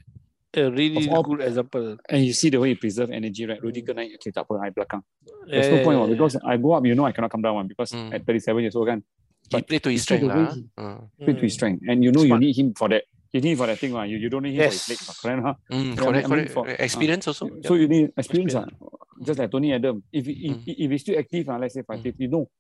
A 0.59 0.71
really 0.75 1.09
all- 1.09 1.23
good 1.23 1.41
example. 1.41 1.97
And 2.11 2.25
you 2.27 2.33
see 2.35 2.51
the 2.51 2.59
way 2.59 2.71
he 2.71 2.75
preserve 2.75 3.13
energy, 3.15 3.47
right? 3.47 3.63
Rudiger 3.63 3.95
naik, 3.95 4.19
okay, 4.19 4.35
tak 4.35 4.51
apa, 4.51 4.59
I 4.59 4.75
belakang. 4.75 5.07
There's 5.47 5.71
Yeah, 5.71 5.79
no 5.79 5.85
point 5.87 5.95
yeah, 5.97 6.03
one 6.03 6.11
yeah. 6.11 6.19
because 6.19 6.35
I 6.43 6.57
go 6.59 6.73
up, 6.75 6.83
you 6.85 6.99
know, 6.99 7.07
I 7.07 7.13
cannot 7.15 7.31
come 7.31 7.47
down 7.47 7.55
one 7.63 7.69
because 7.71 7.95
Mm. 7.95 8.11
at 8.11 8.27
37 8.27 8.59
years 8.67 8.75
old, 8.75 8.91
kan, 8.91 9.07
He 9.53 9.59
But 9.59 9.69
played 9.71 9.83
to 9.87 9.91
his 9.95 10.03
you 10.03 10.17
see 10.19 10.19
the 10.19 10.27
strength. 10.27 10.35
way 10.35 10.43
lah. 10.43 10.55
he- 10.59 10.67
huh? 10.81 10.83
Uh. 10.83 11.01
play 11.23 11.35
to 11.39 11.45
his 11.47 11.53
Mm. 11.55 11.59
strength. 11.63 11.81
And 11.87 11.97
you 12.03 12.11
know 12.11 12.25
Smart. 12.27 12.41
you 12.43 12.47
need 12.51 12.57
him 12.59 12.69
for 12.75 12.89
that. 12.91 13.05
You 13.33 13.41
need 13.41 13.57
for 13.57 13.67
that 13.67 13.79
thing, 13.79 13.95
right? 13.95 14.09
You, 14.11 14.19
you 14.19 14.29
don't 14.29 14.43
need 14.43 14.55
him 14.55 14.65
for 14.69 14.73
his 14.73 14.89
Yes. 14.89 14.89
legs, 14.91 15.21
correct? 15.21 15.43
Huh? 15.43 15.55
Mm, 15.73 15.97
Yeah, 15.97 15.97
correct, 15.97 16.25
I 16.25 16.29
mean 16.29 16.29
correct. 16.29 16.51
for- 16.53 16.69
Experience 16.69 17.29
also. 17.29 17.49
So 17.63 17.75
you 17.75 17.89
need 17.89 18.13
experience, 18.17 18.55
ah. 18.55 18.61
Experience. 18.69 19.27
just 19.27 19.39
like 19.39 19.51
Tony 19.51 19.73
Adam. 19.73 20.03
If 20.13 20.27
he, 20.27 20.33
if, 20.51 20.57
Mm. 20.57 20.63
if 20.67 20.91
he's 20.91 21.01
still 21.01 21.19
active, 21.19 21.49
ah, 21.49 21.57
let's 21.57 21.75
say 21.75 21.83
five, 21.83 22.05
you 22.19 22.29
know, 22.29 22.51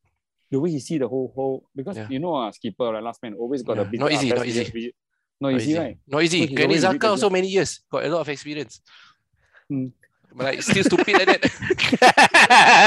the 0.50 0.58
way 0.60 0.70
he 0.70 0.80
see 0.80 0.96
the 0.98 1.08
whole 1.08 1.30
whole 1.34 1.68
because 1.76 1.96
Yeah. 1.98 2.08
you 2.08 2.18
know, 2.20 2.34
uh, 2.36 2.50
skipper, 2.52 2.92
right, 2.92 3.02
last 3.02 3.22
man 3.22 3.34
always 3.34 3.62
got 3.62 3.78
a 3.78 3.82
Yeah. 3.82 3.88
bit. 3.90 4.00
Not 4.00 4.10
uh, 4.12 4.14
easy, 4.14 4.28
not 4.30 4.46
easy. 4.46 4.94
Not 5.40 5.52
easy, 5.54 5.74
right? 5.78 5.98
Not 6.06 6.22
easy. 6.22 6.46
So 6.46 6.52
a 6.54 6.66
Xhaka 6.66 6.92
like 6.92 7.04
also 7.04 7.28
many 7.30 7.48
years. 7.48 7.80
Got 7.90 8.04
a 8.04 8.08
lot 8.08 8.20
of 8.20 8.28
experience. 8.28 8.80
Mm. 9.70 9.92
But 10.34 10.44
like 10.44 10.62
still 10.62 10.84
stupid 10.84 11.12
like 11.12 11.28
that. 11.28 11.42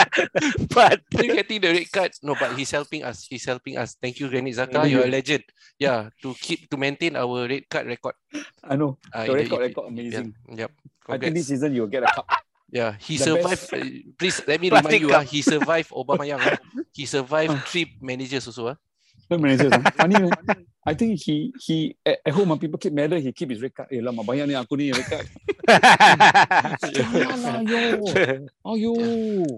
but 0.73 1.01
Still 1.13 1.35
getting 1.35 1.61
the 1.61 1.71
red 1.71 1.91
card. 1.91 2.11
No, 2.23 2.35
but 2.39 2.57
he's 2.57 2.71
helping 2.71 3.03
us. 3.03 3.27
He's 3.29 3.45
helping 3.45 3.77
us. 3.77 3.95
Thank 4.01 4.19
you, 4.19 4.29
Granit. 4.29 4.55
Thank 4.55 4.89
You're 4.91 5.05
a 5.05 5.11
legend. 5.11 5.43
Yeah, 5.79 6.09
to 6.21 6.33
keep 6.35 6.69
to 6.69 6.77
maintain 6.77 7.15
our 7.15 7.47
red 7.47 7.69
card 7.69 7.87
record. 7.87 8.15
I 8.63 8.75
know. 8.75 8.97
Uh, 9.13 9.25
The 9.25 9.35
in 9.35 9.49
record, 9.49 9.85
amazing. 9.87 10.33
Yeah, 10.49 10.55
Yep. 10.67 10.71
I 11.07 11.17
think 11.21 11.33
this 11.37 11.45
Congrats. 11.45 11.47
season 11.47 11.69
you'll 11.75 11.87
get 11.91 12.03
a 12.03 12.07
cup. 12.09 12.25
Yeah, 12.71 12.95
he 12.97 13.17
the 13.17 13.23
survived. 13.23 13.61
best- 13.69 13.73
uh, 13.73 13.85
please 14.17 14.41
let 14.47 14.59
me 14.59 14.69
Plastic 14.73 15.01
remind 15.05 15.09
you. 15.09 15.15
ah, 15.15 15.21
he 15.21 15.41
survived 15.45 15.89
Obama 15.93 16.25
Young. 16.27 16.41
ah. 16.41 16.57
He 16.91 17.05
survived 17.05 17.53
three 17.69 17.93
managers 18.01 18.47
also. 18.47 18.73
ah. 18.73 18.77
No 19.30 19.38
managers. 19.41 19.73
ah. 19.73 19.82
Funny, 19.97 20.21
man. 20.21 20.32
I 20.86 20.93
think 20.93 21.17
he 21.17 21.49
he 21.57 21.97
at, 22.05 22.21
at 22.21 22.34
home 22.34 22.49
when 22.53 22.59
people 22.61 22.78
keep 22.78 22.93
medal, 22.93 23.17
he 23.17 23.34
keep 23.34 23.49
his 23.49 23.57
red 23.57 23.73
card. 23.73 23.89
Eh, 23.89 23.97
lama 24.05 24.21
banyak 24.21 24.45
ni 24.45 24.53
aku 24.53 24.78
ni 24.78 24.93
red 24.93 25.01
card. 25.09 25.26
Jangan 26.93 27.38
lah, 27.41 27.57
yo. 27.65 28.05
Ayo. 28.69 28.93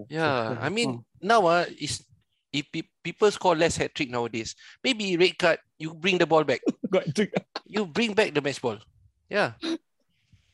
Yeah, 0.08 0.56
I 0.60 0.68
mean 0.72 0.88
Oh. 0.88 1.04
now 1.20 1.44
ah 1.44 1.68
is 1.68 2.00
if 2.48 2.64
people 3.04 3.28
score 3.28 3.52
less 3.52 3.76
hat 3.76 3.92
trick 3.92 4.08
nowadays, 4.08 4.56
maybe 4.80 5.20
red 5.20 5.36
card 5.36 5.60
you 5.76 5.92
bring 5.92 6.16
the 6.16 6.24
ball 6.26 6.44
back. 6.44 6.64
You 7.68 7.84
bring 7.84 8.16
back 8.16 8.32
the 8.32 8.40
match 8.40 8.64
ball. 8.64 8.80
Yeah. 9.28 9.60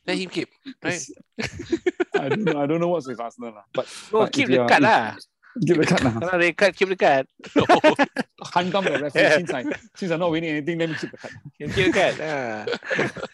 Let 0.02 0.18
him 0.18 0.26
keep. 0.34 0.50
Right. 0.82 0.98
I 2.18 2.26
don't 2.28 2.42
know. 2.42 2.58
I 2.58 2.66
don't 2.66 2.82
know 2.82 2.90
what's 2.90 3.06
with 3.06 3.22
Arsenal 3.22 3.54
lah. 3.54 3.62
But 3.70 3.86
no, 4.10 4.26
But 4.26 4.34
keep 4.34 4.50
the 4.50 4.66
card 4.66 4.82
lah. 4.82 5.14
Give 5.60 5.78
the 5.78 5.86
card 5.86 6.02
lah. 6.02 6.14
Kalau 6.18 6.38
red 6.38 6.56
card, 6.56 6.72
keep 6.74 6.88
the 6.88 6.96
card. 6.96 7.26
Hantam 8.54 8.84
the 8.84 8.98
referee 8.98 9.30
since 9.38 9.52
I 9.52 9.62
since 9.94 10.10
I'm 10.10 10.20
not 10.20 10.30
winning 10.30 10.50
anything, 10.50 10.78
let 10.78 10.90
me 10.90 10.96
keep 10.98 11.10
the 11.10 11.18
card. 11.18 11.34
Keep 11.58 11.70
the 11.70 11.92
card. 11.92 12.16
Ah. 12.20 12.66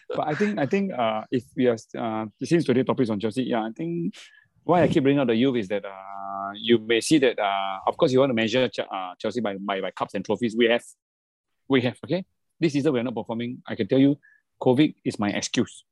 But 0.17 0.25
I 0.27 0.33
think 0.35 0.59
I 0.59 0.65
think 0.65 0.93
uh 0.93 1.23
if 1.31 1.43
we 1.55 1.67
are 1.67 1.77
uh 1.97 2.25
since 2.43 2.65
today 2.65 2.83
topics 2.83 3.09
on 3.09 3.19
Chelsea, 3.19 3.43
yeah, 3.43 3.63
I 3.63 3.71
think 3.73 4.15
why 4.63 4.83
I 4.83 4.87
keep 4.87 5.03
bringing 5.03 5.19
out 5.19 5.27
the 5.27 5.35
youth 5.35 5.57
is 5.57 5.67
that 5.69 5.85
uh 5.85 6.51
you 6.55 6.77
may 6.77 7.01
see 7.01 7.17
that 7.19 7.39
uh 7.39 7.79
of 7.87 7.97
course 7.97 8.11
you 8.11 8.19
want 8.19 8.29
to 8.29 8.37
measure 8.37 8.69
Ch- 8.69 8.85
uh, 8.85 9.13
Chelsea 9.17 9.41
by, 9.41 9.57
by 9.57 9.81
by 9.81 9.91
cups 9.91 10.13
and 10.13 10.23
trophies. 10.23 10.55
We 10.55 10.69
have 10.69 10.83
we 11.67 11.81
have 11.81 11.97
okay. 12.05 12.25
This 12.59 12.73
season 12.73 12.93
we 12.93 12.99
are 12.99 13.07
not 13.07 13.15
performing. 13.15 13.63
I 13.65 13.73
can 13.73 13.87
tell 13.87 13.97
you, 13.97 14.19
COVID 14.61 14.93
is 15.03 15.17
my 15.17 15.29
excuse. 15.29 15.83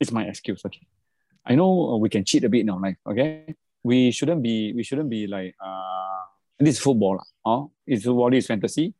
It's 0.00 0.10
my 0.10 0.24
excuse. 0.24 0.64
Okay, 0.64 0.86
I 1.44 1.54
know 1.54 1.92
uh, 1.92 1.96
we 1.96 2.08
can 2.08 2.24
cheat 2.24 2.44
a 2.44 2.48
bit 2.48 2.62
in 2.62 2.70
our 2.70 2.80
life. 2.80 2.96
Okay, 3.06 3.54
we 3.84 4.10
shouldn't 4.10 4.42
be 4.42 4.72
we 4.74 4.82
shouldn't 4.82 5.10
be 5.10 5.26
like 5.26 5.54
uh 5.64 6.20
this 6.58 6.76
is 6.76 6.80
football. 6.80 7.18
Oh, 7.44 7.70
it's 7.86 8.04
football. 8.04 8.32
Is 8.34 8.46
fantasy. 8.46 8.94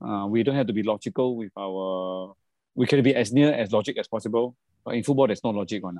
Uh, 0.00 0.26
we 0.28 0.42
don't 0.42 0.54
have 0.54 0.66
to 0.66 0.72
be 0.74 0.82
logical 0.82 1.36
with 1.36 1.50
our 1.56 2.34
we 2.74 2.86
can 2.86 3.02
be 3.02 3.14
as 3.14 3.32
near 3.32 3.52
as 3.52 3.72
logic 3.72 3.96
as 3.98 4.06
possible. 4.08 4.54
But 4.84 4.94
in 4.96 5.02
football, 5.02 5.26
there's 5.26 5.42
no 5.42 5.50
logic 5.50 5.82
on. 5.82 5.98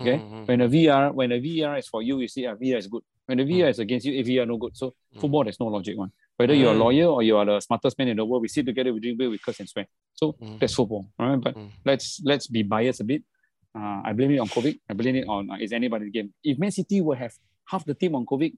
Okay. 0.00 0.18
Mhm. 0.18 0.46
When 0.46 0.60
a 0.60 0.68
VR, 0.68 1.12
when 1.12 1.32
a 1.32 1.40
VR 1.40 1.76
is 1.78 1.88
for 1.88 2.02
you, 2.02 2.20
you 2.20 2.28
see 2.28 2.44
a 2.44 2.54
VR 2.54 2.78
is 2.78 2.86
good. 2.86 3.02
When 3.26 3.40
a 3.40 3.44
VR 3.44 3.68
is 3.70 3.80
against 3.80 4.06
you, 4.06 4.12
a 4.20 4.22
VR 4.22 4.46
no 4.46 4.56
good. 4.56 4.76
So 4.76 4.94
Mm. 5.14 5.20
football, 5.20 5.42
there's 5.44 5.58
no 5.58 5.66
logic 5.66 5.96
one. 5.98 6.12
Whether 6.36 6.54
you're 6.54 6.70
a 6.72 6.76
Mm. 6.76 6.84
lawyer 6.86 7.06
or 7.06 7.22
you 7.24 7.36
are 7.36 7.44
the 7.44 7.58
smartest 7.60 7.98
man 7.98 8.06
in 8.08 8.16
the 8.16 8.24
world, 8.24 8.42
we 8.42 8.48
sit 8.48 8.64
together, 8.64 8.92
we 8.94 9.00
drink 9.00 9.18
beer, 9.18 9.28
we 9.28 9.38
curse 9.38 9.58
and 9.58 9.68
swear. 9.68 9.86
So 10.14 10.32
Mm. 10.40 10.60
that's 10.60 10.74
football, 10.74 11.04
right? 11.18 11.40
But 11.40 11.56
let's 11.84 12.20
let's 12.22 12.46
be 12.46 12.62
biased 12.62 13.00
a 13.00 13.04
bit. 13.04 13.22
Uh, 13.74 14.00
I 14.04 14.12
blame 14.12 14.30
it 14.30 14.38
on 14.38 14.48
COVID. 14.48 14.78
I 14.88 14.94
blame 14.94 15.16
it 15.16 15.26
on 15.26 15.50
uh, 15.50 15.56
is 15.56 15.72
anybody's 15.72 16.10
game. 16.12 16.32
If 16.44 16.58
Man 16.58 16.70
City 16.70 17.00
will 17.00 17.16
have 17.16 17.34
half 17.70 17.84
the 17.84 17.94
team 17.94 18.14
on 18.16 18.24
COVID, 18.24 18.52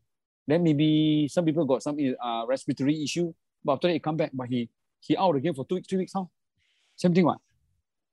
then 0.46 0.62
maybe 0.62 1.28
some 1.28 1.44
people 1.44 1.64
got 1.64 1.82
some 1.82 1.98
uh, 1.98 2.44
respiratory 2.46 3.02
issue. 3.02 3.34
But 3.64 3.74
after 3.74 3.88
that, 3.88 3.94
he 3.94 4.00
come 4.00 4.16
back, 4.16 4.30
but 4.32 4.48
he 4.48 4.70
he 5.00 5.16
out 5.16 5.30
of 5.30 5.34
the 5.34 5.40
game 5.40 5.54
for 5.54 5.66
two 5.66 5.76
weeks, 5.76 5.88
three 5.88 5.98
weeks. 5.98 6.12
How? 6.14 6.30
Same 6.96 7.14
thing, 7.14 7.24
what? 7.24 7.38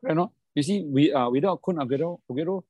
Right? 0.01 0.15
No? 0.15 0.31
You 0.55 0.63
see, 0.63 0.83
we 0.83 1.13
uh 1.13 1.29
without 1.29 1.61
Kun 1.61 1.77
Aguero, 1.77 2.19
Aguero, 2.29 2.63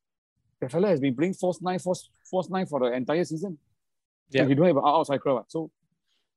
the 0.60 0.68
fella 0.68 0.88
has 0.88 1.00
been 1.00 1.14
playing 1.14 1.34
force 1.34 1.60
nine, 1.62 1.78
force 1.78 2.10
false 2.30 2.48
nine 2.50 2.66
for 2.66 2.80
the 2.80 2.92
entire 2.92 3.24
season. 3.24 3.58
Yeah. 4.30 4.42
And 4.42 4.50
he 4.50 4.54
don't 4.54 4.66
have 4.66 4.76
an 4.76 4.82
outside 4.84 5.20
crowd. 5.20 5.44
So, 5.48 5.70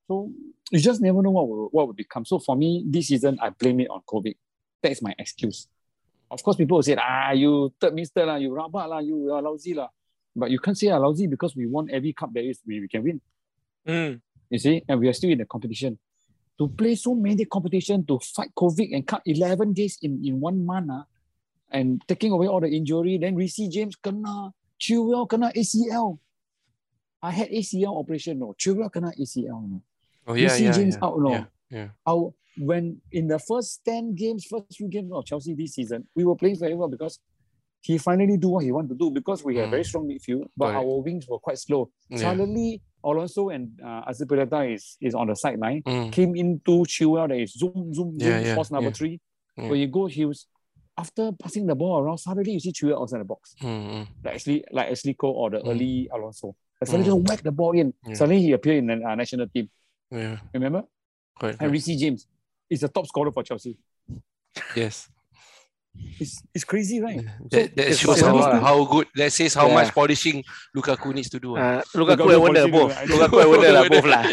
so 0.07 0.31
you 0.71 0.79
just 0.79 1.01
never 1.01 1.21
know 1.21 1.31
what 1.31 1.47
will, 1.49 1.69
what 1.71 1.87
will 1.87 1.93
become. 1.93 2.23
So 2.23 2.39
for 2.39 2.55
me, 2.55 2.85
this 2.87 3.07
season, 3.07 3.37
I 3.41 3.49
blame 3.49 3.81
it 3.81 3.89
on 3.89 4.01
COVID. 4.07 4.35
That 4.81 4.91
is 4.91 5.01
my 5.01 5.13
excuse. 5.19 5.67
Of 6.29 6.41
course, 6.41 6.55
people 6.55 6.77
will 6.77 6.83
say, 6.83 6.95
ah, 6.97 7.31
you 7.31 7.73
third 7.79 7.93
mister 7.93 8.25
lah, 8.25 8.35
you 8.35 8.51
rabak 8.51 8.87
lah, 8.87 8.99
you 8.99 9.33
are 9.33 9.41
lousy 9.41 9.73
lah. 9.73 9.89
But 10.35 10.51
you 10.51 10.59
can't 10.59 10.77
say 10.77 10.89
ah, 10.89 10.97
lousy 10.97 11.27
because 11.27 11.55
we 11.55 11.67
won 11.67 11.89
every 11.91 12.13
cup 12.13 12.31
there 12.33 12.43
is, 12.43 12.59
we, 12.65 12.79
we 12.79 12.87
can 12.87 13.03
win. 13.03 13.21
Mm. 13.87 14.21
You 14.49 14.59
see, 14.59 14.83
and 14.87 14.99
we 14.99 15.07
are 15.07 15.13
still 15.13 15.29
in 15.29 15.39
the 15.39 15.45
competition. 15.45 15.97
To 16.57 16.67
play 16.67 16.95
so 16.95 17.15
many 17.15 17.45
competition 17.45 18.05
to 18.05 18.19
fight 18.19 18.51
COVID 18.55 18.95
and 18.95 19.07
cut 19.07 19.21
11 19.25 19.73
days 19.73 19.97
in, 20.01 20.21
in 20.23 20.39
one 20.39 20.65
month, 20.65 20.89
ah, 20.91 21.05
and 21.71 22.01
taking 22.07 22.31
away 22.31 22.47
all 22.47 22.59
the 22.59 22.67
injury, 22.67 23.17
then 23.17 23.35
Reece 23.35 23.67
James 23.71 23.95
kena, 23.95 24.51
Chilwell 24.79 25.27
kena 25.27 25.53
ACL. 25.55 26.19
I 27.23 27.31
had 27.31 27.49
ACL 27.49 27.99
operation, 27.99 28.39
no. 28.39 28.53
Chilwell 28.57 28.91
kena 28.91 29.17
ACL, 29.17 29.69
no. 29.69 29.81
Oh 30.27 30.33
yeah, 30.33 30.51
Reece 30.51 30.61
yeah, 30.61 30.71
James 30.71 30.97
yeah. 30.99 31.07
out, 31.07 31.19
no. 31.19 31.31
Yeah, 31.31 31.45
yeah. 31.69 31.87
Our, 32.05 32.33
when 32.57 33.01
in 33.11 33.27
the 33.27 33.39
first 33.39 33.81
10 33.85 34.15
games, 34.15 34.45
first 34.45 34.75
few 34.75 34.87
games 34.87 35.11
of 35.13 35.25
Chelsea 35.25 35.53
this 35.55 35.75
season, 35.75 36.07
we 36.15 36.25
were 36.25 36.35
playing 36.35 36.59
very 36.59 36.75
well 36.75 36.89
because 36.89 37.19
he 37.81 37.97
finally 37.97 38.37
do 38.37 38.49
what 38.49 38.63
he 38.63 38.71
want 38.71 38.87
to 38.89 38.95
do 38.95 39.09
because 39.11 39.43
we 39.43 39.57
have 39.57 39.67
Mm. 39.67 39.71
very 39.71 39.83
strong 39.83 40.07
midfield, 40.07 40.45
but 40.55 40.67
Correct. 40.71 40.85
our 40.85 41.01
wings 41.01 41.27
were 41.27 41.39
quite 41.39 41.57
slow. 41.57 41.89
Yeah. 42.09 42.17
Suddenly, 42.17 42.81
Alonso 43.03 43.49
and 43.49 43.79
uh, 43.83 44.05
Azpilicueta 44.09 44.73
is, 44.75 44.97
is 45.01 45.15
on 45.15 45.27
the 45.27 45.35
sideline, 45.35 45.81
Mm. 45.83 46.11
came 46.11 46.35
into 46.35 46.83
Chilwell, 46.85 47.27
that 47.29 47.37
is 47.39 47.53
zoom, 47.53 47.93
zoom, 47.93 48.15
Yeah, 48.17 48.27
zoom, 48.37 48.45
yeah, 48.45 48.55
force 48.55 48.71
number 48.71 48.89
yeah. 48.89 48.93
three. 48.93 49.19
Yeah. 49.57 49.69
When 49.69 49.79
you 49.79 49.87
go, 49.87 50.05
he 50.05 50.25
was, 50.25 50.45
after 50.97 51.31
passing 51.31 51.65
the 51.65 51.73
ball 51.75 51.99
around, 51.99 52.19
suddenly 52.19 52.51
you 52.51 52.59
see 52.59 52.71
Chilwell 52.71 53.01
outside 53.01 53.21
the 53.21 53.25
box, 53.25 53.55
Mm, 53.59 53.89
mm. 53.91 54.07
like 54.23 54.35
Ashley, 54.35 54.63
like 54.71 54.91
Ashley 54.91 55.13
Cole 55.15 55.33
or 55.33 55.49
the 55.49 55.57
Mm. 55.59 55.69
early 55.69 56.09
Alonso. 56.13 56.55
And 56.79 56.87
suddenly 56.87 57.09
Mm. 57.09 57.17
just 57.17 57.29
whack 57.29 57.41
the 57.43 57.51
ball 57.51 57.71
in. 57.71 57.93
Suddenly 58.13 58.41
he 58.43 58.51
appeared 58.51 58.77
in 58.77 58.87
the 58.87 59.03
uh, 59.07 59.15
national 59.15 59.47
team. 59.47 59.69
Yeah, 60.11 60.37
Remember? 60.53 60.83
correct. 61.39 61.61
And. 61.61 61.71
Reece 61.71 61.97
James 61.99 62.27
is 62.69 62.81
the 62.81 62.87
top 62.89 63.07
scorer 63.07 63.31
for 63.31 63.41
Chelsea. 63.43 63.77
Yes. 64.75 65.09
It's, 66.19 66.41
it's 66.53 66.63
crazy, 66.63 67.01
right? 67.01 67.19
That, 67.51 67.75
that 67.75 67.87
it's 67.91 67.99
shows 67.99 68.21
how, 68.21 68.35
lah. 68.35 68.59
how 68.61 68.85
good. 68.85 69.07
That 69.15 69.31
says 69.33 69.53
how 69.53 69.67
Yeah. 69.67 69.73
much 69.83 69.91
polishing 69.93 70.43
Lukaku 70.75 71.13
needs 71.13 71.29
to 71.33 71.39
do. 71.39 71.57
ah. 71.57 71.59
Uh, 71.59 71.81
Lukaku 71.97 72.29
Lukaku 72.29 72.31
and 72.31 72.41
Werner 72.41 72.69
policy 72.69 72.71
both. 72.71 72.93
juga. 72.95 73.07
Lukaku 73.11 73.37
and 73.41 73.49
Werner 73.51 73.71
lah 73.75 73.83
both 73.89 74.05
lah. 74.07 74.21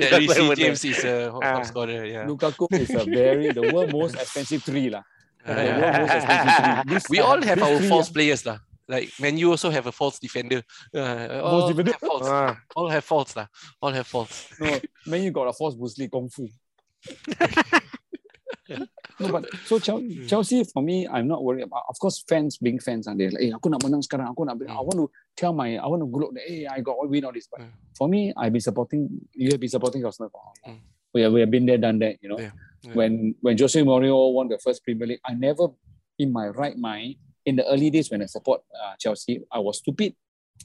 that 0.00 0.10
Lukaku 0.22 0.48
and 0.48 0.56
James 0.58 0.84
is 0.84 1.04
a 1.04 1.28
top 1.28 1.44
Ah. 1.44 1.62
scorer. 1.66 2.04
Yeah. 2.08 2.24
Lukaku 2.24 2.64
is 2.72 2.88
a 2.94 3.04
very 3.04 3.52
the 3.52 3.68
world 3.74 3.92
most 3.92 4.14
expensive 4.16 4.62
three 4.64 4.88
lah. 4.88 5.02
The 5.44 5.52
Yeah. 5.52 5.76
world 5.76 6.00
most 6.00 6.14
expensive 6.16 6.54
three. 6.56 6.76
This- 6.94 7.08
We 7.12 7.18
all 7.20 7.40
have 7.44 7.60
our 7.60 7.76
three, 7.78 7.88
false 7.92 8.08
ah, 8.08 8.14
players 8.16 8.42
lah. 8.48 8.58
Like 8.88 9.12
Man 9.20 9.36
U 9.44 9.52
also 9.52 9.68
have 9.68 9.84
a 9.84 9.92
false 9.92 10.16
defender. 10.16 10.64
Uh, 10.96 11.44
all 11.44 11.68
defender? 11.68 11.92
have 11.92 12.00
faults. 12.00 12.24
Ah. 12.30 12.56
All 12.72 12.88
have 12.88 13.04
faults 13.04 13.36
lah. 13.36 13.46
All 13.84 13.92
have 13.92 14.08
faults. 14.08 14.48
No, 14.56 14.80
man, 15.04 15.20
you 15.20 15.28
got 15.34 15.44
a 15.44 15.52
false 15.52 15.76
Bruce 15.76 15.98
Lee 16.00 16.08
Kung 16.08 16.32
Fu. 16.32 16.48
no, 19.20 19.28
but 19.32 19.44
so 19.66 19.78
Chelsea, 19.78 20.26
Chelsea 20.30 20.64
for 20.64 20.82
me, 20.82 21.06
I'm 21.06 21.26
not 21.26 21.42
worried 21.42 21.64
about. 21.64 21.84
Of 21.88 21.98
course, 21.98 22.22
fans 22.28 22.56
being 22.58 22.78
fans 22.78 23.06
and 23.06 23.18
they're 23.18 23.30
like, 23.30 23.42
"Eh, 23.42 23.52
aku 23.54 23.68
nak 23.68 23.82
menang 23.82 24.02
sekarang. 24.06 24.30
Aku 24.30 24.44
nak. 24.46 24.56
I 24.68 24.78
want 24.80 24.98
to 24.98 25.10
tell 25.36 25.52
my. 25.52 25.76
I 25.76 25.86
want 25.86 26.02
to 26.02 26.10
gloat 26.10 26.34
that. 26.34 26.44
Hey, 26.46 26.66
I 26.66 26.80
got 26.80 26.94
all 26.98 27.08
win 27.08 27.24
all 27.26 27.32
this." 27.34 27.48
But 27.50 27.60
Mm. 27.66 27.72
for 27.98 28.06
me, 28.08 28.32
I've 28.36 28.52
been 28.54 28.62
supporting. 28.62 29.08
You 29.34 29.50
have 29.50 29.60
been 29.60 29.70
supporting 29.72 30.04
Arsenal 30.06 30.30
for 30.30 30.40
how 30.40 30.52
long? 30.66 30.78
Mm. 30.78 30.82
We 31.14 31.18
have, 31.24 31.32
we 31.32 31.40
have 31.40 31.50
been 31.50 31.66
there, 31.66 31.78
done 31.80 31.98
that. 32.04 32.20
You 32.20 32.28
know, 32.30 32.38
Yeah, 32.38 32.52
yeah. 32.84 32.94
when 32.94 33.34
when 33.40 33.56
Jose 33.58 33.80
Mourinho 33.80 34.32
won 34.34 34.46
the 34.52 34.58
first 34.60 34.84
Premier 34.84 35.06
League, 35.16 35.24
I 35.24 35.32
never, 35.34 35.72
in 36.20 36.30
my 36.30 36.52
right 36.52 36.76
mind, 36.76 37.16
in 37.48 37.56
the 37.56 37.64
early 37.66 37.88
days 37.88 38.12
when 38.12 38.20
I 38.20 38.28
support 38.28 38.60
uh, 38.76 38.92
Chelsea, 39.00 39.40
I 39.50 39.58
was 39.58 39.78
stupid. 39.80 40.14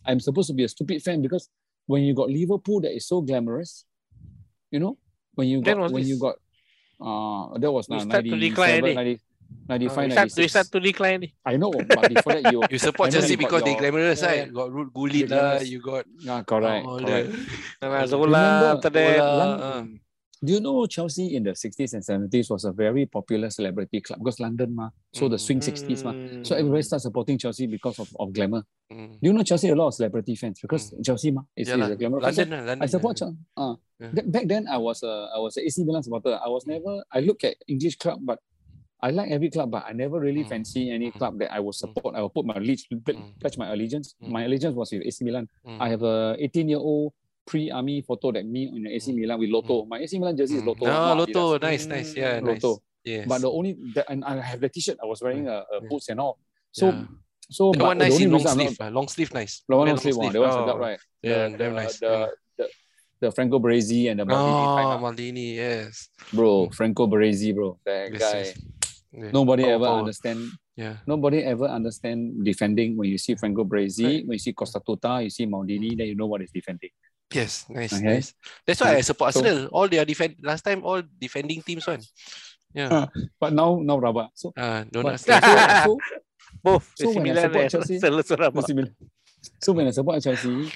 I'm 0.03 0.19
supposed 0.19 0.51
to 0.51 0.55
be 0.57 0.67
a 0.67 0.69
stupid 0.69 0.99
fan 1.01 1.23
because 1.23 1.47
when 1.87 2.03
you 2.03 2.11
got 2.13 2.27
Liverpool 2.27 2.81
that 2.83 2.91
is 2.91 3.07
so 3.07 3.21
glamorous, 3.23 3.85
you 4.67 4.83
know, 4.83 4.99
when 5.39 5.47
you 5.47 5.63
got 5.63 5.79
when 5.95 6.03
you 6.03 6.19
got 6.19 6.35
uh 7.01 7.57
that 7.57 7.71
was 7.71 7.89
We 7.89 7.97
now 7.97 8.03
start 8.03 8.25
to 8.25 8.37
decline 8.37 8.81
97, 8.81 8.97
already. 8.97 9.15
90 9.15 9.21
Uh, 9.53 9.69
95, 9.69 9.95
we 10.03 10.11
start, 10.11 10.29
we 10.33 10.43
96. 10.43 10.51
start 10.51 10.67
to 10.73 10.79
decline. 10.81 11.19
ni. 11.21 11.29
I 11.45 11.55
know, 11.57 11.71
but 11.71 12.09
before 12.09 12.33
that, 12.35 12.51
you 12.51 12.59
You 12.73 12.79
support 12.81 13.11
Chelsea 13.13 13.35
because 13.37 13.61
they 13.63 13.75
glamorous, 13.75 14.19
yeah, 14.21 14.27
right? 14.27 14.37
yeah. 14.43 14.45
You 14.49 14.53
got 14.53 14.69
Ruud 14.73 14.89
Gullit 14.93 15.29
lah, 15.29 15.61
you 15.61 15.79
got 15.79 16.03
yeah, 16.19 16.41
correct, 16.43 16.83
all 16.85 16.99
correct. 16.99 17.29
the 17.79 17.87
Uh, 17.87 18.05
Zola 18.07 18.25
remember 18.27 18.67
after 18.75 18.89
that. 18.91 19.17
Zola, 19.17 19.37
Lon- 19.39 19.59
uh. 19.61 19.83
Do 20.43 20.51
you 20.53 20.59
know 20.59 20.85
Chelsea 20.87 21.35
in 21.35 21.43
the 21.43 21.51
60s 21.51 21.93
and 21.93 22.03
70s 22.03 22.49
was 22.49 22.65
a 22.65 22.71
very 22.73 23.05
popular 23.05 23.49
celebrity 23.49 24.01
club 24.01 24.19
because 24.19 24.39
London, 24.41 24.75
ma, 24.75 24.89
so 25.13 25.29
the 25.29 25.37
Mm. 25.37 25.39
swing 25.39 25.59
60s, 25.61 26.03
ma. 26.03 26.11
Mm. 26.11 26.45
So 26.45 26.55
everybody 26.55 26.81
started 26.83 27.03
supporting 27.03 27.37
Chelsea 27.37 27.65
because 27.65 27.97
of, 27.99 28.09
of 28.19 28.33
glamour. 28.33 28.63
Mm. 28.91 29.07
Do 29.21 29.27
you 29.27 29.33
know 29.33 29.43
Chelsea 29.43 29.69
a 29.69 29.75
lot 29.75 29.87
of 29.87 29.93
celebrity 29.93 30.35
fans 30.35 30.59
because 30.59 30.93
Chelsea, 31.01 31.31
ma, 31.31 31.41
is, 31.55 31.69
Yeah 31.69 31.75
is 31.85 31.89
a 31.91 31.95
glamour. 31.95 32.19
London, 32.19 32.49
So 32.49 32.55
London. 32.57 32.81
I 32.81 32.85
support. 32.87 33.17
Chelsea. 33.17 33.37
Uh, 33.55 33.75
Yeah. 34.01 34.11
back 34.35 34.47
then, 34.47 34.67
I 34.67 34.77
was 34.77 35.01
a 35.03 35.29
I 35.33 35.39
was 35.39 35.55
a 35.55 35.61
AC 35.65 35.83
Milan 35.85 36.03
supporter. 36.03 36.35
I 36.45 36.49
was 36.49 36.67
never. 36.67 37.03
I 37.09 37.21
look 37.21 37.43
at 37.45 37.55
English 37.67 37.95
club, 37.97 38.19
but 38.25 38.39
I 38.99 39.11
like 39.11 39.31
every 39.31 39.49
club, 39.49 39.71
but 39.71 39.83
I 39.87 39.93
never 39.93 40.19
really 40.19 40.43
Mm. 40.43 40.49
fancy 40.49 40.91
any 40.91 41.07
Mm. 41.11 41.17
club 41.19 41.39
that 41.39 41.53
I 41.55 41.59
will 41.63 41.71
support. 41.83 42.15
I 42.15 42.21
will 42.21 42.29
put 42.37 42.45
my 42.45 42.55
allegiance, 42.55 42.87
Mm. 42.91 43.39
pledge 43.39 43.57
my 43.57 43.71
allegiance. 43.71 44.15
Mm. 44.21 44.27
My 44.35 44.43
allegiance 44.43 44.75
was 44.75 44.91
with 44.91 45.03
AC 45.07 45.23
Milan. 45.23 45.47
Mm. 45.65 45.77
I 45.79 45.87
have 45.89 46.03
a 46.03 46.35
18 46.39 46.67
year 46.67 46.79
old 46.79 47.13
pre-army 47.45 48.01
photo 48.01 48.31
that 48.31 48.45
me 48.45 48.71
in 48.75 48.83
the 48.83 48.95
AC 48.95 49.11
Mm. 49.11 49.15
Milan 49.15 49.39
with 49.39 49.49
Lotto. 49.49 49.85
My 49.85 49.99
AC 49.99 50.17
Milan 50.19 50.37
jersey 50.37 50.55
is 50.57 50.61
Mm. 50.63 50.67
Lotto. 50.67 50.85
Not 50.85 51.17
Lotto, 51.17 51.57
nice, 51.59 51.85
nice, 51.85 52.15
yeah, 52.15 52.39
Mm. 52.39 52.43
nice. 52.45 52.63
Lotto. 52.63 52.81
Yes. 53.03 53.27
But 53.27 53.41
the 53.41 53.51
only 53.51 53.75
that, 53.95 54.05
and 54.09 54.23
I 54.23 54.39
have 54.41 54.61
the 54.61 54.69
T-shirt. 54.69 54.97
I 55.03 55.05
was 55.05 55.21
wearing 55.21 55.47
a, 55.47 55.63
a 55.75 55.81
boots 55.81 56.07
and 56.09 56.19
all. 56.19 56.39
So 56.71 56.87
Yeah. 56.87 57.03
so 57.49 57.71
that 57.73 57.83
one 57.83 57.97
nice 57.97 58.17
the 58.17 58.23
in 58.23 58.31
long 58.31 58.39
I'm 58.47 58.57
not- 58.57 58.67
sleeve. 58.67 58.77
ah, 58.79 58.87
long 58.89 59.07
sleeve 59.09 59.33
nice. 59.33 59.63
The 59.67 59.75
one 59.75 59.85
Wear 59.85 59.93
long 59.95 59.99
sleeve 60.01 60.15
one. 60.17 60.31
That 60.33 60.39
Oh, 60.39 60.47
was 60.47 60.55
sedap, 60.55 60.79
right? 60.79 60.99
Yeah, 61.21 61.49
the, 61.49 61.57
damn 61.57 61.75
nice. 61.75 61.99
The, 61.99 62.31
the, 62.57 62.69
the 63.19 63.31
Franco 63.31 63.59
Baresi 63.59 64.09
and 64.09 64.19
the 64.21 64.25
Maldini 64.25 64.95
Oh. 64.95 64.99
Maldini, 65.03 65.55
yes. 65.55 66.07
bro. 66.31 66.69
Franco 66.69 67.07
Baresi, 67.07 67.53
bro. 67.53 67.77
That 67.85 68.11
Yes, 68.13 68.19
guy. 68.21 68.37
yes. 68.39 68.61
Yeah. 69.11 69.31
Nobody 69.31 69.63
Power, 69.63 69.73
ever 69.73 69.85
power. 69.85 69.99
understand. 69.99 70.39
Yeah. 70.75 70.97
Nobody 71.05 71.43
ever 71.43 71.65
understand 71.67 72.43
defending 72.43 72.97
when 72.97 73.09
you 73.09 73.17
see 73.19 73.35
Franco 73.35 73.63
Baresi, 73.63 74.05
Right. 74.05 74.25
when 74.25 74.33
you 74.33 74.39
see 74.39 74.53
Costa 74.53 74.79
Tota, 74.83 75.21
you 75.21 75.29
see 75.29 75.45
Maldini, 75.45 75.95
then 75.97 76.07
you 76.07 76.15
know 76.15 76.25
what 76.25 76.41
is 76.41 76.49
defending. 76.51 76.89
Yes, 77.33 77.65
nice, 77.69 77.93
Okay. 77.93 78.03
nice. 78.21 78.33
That's 78.65 78.81
why 78.81 78.95
I 78.97 79.01
support 79.01 79.33
So- 79.33 79.41
Arsenal. 79.41 79.67
All 79.73 79.87
their 79.89 80.05
defend 80.05 80.35
last 80.41 80.61
time, 80.61 80.83
all 80.85 81.01
defending 81.19 81.61
teams 81.61 81.85
one. 81.87 82.01
Yeah. 82.73 82.89
Ah. 82.91 83.07
But 83.39 83.53
now, 83.53 83.77
now 83.81 83.97
Rabak. 83.99 84.29
So, 84.33 84.53
Uh, 84.57 84.85
don't 84.89 85.03
but, 85.03 85.17
understand. 85.17 85.43
so, 85.85 85.97
Both 86.63 86.93
So 86.95 87.11
when 87.11 87.27
I 87.37 87.41
support 87.41 87.69
Chelsea- 87.69 87.99
so, 87.99 88.21
similar. 88.61 88.89
so 89.61 89.73
when 89.73 89.87
I 89.87 89.91
support 89.91 90.21
Chelsea, 90.23 90.71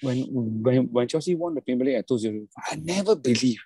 when 0.00 0.16
when 0.62 0.76
when 0.90 1.06
Chelsea 1.08 1.34
won 1.34 1.54
the 1.54 1.60
Premier 1.60 1.84
League 1.86 1.96
at 2.00 2.08
2-0, 2.08 2.48
I 2.56 2.76
never 2.76 3.14
believed. 3.14 3.60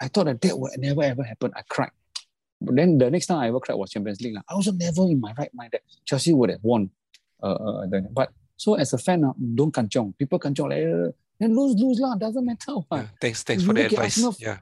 I 0.00 0.08
thought 0.08 0.26
that 0.26 0.40
that 0.40 0.54
would 0.58 0.72
never 0.78 1.02
ever 1.02 1.22
happen. 1.24 1.50
I 1.56 1.62
cried. 1.68 1.90
But 2.60 2.76
then 2.76 2.98
the 2.98 3.10
next 3.10 3.26
time 3.26 3.38
I 3.38 3.48
ever 3.48 3.60
cried 3.60 3.74
was 3.76 3.90
Champions 3.90 4.20
League. 4.22 4.34
lah. 4.34 4.42
I 4.48 4.54
was 4.54 4.70
never 4.72 5.02
in 5.10 5.20
my 5.20 5.34
right 5.36 5.52
mind 5.54 5.72
that 5.72 5.82
Chelsea 6.04 6.32
would 6.32 6.50
have 6.50 6.62
won. 6.62 6.90
Uh, 7.42 7.84
uh, 7.84 8.00
but 8.12 8.30
so 8.56 8.74
as 8.74 8.92
a 8.94 8.98
fan, 8.98 9.24
uh, 9.24 9.32
don't 9.36 9.74
kanchong. 9.74 10.16
People 10.16 10.38
kanchong 10.38 10.70
like, 10.70 10.86
uh, 10.86 11.10
then 11.40 11.54
lose, 11.54 11.74
lose 11.78 11.98
lah. 12.00 12.14
Doesn't 12.16 12.44
matter. 12.44 12.76
Yeah. 12.92 13.08
Thanks, 13.20 13.42
thanks 13.42 13.62
You 13.62 13.68
for 13.68 13.74
the 13.74 13.86
advice. 13.86 14.18
Arsenal- 14.18 14.36
Yeah, 14.38 14.58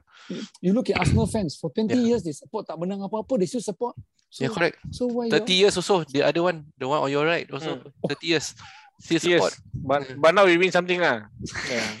You 0.61 0.71
look 0.73 0.89
at 0.89 0.97
Arsenal 0.99 1.27
fans 1.27 1.55
for 1.59 1.69
20 1.71 1.93
Yeah. 1.93 2.01
years, 2.15 2.21
they 2.23 2.31
support 2.33 2.65
tak 2.67 2.79
menang 2.79 3.03
apa-apa, 3.03 3.37
they 3.37 3.45
still 3.47 3.61
support. 3.63 3.95
So, 4.33 4.43
yeah, 4.45 4.49
correct. 4.49 4.77
so 4.89 5.05
why 5.05 5.29
you 5.29 5.35
30 5.37 5.53
years 5.53 5.77
also, 5.77 6.01
the 6.09 6.25
other 6.25 6.41
one, 6.41 6.65
the 6.79 6.87
one 6.89 6.97
on 7.05 7.11
your 7.13 7.21
right 7.25 7.45
also, 7.53 7.77
30 8.09 8.25
years. 8.25 8.55
Still 8.97 9.19
support. 9.21 9.53
Yes, 9.53 9.61
but 9.73 10.01
but 10.17 10.31
now 10.33 10.45
we 10.49 10.57
win 10.57 10.71
something 10.73 10.97
lah. 11.01 11.29
Yeah. 11.69 11.85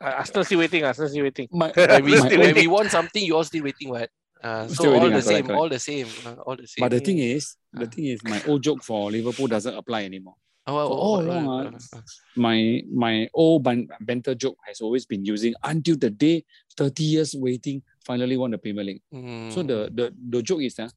Uh, 0.00 0.24
Arsenal 0.24 0.40
still 0.48 0.64
waiting. 0.64 0.80
Arsenal 0.80 1.12
still 1.12 1.28
waiting. 1.28 1.44
my, 1.52 1.68
When 1.76 2.04
we, 2.08 2.16
Still 2.16 2.40
when 2.40 2.56
own- 2.56 2.60
we 2.64 2.64
want 2.72 2.88
something, 2.88 3.20
you 3.20 3.36
all 3.36 3.44
still 3.44 3.60
waiting, 3.68 3.92
what? 3.92 4.08
Uh, 4.40 4.64
so 4.72 4.88
all 4.88 4.96
waiting, 4.96 5.12
the 5.12 5.20
ah, 5.20 5.20
correct, 5.20 5.28
same, 5.28 5.44
correct. 5.44 5.60
all 5.60 5.68
the 5.68 5.76
same, 5.78 6.08
all 6.48 6.56
the 6.56 6.64
same. 6.64 6.80
But 6.80 6.96
the 6.96 7.00
thing 7.04 7.18
is, 7.20 7.60
the 7.68 7.84
Ah. 7.84 7.90
thing 7.92 8.06
is, 8.08 8.24
my 8.24 8.40
old 8.48 8.64
joke 8.64 8.80
for 8.80 9.12
Liverpool 9.12 9.44
doesn't 9.52 9.76
apply 9.76 10.08
anymore. 10.08 10.40
Oh, 10.70 10.78
oh, 10.78 10.88
for 10.88 10.98
all 10.98 11.20
along, 11.20 11.46
oh, 11.48 12.00
My 12.36 12.82
my 12.94 13.28
old 13.34 13.62
ban- 13.66 13.88
banter 14.00 14.34
joke 14.34 14.56
has 14.66 14.80
always 14.80 15.04
been 15.04 15.24
using 15.24 15.54
until 15.64 15.96
the 15.96 16.10
day 16.10 16.44
30 16.76 17.02
years 17.02 17.34
waiting 17.34 17.82
finally 18.06 18.36
won 18.36 18.50
the 18.52 18.58
Premier 18.58 18.84
League. 18.84 19.02
oh. 19.12 19.50
So 19.50 19.62
the 19.62 19.90
the, 19.92 20.14
the 20.14 20.40
joke 20.42 20.62
is 20.62 20.78
uh, 20.78 20.88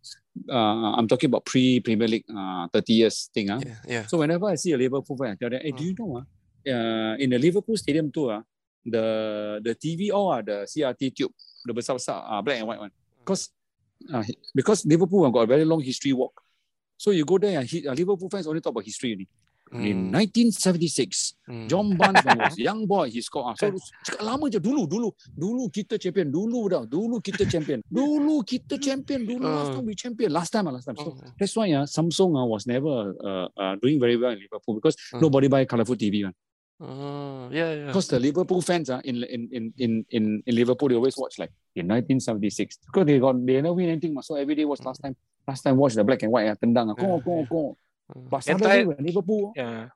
uh, 0.49 0.93
I'm 0.97 1.07
talking 1.07 1.28
about 1.28 1.45
pre 1.45 1.80
Premier 1.80 2.07
League 2.07 2.26
uh, 2.30 2.67
30 2.69 2.93
years 2.93 3.30
thing. 3.34 3.49
Uh. 3.49 3.59
yeah, 3.65 3.76
yeah. 3.88 4.05
So 4.05 4.19
whenever 4.19 4.45
I 4.45 4.55
see 4.55 4.71
a 4.74 4.78
Liverpool 4.78 5.17
fan, 5.17 5.32
I 5.32 5.36
tell 5.36 5.49
them, 5.49 5.61
hey, 5.63 5.71
do 5.71 5.84
you 5.84 5.95
know 5.97 6.17
uh, 6.17 6.24
uh, 6.69 7.15
in 7.17 7.30
the 7.32 7.39
Liverpool 7.39 7.76
Stadium 7.78 8.11
too, 8.11 8.30
uh, 8.30 8.41
the 8.86 9.59
the 9.63 9.74
TV 9.76 10.11
or 10.13 10.34
are 10.38 10.43
the 10.43 10.57
CRT 10.69 11.15
tube, 11.17 11.34
the 11.65 11.74
besar 11.74 11.95
besar, 11.95 12.21
uh, 12.30 12.41
black 12.45 12.57
and 12.61 12.67
white 12.67 12.80
one. 12.80 12.91
Because 13.26 13.49
uh, 14.13 14.24
because 14.53 14.86
Liverpool 14.86 15.24
have 15.26 15.34
got 15.34 15.41
a 15.41 15.47
very 15.47 15.65
long 15.65 15.82
history 15.82 16.13
walk. 16.13 16.39
So 16.97 17.11
you 17.11 17.26
go 17.26 17.38
there 17.38 17.59
and 17.59 17.67
he, 17.67 17.88
uh, 17.88 17.93
Liverpool 17.93 18.30
fans 18.30 18.45
only 18.47 18.61
talk 18.61 18.71
about 18.71 18.86
history 18.86 19.11
only. 19.13 19.28
In 19.72 20.11
Mm, 20.11 20.14
1976, 20.14 21.34
mm. 21.49 21.66
John 21.68 21.97
Barnes 21.97 22.22
when 22.26 22.36
he 22.38 22.41
was 22.45 22.57
young 22.70 22.86
boy, 22.86 23.09
he 23.09 23.22
scored. 23.22 23.57
So 23.57 23.74
cakap 24.05 24.22
lama 24.22 24.45
je 24.49 24.59
dulu, 24.61 24.86
dulu, 24.86 25.09
dulu 25.34 25.66
kita 25.72 25.97
champion, 25.97 26.30
dulu 26.30 26.70
dah, 26.70 26.86
dulu 26.86 27.18
kita 27.18 27.49
champion, 27.49 27.82
dulu 27.89 28.43
kita 28.45 28.78
champion, 28.78 29.26
dulu 29.26 29.41
last 29.49 29.74
Uh. 29.74 29.76
time 29.82 29.86
we 29.89 29.95
champion, 29.95 30.30
last 30.30 30.51
time, 30.53 30.66
last 30.70 30.86
time. 30.86 30.97
So 30.97 31.09
Oh, 31.09 31.18
that's 31.39 31.55
why 31.57 31.72
uh, 31.74 31.89
Samsung 31.89 32.38
uh, 32.38 32.45
was 32.45 32.68
never 32.68 33.16
uh, 33.18 33.47
uh, 33.57 33.74
doing 33.82 33.97
very 33.99 34.14
well 34.18 34.30
in 34.36 34.39
Liverpool 34.45 34.76
because 34.78 34.93
Mm. 35.09 35.22
nobody 35.26 35.47
buy 35.49 35.66
colorful 35.66 35.95
TV 35.97 36.22
one. 36.28 36.36
oh, 36.84 37.49
yeah, 37.49 37.74
yeah. 37.74 37.86
Because 37.89 38.07
the 38.14 38.20
Liverpool 38.20 38.61
fans 38.61 38.89
uh, 38.89 39.01
in, 39.05 39.24
in, 39.24 39.41
in, 39.51 39.64
in, 39.78 39.91
in, 40.09 40.24
in 40.45 40.53
Liverpool, 40.55 40.89
they 40.89 40.95
always 40.95 41.18
watch 41.18 41.39
like 41.39 41.49
in 41.76 41.88
1976 41.88 42.78
because 42.93 43.05
they 43.05 43.18
got 43.18 43.34
they 43.45 43.57
never 43.61 43.74
win 43.74 43.89
anything. 43.89 44.14
So 44.22 44.36
every 44.36 44.53
day 44.53 44.66
was 44.66 44.84
last 44.86 45.01
time. 45.01 45.16
Last 45.47 45.61
time 45.64 45.76
watch 45.78 45.93
the 45.95 46.03
black 46.03 46.22
and 46.24 46.32
white 46.32 46.47
uh, 46.47 46.55
tendang. 46.55 46.91
Uh, 46.91 46.95
go, 46.95 47.20
go, 47.20 47.45
go. 47.49 47.78
Uh, 48.10 48.20
But 48.30 48.41
Can 48.45 48.58
try- 48.60 48.84
when 48.84 48.97
Liverpool, 48.99 49.54
Yeah. 49.56 49.88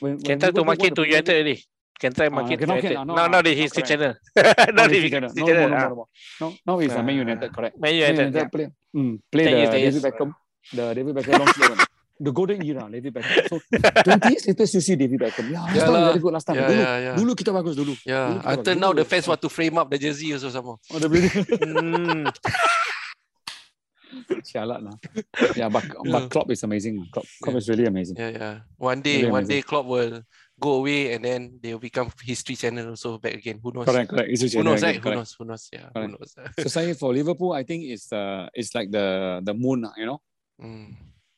when, 0.00 0.12
when 0.16 0.20
Can 0.22 0.38
try 0.38 0.50
to 0.50 0.60
Liverpool 0.60 0.64
won 0.64 0.66
market 0.78 0.90
the 0.94 1.02
to 1.02 1.08
United 1.08 1.34
already. 1.34 1.56
Can 2.00 2.12
try 2.16 2.26
Ah, 2.26 2.30
market 2.32 2.56
to 2.56 2.60
cannot, 2.64 2.76
United. 2.80 2.94
cannot, 2.96 3.06
no, 3.06 3.14
Now, 3.14 3.26
no, 3.26 3.32
now 3.36 3.42
the 3.42 3.52
not 3.52 3.60
history 3.60 3.82
correct. 3.82 3.90
channel. 3.92 4.12
No, 4.72 4.72
Now 4.72 4.86
the 4.88 4.96
United, 4.96 5.22
history 5.28 5.42
no, 5.42 5.46
no, 5.46 5.46
channel. 5.46 5.68
no, 5.68 5.76
ah. 5.76 5.80
no, 5.80 5.94
no. 5.94 6.04
No, 6.40 6.46
now 6.66 6.74
it's 6.80 6.94
uh, 6.94 7.02
Man 7.02 7.16
Ah. 7.16 7.22
United, 7.24 7.48
correct. 7.52 7.74
Man 7.76 7.90
Man 7.90 7.94
United. 7.94 8.16
United 8.16 8.36
yeah. 8.40 8.48
play, 8.48 8.66
mm, 8.96 9.12
play 9.30 9.44
Ten 9.44 9.52
the 9.52 9.58
years, 9.60 9.70
ten 9.70 9.80
David 9.80 9.92
years. 9.92 10.04
Beckham, 10.06 10.30
the 10.72 10.84
David 10.94 11.12
Beckham 11.16 11.38
long 11.38 11.52
sleeve 11.52 11.70
one. 11.76 11.80
The 12.20 12.32
golden 12.36 12.60
era, 12.62 12.84
David 12.92 13.14
Beckham. 13.16 13.48
So 13.48 13.56
20 14.04 14.28
years 14.28 14.44
later, 14.48 14.64
you 14.68 14.80
see 14.84 14.96
David 14.96 15.20
Beckham. 15.20 15.48
Yeah, 15.50 15.60
last 15.64 15.72
Yeah 15.76 15.84
time 15.88 15.92
lah. 15.96 16.06
very 16.12 16.20
good 16.20 16.32
last 16.36 16.44
time. 16.46 16.56
yeah, 16.56 16.68
dulu, 16.68 16.80
yeah, 16.84 16.96
yeah. 17.00 17.14
dulu 17.16 17.32
kita 17.32 17.48
bagus 17.52 17.74
dulu. 17.80 17.94
Yeah, 18.04 18.28
Dulu 18.28 18.38
kita 18.40 18.48
until 18.52 18.74
bagus. 18.76 18.80
now 18.84 18.90
Dulu. 18.92 19.00
the 19.00 19.04
fans 19.08 19.24
want 19.28 19.40
to 19.40 19.48
frame 19.48 19.76
up 19.80 19.88
the 19.88 19.96
jersey 19.98 20.28
also 20.36 20.48
more. 20.60 20.76
Oh, 20.92 20.98
the 21.00 21.08
Mm. 24.30 24.66
Lah. 24.66 24.96
Yeah, 25.56 25.68
but, 25.68 25.84
Yeah. 25.84 26.12
but 26.12 26.30
Klopp 26.30 26.50
is 26.50 26.62
amazing. 26.62 27.06
Klopp, 27.12 27.26
Klopp 27.42 27.56
is 27.56 27.68
really 27.68 27.86
amazing. 27.86 28.16
Yeah, 28.16 28.30
yeah. 28.30 28.54
One 28.78 29.02
day, 29.02 29.18
Really 29.26 29.30
one 29.30 29.44
amazing. 29.44 29.56
day 29.56 29.62
Klopp 29.62 29.86
will 29.86 30.22
go 30.58 30.70
away 30.80 31.12
and 31.14 31.24
then 31.24 31.58
they 31.62 31.72
will 31.72 31.80
become 31.82 32.10
history 32.22 32.54
channel 32.56 32.90
also 32.90 33.18
back 33.18 33.34
again. 33.34 33.58
Who 33.62 33.72
knows? 33.72 33.86
Correct, 33.86 34.10
correct. 34.10 34.28
It's 34.30 34.52
Who 34.54 34.62
knows, 34.62 34.82
again, 34.82 34.94
right? 34.94 35.02
Who 35.04 35.10
knows? 35.14 35.30
Who 35.38 35.44
knows? 35.44 35.68
Yeah, 35.72 35.88
who 35.94 36.08
knows? 36.08 36.34
So 36.58 36.68
saying 36.68 36.94
for 36.94 37.12
Liverpool, 37.12 37.52
I 37.52 37.64
think 37.64 37.84
it's 37.84 38.12
uh 38.12 38.48
it's 38.54 38.74
like 38.74 38.90
the 38.90 39.40
the 39.42 39.54
moon, 39.54 39.86
you 39.96 40.06
know, 40.06 40.20
Mm. 40.60 40.92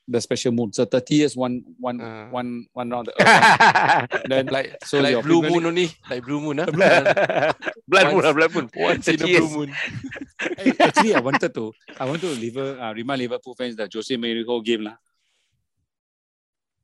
The 0.09 0.21
special 0.21 0.53
moon. 0.53 0.73
So 0.73 0.85
30 0.85 1.15
years, 1.15 1.37
one 1.37 1.63
one 1.79 2.01
Ah. 2.01 2.29
one 2.31 2.67
one 2.73 2.91
round 2.91 3.07
the 3.07 3.15
earth. 3.23 4.23
then 4.29 4.47
Like 4.47 4.77
So 4.85 5.01
like 5.01 5.23
blue 5.23 5.43
moon 5.43 5.65
only, 5.67 5.91
like 6.11 6.25
blue 6.25 6.41
moon, 6.41 6.59
huh? 6.59 6.67
blood 7.89 8.07
moon, 8.13 8.15
Once- 8.19 8.27
ah, 8.27 8.33
blood 8.33 8.53
moon. 8.55 8.67
Once 8.75 9.09
in 9.09 9.15
a 9.15 9.19
30 9.19 9.31
years. 9.31 9.41
blue 9.47 9.57
moon. 9.67 9.71
Actually, 10.81 11.15
I 11.15 11.21
wanted 11.21 11.55
to, 11.55 11.73
I 11.99 12.05
want 12.05 12.21
to 12.21 12.29
liver, 12.35 12.79
uh, 12.81 12.93
remind 12.93 13.21
Liverpool 13.23 13.55
fans 13.55 13.77
that 13.77 13.93
Jose 13.95 14.15
Mourinho 14.17 14.59
game 14.65 14.83
lah. 14.91 14.97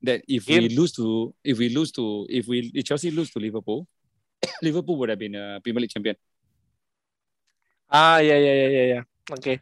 That 0.02 0.22
if 0.28 0.46
we 0.46 0.68
Game? 0.68 0.78
lose 0.78 0.92
to, 0.94 1.34
if 1.42 1.58
we 1.58 1.68
lose 1.74 1.90
to, 1.98 2.24
if 2.30 2.46
we 2.46 2.70
if 2.72 2.84
Chelsea 2.86 3.10
lose 3.10 3.30
to 3.34 3.40
Liverpool, 3.42 3.82
Liverpool 4.62 4.96
would 4.96 5.08
have 5.10 5.18
been 5.18 5.34
a 5.34 5.58
Premier 5.60 5.80
League 5.82 5.90
champion. 5.90 6.14
Ah, 7.90 8.18
yeah, 8.22 8.38
yeah, 8.38 8.54
yeah, 8.54 8.68
yeah, 8.68 8.86
yeah. 8.94 9.02
Okay. 9.32 9.58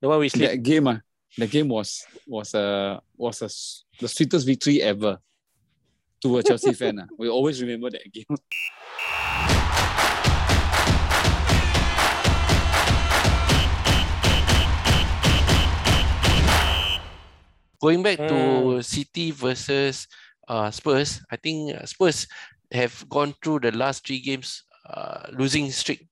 The 0.00 0.08
one 0.08 0.18
we 0.20 0.28
sleep. 0.28 0.50
That 0.50 0.62
game, 0.62 0.88
uh, 0.88 0.98
the 1.38 1.46
game 1.46 1.68
was 1.68 2.04
was 2.26 2.54
a 2.54 3.00
was 3.16 3.42
a 3.42 3.46
s- 3.46 3.84
the 4.00 4.08
sweetest 4.08 4.46
victory 4.46 4.82
ever 4.82 5.18
to 6.22 6.38
a 6.38 6.42
Chelsea 6.42 6.72
fan. 6.80 6.98
ah. 7.00 7.06
We 7.18 7.28
always 7.28 7.60
remember 7.62 7.90
that 7.90 8.12
game. 8.12 8.24
Going 17.82 18.02
back 18.06 18.18
to 18.30 18.78
Mm. 18.78 18.84
City 18.84 19.30
versus 19.34 20.06
uh, 20.46 20.70
Spurs, 20.70 21.18
I 21.30 21.36
think 21.36 21.74
uh, 21.74 21.82
Spurs 21.84 22.28
have 22.70 22.94
gone 23.10 23.34
through 23.42 23.66
the 23.66 23.72
last 23.74 24.06
three 24.06 24.20
games 24.22 24.62
uh, 24.86 25.26
losing 25.34 25.66
streak, 25.74 26.06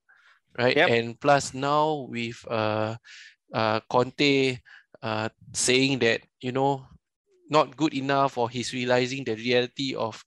right? 0.59 0.75
Yep. 0.75 0.89
And 0.91 1.05
plus 1.19 1.53
now 1.55 2.11
with 2.11 2.35
uh, 2.51 2.95
uh, 3.55 3.79
Conte 3.87 4.59
uh, 5.01 5.29
saying 5.53 5.99
that 5.99 6.21
you 6.39 6.51
know 6.51 6.85
not 7.49 7.75
good 7.75 7.93
enough, 7.93 8.37
or 8.37 8.49
he's 8.49 8.73
realizing 8.73 9.23
the 9.23 9.35
reality 9.35 9.95
of 9.95 10.23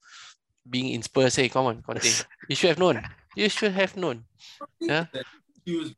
being 0.69 0.89
in 0.89 1.01
Spurs. 1.01 1.35
Hey, 1.35 1.49
come 1.49 1.65
on, 1.65 1.81
Conte, 1.81 2.07
you 2.49 2.55
should 2.55 2.69
have 2.69 2.79
known. 2.79 3.01
You 3.35 3.49
should 3.49 3.73
have 3.73 3.97
known. 3.97 4.23
Yeah. 4.79 5.05
He 5.65 5.75
was. 5.75 5.95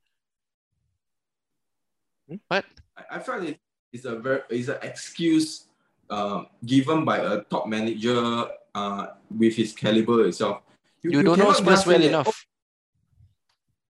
What? 2.48 2.66
I, 2.98 3.18
I 3.18 3.20
felt 3.20 3.44
it. 3.44 3.60
is 3.94 4.06
a 4.06 4.16
very 4.16 4.42
is 4.50 4.70
an 4.70 4.78
excuse 4.82 5.68
uh, 6.10 6.44
given 6.66 7.06
by 7.06 7.18
a 7.20 7.42
top 7.44 7.68
manager 7.68 8.48
uh, 8.76 9.08
with 9.30 9.56
his 9.56 9.74
caliber 9.74 10.28
itself. 10.28 10.62
You, 11.04 11.12
don't 11.12 11.26
know 11.26 11.36
cannot 11.36 11.58
Spurs 11.58 11.68
just 11.68 11.84
say 11.86 11.92
well 11.92 12.00
that, 12.00 12.08
enough. 12.08 12.46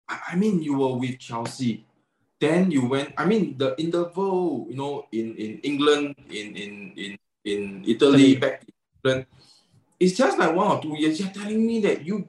I 0.09 0.19
I 0.33 0.37
mean, 0.37 0.63
you 0.63 0.79
were 0.79 0.97
with 0.97 1.19
Chelsea. 1.19 1.87
Then 2.41 2.71
you 2.73 2.89
went. 2.89 3.13
I 3.21 3.27
mean, 3.29 3.59
the 3.61 3.77
interval, 3.77 4.65
you 4.69 4.77
know, 4.77 5.05
in 5.13 5.37
in 5.37 5.61
England, 5.61 6.17
in 6.33 6.57
in 6.57 6.73
in 6.97 7.11
in 7.45 7.61
Italy, 7.85 8.37
back 8.41 8.65
to 8.65 8.73
England, 8.73 9.27
it's 10.01 10.17
just 10.17 10.41
like 10.41 10.57
one 10.57 10.73
or 10.73 10.81
two 10.81 10.97
years. 10.97 11.21
You're 11.21 11.37
telling 11.37 11.61
me 11.61 11.85
that 11.85 12.01
you, 12.01 12.25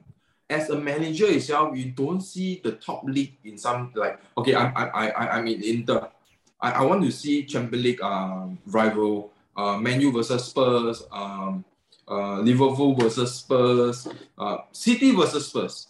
as 0.52 0.68
a 0.68 0.76
manager 0.76 1.24
itself, 1.32 1.72
you 1.72 1.96
don't 1.96 2.20
see 2.20 2.60
the 2.62 2.72
top 2.76 3.08
league 3.08 3.40
in 3.44 3.56
some 3.56 3.88
like. 3.96 4.20
Okay, 4.36 4.52
I'm 4.54 4.76
I 4.76 4.84
I 4.92 5.04
I- 5.16 5.30
I'm 5.40 5.46
in 5.48 5.64
Inter. 5.64 6.12
I, 6.60 6.70
I 6.72 6.82
want 6.84 7.02
to 7.02 7.10
see 7.10 7.48
Champions 7.48 7.82
League 7.82 8.02
um, 8.04 8.58
rival, 8.68 9.32
uh, 9.56 9.80
Man 9.80 9.98
U 10.04 10.12
versus 10.12 10.44
Spurs, 10.44 11.02
um, 11.10 11.64
uh, 12.06 12.38
Liverpool 12.38 12.94
versus 12.94 13.34
Spurs, 13.34 14.06
uh, 14.38 14.58
City 14.70 15.10
versus 15.16 15.48
Spurs 15.48 15.88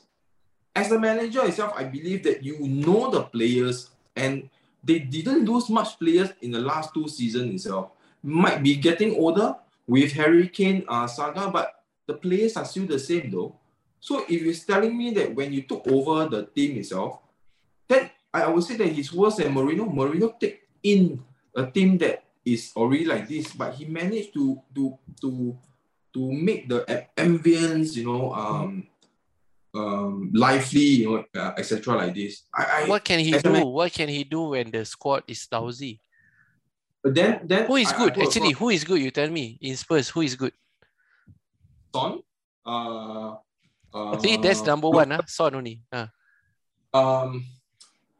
as 0.74 0.90
a 0.92 0.98
manager 0.98 1.44
itself, 1.44 1.74
I 1.76 1.84
believe 1.84 2.22
that 2.24 2.42
you 2.42 2.56
know 2.64 3.10
the 3.10 3.22
players 3.28 3.91
and 4.16 4.48
they 4.82 4.98
didn't 4.98 5.44
lose 5.44 5.68
much 5.70 5.98
players 5.98 6.30
in 6.40 6.50
the 6.50 6.60
last 6.60 6.92
two 6.92 7.08
seasons 7.08 7.54
itself. 7.54 7.90
Might 8.22 8.62
be 8.62 8.76
getting 8.76 9.16
older 9.16 9.56
with 9.86 10.12
Harry 10.12 10.48
Kane 10.48 10.84
uh, 10.88 11.06
saga, 11.06 11.50
but 11.50 11.82
the 12.06 12.14
players 12.14 12.56
are 12.56 12.64
still 12.64 12.86
the 12.86 12.98
same 12.98 13.30
though. 13.30 13.56
So 14.00 14.24
if 14.28 14.42
you're 14.42 14.54
telling 14.54 14.96
me 14.96 15.14
that 15.14 15.34
when 15.34 15.52
you 15.52 15.62
took 15.62 15.86
over 15.86 16.26
the 16.28 16.46
team 16.46 16.78
itself, 16.78 17.20
then 17.88 18.10
I 18.34 18.48
would 18.48 18.64
say 18.64 18.76
that 18.76 18.88
he's 18.88 19.12
worse 19.12 19.36
than 19.36 19.54
Mourinho. 19.54 19.86
Mourinho 19.86 20.38
take 20.38 20.66
in 20.82 21.22
a 21.54 21.66
team 21.66 21.98
that 21.98 22.24
is 22.44 22.72
already 22.74 23.04
like 23.04 23.28
this, 23.28 23.52
but 23.52 23.74
he 23.74 23.84
managed 23.84 24.34
to 24.34 24.58
to 24.74 24.98
to 25.20 25.56
to 26.14 26.32
make 26.32 26.68
the 26.68 26.84
ambience, 27.16 27.94
you 27.94 28.04
know, 28.04 28.34
um, 28.34 28.88
um, 29.74 30.30
lively, 30.34 30.80
you 31.02 31.10
know, 31.10 31.24
uh, 31.40 31.52
etc. 31.56 31.96
Like 31.96 32.14
this. 32.14 32.44
I, 32.54 32.82
I 32.84 32.88
What 32.88 33.04
can 33.04 33.18
he 33.20 33.34
as 33.34 33.42
do? 33.42 33.50
man- 33.52 33.66
What 33.66 33.92
can 33.92 34.08
he 34.08 34.24
do 34.24 34.42
when 34.54 34.70
the 34.70 34.84
squad 34.84 35.24
is 35.26 35.46
lousy? 35.50 36.00
but 37.02 37.14
then 37.14 37.40
then 37.44 37.66
Who 37.66 37.76
is 37.76 37.88
I- 37.90 37.94
I 37.94 37.98
good? 37.98 38.16
heard 38.16 38.26
Actually, 38.28 38.52
who 38.52 38.68
is 38.70 38.84
good? 38.84 39.00
You 39.02 39.10
tell 39.10 39.28
me. 39.30 39.58
In 39.60 39.76
Spurs, 39.76 40.08
who 40.08 40.20
is 40.22 40.36
good? 40.36 40.52
Son, 41.94 42.22
uh, 42.64 43.36
uh, 43.92 44.18
See, 44.22 44.36
that's 44.36 44.62
number 44.64 44.88
one, 44.88 45.10
huh? 45.10 45.22
Son 45.26 45.54
only. 45.54 45.82
Ah. 45.92 46.08
Um, 46.94 47.44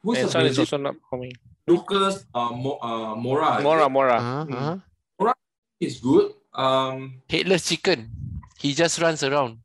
who's 0.03 0.19
And 0.19 0.29
the 0.29 0.33
Son 0.33 0.47
is 0.47 0.59
also 0.59 0.77
not 0.79 0.97
coming. 1.09 1.33
Lucas 1.69 2.25
uh, 2.35 2.51
Mo, 2.51 2.79
uh, 2.83 3.15
Moura. 3.15 3.59
is 3.61 3.65
Moura, 3.65 3.87
it? 3.87 3.93
Moura. 3.93 4.17
Uh-huh, 4.19 4.45
Mm. 4.45 4.55
uh-huh. 4.57 5.33
is 5.81 5.99
good. 6.01 6.33
Um, 6.55 7.23
Headless 7.31 7.69
chicken. 7.69 8.11
He 8.59 8.75
just 8.75 9.01
runs 9.01 9.23
around. 9.23 9.59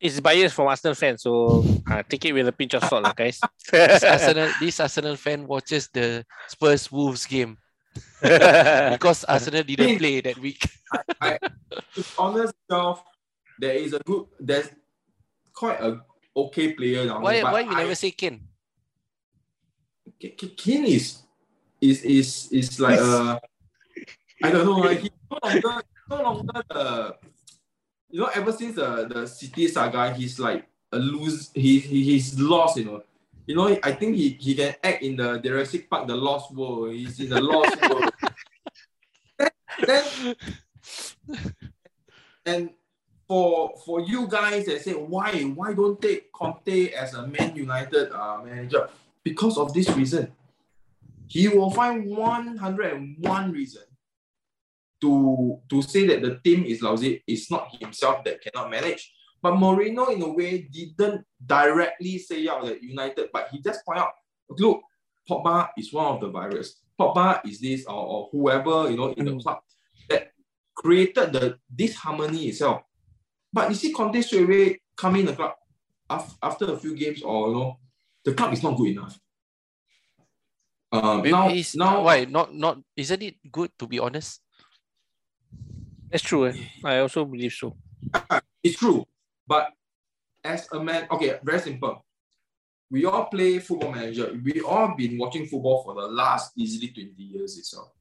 It's 0.00 0.18
biased 0.18 0.54
from 0.56 0.68
Arsenal 0.68 0.94
fans, 0.96 1.22
so 1.22 1.60
uh, 1.90 2.02
take 2.08 2.24
it 2.24 2.32
with 2.32 2.48
a 2.48 2.52
pinch 2.56 2.72
of 2.72 2.82
salt, 2.84 3.04
lah, 3.04 3.12
guys. 3.12 3.36
This 3.70 4.02
Arsenal, 4.02 4.48
this 4.58 4.80
Arsenal 4.80 5.16
fan 5.16 5.46
watches 5.46 5.88
the 5.92 6.24
Spurs 6.48 6.90
Wolves 6.90 7.26
game 7.28 7.58
because 8.22 9.24
Arsenal 9.28 9.62
didn't 9.62 9.98
play 10.00 10.20
that 10.24 10.38
week. 10.40 10.64
to 10.64 11.38
be 11.96 12.02
honest, 12.16 12.54
itself, 12.64 13.04
there 13.60 13.74
is 13.76 13.92
a 13.92 14.00
good. 14.00 14.24
There's 14.40 14.72
quite 15.52 15.80
a 15.84 16.00
okay 16.34 16.72
player 16.72 17.04
now. 17.04 17.20
Why, 17.20 17.42
but 17.44 17.52
why 17.52 17.60
you 17.60 17.72
I- 17.76 17.82
never 17.84 17.94
say 17.94 18.10
Ken? 18.16 18.40
K- 20.18 20.32
K- 20.36 20.54
Kane 20.56 20.84
is 20.86 21.20
is 21.80 22.04
is 22.04 22.48
is 22.52 22.80
like 22.80 22.98
uh 23.00 23.40
I 24.44 24.48
don't 24.52 24.64
know 24.64 24.80
like 24.84 25.00
he's 25.00 25.16
no 25.30 25.36
longer 25.40 25.82
no 26.08 26.16
longer 26.22 26.60
the 26.68 27.16
you 28.10 28.20
know 28.20 28.30
ever 28.34 28.52
since 28.52 28.76
the 28.76 29.06
the 29.06 29.26
city 29.26 29.68
saga 29.68 30.12
he's 30.14 30.38
like 30.38 30.66
a 30.92 30.98
lose 30.98 31.50
he, 31.54 31.78
he 31.78 32.04
he's 32.04 32.38
lost 32.38 32.76
you 32.76 32.84
know. 32.84 33.02
You 33.46 33.56
know 33.56 33.78
I 33.82 33.92
think 33.92 34.16
he, 34.16 34.30
he 34.38 34.54
can 34.54 34.74
act 34.82 35.02
in 35.02 35.16
the 35.16 35.38
Jurassic 35.38 35.90
Park 35.90 36.06
the 36.06 36.14
Lost 36.14 36.54
World. 36.54 36.92
He's 36.92 37.18
in 37.18 37.30
the 37.30 37.40
Lost 37.40 37.74
World. 37.90 38.12
Then, 39.86 40.04
then 40.06 40.36
and 42.46 42.70
for 43.26 43.74
for 43.84 44.00
you 44.00 44.28
guys 44.28 44.66
that 44.66 44.82
say 44.82 44.92
why 44.92 45.42
why 45.54 45.72
don't 45.72 46.00
take 46.00 46.30
Conte 46.32 46.92
as 46.92 47.14
a 47.14 47.26
Man 47.26 47.56
United 47.56 48.12
uh, 48.12 48.38
manager? 48.44 48.88
Because 49.22 49.58
of 49.58 49.72
this 49.74 49.88
reason. 49.90 50.32
He 51.26 51.46
will 51.46 51.70
find 51.70 52.04
101 52.06 53.52
reason 53.52 53.82
to, 55.00 55.58
to 55.68 55.82
say 55.82 56.06
that 56.06 56.22
the 56.22 56.38
team 56.44 56.64
is 56.64 56.82
lousy. 56.82 57.22
It's 57.26 57.50
not 57.50 57.74
himself 57.80 58.24
that 58.24 58.40
cannot 58.42 58.70
manage. 58.70 59.12
But 59.42 59.54
Mourinho, 59.54 60.12
in 60.12 60.22
a 60.22 60.28
way, 60.32 60.68
didn't 60.70 61.24
directly 61.44 62.18
say 62.18 62.46
out 62.48 62.64
that 62.66 62.82
United, 62.82 63.30
but 63.32 63.48
he 63.50 63.60
just 63.62 63.84
point 63.86 63.98
out, 64.00 64.12
look, 64.50 64.82
Pogba 65.28 65.70
is 65.78 65.92
one 65.92 66.14
of 66.14 66.20
the 66.20 66.28
virus. 66.28 66.80
Pogba 66.98 67.40
is 67.48 67.60
this 67.60 67.86
or, 67.86 67.94
or 67.94 68.28
whoever, 68.32 68.90
you 68.90 68.96
know, 68.96 69.12
in 69.12 69.24
the 69.24 69.32
Mm. 69.32 69.42
club 69.42 69.58
that 70.10 70.32
created 70.74 71.32
the 71.32 71.58
disharmony 71.74 72.48
itself. 72.48 72.82
But 73.52 73.68
you 73.70 73.74
see 73.74 73.92
Conte 73.92 74.20
straight 74.20 74.44
away 74.44 74.80
come 74.96 75.16
in 75.16 75.26
the 75.26 75.32
club 75.34 75.54
af- 76.10 76.36
after 76.42 76.66
a 76.72 76.76
few 76.78 76.94
games 76.94 77.22
or, 77.22 77.48
you 77.48 77.54
know, 77.54 77.78
the 78.24 78.34
club 78.34 78.52
is 78.52 78.62
not 78.62 78.76
good 78.76 78.88
enough. 78.88 79.18
Um, 80.92 81.22
now, 81.22 81.48
he's- 81.48 81.74
now, 81.76 82.02
why 82.02 82.24
not? 82.24 82.52
Not 82.52 82.78
isn't 82.96 83.22
it 83.22 83.36
good 83.50 83.70
to 83.78 83.86
be 83.86 83.98
honest? 83.98 84.42
That's 86.10 86.22
true. 86.22 86.46
eh. 86.46 86.54
I 86.84 86.98
also 86.98 87.24
believe 87.24 87.52
so. 87.52 87.76
it's 88.62 88.76
true. 88.76 89.06
But 89.46 89.68
as 90.44 90.68
a 90.72 90.82
man, 90.82 91.06
okay, 91.10 91.38
very 91.42 91.60
simple. 91.60 92.04
We 92.90 93.04
all 93.04 93.26
play 93.26 93.60
football 93.60 93.92
manager. 93.92 94.36
We 94.42 94.60
all 94.60 94.94
been 94.96 95.16
watching 95.16 95.46
football 95.46 95.84
for 95.84 95.94
the 95.94 96.08
last 96.08 96.52
easily 96.56 96.88
20 96.88 97.14
years 97.16 97.56
itself. 97.56 97.92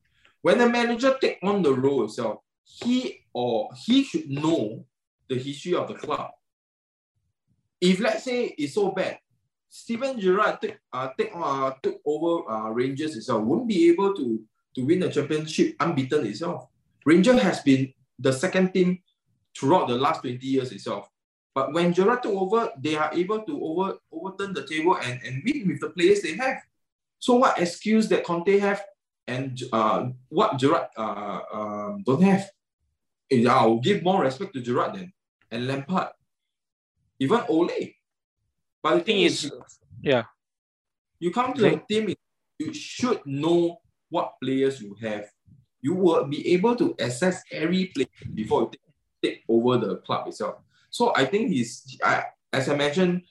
When 0.42 0.58
the 0.58 0.68
manager 0.68 1.16
take 1.22 1.38
on 1.44 1.62
the 1.62 1.74
role 1.74 2.06
itself, 2.06 2.40
he 2.64 3.26
or 3.34 3.70
he 3.86 4.04
should 4.04 4.30
know 4.30 4.86
the 5.28 5.36
history 5.36 5.76
of 5.76 5.88
the 5.88 5.94
club. 5.94 6.32
If 7.80 8.00
let's 8.00 8.24
say 8.24 8.56
it's 8.58 8.74
so 8.74 8.92
bad, 8.92 9.20
Steven 9.70 10.20
Gerrard 10.20 10.60
take 10.62 10.80
uh, 10.92 11.10
take 11.18 11.32
uh, 11.36 11.72
took 11.84 12.02
over 12.06 12.50
uh, 12.50 12.70
Rangers 12.70 13.16
itself, 13.16 13.44
won't 13.44 13.68
be 13.68 13.90
able 13.90 14.16
to 14.16 14.42
to 14.76 14.86
win 14.86 15.00
the 15.00 15.10
championship 15.10 15.76
unbeaten 15.80 16.26
itself. 16.26 16.68
Ranger 17.06 17.38
has 17.38 17.62
been 17.62 17.94
the 18.20 18.32
second 18.32 18.74
team 18.74 19.00
throughout 19.58 19.88
the 19.88 19.96
last 19.96 20.22
20 20.22 20.46
years 20.46 20.72
itself. 20.72 21.10
But 21.56 21.74
when 21.74 21.94
Gerrard 21.94 22.24
took 22.24 22.34
over, 22.34 22.72
they 22.78 22.96
are 22.96 23.12
able 23.14 23.42
to 23.42 23.64
over 23.64 23.98
overturn 24.12 24.54
the 24.54 24.66
table 24.68 24.98
and, 24.98 25.20
and 25.24 25.42
win 25.44 25.68
with 25.68 25.80
the 25.82 25.90
players 25.90 26.22
they 26.22 26.36
have. 26.36 26.58
So 27.18 27.36
what 27.36 27.60
excuse 27.60 28.08
that 28.10 28.24
Conte 28.24 28.60
have 28.60 28.84
and 29.28 29.60
uh, 29.74 30.10
what 30.30 30.58
Gerrard 30.58 30.88
uh, 30.96 31.40
um, 31.52 32.04
don't 32.06 32.22
have? 32.22 32.50
Eh, 33.32 33.46
I'll 33.48 33.80
give 33.80 34.04
more 34.04 34.22
respect 34.22 34.54
to 34.54 34.62
Gerrard 34.62 34.96
then 34.96 35.12
and 35.52 35.68
Lampard. 35.68 36.10
Even 37.20 37.42
Ole. 37.50 37.96
But 38.82 38.96
the 38.96 39.02
thing 39.02 39.22
is, 39.22 39.52
yeah. 40.02 40.24
you 41.20 41.32
come 41.32 41.54
to 41.54 41.76
a 41.76 41.78
team, 41.78 42.16
you 42.58 42.74
should 42.74 43.20
know 43.26 43.82
what 44.10 44.36
players 44.42 44.82
you 44.82 44.96
have. 45.02 45.30
You 45.82 45.96
will 45.96 46.26
be 46.26 46.54
able 46.54 46.76
to 46.76 46.96
assess 47.00 47.44
every 47.52 47.86
player 47.96 48.08
before 48.34 48.62
you 48.64 48.70
take, 48.72 48.82
take 49.24 49.44
over 49.48 49.78
the 49.78 49.98
club 49.98 50.28
itself. 50.28 50.56
So 50.90 51.14
I 51.16 51.26
think 51.26 51.50
he's, 51.50 51.98
I, 52.04 52.26
as 52.52 52.68
I 52.70 52.76
mentioned 52.76 53.24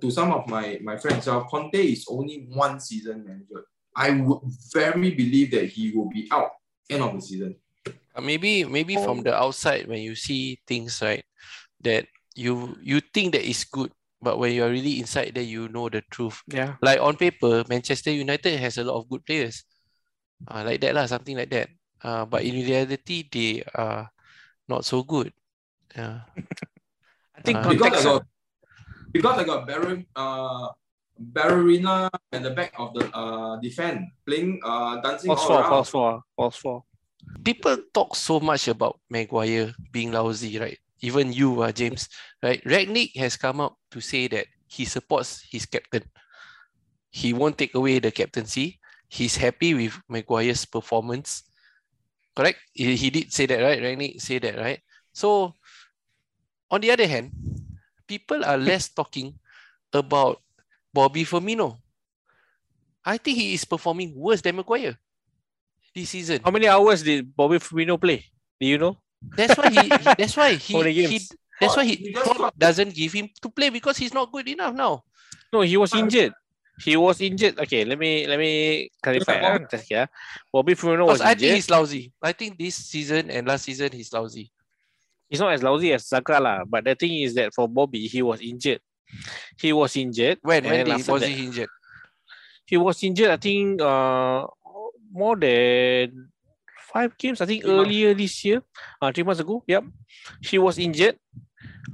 to 0.00 0.10
some 0.10 0.32
of 0.32 0.48
my, 0.48 0.78
my 0.82 0.96
friends, 0.96 1.18
itself, 1.18 1.48
Conte 1.50 1.74
is 1.74 2.06
only 2.08 2.46
one 2.50 2.80
season 2.80 3.24
manager. 3.24 3.64
I 3.94 4.10
would 4.10 4.40
very 4.72 5.10
believe 5.12 5.52
that 5.52 5.66
he 5.70 5.92
will 5.92 6.08
be 6.08 6.28
out 6.30 6.50
end 6.90 7.02
of 7.02 7.14
the 7.14 7.22
season. 7.22 7.56
Uh, 8.14 8.20
maybe 8.20 8.64
maybe 8.64 8.94
from 8.94 9.22
the 9.22 9.34
outside 9.34 9.86
when 9.86 9.98
you 9.98 10.14
see 10.14 10.58
things 10.66 11.02
right 11.02 11.24
that 11.82 12.06
you 12.34 12.76
you 12.82 13.00
think 13.00 13.32
that 13.32 13.42
is 13.42 13.64
good 13.64 13.90
but 14.22 14.38
when 14.38 14.54
you 14.54 14.62
are 14.62 14.70
really 14.70 15.00
inside 15.00 15.34
there 15.34 15.42
you 15.42 15.68
know 15.68 15.88
the 15.88 16.02
truth 16.10 16.38
Yeah. 16.46 16.78
like 16.80 17.00
on 17.00 17.16
paper 17.16 17.64
manchester 17.68 18.10
united 18.14 18.58
has 18.60 18.78
a 18.78 18.84
lot 18.84 18.98
of 19.02 19.10
good 19.10 19.26
players 19.26 19.64
uh, 20.46 20.62
like 20.64 20.80
that 20.82 20.94
lah 20.94 21.06
something 21.06 21.36
like 21.36 21.50
that 21.50 21.68
uh, 22.04 22.24
but 22.28 22.44
in 22.44 22.54
reality 22.54 23.24
they 23.32 23.64
are 23.74 24.06
not 24.68 24.84
so 24.84 25.02
good 25.02 25.32
yeah 25.96 26.20
I 27.34 27.40
think 27.42 27.58
Uh, 27.58 27.68
Because 27.68 27.82
I 27.82 27.90
context. 27.90 28.04
got, 28.04 28.22
because 29.12 29.36
I 29.38 29.44
got 29.44 29.60
Varane, 29.68 30.06
uh, 30.14 30.68
Barberina 31.18 32.10
at 32.32 32.42
the 32.42 32.50
back 32.50 32.72
of 32.78 32.94
the 32.94 33.06
uh, 33.14 33.56
defense, 33.58 34.06
playing, 34.26 34.60
uh, 34.64 35.00
dancing 35.02 35.28
False 35.34 35.42
all 35.42 35.46
four, 35.48 35.58
around. 35.60 35.70
false 35.70 35.90
four, 35.90 36.10
false 36.36 36.56
four. 36.56 36.78
people 37.44 37.76
talk 37.92 38.14
so 38.16 38.38
much 38.40 38.68
about 38.68 38.98
Maguire 39.10 39.74
being 39.92 40.12
lousy, 40.12 40.58
right? 40.58 40.78
Even 41.02 41.32
you, 41.32 41.60
uh, 41.62 41.70
James, 41.72 42.08
right? 42.42 42.62
Rangnick 42.64 43.14
has 43.18 43.36
come 43.36 43.60
out 43.60 43.76
to 43.90 44.00
say 44.00 44.26
that 44.28 44.46
he 44.66 44.84
supports 44.86 45.42
his 45.50 45.66
captain. 45.66 46.04
He 47.10 47.32
won't 47.32 47.58
take 47.58 47.74
away 47.74 47.98
the 47.98 48.10
captaincy. 48.10 48.78
he's 49.08 49.36
happy 49.38 49.74
with 49.74 49.94
Maguire's 50.08 50.64
performance. 50.66 51.44
Correct? 52.34 52.58
He, 52.72 52.96
he 52.96 53.10
did 53.10 53.32
say 53.32 53.46
that, 53.46 53.60
right? 53.62 53.80
Rangnick 53.80 54.20
say 54.20 54.38
that, 54.38 54.56
right? 54.58 54.80
So, 55.12 55.54
on 56.70 56.80
the 56.80 56.90
other 56.90 57.06
hand, 57.06 57.30
people 58.06 58.44
are 58.44 58.58
less 58.58 58.88
talking 58.88 59.34
about 59.92 60.42
Bobby 60.92 61.24
Firmino. 61.24 61.78
I 63.04 63.18
think 63.18 63.38
he 63.38 63.54
is 63.54 63.64
performing 63.64 64.14
worse 64.16 64.40
than 64.40 64.56
Maguire 64.56 64.96
this 65.94 66.10
season. 66.10 66.40
How 66.44 66.50
many 66.50 66.66
hours 66.66 67.02
did 67.02 67.34
Bobby 67.36 67.58
Firmino 67.58 68.00
play? 68.00 68.24
Do 68.60 68.66
you 68.66 68.78
know? 68.78 68.98
That's 69.36 69.56
why 69.56 69.70
he. 69.70 69.80
he- 69.80 69.88
that's 70.18 70.36
why 70.36 70.54
he. 70.54 70.72
How 70.74 70.80
many 70.80 70.92
he 70.92 71.06
games? 71.06 71.32
that's 71.60 71.76
why 71.76 71.84
He 71.84 71.94
he 71.96 72.12
just 72.12 72.24
Klopp 72.24 72.38
got- 72.38 72.58
doesn't 72.58 72.94
give 72.94 73.12
him 73.12 73.28
to 73.42 73.48
play 73.48 73.70
because 73.70 73.96
he's 73.96 74.12
not 74.14 74.32
good 74.32 74.48
enough 74.48 74.74
now. 74.74 75.04
No, 75.52 75.60
he 75.60 75.76
was 75.76 75.94
injured. 75.94 76.32
He 76.82 76.96
was 76.96 77.20
injured. 77.20 77.58
Okay, 77.60 77.84
let 77.84 77.98
me 77.98 78.26
let 78.26 78.38
me 78.38 78.90
clarify. 79.02 79.38
Yeah, 79.90 80.06
ah. 80.06 80.06
Bobby 80.52 80.74
Firmino 80.74 81.06
was 81.06 81.20
I 81.20 81.34
think 81.34 81.54
he's 81.54 81.70
lousy. 81.70 82.12
I 82.22 82.32
think 82.32 82.58
this 82.58 82.74
season 82.74 83.30
and 83.30 83.46
last 83.46 83.64
season 83.64 83.92
he's 83.92 84.12
lousy. 84.12 84.50
He's 85.28 85.38
not 85.40 85.52
as 85.54 85.62
lousy 85.62 85.92
as 85.92 86.06
Saka 86.06 86.40
lah. 86.40 86.64
But 86.66 86.84
the 86.84 86.94
thing 86.94 87.22
is 87.22 87.34
that 87.34 87.54
for 87.54 87.68
Bobby, 87.68 88.06
he 88.06 88.22
was 88.22 88.40
injured. 88.40 88.80
He 89.60 89.72
was 89.72 89.96
injured. 89.96 90.38
When 90.42 90.64
when 90.64 90.84
did, 90.84 91.06
was 91.06 91.22
that- 91.22 91.30
he 91.30 91.44
injured? 91.46 91.70
he 92.66 92.76
was 92.76 93.02
injured. 93.04 93.30
I 93.30 93.36
think 93.36 93.80
uh 93.80 94.46
more 95.12 95.36
than 95.36 96.32
five 96.90 97.16
games. 97.16 97.40
I 97.40 97.46
think 97.46 97.62
Three 97.62 97.70
months. 97.74 97.86
earlier 97.86 98.14
this 98.14 98.44
year, 98.44 98.62
uh, 99.00 99.12
three 99.12 99.22
months 99.22 99.40
ago. 99.40 99.62
Yep, 99.66 99.84
he 100.42 100.58
was 100.58 100.78
injured. 100.78 101.18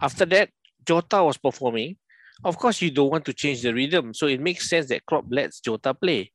After 0.01 0.25
that, 0.25 0.49
Jota 0.87 1.23
was 1.23 1.37
performing. 1.37 2.00
Of 2.45 2.57
course, 2.57 2.81
you 2.83 2.91
don't 2.91 3.11
want 3.11 3.25
to 3.27 3.33
change 3.33 3.63
the 3.63 3.73
rhythm, 3.75 4.15
so 4.15 4.27
it 4.27 4.41
makes 4.41 4.69
sense 4.69 4.89
that 4.89 5.05
Klopp 5.07 5.27
lets 5.31 5.61
Jota 5.61 5.93
play. 5.95 6.33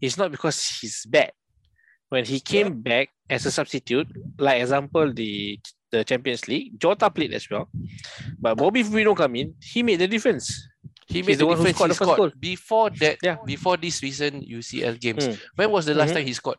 It's 0.00 0.16
not 0.18 0.30
because 0.30 0.62
he's 0.80 1.06
bad. 1.06 1.32
When 2.08 2.24
he 2.24 2.40
came 2.40 2.80
back 2.82 3.10
as 3.28 3.46
a 3.46 3.50
substitute, 3.52 4.08
like 4.38 4.60
example 4.60 5.12
the 5.12 5.60
the 5.92 6.04
Champions 6.04 6.46
League, 6.48 6.78
Jota 6.78 7.10
played 7.10 7.32
as 7.34 7.48
well, 7.50 7.68
but 8.38 8.56
Bobby 8.56 8.82
Firmino 8.82 9.16
come 9.16 9.36
in, 9.36 9.54
he 9.60 9.82
made 9.82 9.98
the 10.00 10.08
difference. 10.08 10.68
He 11.06 11.14
He's 11.18 11.26
made 11.26 11.38
the 11.38 11.46
the 11.46 11.54
difference. 11.54 11.76
scored 11.76 11.90
He 11.90 11.96
the 11.98 12.04
scored 12.04 12.16
goal. 12.18 12.30
before 12.38 12.90
that. 12.90 13.16
Yeah. 13.22 13.36
Before 13.44 13.76
this 13.76 14.02
recent 14.02 14.46
UCL 14.46 15.00
games. 15.00 15.26
Hmm. 15.26 15.34
When 15.56 15.70
was 15.70 15.86
the 15.86 15.94
last 15.94 16.10
Mhm. 16.10 16.14
time 16.14 16.26
he 16.26 16.32
scored? 16.34 16.58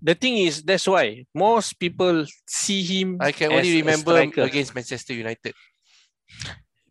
the 0.00 0.14
thing 0.14 0.38
is 0.38 0.62
that's 0.62 0.86
why 0.86 1.24
most 1.34 1.74
people 1.78 2.24
see 2.46 2.82
him 2.84 3.16
I 3.20 3.32
can 3.32 3.50
only 3.52 3.82
remember 3.82 4.14
against 4.20 4.74
Manchester 4.76 5.12
United. 5.12 5.54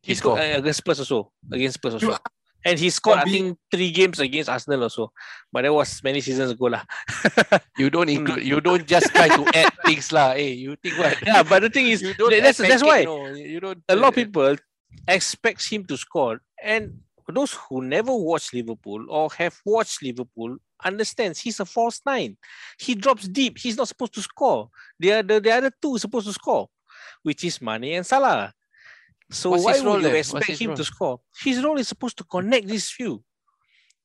He 0.02 0.12
He 0.12 0.16
scored 0.16 0.40
scored. 0.40 0.56
uh, 0.56 0.60
against 0.60 0.78
Spurs 0.80 1.00
also 1.00 1.32
against 1.52 1.76
Spurs 1.76 1.94
also 1.96 2.18
and 2.64 2.78
he 2.78 2.90
scored 2.90 3.20
I 3.20 3.24
think 3.26 3.58
three 3.72 3.92
games 3.92 4.20
against 4.20 4.50
Arsenal 4.50 4.84
also 4.84 5.12
but 5.52 5.64
that 5.64 5.74
was 5.74 6.04
many 6.04 6.22
seasons 6.22 6.52
ago 6.52 6.66
lah 6.66 6.84
You 7.78 7.90
don't 7.90 8.10
include. 8.10 8.44
You 8.46 8.62
don't 8.62 8.86
just 8.86 9.10
try 9.14 9.28
to 9.30 9.44
add 9.58 9.74
things 9.86 10.12
lah. 10.12 10.34
Hey, 10.34 10.54
you 10.54 10.76
think 10.78 10.98
what? 11.00 11.18
yeah 11.26 11.42
but 11.44 11.62
the 11.64 11.70
thing 11.70 11.88
is 11.88 12.02
you 12.02 12.14
don't. 12.14 12.30
that's 12.42 12.58
that's 12.60 12.84
why 12.84 13.06
pancake, 13.06 13.08
no. 13.08 13.34
You 13.36 13.60
don't. 13.60 13.80
a 13.90 13.96
lot 13.96 14.10
of 14.10 14.16
people 14.16 14.56
expect 15.08 15.66
him 15.72 15.86
to 15.86 15.98
score 15.98 16.42
and 16.62 17.00
those 17.32 17.54
who 17.54 17.82
never 17.82 18.14
watched 18.14 18.54
Liverpool 18.54 19.06
or 19.10 19.32
have 19.38 19.56
watched 19.66 20.04
Liverpool 20.04 20.58
understands 20.84 21.40
he's 21.40 21.60
a 21.62 21.66
false 21.66 22.02
nine. 22.06 22.36
He 22.78 22.94
drops 22.94 23.28
deep. 23.28 23.58
He's 23.58 23.78
not 23.78 23.88
supposed 23.88 24.14
to 24.16 24.22
score. 24.22 24.70
The 25.00 25.14
other 25.14 25.40
the 25.40 25.52
other 25.52 25.72
two 25.82 25.98
supposed 25.98 26.28
to 26.28 26.34
score, 26.34 26.68
which 27.24 27.44
is 27.46 27.62
Mane 27.62 27.96
and 27.96 28.06
Salah. 28.06 28.52
So 29.32 29.52
What's 29.52 29.64
why 29.64 29.74
his 29.74 29.84
role 29.84 29.94
would 29.96 30.04
you 30.04 30.16
expect 30.16 30.46
his 30.46 30.60
him 30.60 30.76
to 30.76 30.84
score? 30.84 31.20
His 31.40 31.64
role 31.64 31.80
is 31.80 31.88
supposed 31.88 32.18
to 32.20 32.24
connect 32.26 32.68
these 32.68 32.92
few, 32.92 33.24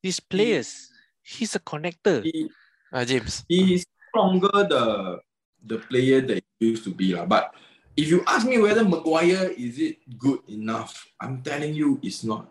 these 0.03 0.20
players. 0.20 0.89
He's 1.22 1.55
a 1.55 1.61
connector. 1.61 2.22
He, 2.22 2.49
Ah, 2.95 3.03
James. 3.05 3.43
he 3.51 3.74
is 3.74 3.83
stronger 4.09 4.62
the 4.62 5.18
the 5.66 5.79
player 5.91 6.22
that 6.22 6.39
he 6.62 6.70
used 6.70 6.87
to 6.87 6.95
be 6.95 7.11
lah. 7.18 7.27
But 7.27 7.51
if 7.99 8.07
you 8.07 8.22
ask 8.22 8.47
me 8.47 8.62
whether 8.62 8.87
Maguire 8.87 9.51
is 9.59 9.83
it 9.83 9.99
good 10.14 10.47
enough, 10.47 10.95
I'm 11.18 11.43
telling 11.43 11.74
you, 11.74 11.99
it's 11.99 12.22
not. 12.22 12.47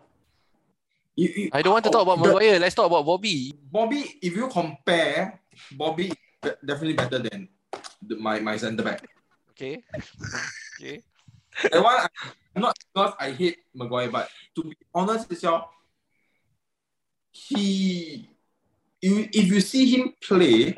You- 1.16 1.48
you- 1.48 1.50
I 1.56 1.64
don't 1.64 1.72
want 1.72 1.88
to 1.88 1.90
talk 1.90 2.04
about 2.04 2.20
the- 2.20 2.36
Maguire. 2.36 2.60
Let's 2.60 2.76
talk 2.76 2.84
about 2.92 3.08
Bobby. 3.08 3.56
Bobby, 3.72 4.20
if 4.20 4.36
you 4.36 4.44
compare, 4.52 5.40
Bobby 5.72 6.12
is 6.12 6.52
definitely 6.60 7.00
better 7.00 7.18
than 7.24 7.48
the, 8.04 8.20
my 8.20 8.36
my 8.44 8.60
centre 8.60 8.84
back. 8.84 9.00
Okay. 9.56 9.80
okay. 10.76 11.00
That 11.62 11.82
one, 11.82 11.96
I, 11.96 12.60
not 12.60 12.76
because 12.94 13.14
I 13.18 13.30
hate 13.30 13.58
Maguire, 13.74 14.10
but 14.10 14.28
to 14.54 14.64
be 14.64 14.76
honest 14.94 15.30
itself, 15.30 15.66
he, 17.30 18.28
you, 19.00 19.28
if 19.32 19.46
you 19.46 19.60
see 19.60 19.86
him 19.86 20.14
play, 20.22 20.76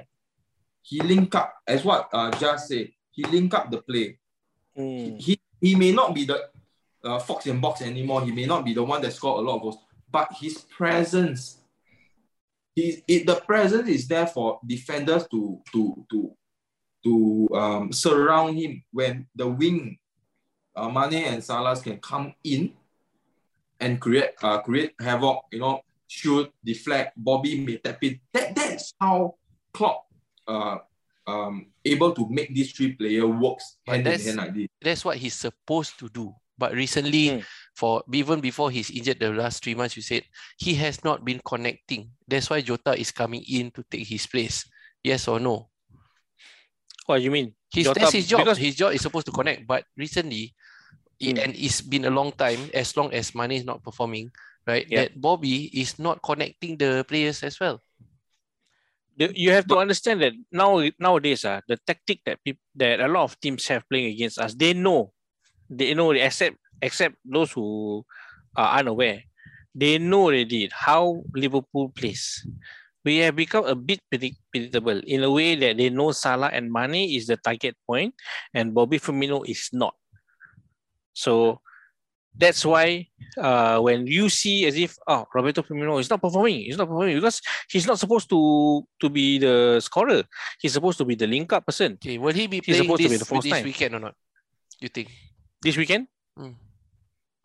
he 0.82 1.00
link 1.00 1.34
up 1.34 1.54
as 1.66 1.84
what 1.84 2.08
uh, 2.12 2.30
just 2.38 2.68
said. 2.68 2.88
He 3.10 3.24
link 3.24 3.54
up 3.54 3.70
the 3.70 3.82
play. 3.82 4.18
Mm. 4.76 5.20
He 5.20 5.38
he 5.60 5.74
may 5.74 5.92
not 5.92 6.14
be 6.14 6.24
the 6.24 6.48
uh, 7.04 7.18
fox 7.18 7.46
and 7.46 7.60
box 7.60 7.82
anymore. 7.82 8.22
He 8.22 8.32
may 8.32 8.46
not 8.46 8.64
be 8.64 8.74
the 8.74 8.82
one 8.82 9.02
that 9.02 9.12
scored 9.12 9.44
a 9.44 9.46
lot 9.48 9.56
of 9.56 9.62
goals, 9.62 9.78
but 10.10 10.28
his 10.40 10.58
presence, 10.58 11.58
his 12.74 13.02
it, 13.06 13.26
the 13.26 13.36
presence 13.36 13.88
is 13.88 14.08
there 14.08 14.26
for 14.26 14.60
defenders 14.66 15.26
to 15.28 15.60
to 15.72 16.06
to 16.10 16.32
to 17.04 17.48
um, 17.54 17.92
surround 17.92 18.58
him 18.58 18.82
when 18.92 19.26
the 19.34 19.46
wing, 19.46 19.98
uh, 20.78 20.88
Mane 20.88 21.24
and 21.34 21.42
Salah 21.42 21.74
can 21.80 21.98
come 21.98 22.34
in 22.44 22.72
and 23.80 24.00
create 24.00 24.30
uh, 24.42 24.58
create 24.62 24.94
havoc. 25.00 25.46
You 25.52 25.60
know, 25.60 25.80
shoot, 26.06 26.50
deflect. 26.64 27.14
Bobby 27.16 27.58
may 27.64 27.76
tap 27.78 27.98
in. 28.02 28.20
That 28.32 28.54
that's 28.54 28.94
how 29.00 29.34
Klopp 29.74 30.06
uh 30.46 30.78
um 31.26 31.66
able 31.84 32.12
to 32.14 32.26
make 32.30 32.54
these 32.54 32.72
three 32.72 32.92
player 32.92 33.26
works 33.26 33.76
But 33.84 33.92
hand 33.92 34.00
in 34.00 34.04
that's- 34.12 34.26
hand 34.26 34.38
like 34.38 34.54
this. 34.54 34.68
That's 34.80 35.04
what 35.04 35.16
he's 35.18 35.34
supposed 35.34 35.98
to 36.00 36.08
do. 36.08 36.34
But 36.58 36.74
recently, 36.74 37.28
Hmm. 37.28 37.40
for 37.76 38.02
even 38.12 38.40
before 38.40 38.70
he's 38.70 38.90
injured 38.90 39.20
the 39.20 39.30
last 39.30 39.62
three 39.62 39.74
months, 39.76 39.94
you 39.94 40.02
said 40.02 40.24
he 40.58 40.74
has 40.74 41.04
not 41.04 41.24
been 41.24 41.40
connecting. 41.44 42.10
That's 42.26 42.50
why 42.50 42.62
Jota 42.62 42.98
is 42.98 43.12
coming 43.12 43.44
in 43.46 43.70
to 43.78 43.84
take 43.90 44.08
his 44.08 44.26
place. 44.26 44.64
Yes 45.04 45.28
or 45.28 45.38
no? 45.38 45.68
What 47.06 47.22
you 47.22 47.30
mean? 47.30 47.54
His, 47.72 47.84
Jota- 47.86 48.00
that's 48.00 48.12
his 48.12 48.26
job. 48.26 48.40
because- 48.40 48.58
his 48.58 48.74
job 48.74 48.92
is 48.92 49.00
supposed 49.02 49.26
to 49.26 49.32
connect. 49.32 49.66
But 49.68 49.84
recently, 49.96 50.54
it- 51.20 51.36
Hmm. 51.38 51.44
and 51.44 51.52
it's 51.58 51.80
been 51.82 52.04
a 52.06 52.10
long 52.14 52.32
time, 52.32 52.70
as 52.74 52.96
long 52.96 53.12
as 53.12 53.34
Mane 53.34 53.52
is 53.58 53.64
not 53.66 53.82
performing, 53.82 54.30
right? 54.66 54.86
Yeah. 54.88 55.06
That 55.10 55.20
Bobby 55.20 55.66
is 55.74 55.98
not 55.98 56.22
connecting 56.22 56.78
the 56.78 57.04
players 57.06 57.42
as 57.42 57.58
well. 57.60 57.82
you 59.34 59.50
have 59.50 59.66
to 59.66 59.74
understand 59.82 60.22
that 60.22 60.30
now 60.54 60.78
nowadays 60.94 61.42
uh, 61.44 61.58
the 61.66 61.74
tactic 61.82 62.22
that 62.22 62.38
people 62.46 62.62
that 62.78 63.02
a 63.02 63.08
lot 63.10 63.26
of 63.26 63.34
teams 63.42 63.66
have 63.66 63.82
playing 63.90 64.14
against 64.14 64.38
us 64.38 64.54
they 64.54 64.70
know 64.70 65.10
they 65.66 65.90
know 65.90 66.14
except 66.14 66.54
except 66.78 67.18
those 67.26 67.50
who 67.50 68.06
are 68.54 68.78
unaware 68.78 69.26
they 69.74 69.98
know 69.98 70.30
already 70.30 70.70
how 70.70 71.18
liverpool 71.34 71.90
plays 71.90 72.46
we 73.02 73.18
have 73.18 73.34
become 73.34 73.66
a 73.66 73.74
bit 73.74 73.98
predictable 74.06 75.02
in 75.02 75.26
a 75.26 75.30
way 75.34 75.58
that 75.58 75.74
they 75.74 75.90
know 75.90 76.14
Salah 76.14 76.54
and 76.54 76.70
Mane 76.70 77.10
is 77.10 77.26
the 77.26 77.36
target 77.42 77.74
point 77.90 78.14
and 78.54 78.70
Bobby 78.70 79.02
Firmino 79.02 79.42
is 79.42 79.66
not 79.74 79.97
so 81.18 81.58
that's 82.38 82.62
why 82.62 83.02
uh, 83.34 83.82
when 83.82 84.06
you 84.06 84.30
see 84.30 84.62
as 84.70 84.76
if 84.78 84.94
oh 85.10 85.26
Roberto 85.34 85.62
Firmino 85.66 85.98
is 85.98 86.06
not 86.06 86.22
performing, 86.22 86.62
he's 86.70 86.78
not 86.78 86.86
performing 86.86 87.18
because 87.18 87.42
he's 87.66 87.86
not 87.90 87.98
supposed 87.98 88.30
to 88.30 88.38
to 89.02 89.06
be 89.10 89.42
the 89.42 89.82
scorer. 89.82 90.22
He's 90.62 90.74
supposed 90.78 90.98
to 91.02 91.06
be 91.10 91.18
the 91.18 91.26
link 91.26 91.50
up 91.50 91.66
person. 91.66 91.98
Okay, 91.98 92.14
will 92.22 92.30
he 92.36 92.46
be 92.46 92.62
He's 92.62 92.78
playing 92.78 92.86
supposed 92.86 93.02
to 93.02 93.08
be 93.10 93.18
this, 93.18 93.22
the 93.26 93.30
false 93.32 93.42
this 93.42 93.52
nine. 93.58 93.64
weekend 93.66 93.92
or 93.98 94.02
not? 94.06 94.14
You 94.78 94.86
think? 94.94 95.10
This 95.58 95.74
weekend, 95.74 96.06
Hmm. 96.38 96.54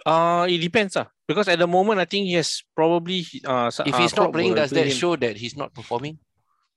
uh, 0.05 0.45
it 0.45 0.61
depends 0.61 0.93
ah. 0.97 1.09
Because 1.25 1.47
at 1.47 1.57
the 1.57 1.65
moment, 1.67 1.97
I 1.97 2.05
think 2.05 2.27
he 2.29 2.37
has 2.37 2.61
probably 2.75 3.25
uh. 3.47 3.73
s- 3.73 3.81
If 3.81 3.95
uh, 3.95 3.97
he's 3.97 4.13
not 4.15 4.29
playing, 4.29 4.53
does 4.53 4.69
that 4.75 4.85
him. 4.85 4.93
show 4.93 5.15
that 5.17 5.33
he's 5.37 5.55
not 5.57 5.73
performing? 5.73 6.19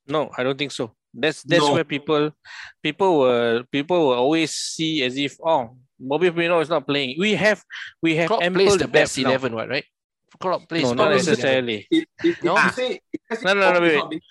No, 0.09 0.31
I 0.39 0.40
don't 0.47 0.56
think 0.56 0.73
so. 0.73 0.94
That's 1.12 1.43
that's 1.44 1.64
No. 1.66 1.74
where 1.77 1.85
people 1.85 2.32
people 2.81 3.20
will 3.20 3.64
people 3.68 3.98
will 4.09 4.16
always 4.16 4.52
see 4.56 5.02
as 5.05 5.16
if 5.20 5.36
oh 5.44 5.77
Bobby 5.98 6.31
Firmino 6.31 6.60
is 6.62 6.68
not 6.68 6.86
playing. 6.86 7.16
We 7.18 7.35
have 7.35 7.62
we 8.02 8.16
have 8.16 8.28
Klopp 8.28 8.43
ample 8.43 8.62
plays 8.62 8.77
the 8.78 8.89
best 8.89 9.16
depth 9.16 9.24
now. 9.24 9.31
eleven, 9.31 9.55
what 9.55 9.68
right? 9.68 9.85
Klopp 10.40 10.68
plays 10.68 10.82
No, 10.85 10.93
not 10.94 11.10
necessarily. 11.10 11.86
If, 11.90 12.05
if, 12.23 12.43
No. 12.43 12.56
if 12.56 12.64
you 12.64 12.70
say, 12.70 13.01
if 13.12 13.20
you 13.31 13.36
say 13.36 13.43
No, 13.44 13.55
no, 13.55 13.60
no, 13.60 13.73
Bobby 13.73 13.86
is 13.86 14.02
wait, 14.10 14.23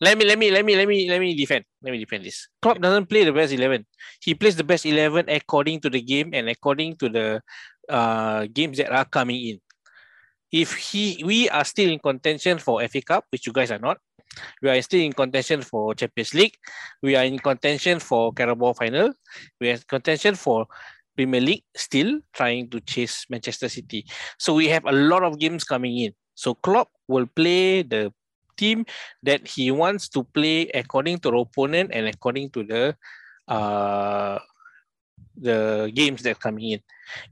Let 0.00 0.18
me 0.18 0.24
let 0.24 0.38
me 0.38 0.50
let 0.50 0.64
me 0.64 0.74
let 0.74 0.88
me 0.88 1.08
let 1.08 1.20
me 1.20 1.34
defend. 1.36 1.64
Let 1.82 1.92
me 1.92 1.98
defend 1.98 2.24
this. 2.24 2.48
Klopp 2.60 2.80
doesn't 2.80 3.06
play 3.06 3.22
the 3.24 3.32
best 3.32 3.52
eleven. 3.52 3.86
He 4.20 4.34
plays 4.34 4.56
the 4.56 4.64
best 4.64 4.84
eleven 4.84 5.28
according 5.28 5.80
to 5.82 5.90
the 5.90 6.00
game 6.02 6.30
and 6.34 6.48
according 6.48 6.96
to 6.96 7.08
the 7.08 7.40
uh 7.88 8.46
games 8.52 8.78
that 8.78 8.90
are 8.90 9.04
coming 9.04 9.40
in. 9.46 9.60
If 10.50 10.74
he 10.74 11.22
we 11.24 11.48
are 11.48 11.64
still 11.64 11.88
in 11.90 11.98
contention 12.00 12.58
for 12.58 12.82
FA 12.88 13.00
Cup, 13.00 13.24
which 13.30 13.46
you 13.46 13.52
guys 13.52 13.70
are 13.70 13.78
not, 13.78 13.98
we 14.60 14.68
are 14.70 14.82
still 14.82 15.00
in 15.00 15.12
contention 15.12 15.62
for 15.62 15.94
Champions 15.94 16.34
League, 16.34 16.56
we 17.00 17.14
are 17.16 17.24
in 17.24 17.38
contention 17.38 18.00
for 18.00 18.32
Carabao 18.32 18.72
final, 18.74 19.12
we 19.60 19.70
are 19.70 19.74
in 19.74 19.82
contention 19.86 20.34
for 20.34 20.66
Premier 21.22 21.40
League, 21.40 21.64
still 21.76 22.18
trying 22.34 22.68
to 22.70 22.80
chase 22.80 23.26
Manchester 23.30 23.68
City. 23.68 24.04
So 24.38 24.54
we 24.54 24.66
have 24.68 24.84
a 24.84 24.92
lot 24.92 25.22
of 25.22 25.38
games 25.38 25.62
coming 25.62 25.96
in. 25.98 26.12
So 26.34 26.54
Klopp 26.54 26.90
will 27.06 27.26
play 27.26 27.82
the 27.82 28.12
team 28.56 28.84
that 29.22 29.46
he 29.46 29.70
wants 29.70 30.08
to 30.10 30.24
play 30.24 30.66
according 30.74 31.18
to 31.22 31.30
the 31.30 31.38
opponent 31.38 31.90
and 31.94 32.06
according 32.06 32.50
to 32.50 32.64
the 32.64 32.96
uh 33.48 34.38
the 35.36 35.90
games 35.94 36.22
that 36.22 36.38
coming 36.38 36.76
in. 36.76 36.80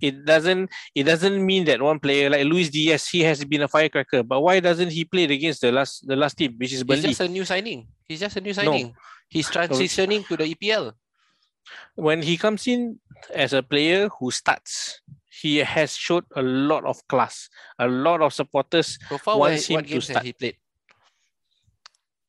It 0.01 0.25
doesn't 0.25 0.71
it 0.95 1.05
doesn't 1.05 1.45
mean 1.45 1.65
that 1.67 1.83
one 1.83 1.99
player 1.99 2.31
like 2.31 2.47
Luis 2.47 2.71
Diaz 2.71 3.09
he 3.09 3.21
has 3.27 3.45
been 3.45 3.63
a 3.63 3.69
firecracker, 3.69 4.23
but 4.23 4.41
why 4.41 4.61
doesn't 4.61 4.91
he 4.91 5.05
play 5.05 5.25
against 5.25 5.61
the 5.61 5.73
last 5.73 6.07
the 6.07 6.17
last 6.17 6.39
team 6.39 6.55
which 6.57 6.73
is 6.73 6.85
He's 6.87 7.03
just 7.03 7.21
a 7.21 7.29
new 7.29 7.45
signing. 7.45 7.89
He's 8.09 8.21
just 8.21 8.37
a 8.37 8.41
new 8.41 8.55
signing. 8.55 8.89
No. 8.89 8.93
He's 9.29 9.49
transitioning 9.49 10.27
to 10.27 10.37
the 10.37 10.55
EPL. 10.55 10.95
When 11.95 12.23
he 12.23 12.37
comes 12.37 12.67
in 12.67 12.99
as 13.35 13.53
a 13.53 13.63
player 13.63 14.09
who 14.19 14.31
starts, 14.31 15.01
he 15.31 15.59
has 15.59 15.97
showed 15.97 16.25
a 16.37 16.43
lot 16.43 16.85
of 16.85 17.07
class. 17.09 17.49
A 17.79 17.87
lot 17.87 18.21
of 18.23 18.33
supporters. 18.33 18.99
So 19.09 19.19
far, 19.19 19.39
what, 19.39 19.53
him 19.53 19.75
what 19.77 19.85
to 19.87 19.91
games 19.91 20.05
start. 20.05 20.19
has 20.19 20.25
he 20.27 20.33
played? 20.33 20.57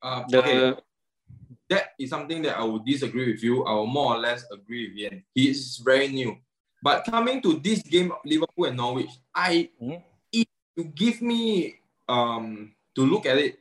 Uh, 0.02 0.24
The 0.30 0.40
okay, 0.40 0.82
that 1.70 1.84
is 2.00 2.10
something 2.10 2.42
that 2.44 2.58
I 2.58 2.64
would 2.64 2.86
disagree 2.86 3.32
with 3.32 3.44
you. 3.44 3.64
I 3.66 3.74
will 3.74 3.88
more 3.88 4.16
or 4.16 4.20
less 4.20 4.46
agree 4.52 4.90
with 4.90 4.98
Ian. 4.98 5.24
He 5.34 5.50
is 5.50 5.78
very 5.78 6.08
new. 6.08 6.38
But 6.82 7.06
coming 7.06 7.42
to 7.44 7.60
this 7.60 7.82
game, 7.84 8.12
Liverpool 8.26 8.66
and 8.66 8.78
Norwich, 8.78 9.12
I 9.34 9.70
Mhm. 9.82 10.02
if 10.34 10.48
you 10.76 10.84
give 10.86 11.22
me 11.22 11.78
um 12.10 12.74
to 12.96 13.06
look 13.06 13.26
at 13.26 13.38
it, 13.38 13.60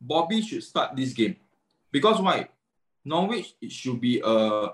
Bobby 0.00 0.40
should 0.42 0.64
start 0.64 0.96
this 0.96 1.12
game. 1.12 1.36
Because 1.92 2.20
why? 2.20 2.48
Norwich 3.04 3.54
it 3.60 3.70
should 3.72 4.00
be 4.00 4.20
a 4.24 4.72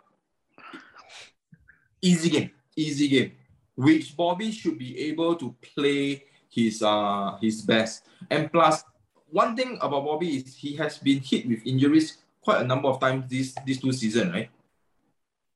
easy 2.04 2.28
game, 2.28 2.50
easy 2.76 3.08
game, 3.08 3.32
which 3.72 4.12
Bobby 4.12 4.52
should 4.52 4.76
be 4.76 5.08
able 5.08 5.34
to 5.40 5.56
play 5.72 6.28
his 6.52 6.84
uh 6.84 7.40
his 7.40 7.64
best. 7.64 8.04
And 8.28 8.52
plus, 8.52 8.84
one 9.32 9.56
thing 9.56 9.80
about 9.80 10.04
Bobby 10.04 10.36
is 10.44 10.54
he 10.54 10.76
has 10.76 11.00
been 11.00 11.24
hit 11.24 11.48
with 11.48 11.64
injuries 11.64 12.20
quite 12.44 12.60
a 12.60 12.66
number 12.68 12.92
of 12.92 13.00
times 13.00 13.24
this 13.26 13.56
these 13.64 13.80
two 13.80 13.92
season, 13.96 14.30
right? 14.30 14.50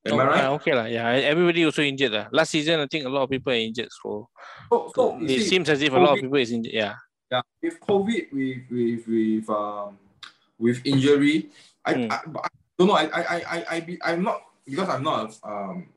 Am 0.09 0.17
I 0.19 0.23
Oh, 0.23 0.25
right? 0.25 0.43
ah, 0.43 0.49
okay 0.57 0.73
lah. 0.73 0.87
Yeah, 0.89 1.11
everybody 1.11 1.61
also 1.67 1.83
injured 1.85 2.11
lah. 2.15 2.25
Last 2.33 2.49
season, 2.55 2.79
I 2.81 2.87
think 2.89 3.05
a 3.05 3.11
lot 3.11 3.27
of 3.27 3.29
people 3.29 3.53
are 3.53 3.61
injured. 3.61 3.91
So, 3.93 4.31
So, 4.71 4.89
so 4.95 5.03
it 5.21 5.27
see, 5.29 5.45
seems 5.53 5.69
as 5.69 5.83
if 5.83 5.93
a 5.93 5.99
lot 6.01 6.17
of 6.17 6.23
people 6.23 6.39
is 6.39 6.49
injured. 6.49 6.73
Yeah. 6.73 6.95
yeah, 7.29 7.43
with 7.61 7.77
COVID, 7.83 8.31
with 8.33 8.63
with 8.71 9.01
with 9.05 9.47
um 9.51 9.99
with 10.57 10.81
injury, 10.87 11.51
I, 11.85 11.93
Mm. 11.93 12.09
I, 12.09 12.17
I 12.25 12.47
don't 12.79 12.87
know. 12.87 12.97
I 12.97 13.05
I 13.11 13.21
I 13.21 13.39
I 13.45 13.59
I 13.75 13.81
I'm 14.11 14.23
not 14.23 14.39
because 14.65 14.89
I'm 14.89 15.03
not 15.03 15.35
um 15.43 15.91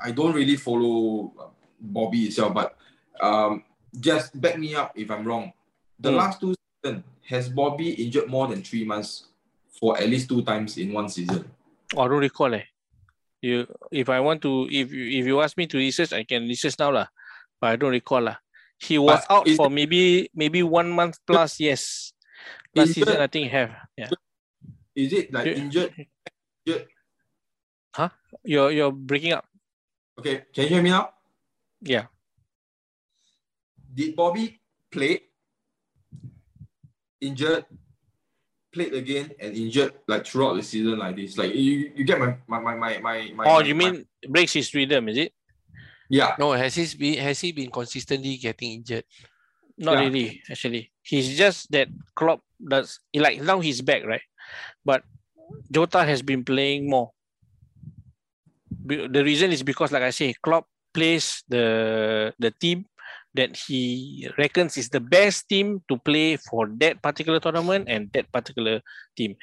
I 0.00 0.10
don't 0.12 0.34
really 0.34 0.56
follow 0.56 1.32
uh, 1.38 1.50
Bobby 1.80 2.24
itself, 2.30 2.54
but 2.54 2.76
um 3.20 3.64
just 3.98 4.38
back 4.40 4.58
me 4.58 4.74
up 4.74 4.92
if 4.96 5.10
I'm 5.10 5.24
wrong. 5.24 5.52
The 5.98 6.10
Mm. 6.10 6.16
last 6.16 6.40
two 6.40 6.54
seasons 6.82 7.04
has 7.28 7.48
Bobby 7.48 7.92
injured 7.92 8.28
more 8.28 8.48
than 8.48 8.62
three 8.62 8.84
months 8.84 9.26
for 9.68 9.98
at 9.98 10.08
least 10.08 10.28
two 10.28 10.42
times 10.42 10.78
in 10.78 10.92
one 10.92 11.08
season. 11.08 11.44
Oh, 11.94 12.02
I 12.02 12.08
don't 12.08 12.20
recall 12.20 12.54
eh. 12.54 12.64
You, 13.42 13.66
if 13.90 14.08
I 14.08 14.20
want 14.20 14.40
to, 14.42 14.68
if 14.70 14.92
you, 14.92 15.18
if 15.20 15.26
you 15.26 15.40
ask 15.42 15.56
me 15.56 15.66
to 15.66 15.76
research, 15.76 16.12
I 16.12 16.22
can 16.22 16.46
research 16.46 16.78
now 16.78 16.90
lah. 16.94 17.06
But 17.60 17.74
I 17.74 17.76
don't 17.76 17.90
recall 17.90 18.22
lah. 18.22 18.36
He 18.78 18.98
was 18.98 19.26
But 19.26 19.30
out 19.30 19.48
for 19.58 19.70
maybe 19.70 20.30
maybe 20.34 20.62
one 20.62 20.90
month 20.90 21.18
plus. 21.26 21.58
Yes. 21.60 22.12
Last 22.74 22.94
season, 22.94 23.20
I 23.20 23.26
think 23.26 23.50
have. 23.50 23.74
Yeah. 23.98 24.10
Is 24.94 25.12
it 25.12 25.32
like 25.34 25.46
Yeah. 25.46 25.58
injured? 25.58 25.90
Huh? 27.94 28.08
You're 28.42 28.70
you're 28.72 28.92
breaking 28.94 29.34
up. 29.36 29.44
Okay, 30.18 30.44
can 30.52 30.64
you 30.64 30.68
hear 30.70 30.82
me 30.82 30.90
now? 30.90 31.10
Yeah. 31.80 32.06
Did 33.94 34.16
Bobby 34.16 34.60
play, 34.90 35.20
injured, 37.20 37.64
played 38.72 38.94
again, 38.94 39.32
and 39.40 39.56
injured 39.56 39.92
like 40.08 40.26
throughout 40.26 40.54
the 40.54 40.62
season 40.62 40.98
like 40.98 41.16
this? 41.16 41.36
Like 41.36 41.54
you, 41.54 41.92
you 41.96 42.04
get 42.04 42.18
my 42.18 42.36
my 42.46 42.58
my 42.60 42.74
my 42.74 42.98
my. 42.98 43.16
my 43.34 43.44
Oh, 43.44 43.60
my- 43.60 43.66
you 43.66 43.74
my- 43.74 43.90
mean 43.90 44.06
breaks 44.28 44.52
his 44.52 44.72
rhythm? 44.74 45.08
Is 45.08 45.18
it? 45.18 45.32
yeah? 46.08 46.36
No, 46.38 46.52
has 46.52 46.74
he 46.74 46.86
been 46.96 47.18
has 47.18 47.40
he 47.40 47.52
been 47.52 47.70
consistently 47.70 48.36
getting 48.36 48.72
injured? 48.80 49.04
Not 49.78 49.94
Yeah. 49.94 50.00
really, 50.04 50.42
actually. 50.50 50.92
He's 51.02 51.36
just 51.36 51.70
that 51.72 51.88
Klopp 52.14 52.40
does 52.60 53.00
like 53.14 53.40
now 53.42 53.60
he's 53.60 53.80
back, 53.80 54.04
right? 54.04 54.22
But 54.84 55.02
Jota 55.70 56.04
has 56.04 56.22
been 56.22 56.44
playing 56.44 56.88
more. 56.88 57.10
The 58.84 59.22
reason 59.22 59.52
is 59.52 59.62
because, 59.62 59.92
like 59.92 60.02
I 60.02 60.10
say, 60.10 60.34
Klopp 60.42 60.66
plays 60.92 61.42
the 61.48 62.34
the 62.38 62.50
team 62.50 62.86
that 63.34 63.56
he 63.56 64.28
reckons 64.36 64.76
is 64.76 64.88
the 64.88 65.00
best 65.00 65.48
team 65.48 65.82
to 65.88 65.96
play 65.96 66.36
for 66.36 66.68
that 66.78 67.02
particular 67.02 67.40
tournament 67.40 67.88
and 67.88 68.12
that 68.12 68.30
particular 68.32 68.80
team. 69.16 69.36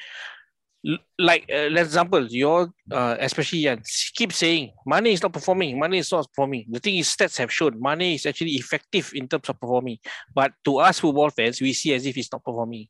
Like 1.18 1.50
uh, 1.52 1.76
example, 1.76 2.26
your 2.30 2.72
uh, 2.92 3.18
especially 3.20 3.60
Yan 3.60 3.82
keep 4.16 4.32
saying 4.32 4.72
Mane 4.86 5.08
is 5.08 5.22
not 5.22 5.34
performing. 5.34 5.78
Mane 5.78 5.96
is 5.96 6.12
not 6.12 6.28
performing. 6.32 6.68
The 6.70 6.80
thing 6.80 6.96
is, 6.96 7.10
stats 7.10 7.38
have 7.38 7.52
shown 7.52 7.76
Mane 7.82 8.16
is 8.16 8.26
actually 8.26 8.56
effective 8.56 9.12
in 9.14 9.28
terms 9.28 9.50
of 9.50 9.60
performing. 9.60 9.98
But 10.34 10.54
to 10.64 10.80
us 10.80 11.00
football 11.00 11.32
fans, 11.32 11.60
we 11.60 11.74
see 11.74 11.94
as 11.94 12.06
if 12.06 12.16
he's 12.16 12.32
not 12.32 12.46
performing. 12.46 12.88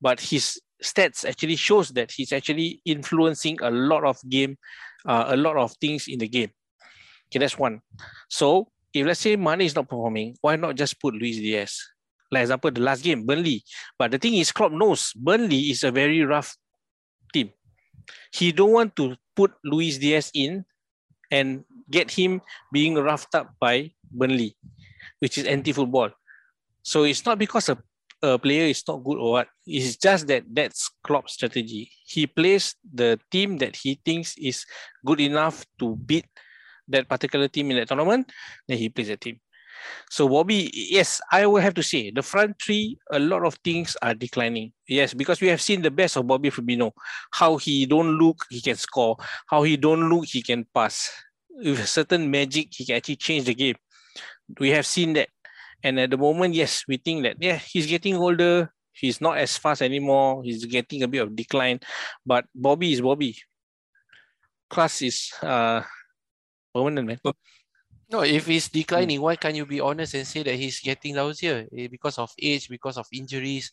But 0.00 0.18
his 0.18 0.58
stats 0.82 1.24
actually 1.28 1.56
shows 1.56 1.90
that 1.90 2.10
he's 2.10 2.32
actually 2.32 2.80
influencing 2.84 3.58
a 3.62 3.70
lot 3.70 4.04
of 4.04 4.18
game, 4.28 4.56
uh, 5.06 5.26
a 5.28 5.36
lot 5.36 5.56
of 5.56 5.72
things 5.80 6.08
in 6.08 6.18
the 6.18 6.28
game. 6.28 6.50
Okay, 7.28 7.38
that's 7.38 7.58
one. 7.58 7.80
So 8.28 8.68
if 8.92 9.06
let's 9.06 9.20
say 9.20 9.36
Mane 9.36 9.62
is 9.62 9.74
not 9.74 9.88
performing, 9.88 10.36
why 10.40 10.56
not 10.56 10.76
just 10.76 11.00
put 11.00 11.14
Luis 11.14 11.36
Diaz? 11.36 11.78
Like 12.30 12.42
example, 12.42 12.70
the 12.70 12.80
last 12.80 13.02
game, 13.02 13.26
Burnley. 13.26 13.62
But 13.98 14.12
the 14.12 14.18
thing 14.18 14.34
is, 14.34 14.52
Klopp 14.52 14.72
knows 14.72 15.12
Burnley 15.14 15.70
is 15.70 15.82
a 15.82 15.90
very 15.90 16.22
rough 16.22 16.56
team. 17.32 17.50
He 18.32 18.52
don't 18.52 18.72
want 18.72 18.96
to 18.96 19.16
put 19.34 19.52
Luis 19.64 19.98
Diaz 19.98 20.30
in 20.34 20.64
and 21.30 21.64
get 21.90 22.10
him 22.10 22.40
being 22.72 22.94
roughed 22.94 23.34
up 23.34 23.54
by 23.60 23.90
Burnley, 24.10 24.56
which 25.18 25.38
is 25.38 25.46
anti-football. 25.46 26.10
So 26.82 27.04
it's 27.04 27.24
not 27.26 27.38
because 27.38 27.68
a, 27.68 27.78
a 28.22 28.38
player 28.38 28.64
is 28.64 28.82
not 28.86 29.04
good 29.04 29.18
or 29.18 29.32
what. 29.32 29.48
It's 29.66 29.96
just 29.96 30.26
that 30.28 30.44
that's 30.48 30.90
Klopp's 31.02 31.34
strategy. 31.34 31.90
He 32.04 32.26
plays 32.26 32.74
the 32.92 33.18
team 33.30 33.58
that 33.58 33.76
he 33.76 34.00
thinks 34.04 34.34
is 34.36 34.64
good 35.04 35.20
enough 35.20 35.64
to 35.78 35.96
beat 35.96 36.26
that 36.88 37.08
particular 37.08 37.48
team 37.48 37.70
in 37.70 37.78
that 37.78 37.88
tournament. 37.88 38.30
Then 38.68 38.78
he 38.78 38.88
plays 38.88 39.08
that 39.08 39.20
team. 39.20 39.40
So 40.10 40.28
Bobby, 40.28 40.70
yes, 40.72 41.20
I 41.32 41.46
will 41.46 41.62
have 41.62 41.74
to 41.74 41.82
say 41.82 42.10
the 42.10 42.22
front 42.22 42.60
three, 42.60 42.98
a 43.10 43.18
lot 43.18 43.46
of 43.46 43.54
things 43.64 43.96
are 44.02 44.14
declining. 44.14 44.72
Yes, 44.86 45.14
because 45.14 45.40
we 45.40 45.48
have 45.48 45.60
seen 45.62 45.80
the 45.80 45.90
best 45.90 46.16
of 46.16 46.26
Bobby 46.26 46.50
Firmino, 46.50 46.92
how 47.30 47.56
he 47.56 47.86
don't 47.86 48.18
look, 48.18 48.44
he 48.50 48.60
can 48.60 48.76
score. 48.76 49.16
How 49.46 49.62
he 49.62 49.76
don't 49.76 50.10
look, 50.10 50.26
he 50.26 50.42
can 50.42 50.66
pass. 50.74 51.10
With 51.48 51.80
a 51.80 51.86
certain 51.86 52.30
magic, 52.30 52.68
he 52.72 52.84
can 52.84 52.96
actually 52.96 53.16
change 53.16 53.44
the 53.44 53.54
game. 53.54 53.76
We 54.58 54.70
have 54.70 54.86
seen 54.86 55.14
that. 55.14 55.28
And 55.82 55.98
at 56.00 56.10
the 56.10 56.16
moment, 56.18 56.54
yes, 56.54 56.84
we 56.88 56.96
think 56.98 57.22
that 57.24 57.36
yeah, 57.40 57.56
he's 57.58 57.86
getting 57.86 58.16
older. 58.16 58.72
He's 58.92 59.20
not 59.20 59.38
as 59.38 59.56
fast 59.56 59.82
anymore. 59.82 60.42
He's 60.44 60.64
getting 60.66 61.02
a 61.02 61.08
bit 61.08 61.22
of 61.22 61.36
decline. 61.36 61.80
But 62.26 62.46
Bobby 62.54 62.92
is 62.92 63.00
Bobby. 63.00 63.36
Class 64.70 65.02
is 65.02 65.32
uh 65.42 65.82
permanent, 66.74 67.08
man. 67.08 67.20
No, 68.10 68.22
if 68.22 68.46
he's 68.46 68.68
Hmm. 68.94 69.08
declining, 69.08 69.20
why 69.20 69.36
can't 69.36 69.54
you 69.56 69.64
be 69.66 69.80
honest 69.80 70.14
and 70.14 70.26
say 70.26 70.42
that 70.42 70.56
he's 70.56 70.80
getting 70.80 71.14
lousier 71.14 71.68
Eh, 71.76 71.86
because 71.88 72.18
of 72.18 72.32
age, 72.40 72.68
because 72.68 72.98
of 72.98 73.06
injuries, 73.12 73.72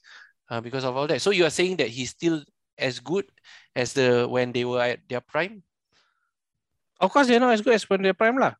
uh, 0.49 0.61
because 0.61 0.83
of 0.85 0.95
all 0.95 1.07
that? 1.07 1.21
So 1.21 1.31
you 1.31 1.45
are 1.45 1.49
saying 1.49 1.77
that 1.77 1.89
he's 1.89 2.11
still 2.11 2.43
as 2.77 2.99
good 2.99 3.25
as 3.75 3.93
the 3.93 4.27
when 4.29 4.51
they 4.51 4.65
were 4.65 4.81
at 4.81 4.99
their 5.09 5.21
prime? 5.21 5.63
Of 6.99 7.11
course, 7.11 7.27
they're 7.27 7.39
not 7.39 7.53
as 7.53 7.61
good 7.61 7.73
as 7.73 7.89
when 7.89 8.01
they're 8.03 8.13
prime 8.13 8.37
lah. 8.37 8.53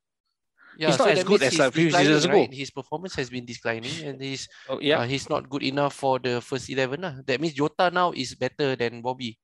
Yeah, 0.78 0.96
not 0.96 1.10
as 1.10 1.24
good 1.26 1.42
as 1.42 1.58
a 1.60 1.72
few 1.72 1.90
seasons 1.90 2.26
ago. 2.26 2.38
right? 2.38 2.54
His 2.54 2.70
performance 2.70 3.16
has 3.18 3.30
been 3.34 3.46
declining, 3.46 3.98
and 4.06 4.22
he's 4.22 4.48
Oh, 4.70 4.78
yeah. 4.80 5.00
uh, 5.02 5.08
he's 5.10 5.26
not 5.30 5.50
good 5.50 5.64
enough 5.64 5.94
for 5.98 6.20
the 6.22 6.40
first 6.42 6.70
eleven. 6.70 7.02
lah. 7.02 7.16
That 7.26 7.42
means 7.42 7.54
Jota 7.58 7.90
now 7.90 8.12
is 8.14 8.36
better 8.36 8.76
than 8.78 9.02
Bobby. 9.02 9.38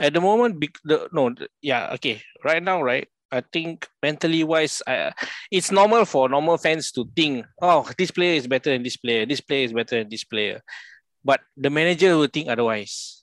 at 0.00 0.08
the 0.16 0.20
moment 0.24 0.56
bec- 0.56 0.80
the 0.88 1.04
no 1.12 1.28
yeah 1.60 1.92
okay 1.92 2.16
right 2.48 2.64
now 2.64 2.80
right 2.80 3.12
i 3.28 3.44
think 3.52 3.84
mentally 4.00 4.40
wise 4.40 4.80
I, 4.88 5.12
it's 5.52 5.68
normal 5.68 6.08
for 6.08 6.32
normal 6.32 6.56
fans 6.56 6.88
to 6.96 7.04
think 7.12 7.44
oh 7.60 7.84
this 8.00 8.08
player 8.08 8.32
is 8.40 8.48
better 8.48 8.72
than 8.72 8.80
this 8.88 8.96
player 8.96 9.28
this 9.28 9.44
player 9.44 9.68
is 9.68 9.76
better 9.76 10.00
than 10.00 10.08
this 10.08 10.24
player 10.24 10.64
but 11.20 11.44
the 11.60 11.68
manager 11.68 12.16
will 12.16 12.32
think 12.32 12.48
otherwise 12.48 13.20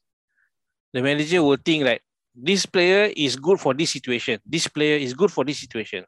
the 0.94 1.02
manager 1.02 1.42
will 1.42 1.58
think 1.58 1.90
like 1.90 2.06
this 2.38 2.70
player 2.70 3.10
is 3.18 3.34
good 3.34 3.58
for 3.58 3.74
this 3.74 3.90
situation 3.90 4.38
this 4.46 4.70
player 4.70 5.02
is 5.02 5.18
good 5.18 5.34
for 5.34 5.42
this 5.42 5.58
situation 5.58 6.06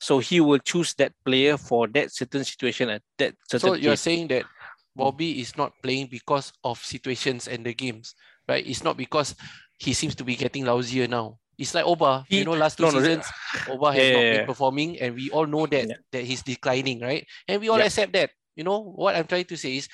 so 0.00 0.18
he 0.18 0.40
will 0.40 0.58
choose 0.58 0.94
that 0.94 1.12
player 1.24 1.56
for 1.56 1.86
that 1.88 2.12
certain 2.12 2.44
situation 2.44 2.88
at 2.90 3.02
that 3.18 3.34
certain 3.48 3.70
So 3.70 3.74
you're 3.74 3.96
saying 3.96 4.28
that 4.28 4.44
mm. 4.44 4.96
Bobby 4.96 5.40
is 5.40 5.56
not 5.56 5.72
playing 5.82 6.08
because 6.08 6.52
of 6.64 6.78
situations 6.84 7.48
and 7.48 7.64
the 7.64 7.74
games, 7.74 8.14
right? 8.48 8.66
It's 8.66 8.82
not 8.84 8.96
because 8.96 9.34
he 9.78 9.92
seems 9.94 10.14
to 10.16 10.24
be 10.24 10.36
getting 10.36 10.64
lousier 10.64 11.08
now. 11.08 11.38
It's 11.58 11.74
like 11.74 11.84
Oba, 11.84 12.24
He- 12.28 12.38
you 12.38 12.44
know, 12.44 12.54
last 12.54 12.78
two 12.78 12.84
no, 12.84 12.90
no, 12.90 13.00
seasons, 13.00 13.26
Oba 13.68 13.92
has 13.92 14.10
Yeah, 14.10 14.12
not 14.12 14.28
been 14.30 14.40
performing, 14.46 14.98
and 15.00 15.14
we 15.14 15.30
all 15.30 15.46
know 15.46 15.66
that 15.66 15.88
Yeah. 15.88 15.96
that 16.12 16.24
he's 16.24 16.42
declining, 16.42 17.00
right? 17.00 17.26
And 17.48 17.60
we 17.60 17.68
all 17.68 17.78
Yeah. 17.78 17.84
accept 17.84 18.12
that. 18.14 18.30
You 18.56 18.64
know 18.64 18.80
what 18.80 19.14
I'm 19.16 19.26
trying 19.26 19.44
to 19.46 19.56
say 19.56 19.76
is, 19.76 19.88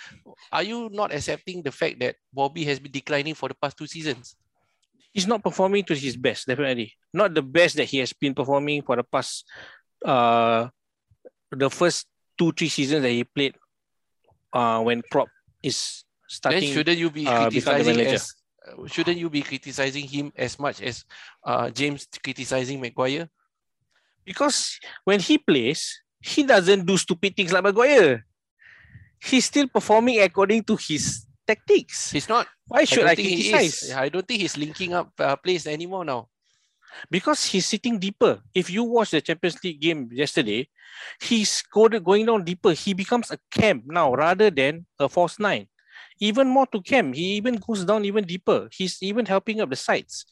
are 0.50 0.62
you 0.62 0.88
not 0.92 1.12
accepting 1.12 1.62
the 1.62 1.70
fact 1.72 2.00
that 2.00 2.16
Bobby 2.32 2.64
has 2.64 2.78
been 2.80 2.92
declining 2.92 3.34
for 3.34 3.48
the 3.48 3.54
past 3.54 3.76
two 3.76 3.86
seasons? 3.86 4.36
He's 5.12 5.26
not 5.26 5.42
performing 5.42 5.84
to 5.84 5.94
his 5.94 6.16
best, 6.16 6.46
definitely. 6.46 6.94
Not 7.12 7.34
the 7.34 7.42
best 7.42 7.76
that 7.76 7.84
he 7.88 7.98
has 7.98 8.12
been 8.12 8.34
performing 8.34 8.82
for 8.82 8.96
the 8.96 9.04
past 9.04 9.44
uh 10.06 10.68
the 11.50 11.70
first 11.70 12.06
two, 12.38 12.52
three 12.52 12.68
seasons 12.70 13.02
that 13.02 13.10
he 13.10 13.24
played 13.24 13.54
uh 14.52 14.80
when 14.82 15.02
Klopp 15.10 15.28
is 15.62 16.04
Then 16.48 16.62
starting. 16.62 16.72
shouldn't 16.72 16.98
you 16.98 17.10
be 17.10 17.26
uh, 17.26 17.50
criticizing 17.50 18.00
as 18.00 18.34
uh, 18.66 18.86
shouldn't 18.86 19.18
you 19.18 19.30
be 19.30 19.42
criticizing 19.42 20.06
him 20.06 20.32
as 20.36 20.58
much 20.58 20.82
as 20.82 21.04
uh, 21.44 21.70
James 21.70 22.06
criticizing 22.22 22.80
Maguire? 22.80 23.28
because 24.26 24.82
when 25.06 25.20
he 25.22 25.38
plays, 25.38 26.02
he 26.20 26.42
doesn't 26.42 26.84
do 26.84 26.98
stupid 26.98 27.36
things 27.36 27.52
like 27.54 27.62
Maguire. 27.62 28.26
He's 29.22 29.46
still 29.46 29.68
performing 29.70 30.20
according 30.20 30.64
to 30.64 30.76
his 30.76 31.24
tactics. 31.46 32.10
He's 32.10 32.28
not. 32.28 32.46
Why 32.66 32.84
should 32.84 33.06
I, 33.06 33.14
think 33.14 33.28
he 33.28 33.50
criticize? 33.50 33.82
is. 33.84 33.92
I 33.94 34.08
don't 34.10 34.26
think 34.26 34.42
he's 34.42 34.58
linking 34.58 34.92
up 34.92 35.14
uh, 35.18 35.36
plays 35.36 35.66
anymore 35.66 36.04
now. 36.04 36.28
Because 37.10 37.44
he's 37.44 37.66
sitting 37.66 37.98
deeper. 37.98 38.40
If 38.54 38.70
you 38.70 38.84
watch 38.84 39.10
the 39.10 39.20
Champions 39.20 39.62
League 39.62 39.80
game 39.80 40.08
yesterday, 40.12 40.68
he's 41.20 41.62
going 41.62 42.26
down 42.26 42.44
deeper. 42.44 42.72
He 42.72 42.94
becomes 42.94 43.30
a 43.30 43.38
CAM 43.50 43.82
now 43.86 44.14
rather 44.14 44.50
than 44.50 44.86
a 44.98 45.08
false 45.08 45.38
nine. 45.38 45.68
Even 46.20 46.48
more 46.48 46.66
to 46.68 46.80
CAM. 46.80 47.12
He 47.12 47.36
even 47.36 47.56
goes 47.56 47.84
down 47.84 48.04
even 48.04 48.24
deeper. 48.24 48.68
He's 48.72 49.02
even 49.02 49.26
helping 49.26 49.60
up 49.60 49.70
the 49.70 49.76
sides. 49.76 50.26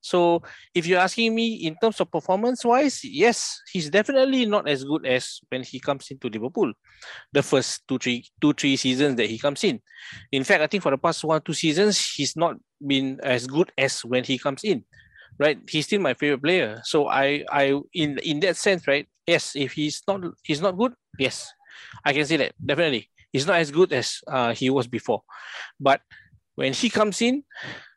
So 0.00 0.42
if 0.72 0.86
you're 0.86 1.00
asking 1.00 1.34
me 1.34 1.66
in 1.66 1.74
terms 1.82 2.00
of 2.00 2.10
performance 2.12 2.64
wise, 2.64 3.02
yes, 3.02 3.60
he's 3.72 3.90
definitely 3.90 4.46
not 4.46 4.68
as 4.68 4.84
good 4.84 5.04
as 5.04 5.40
when 5.48 5.64
he 5.64 5.80
comes 5.80 6.08
into 6.10 6.28
Liverpool. 6.28 6.72
The 7.32 7.42
first 7.42 7.82
two, 7.88 7.98
three, 7.98 8.24
two, 8.40 8.52
three 8.52 8.76
seasons 8.76 9.16
that 9.16 9.28
he 9.28 9.36
comes 9.36 9.64
in. 9.64 9.82
In 10.30 10.44
fact, 10.44 10.62
I 10.62 10.68
think 10.68 10.84
for 10.84 10.92
the 10.92 10.98
past 10.98 11.24
one, 11.24 11.42
two 11.42 11.54
seasons, 11.54 11.98
he's 12.14 12.36
not 12.36 12.56
been 12.86 13.18
as 13.22 13.48
good 13.48 13.72
as 13.76 14.04
when 14.04 14.22
he 14.22 14.38
comes 14.38 14.62
in. 14.62 14.84
Right? 15.38 15.58
He's 15.68 15.86
still 15.86 16.00
my 16.00 16.14
favorite 16.14 16.42
player. 16.42 16.80
So 16.84 17.08
I 17.08 17.44
I 17.50 17.78
in 17.92 18.18
in 18.18 18.40
that 18.40 18.56
sense, 18.56 18.86
right? 18.88 19.06
Yes, 19.26 19.54
if 19.54 19.72
he's 19.72 20.02
not 20.08 20.22
he's 20.42 20.60
not 20.60 20.78
good, 20.78 20.94
yes. 21.18 21.52
I 22.04 22.12
can 22.12 22.24
say 22.24 22.36
that, 22.38 22.54
definitely. 22.64 23.10
He's 23.32 23.46
not 23.46 23.60
as 23.60 23.70
good 23.70 23.92
as 23.92 24.20
uh, 24.26 24.54
he 24.54 24.70
was 24.70 24.86
before. 24.86 25.22
But 25.78 26.00
when 26.54 26.72
he 26.72 26.88
comes 26.88 27.20
in, 27.20 27.44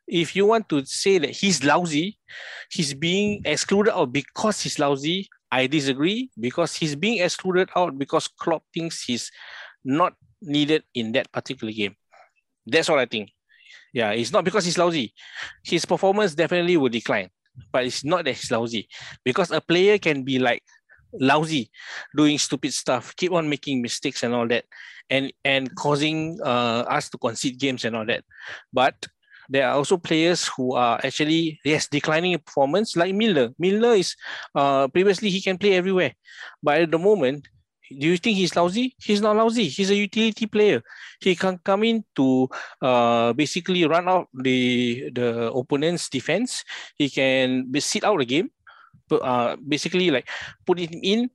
if 0.08 0.36
you 0.36 0.46
want 0.46 0.68
to 0.70 0.84
say 0.86 1.18
that 1.20 1.30
he's 1.30 1.64
lousy, 1.64 2.18
he's 2.70 2.94
being 2.94 3.42
excluded 3.46 3.96
out 3.96 4.12
because 4.12 4.62
he's 4.62 4.80
lousy. 4.80 5.30
I 5.52 5.68
disagree 5.68 6.30
because 6.40 6.76
he's 6.76 6.96
being 6.96 7.24
excluded 7.24 7.70
out 7.76 7.98
because 7.98 8.28
Klopp 8.28 8.64
thinks 8.74 9.04
he's 9.04 9.32
not 9.84 10.14
needed 10.42 10.84
in 10.94 11.12
that 11.14 11.32
particular 11.32 11.72
game. 11.72 11.96
That's 12.66 12.90
what 12.90 13.00
I 13.00 13.06
think. 13.06 13.30
Yeah, 13.94 14.12
it's 14.12 14.32
not 14.32 14.44
because 14.46 14.66
he's 14.66 14.78
lousy. 14.78 15.14
His 15.64 15.86
performance 15.86 16.36
definitely 16.36 16.78
will 16.78 16.90
decline, 16.90 17.30
but 17.72 17.86
it's 17.86 18.04
not 18.04 18.26
that 18.26 18.34
he's 18.34 18.52
lousy 18.52 18.88
because 19.24 19.52
a 19.52 19.62
player 19.62 19.98
can 19.98 20.24
be 20.24 20.40
like 20.40 20.64
lousy, 21.14 21.72
doing 22.16 22.38
stupid 22.38 22.74
stuff, 22.74 23.16
keep 23.16 23.32
on 23.32 23.50
making 23.50 23.82
mistakes 23.82 24.24
and 24.24 24.34
all 24.34 24.48
that, 24.48 24.66
and 25.10 25.34
and 25.44 25.74
causing 25.76 26.40
uh, 26.44 26.86
us 26.88 27.10
to 27.10 27.18
concede 27.18 27.60
games 27.60 27.86
and 27.86 27.96
all 27.96 28.06
that. 28.06 28.24
But 28.72 28.96
there 29.50 29.68
are 29.68 29.76
also 29.76 29.98
players 29.98 30.48
who 30.56 30.76
are 30.76 31.00
actually 31.04 31.60
yes 31.66 31.88
declining 31.88 32.34
in 32.34 32.40
performance 32.40 32.96
like 32.96 33.16
Milner. 33.16 33.50
Milner 33.58 33.94
is 33.94 34.16
uh 34.54 34.88
previously 34.88 35.30
he 35.30 35.42
can 35.42 35.58
play 35.58 35.74
everywhere, 35.74 36.14
but 36.62 36.82
at 36.82 36.92
the 36.92 37.00
moment, 37.00 37.48
do 37.90 38.08
you 38.08 38.18
think 38.18 38.38
he's 38.38 38.56
lousy? 38.56 38.96
He's 39.00 39.22
not 39.22 39.36
lousy. 39.36 39.68
He's 39.68 39.90
a 39.90 39.96
utility 39.96 40.46
player. 40.46 40.82
He 41.20 41.36
can 41.36 41.58
come 41.64 41.84
in 41.84 42.04
to 42.16 42.48
uh 42.82 43.34
basically 43.34 43.86
run 43.86 44.08
out 44.08 44.28
the 44.34 45.10
the 45.12 45.52
opponent's 45.52 46.10
defense. 46.10 46.64
He 46.96 47.10
can 47.10 47.72
sit 47.80 48.04
out 48.04 48.20
the 48.20 48.26
game, 48.26 48.50
but 49.08 49.22
uh 49.22 49.56
basically 49.58 50.12
like 50.12 50.28
put 50.66 50.80
it 50.80 50.94
in. 50.94 51.30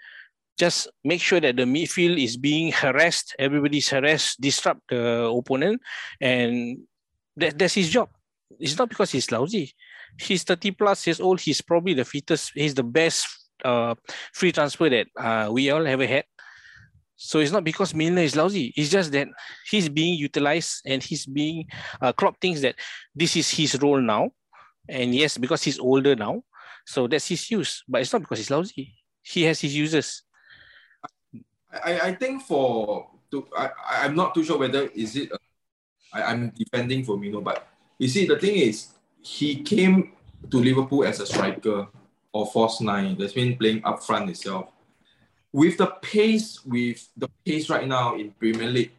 Just 0.57 0.87
make 1.03 1.21
sure 1.21 1.41
that 1.41 1.57
the 1.57 1.65
midfield 1.65 2.23
is 2.23 2.37
being 2.37 2.71
harassed. 2.71 3.35
Everybody's 3.39 3.91
harassed. 3.91 4.41
Disrupt 4.41 4.87
the 4.89 5.27
opponent, 5.27 5.83
and 6.21 6.79
that, 7.37 7.59
that's 7.59 7.75
his 7.75 7.91
job. 7.91 8.09
It's 8.61 8.79
not 8.79 8.89
because 8.89 9.11
he's 9.11 9.33
lousy. 9.33 9.75
He's 10.17 10.45
30 10.45 10.71
plus 10.73 11.07
years 11.09 11.21
old. 11.21 11.41
He's 11.41 11.61
probably 11.61 11.95
the 11.95 12.05
fittest. 12.05 12.53
He's 12.55 12.75
the 12.75 12.85
best 12.85 13.27
uh, 13.65 13.95
free 14.33 14.53
transfer 14.53 14.89
that 14.89 15.07
uh, 15.19 15.51
we 15.51 15.71
all 15.71 15.87
ever 15.87 16.07
had. 16.07 16.25
So 17.17 17.39
it's 17.39 17.53
not 17.53 17.65
because 17.65 17.95
Milner 17.95 18.23
is 18.23 18.37
lousy. 18.37 18.73
It's 18.77 18.91
just 18.91 19.13
that 19.13 19.29
he's 19.71 19.89
being 19.89 20.15
utilized 20.15 20.83
and 20.85 21.03
he's 21.03 21.27
being 21.27 21.67
uh, 22.01 22.13
Klopp 22.13 22.41
thinks 22.41 22.61
that 22.63 22.75
this 23.15 23.37
is 23.37 23.51
his 23.51 23.81
role 23.81 24.01
now. 24.01 24.31
And 24.89 25.15
yes, 25.15 25.39
because 25.39 25.63
he's 25.63 25.79
older 25.79 26.15
now, 26.15 26.43
so 26.85 27.07
that's 27.07 27.29
his 27.29 27.51
use. 27.51 27.83
But 27.89 28.03
it's 28.03 28.13
not 28.13 28.23
because 28.23 28.39
he's 28.39 28.51
lousy. 28.51 28.95
He 29.23 29.43
has 29.45 29.61
his 29.61 29.75
uses. 29.75 30.23
I, 31.73 32.01
I 32.01 32.15
think 32.15 32.43
for 32.43 33.09
to 33.31 33.47
I, 33.57 33.71
I'm 34.03 34.15
not 34.15 34.35
too 34.35 34.45
sure 34.45 34.59
whether 34.59 34.89
is 34.95 35.17
it 35.17 35.31
a, 35.33 35.39
I, 36.13 36.31
I'm 36.31 36.51
defending 36.51 37.05
Firmino, 37.05 37.43
but 37.43 37.67
you 37.99 38.09
see 38.09 38.27
the 38.27 38.39
thing 38.39 38.57
is 38.57 38.89
he 39.23 39.63
came 39.63 40.13
to 40.51 40.59
Liverpool 40.59 41.05
as 41.05 41.21
a 41.21 41.27
striker 41.27 41.89
or 42.33 42.47
false 42.47 42.81
nine 42.81 43.17
that's 43.19 43.33
been 43.33 43.57
playing 43.57 43.83
up 43.85 44.03
front 44.03 44.29
itself. 44.29 44.74
With 45.55 45.79
the 45.79 45.87
pace, 46.03 46.59
with 46.65 47.09
the 47.17 47.29
pace 47.47 47.71
right 47.71 47.87
now 47.87 48.17
in 48.17 48.33
Premier 48.33 48.67
League, 48.67 48.91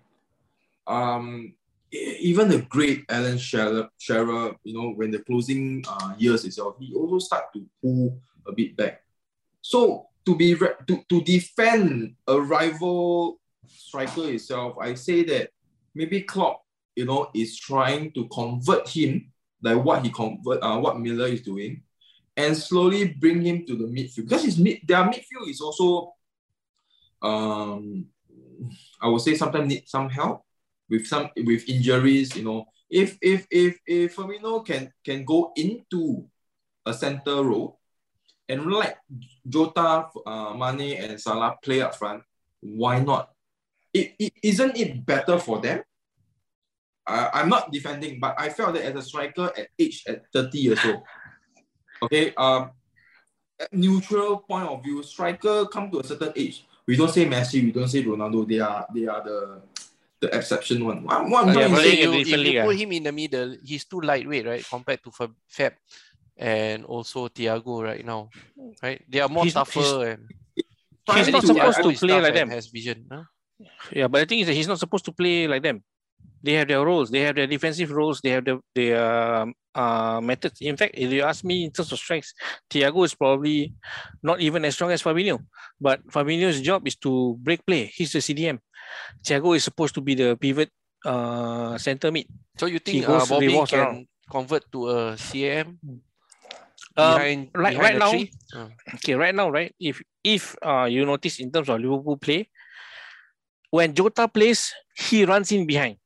um, 0.88 1.54
even 1.92 2.48
the 2.48 2.60
great 2.60 3.04
Alan 3.10 3.38
Shearer 3.38 3.90
you 4.64 4.74
know, 4.74 4.94
when 4.96 5.12
the 5.12 5.20
closing 5.20 5.84
uh, 5.86 6.16
years 6.18 6.46
itself, 6.46 6.78
he 6.80 6.94
also 6.96 7.20
start 7.20 7.52
to 7.54 7.66
pull 7.82 8.22
a 8.48 8.54
bit 8.54 8.78
back. 8.78 9.04
So 9.60 10.08
to 10.26 10.34
be 10.34 10.56
re- 10.56 10.80
to, 10.88 11.04
to 11.10 11.22
defend 11.24 12.16
a 12.26 12.40
rival 12.40 13.42
striker 13.68 14.30
itself, 14.30 14.78
I 14.80 14.94
say 14.94 15.24
that 15.24 15.50
maybe 15.94 16.22
Klopp, 16.22 16.64
you 16.96 17.04
know, 17.04 17.32
is 17.36 17.60
trying 17.60 18.14
to 18.14 18.30
convert 18.30 18.88
him 18.88 19.32
like 19.62 19.84
what 19.84 20.06
he 20.06 20.10
convert 20.10 20.64
uh, 20.64 20.80
what 20.80 21.02
Milner 21.02 21.26
is 21.26 21.42
doing, 21.42 21.82
and 22.38 22.56
slowly 22.56 23.10
bring 23.20 23.42
him 23.42 23.66
to 23.66 23.76
the 23.76 23.86
midfield 23.86 24.30
because 24.30 24.46
his 24.46 24.58
mid 24.58 24.80
their 24.88 25.04
midfield 25.04 25.50
is 25.50 25.60
also 25.60 26.14
um 27.22 28.06
I 29.02 29.08
would 29.08 29.22
say 29.22 29.36
sometimes 29.36 29.68
need 29.68 29.88
some 29.88 30.10
help 30.10 30.44
with 30.90 31.08
some 31.08 31.30
with 31.36 31.68
injuries, 31.70 32.36
you 32.36 32.44
know. 32.44 32.66
If 32.90 33.18
if 33.22 33.48
if 33.50 33.80
if 33.86 34.16
Firmino 34.16 34.66
can 34.66 34.92
can 35.04 35.26
go 35.26 35.52
into 35.56 36.26
a 36.86 36.94
center 36.94 37.44
role 37.44 37.80
and 38.48 38.72
let 38.72 39.00
Jota, 39.48 40.08
uh, 40.26 40.54
Mane, 40.54 41.02
and 41.02 41.20
Salah 41.20 41.58
play 41.64 41.82
up 41.82 41.96
front, 41.96 42.22
why 42.62 43.00
not? 43.00 43.30
It, 43.94 44.14
it 44.20 44.34
isn't 44.44 44.78
it 44.78 45.06
better 45.06 45.40
for 45.40 45.60
them? 45.60 45.82
Uh, 47.08 47.30
I'm 47.34 47.50
not 47.50 47.72
defending, 47.72 48.20
but 48.20 48.36
I 48.38 48.50
felt 48.50 48.74
that 48.74 48.84
as 48.84 48.96
a 48.96 49.02
striker 49.02 49.52
at 49.58 49.68
age 49.78 50.04
at 50.08 50.24
30 50.34 50.58
years 50.58 50.80
old, 50.86 51.04
okay, 52.04 52.34
um, 52.36 52.72
neutral 53.72 54.40
point 54.40 54.68
of 54.68 54.84
view, 54.84 55.04
striker 55.04 55.66
come 55.68 55.92
to 55.92 56.00
a 56.00 56.04
certain 56.04 56.34
age. 56.36 56.66
We 56.88 56.96
don't 56.96 57.10
say 57.10 57.26
Messi, 57.26 57.64
we 57.64 57.72
don't 57.72 57.88
say 57.88 58.04
Ronaldo. 58.04 58.48
They 58.48 58.60
are 58.60 58.86
they 58.94 59.08
are 59.08 59.24
the 59.24 59.62
the 60.22 60.28
exception 60.38 60.86
one. 60.86 61.04
What, 61.04 61.30
what 61.30 61.44
I'm 61.44 61.50
Uh, 61.50 61.60
Yeah, 61.60 61.66
if 61.66 61.72
but 61.72 61.82
trying 61.82 61.84
to 61.84 61.84
then 61.84 61.92
say- 61.98 62.02
you, 62.02 62.14
if 62.22 62.28
you 62.28 62.38
league, 62.38 62.64
put 62.64 62.76
him 62.78 62.92
in 62.92 63.04
the 63.04 63.12
middle, 63.12 63.58
he's 63.64 63.86
too 63.86 64.02
lightweight, 64.02 64.46
right, 64.46 64.66
compared 64.70 65.04
to 65.04 65.12
Fab, 65.12 65.34
Fab 65.48 65.74
and 66.38 66.86
also 66.86 67.28
Thiago 67.28 67.84
right 67.84 68.06
now, 68.06 68.30
right? 68.84 69.02
They 69.10 69.20
are 69.20 69.30
more 69.30 69.44
He's- 69.44 69.54
tougher 69.54 69.80
he's- 69.80 70.14
and 70.14 70.30
He's 70.56 71.30
trying 71.30 71.32
not 71.34 71.46
supposed 71.46 71.84
to 71.84 71.94
play 72.08 72.22
like 72.22 72.34
them. 72.34 72.50
Has 72.50 72.68
vision, 72.68 73.06
huh? 73.12 73.24
Yeah, 73.92 74.08
but 74.08 74.20
the 74.22 74.26
thing 74.26 74.40
is 74.40 74.48
that 74.48 74.54
he's 74.54 74.68
not 74.68 74.80
supposed 74.80 75.06
to 75.06 75.12
play 75.12 75.48
like 75.48 75.62
them. 75.62 75.84
They 76.46 76.54
have 76.62 76.68
their 76.70 76.86
roles. 76.86 77.10
They 77.10 77.22
have 77.26 77.36
their 77.36 77.48
defensive 77.50 77.90
roles. 77.90 78.22
They 78.22 78.30
have 78.38 78.46
their, 78.46 78.60
their 78.78 79.02
um, 79.02 79.54
uh, 79.74 80.22
methods. 80.22 80.62
In 80.62 80.78
fact, 80.78 80.94
if 80.94 81.10
you 81.12 81.24
ask 81.26 81.44
me 81.44 81.66
in 81.66 81.72
terms 81.74 81.92
of 81.92 81.98
strengths, 81.98 82.34
Thiago 82.70 83.02
is 83.04 83.16
probably 83.18 83.74
not 84.22 84.40
even 84.40 84.64
as 84.64 84.76
strong 84.78 84.92
as 84.92 85.02
Fabinho. 85.02 85.42
But 85.82 86.06
Fabinho's 86.08 86.62
job 86.62 86.86
is 86.88 86.96
to 87.02 87.36
break 87.42 87.66
play. 87.66 87.90
He's 87.90 88.14
the 88.14 88.20
CDM. 88.22 88.60
Thiago 89.26 89.56
is 89.58 89.64
supposed 89.66 89.96
to 89.96 90.02
be 90.02 90.14
the 90.14 90.38
pivot 90.38 90.70
uh, 91.04 91.78
center 91.82 92.12
mid. 92.12 92.28
So 92.58 92.68
you 92.68 92.78
think 92.80 93.10
uh, 93.10 93.26
Bobby 93.26 93.50
can 93.66 93.80
around. 93.80 94.08
convert 94.30 94.64
to 94.72 94.90
a 94.90 95.18
CAM 95.18 95.80
Um, 96.96 97.16
behind, 97.20 97.40
right- 97.54 97.76
behind 97.76 97.82
right 97.84 98.00
now-? 98.00 98.14
Uh, 98.56 98.70
okay, 98.96 99.16
right 99.20 99.36
now, 99.36 99.50
right? 99.50 99.74
If 99.82 100.00
if 100.24 100.56
uh, 100.64 100.86
you 100.88 101.04
notice 101.06 101.42
in 101.44 101.52
terms 101.52 101.68
of 101.68 101.82
Liverpool 101.82 102.16
play, 102.16 102.48
when 103.70 103.92
Jota 103.94 104.28
plays, 104.32 104.72
he 104.96 105.26
runs 105.26 105.52
in 105.52 105.66
behind. 105.68 105.98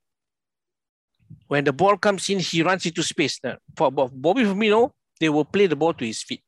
When 1.48 1.64
the 1.64 1.74
ball 1.74 1.98
comes 1.98 2.30
in, 2.30 2.40
he 2.40 2.64
runs 2.64 2.86
into 2.86 3.04
space. 3.04 3.40
Now, 3.44 3.58
for 3.76 3.92
Bob- 3.92 4.12
Bobby 4.14 4.44
Firmino, 4.44 4.92
they 5.20 5.30
will 5.30 5.46
play 5.46 5.68
the 5.68 5.76
ball 5.76 5.94
to 5.94 6.06
his 6.06 6.24
feet. 6.24 6.44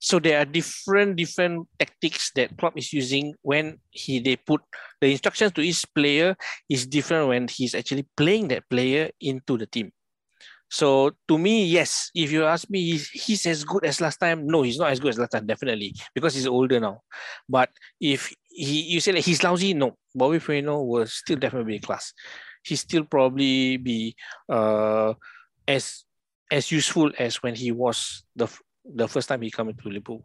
So 0.00 0.20
there 0.20 0.38
are 0.38 0.44
different 0.44 1.16
different 1.16 1.66
tactics 1.78 2.30
that 2.36 2.56
Klopp 2.56 2.78
is 2.78 2.92
using 2.92 3.34
when 3.42 3.78
he 3.90 4.20
they 4.20 4.36
put 4.36 4.62
the 5.00 5.10
instructions 5.10 5.50
to 5.52 5.60
each 5.60 5.82
player 5.92 6.36
is 6.70 6.86
different 6.86 7.28
when 7.28 7.48
he's 7.48 7.74
actually 7.74 8.06
playing 8.16 8.48
that 8.48 8.70
player 8.70 9.10
into 9.20 9.58
the 9.58 9.66
team. 9.66 9.90
So 10.70 11.12
to 11.26 11.38
me, 11.38 11.64
yes, 11.64 12.10
if 12.14 12.30
you 12.30 12.44
ask 12.44 12.68
me, 12.70 12.92
he's, 12.92 13.08
he's 13.08 13.46
as 13.46 13.64
good 13.64 13.84
as 13.86 14.00
last 14.00 14.18
time. 14.18 14.46
No, 14.46 14.62
he's 14.62 14.78
not 14.78 14.92
as 14.92 15.00
good 15.00 15.10
as 15.10 15.18
last 15.18 15.30
time, 15.30 15.46
definitely, 15.46 15.94
because 16.14 16.34
he's 16.34 16.46
older 16.46 16.78
now. 16.78 17.00
But 17.48 17.70
if 18.00 18.32
he 18.50 18.82
you 18.82 19.00
say 19.00 19.12
that 19.12 19.24
he's 19.24 19.42
lousy, 19.42 19.74
no, 19.74 19.96
Bobby 20.14 20.38
Firmino 20.38 20.86
will 20.86 21.06
still 21.06 21.38
definitely 21.38 21.74
be 21.74 21.78
class. 21.80 22.12
He 22.64 22.76
still 22.76 23.04
probably 23.04 23.76
be 23.76 24.16
uh 24.48 25.14
as 25.66 26.04
as 26.50 26.72
useful 26.72 27.12
as 27.18 27.42
when 27.42 27.54
he 27.54 27.72
was 27.72 28.24
the 28.36 28.48
the 28.84 29.08
first 29.08 29.28
time 29.28 29.42
he 29.42 29.50
came 29.50 29.68
into 29.68 29.88
Liverpool. 29.88 30.22